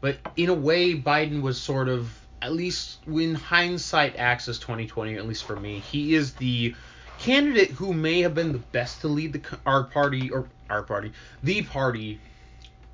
But 0.00 0.18
in 0.36 0.48
a 0.48 0.54
way, 0.54 0.94
Biden 0.94 1.42
was 1.42 1.60
sort 1.60 1.88
of 1.88 2.16
at 2.42 2.52
least 2.54 3.00
when 3.06 3.34
hindsight 3.34 4.16
acts 4.16 4.48
as 4.48 4.58
2020, 4.58 5.16
at 5.16 5.26
least 5.28 5.44
for 5.44 5.56
me, 5.56 5.80
he 5.80 6.14
is 6.14 6.32
the 6.34 6.74
candidate 7.20 7.70
who 7.72 7.92
may 7.92 8.22
have 8.22 8.34
been 8.34 8.52
the 8.52 8.58
best 8.58 9.02
to 9.02 9.08
lead 9.08 9.32
the 9.34 9.58
our 9.66 9.84
party 9.84 10.30
or 10.30 10.46
our 10.70 10.82
party, 10.82 11.12
the 11.42 11.62
party 11.62 12.18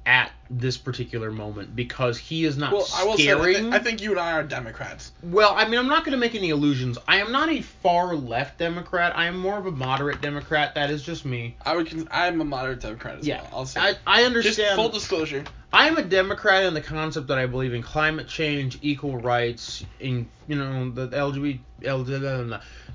at 0.07 0.31
this 0.49 0.79
particular 0.79 1.33
moment 1.33 1.75
because 1.75 2.17
he 2.17 2.45
is 2.45 2.57
not 2.57 2.73
Well, 2.73 2.87
I 2.95 3.05
will 3.05 3.17
say, 3.17 3.27
that 3.27 3.37
I 3.37 3.41
scaring. 3.41 3.55
think, 3.57 3.75
I 3.75 3.79
think 3.81 4.01
you 4.01 4.13
and 4.13 4.21
I 4.21 4.33
are 4.33 4.45
Democrats. 4.45 5.11
Well, 5.25 5.53
I 5.55 5.67
mean, 5.69 5.81
I'm 5.81 5.89
not 5.89 6.05
going 6.05 6.13
to 6.13 6.19
make 6.19 6.37
any 6.37 6.51
illusions. 6.51 6.97
I 7.09 7.17
am 7.19 7.33
not 7.33 7.49
a 7.51 7.61
far 7.61 8.15
left 8.15 8.57
Democrat. 8.59 9.13
I 9.17 9.27
am 9.27 9.37
more 9.37 9.59
of 9.59 9.67
a 9.67 9.73
moderate 9.73 10.21
Democrat. 10.23 10.77
That 10.77 10.91
is 10.91 11.03
just 11.03 11.25
me. 11.25 11.57
I 11.67 11.75
would. 11.75 11.91
Con- 11.91 12.09
I'm 12.13 12.41
a 12.41 12.45
moderate 12.45 12.81
Democrat 12.81 13.19
as 13.19 13.27
Yeah, 13.27 13.43
well. 13.43 13.51
I'll 13.53 13.67
say. 13.67 13.81
I, 13.81 13.95
I 14.07 14.19
Just 14.21 14.27
understand. 14.27 14.77
full 14.77 14.89
disclosure. 14.91 15.45
I 15.73 15.89
am 15.89 15.97
a 15.99 16.03
Democrat 16.05 16.63
in 16.63 16.75
the 16.75 16.81
concept 16.81 17.27
that 17.27 17.39
I 17.39 17.47
believe 17.47 17.75
in 17.75 17.83
climate 17.83 18.29
change, 18.29 18.79
equal 18.83 19.17
rights, 19.19 19.85
in 19.99 20.29
you 20.47 20.55
know 20.55 20.89
the 20.91 21.09
LGBT, 21.09 21.59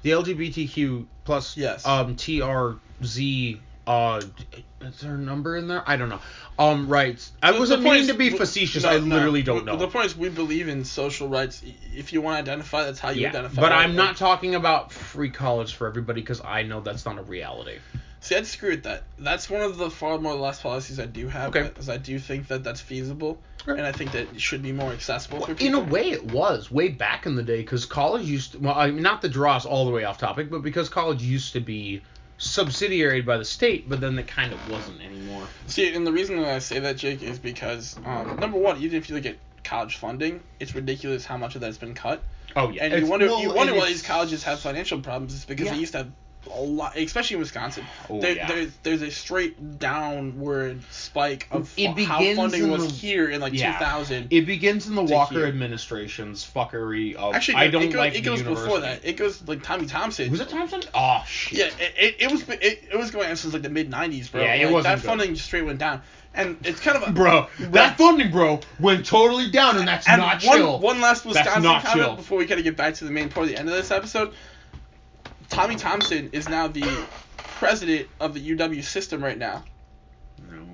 the 0.01 0.09
LGBTQ 0.09 1.05
plus 1.25 1.57
Yes. 1.57 1.85
um 1.85 2.15
TRZ. 2.15 3.59
Uh, 3.87 4.21
is 4.81 4.99
there 5.01 5.15
a 5.15 5.17
number 5.17 5.57
in 5.57 5.67
there? 5.67 5.83
I 5.87 5.97
don't 5.97 6.07
know. 6.09 6.19
Um, 6.61 6.87
rights. 6.87 7.31
I 7.41 7.51
The- 7.51 7.59
wasn't 7.59 7.83
meaning 7.83 8.07
to 8.07 8.13
be 8.13 8.29
facetious. 8.29 8.83
no, 8.83 8.89
I 8.89 8.99
no. 8.99 9.15
literally 9.15 9.41
don't 9.43 9.65
know. 9.65 9.75
The 9.77 9.87
point 9.87 10.05
is, 10.05 10.17
we 10.17 10.29
believe 10.29 10.67
in 10.67 10.85
social 10.85 11.27
rights. 11.27 11.61
If 11.95 12.13
you 12.13 12.21
want 12.21 12.35
to 12.45 12.51
identify, 12.51 12.83
that's 12.83 12.99
how 12.99 13.09
you 13.09 13.21
yeah, 13.21 13.29
identify. 13.29 13.61
but? 13.61 13.71
I'm 13.71 13.95
not 13.95 14.17
talking 14.17 14.55
about 14.55 14.91
free 14.91 15.29
college 15.29 15.73
for 15.73 15.87
everybody 15.87 16.21
because 16.21 16.41
I 16.43 16.63
know 16.63 16.79
that's 16.81 17.05
not 17.05 17.17
a 17.17 17.23
reality. 17.23 17.77
See, 18.19 18.35
I 18.35 18.41
disagree 18.41 18.69
with 18.71 18.83
that. 18.83 19.03
That's 19.17 19.49
one 19.49 19.61
of 19.61 19.77
the 19.77 19.89
far 19.89 20.19
more 20.19 20.35
last 20.35 20.61
policies 20.61 20.99
I 20.99 21.07
do 21.07 21.27
have. 21.27 21.55
Okay. 21.55 21.71
I 21.91 21.97
do 21.97 22.19
think 22.19 22.47
that 22.49 22.63
that's 22.63 22.79
feasible, 22.79 23.39
Okay. 23.67 23.79
and 23.79 23.87
I 23.87 23.91
think 23.91 24.11
that 24.11 24.27
it 24.35 24.39
should 24.39 24.61
be 24.61 24.71
more 24.71 24.91
accessible 24.91 25.39
for 25.39 25.55
people. 25.55 25.65
in 25.65 25.73
a 25.73 25.91
way, 25.91 26.11
it 26.11 26.25
was 26.25 26.69
way 26.69 26.89
back 26.89 27.25
in 27.25 27.35
the 27.35 27.41
day 27.41 27.61
because 27.61 27.85
college 27.87 28.25
used 28.27 28.51
to, 28.51 28.59
well, 28.59 28.75
I 28.75 28.91
mean, 28.91 29.01
not 29.01 29.23
to 29.23 29.29
draw 29.29 29.55
us 29.55 29.65
all 29.65 29.85
the 29.85 29.91
way 29.91 30.03
off 30.03 30.19
topic, 30.19 30.51
but 30.51 30.61
because 30.61 30.87
college 30.87 31.23
used 31.23 31.53
to 31.53 31.59
be 31.59 32.03
subsidiaried 32.41 33.25
by 33.25 33.37
the 33.37 33.45
state, 33.45 33.87
but 33.87 34.01
then 34.01 34.17
it 34.17 34.27
kind 34.27 34.51
of 34.51 34.67
wasn't 34.67 34.99
anymore. 35.01 35.47
See, 35.67 35.93
and 35.93 36.05
the 36.05 36.11
reason 36.11 36.37
that 36.37 36.49
I 36.49 36.59
say 36.59 36.79
that, 36.79 36.97
Jake, 36.97 37.21
is 37.21 37.37
because 37.37 37.97
um, 38.03 38.39
number 38.39 38.57
one, 38.57 38.81
even 38.81 38.97
if 38.97 39.09
you 39.09 39.15
look 39.15 39.27
at 39.27 39.37
college 39.63 39.97
funding, 39.97 40.41
it's 40.59 40.73
ridiculous 40.73 41.23
how 41.23 41.37
much 41.37 41.53
of 41.55 41.61
that's 41.61 41.77
been 41.77 41.93
cut. 41.93 42.23
Oh 42.55 42.69
yeah, 42.71 42.83
And 42.85 42.93
It's- 42.93 43.03
you 43.05 43.09
wonder, 43.11 43.27
well, 43.27 43.41
you 43.41 43.53
wonder 43.53 43.75
why 43.75 43.87
these 43.87 44.01
colleges 44.01 44.43
have 44.43 44.59
financial 44.59 44.99
problems. 45.01 45.35
It's 45.35 45.45
because 45.45 45.67
Yeah. 45.67 45.73
they 45.73 45.79
used 45.79 45.91
to 45.91 45.99
have 45.99 46.11
a 46.49 46.59
lot, 46.61 46.97
especially 46.97 47.35
in 47.35 47.39
Wisconsin. 47.41 47.85
Oh, 48.09 48.19
there, 48.19 48.35
yeah. 48.35 48.47
there's, 48.47 48.71
there's 48.83 49.01
a 49.03 49.11
straight 49.11 49.77
downward 49.79 50.81
spike 50.91 51.47
of 51.51 51.71
It 51.77 51.95
fu- 51.95 52.03
how 52.05 52.17
funding 52.35 52.63
in 52.63 52.71
was 52.71 52.87
the- 52.87 52.93
here 52.93 53.29
in 53.29 53.41
like 53.41 53.53
yeah. 53.53 53.73
2000. 53.77 54.27
It 54.31 54.45
begins 54.45 54.87
in 54.87 54.95
the 54.95 55.03
Walker 55.03 55.35
here. 55.35 55.45
administration's 55.47 56.43
fuckery 56.49 57.13
of 57.15 57.35
Actually, 57.35 57.55
I 57.55 57.67
don't 57.69 57.83
it, 57.83 57.91
go- 57.93 57.99
like 57.99 58.13
it 58.13 58.23
the 58.23 58.29
goes 58.29 58.41
before 58.41 58.79
that. 58.79 59.05
It 59.05 59.17
goes 59.17 59.47
like 59.47 59.61
Tommy 59.63 59.85
Thompson. 59.85 60.31
Was 60.31 60.41
it 60.41 60.49
Thompson? 60.49 60.81
Oh 60.93 61.23
shit. 61.27 61.59
Yeah, 61.59 61.65
it, 61.85 61.93
it, 61.97 62.15
it 62.23 62.31
was 62.31 62.47
it, 62.49 62.83
it 62.91 62.97
was 62.97 63.11
going 63.11 63.29
on 63.29 63.35
since 63.35 63.53
like 63.53 63.63
the 63.63 63.69
mid 63.69 63.91
'90s, 63.91 64.31
bro. 64.31 64.41
Yeah, 64.41 64.55
it 64.55 64.65
Like, 64.65 64.73
wasn't 64.73 64.83
that 64.95 65.01
good. 65.01 65.07
funding 65.07 65.33
just 65.35 65.45
straight 65.45 65.65
went 65.65 65.79
down, 65.79 66.01
and 66.33 66.57
it's 66.65 66.79
kind 66.79 66.97
of 67.01 67.07
a 67.07 67.11
Bro, 67.11 67.47
that 67.59 67.97
funding, 67.97 68.31
bro, 68.31 68.59
went 68.79 69.05
totally 69.05 69.51
down, 69.51 69.77
and 69.77 69.87
that's 69.87 70.07
And 70.07 70.19
not 70.21 70.43
one, 70.43 70.57
chill. 70.57 70.79
one 70.79 71.01
last 71.01 71.25
Wisconsin 71.25 71.61
comment 71.63 71.85
chill. 71.93 72.15
before 72.15 72.37
we 72.39 72.47
kind 72.47 72.59
of 72.59 72.63
get 72.63 72.75
back 72.77 72.95
to 72.95 73.05
the 73.05 73.11
main 73.11 73.29
part 73.29 73.43
of 73.45 73.49
the 73.51 73.57
end 73.59 73.69
of 73.69 73.75
this 73.75 73.91
episode. 73.91 74.33
Tommy 75.51 75.75
Thompson 75.75 76.29
is 76.31 76.47
now 76.47 76.67
the 76.67 77.05
president 77.35 78.07
of 78.19 78.33
the 78.33 78.55
UW 78.55 78.81
system 78.83 79.21
right 79.23 79.37
now. 79.37 79.63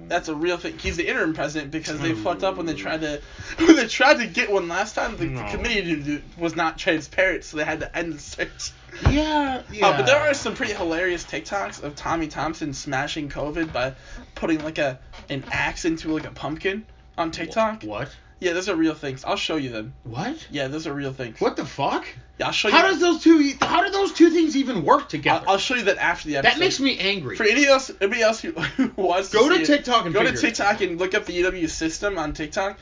That's 0.08 0.30
a 0.30 0.36
real 0.36 0.58
thing. 0.58 0.78
He's 0.78 0.96
the 0.96 1.08
interim 1.08 1.34
president 1.34 1.72
because 1.72 2.00
they 2.00 2.14
fucked 2.14 2.44
up 2.44 2.56
when 2.56 2.66
they 2.66 2.76
tried 2.76 3.02
to 3.02 3.22
when 3.58 3.76
they 3.76 3.88
tried 3.88 4.20
to 4.20 4.28
get 4.28 4.50
one 4.50 4.70
last 4.70 4.96
time. 4.96 5.18
The, 5.18 5.28
the 5.28 5.44
committee 5.50 6.24
was 6.38 6.56
not 6.56 6.78
transparent, 6.78 7.44
so 7.44 7.58
they 7.58 7.66
had 7.66 7.82
to 7.82 7.98
end 7.98 8.14
the 8.14 8.20
search. 8.20 8.72
yeah, 9.10 9.64
yeah. 9.72 9.88
Uh, 9.88 9.98
but 9.98 10.06
there 10.06 10.20
are 10.20 10.34
some 10.34 10.56
pretty 10.56 10.74
hilarious 10.74 11.26
TikToks 11.26 11.84
of 11.84 11.96
Tommy 11.96 12.28
Thompson 12.28 12.74
smashing 12.74 13.28
COVID 13.30 13.74
by 13.74 13.96
putting 14.36 14.64
like 14.64 14.78
a 14.78 15.00
an 15.28 15.44
axe 15.52 15.84
into 15.84 16.14
like 16.14 16.26
a 16.26 16.32
pumpkin 16.32 16.86
on 17.18 17.32
TikTok. 17.32 17.84
What? 17.84 18.16
Yeah, 18.40 18.54
those 18.54 18.70
are 18.70 18.76
real 18.76 18.94
things. 18.94 19.26
I'll 19.26 19.36
show 19.36 19.56
you 19.56 19.70
them. 19.70 19.94
What? 20.04 20.48
Yeah, 20.52 20.68
those 20.68 20.86
are 20.86 20.94
real 20.94 21.12
things. 21.14 21.42
What 21.42 21.56
the 21.56 21.66
fuck? 21.66 22.06
Yeah, 22.40 22.48
I'll 22.48 22.52
show 22.52 22.68
you. 22.68 22.76
How 22.76 22.84
does 22.84 23.00
those 23.00 23.24
two? 23.24 23.54
How 23.62 23.84
do 23.84 23.90
those 23.92 24.14
two 24.14 24.30
things 24.30 24.56
even 24.56 24.84
work 24.86 25.10
together? 25.10 25.46
I'll, 25.48 25.54
I'll 25.54 25.58
show 25.58 25.74
you 25.76 25.86
that 25.86 25.98
after 25.98 26.28
the 26.28 26.38
episode. 26.38 26.54
that 26.54 26.60
makes 26.60 26.80
me 26.80 27.00
angry. 27.00 27.36
For 27.36 27.44
anybody 27.44 27.66
else, 27.66 27.90
anybody 28.00 28.22
else 28.22 28.40
who, 28.40 28.52
who 28.52 28.92
wants 29.02 29.34
Go 29.34 29.50
to, 29.50 29.58
to 29.58 29.66
see 29.66 29.74
it, 29.74 29.76
TikTok 29.78 30.06
and 30.06 30.14
go 30.14 30.24
to. 30.24 30.32
TikTok 30.38 30.82
and 30.82 31.00
look 31.00 31.16
up 31.16 31.26
the 31.26 31.42
UW 31.42 31.68
system 31.70 32.20
on 32.20 32.34
TikTok. 32.34 32.78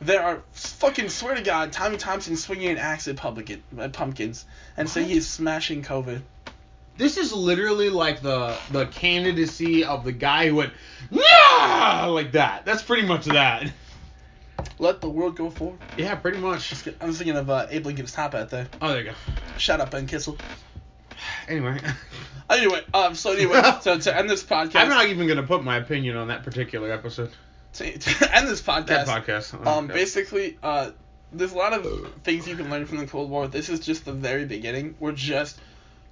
There 0.00 0.22
are 0.22 0.42
fucking 0.52 1.08
swear 1.08 1.34
to 1.34 1.42
God, 1.42 1.72
Tommy 1.72 1.96
Thompson 1.96 2.36
swinging 2.36 2.68
an 2.68 2.78
axe 2.78 3.08
at 3.08 3.16
pumpkin 3.16 3.62
at 3.78 3.92
pumpkins 3.94 4.44
and 4.76 4.88
saying 4.88 5.08
he's 5.08 5.26
smashing 5.26 5.82
COVID. 5.82 6.20
This 6.98 7.16
is 7.16 7.32
literally 7.32 7.88
like 7.90 8.20
the 8.20 8.56
the 8.70 8.86
candidacy 8.86 9.84
of 9.84 10.04
the 10.04 10.12
guy 10.12 10.48
who 10.48 10.56
went 10.56 10.72
yeah 11.10 12.04
like 12.10 12.32
that. 12.32 12.66
That's 12.66 12.82
pretty 12.82 13.06
much 13.06 13.24
that. 13.24 13.72
Let 14.78 15.00
the 15.00 15.08
world 15.08 15.36
go 15.36 15.50
forward. 15.50 15.78
Yeah, 15.96 16.14
pretty 16.14 16.38
much. 16.38 16.86
I 17.00 17.06
was 17.06 17.18
thinking 17.18 17.36
of 17.36 17.50
uh, 17.50 17.66
Abe 17.70 17.86
Lincoln's 17.86 18.12
top 18.12 18.32
hat 18.32 18.50
there. 18.50 18.68
Oh, 18.80 18.88
there 18.88 18.98
you 18.98 19.04
go. 19.10 19.12
Shout 19.56 19.80
out 19.80 19.90
Ben 19.90 20.06
Kissel. 20.06 20.38
Anyway, 21.48 21.80
Anyway, 22.50 22.80
um, 22.94 23.14
so 23.14 23.32
anyway, 23.32 23.60
so 23.82 23.98
to 23.98 24.16
end 24.16 24.30
this 24.30 24.42
podcast, 24.44 24.76
I'm 24.76 24.88
not 24.88 25.06
even 25.06 25.26
gonna 25.26 25.42
put 25.42 25.62
my 25.64 25.76
opinion 25.76 26.16
on 26.16 26.28
that 26.28 26.44
particular 26.44 26.90
episode. 26.92 27.30
to, 27.74 27.98
to 27.98 28.34
end 28.36 28.48
this 28.48 28.62
podcast, 28.62 28.86
That 28.86 29.06
podcast. 29.26 29.66
Um, 29.66 29.84
Okay. 29.84 29.94
basically, 29.94 30.58
uh, 30.62 30.92
there's 31.32 31.52
a 31.52 31.56
lot 31.58 31.72
of 31.74 32.14
things 32.22 32.46
you 32.48 32.56
can 32.56 32.70
learn 32.70 32.86
from 32.86 32.98
the 32.98 33.06
Cold 33.06 33.28
War. 33.30 33.48
This 33.48 33.68
is 33.68 33.80
just 33.80 34.04
the 34.04 34.12
very 34.12 34.46
beginning. 34.46 34.94
We're 34.98 35.12
just, 35.12 35.58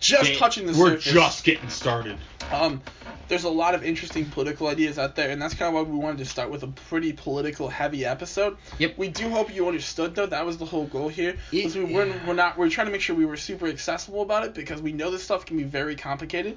just 0.01 0.25
They- 0.31 0.37
touching 0.37 0.67
the 0.67 0.73
We're 0.79 1.01
surface. 1.01 1.13
just 1.13 1.45
getting 1.45 1.69
started. 1.71 2.17
Um, 2.53 2.81
there's 3.29 3.43
a 3.45 3.49
lot 3.51 3.75
of 3.75 3.83
interesting 3.83 4.25
political 4.27 4.69
ideas 4.69 4.99
out 4.99 5.17
there, 5.17 5.31
and 5.31 5.43
that's 5.43 5.55
kind 5.55 5.69
of 5.69 5.75
why 5.75 5.91
we 5.91 5.99
wanted 5.99 6.19
to 6.19 6.25
start 6.25 6.49
with 6.51 6.63
a 6.63 6.69
pretty 6.69 7.13
political 7.13 7.69
heavy 7.69 8.05
episode. 8.05 8.57
Yep. 8.79 8.99
We 8.99 9.09
do 9.09 9.29
hope 9.31 9.53
you 9.53 9.67
understood 9.67 10.15
though. 10.15 10.27
That 10.27 10.47
was 10.47 10.57
the 10.59 10.65
whole 10.65 10.87
goal 10.87 11.09
here. 11.09 11.31
It- 11.31 11.39
Because 11.51 11.77
we 11.77 11.85
weren't, 11.85 12.25
we're 12.27 12.35
not, 12.35 12.57
we're 12.57 12.69
trying 12.71 12.87
to 12.87 12.93
make 12.93 13.01
sure 13.01 13.17
we 13.17 13.27
were 13.27 13.37
super 13.37 13.67
accessible 13.67 14.23
about 14.23 14.45
it 14.45 14.55
because 14.55 14.81
we 14.81 14.93
know 14.93 15.11
this 15.11 15.25
stuff 15.25 15.45
can 15.45 15.57
be 15.57 15.65
very 15.65 15.97
complicated. 15.97 16.57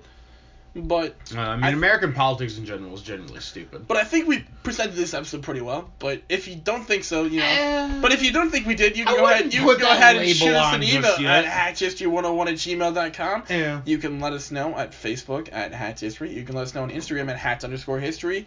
But 0.76 1.16
Uh, 1.36 1.40
I 1.40 1.56
mean, 1.56 1.64
I- 1.66 1.70
American 1.72 2.14
politics 2.14 2.58
in 2.58 2.66
general 2.66 2.94
is 2.94 3.02
generally 3.02 3.40
stupid. 3.40 3.88
but 3.88 3.98
I 3.98 4.04
think 4.04 4.28
we 4.28 4.46
presented 4.64 4.94
this 4.96 5.14
episode 5.16 5.42
pretty 5.42 5.62
well. 5.62 5.90
But 6.00 6.22
if 6.30 6.48
you 6.48 6.56
don't 6.56 6.86
think 6.86 7.04
so, 7.04 7.24
you 7.24 7.40
know. 7.40 7.46
Eh, 7.46 8.00
But 8.02 8.12
if 8.14 8.22
you 8.24 8.32
don't 8.32 8.52
think 8.52 8.68
we 8.68 8.76
did, 8.76 8.96
you 8.96 9.04
can 9.06 9.16
I 9.16 9.18
go 9.18 9.26
ahead. 9.28 9.54
You 9.54 9.64
put 9.64 9.80
can 9.80 9.88
go 9.88 9.92
ahead 9.92 10.16
and 10.18 10.30
shoot 10.30 10.54
us 10.54 10.76
an 10.76 10.84
email 10.84 11.20
yet. 11.20 11.46
at 11.46 11.74
hackhistory101 11.76 12.48
at 12.48 12.54
gmail.com. 12.56 13.44
yeah. 13.50 13.82
You 13.86 13.98
can 13.98 14.20
let 14.20 14.34
us 14.34 14.52
know 14.52 14.78
at 14.78 14.92
Facebook 14.92 15.50
at 15.52 15.74
Hacked 15.74 16.00
History. 16.02 16.34
You 16.34 16.44
can 16.44 16.56
let 16.56 16.64
us 16.64 16.76
know 16.76 16.84
on 16.84 16.92
Instagram 16.92 17.30
at 17.30 17.38
Hacked 17.38 17.64
underscore 17.64 18.00
History. 18.00 18.46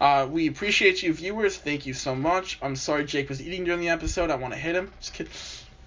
Uh, 0.00 0.26
we 0.30 0.48
appreciate 0.48 1.02
you, 1.02 1.12
viewers. 1.12 1.56
Thank 1.56 1.86
you 1.86 1.94
so 1.94 2.14
much. 2.14 2.58
I'm 2.62 2.76
sorry 2.76 3.04
Jake 3.04 3.28
was 3.28 3.40
eating 3.42 3.64
during 3.64 3.80
the 3.80 3.88
episode. 3.90 4.30
I 4.30 4.36
want 4.36 4.52
to 4.54 4.58
hit 4.60 4.74
him. 4.76 4.92
Just 5.00 5.12
kidding. 5.14 5.32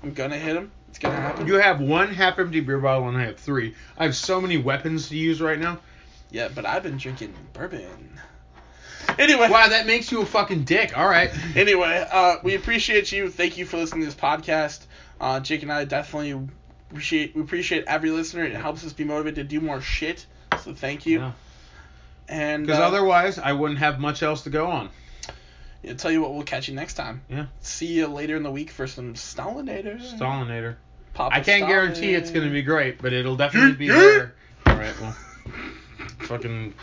I'm 0.03 0.13
gonna 0.13 0.37
hit 0.37 0.55
him. 0.55 0.71
It's 0.97 1.03
gonna 1.03 1.15
happen. 1.15 1.45
You 1.45 1.53
have 1.59 1.79
one 1.79 2.11
half 2.11 2.39
empty 2.39 2.59
beer 2.59 2.79
bottle 2.79 3.07
and 3.07 3.15
I 3.15 3.25
have 3.25 3.37
three. 3.37 3.75
I 3.99 4.05
have 4.05 4.15
so 4.15 4.41
many 4.41 4.57
weapons 4.57 5.09
to 5.09 5.15
use 5.15 5.39
right 5.39 5.59
now. 5.59 5.77
Yeah, 6.31 6.47
but 6.47 6.65
I've 6.65 6.81
been 6.81 6.97
drinking 6.97 7.35
bourbon. 7.53 8.19
Anyway. 9.19 9.47
Wow, 9.47 9.67
that 9.67 9.85
makes 9.85 10.11
you 10.11 10.23
a 10.23 10.25
fucking 10.25 10.63
dick. 10.63 10.97
All 10.97 11.07
right. 11.07 11.29
Anyway, 11.55 12.03
uh, 12.11 12.37
we 12.41 12.55
appreciate 12.55 13.11
you. 13.11 13.29
Thank 13.29 13.59
you 13.59 13.65
for 13.67 13.77
listening 13.77 14.01
to 14.01 14.05
this 14.07 14.15
podcast. 14.15 14.87
Uh, 15.21 15.39
Jake 15.39 15.61
and 15.61 15.71
I 15.71 15.85
definitely 15.85 16.49
appreciate 16.89 17.35
we 17.35 17.43
appreciate 17.43 17.83
every 17.85 18.09
listener. 18.09 18.43
It 18.45 18.55
helps 18.55 18.83
us 18.83 18.91
be 18.91 19.03
motivated 19.03 19.35
to 19.35 19.43
do 19.43 19.63
more 19.63 19.81
shit. 19.81 20.25
So 20.63 20.73
thank 20.73 21.05
you. 21.05 21.19
Yeah. 21.19 21.31
And 22.27 22.65
Because 22.65 22.81
uh, 22.81 22.87
otherwise, 22.87 23.37
I 23.37 23.53
wouldn't 23.53 23.81
have 23.81 23.99
much 23.99 24.23
else 24.23 24.41
to 24.45 24.49
go 24.49 24.65
on. 24.65 24.89
I'll 25.87 25.93
tell 25.93 26.11
you 26.11 26.21
what, 26.21 26.33
we'll 26.33 26.41
catch 26.41 26.67
you 26.67 26.73
next 26.73 26.95
time. 26.95 27.21
Yeah. 27.29 27.45
See 27.61 27.85
you 27.85 28.07
later 28.07 28.35
in 28.35 28.41
the 28.41 28.51
week 28.51 28.71
for 28.71 28.87
some 28.87 29.13
Stalinator. 29.13 30.01
Stalinator. 30.01 30.77
Papa 31.17 31.33
I 31.33 31.39
can't 31.39 31.63
Stalin. 31.63 31.67
guarantee 31.67 32.13
it's 32.13 32.29
gonna 32.29 32.51
be 32.51 32.61
great, 32.61 33.01
but 33.01 33.11
it'll 33.11 33.35
definitely 33.35 33.73
be 33.73 33.85
Yeah. 33.87 33.93
there. 33.95 34.33
All 34.67 34.75
right. 34.75 35.01
Well, 35.01 35.15
fucking. 36.19 36.75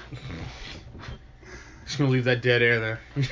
Just 1.87 1.99
gonna 1.99 2.11
leave 2.11 2.25
that 2.25 2.43
dead 2.43 2.61
air 2.61 2.81
there. 2.81 3.01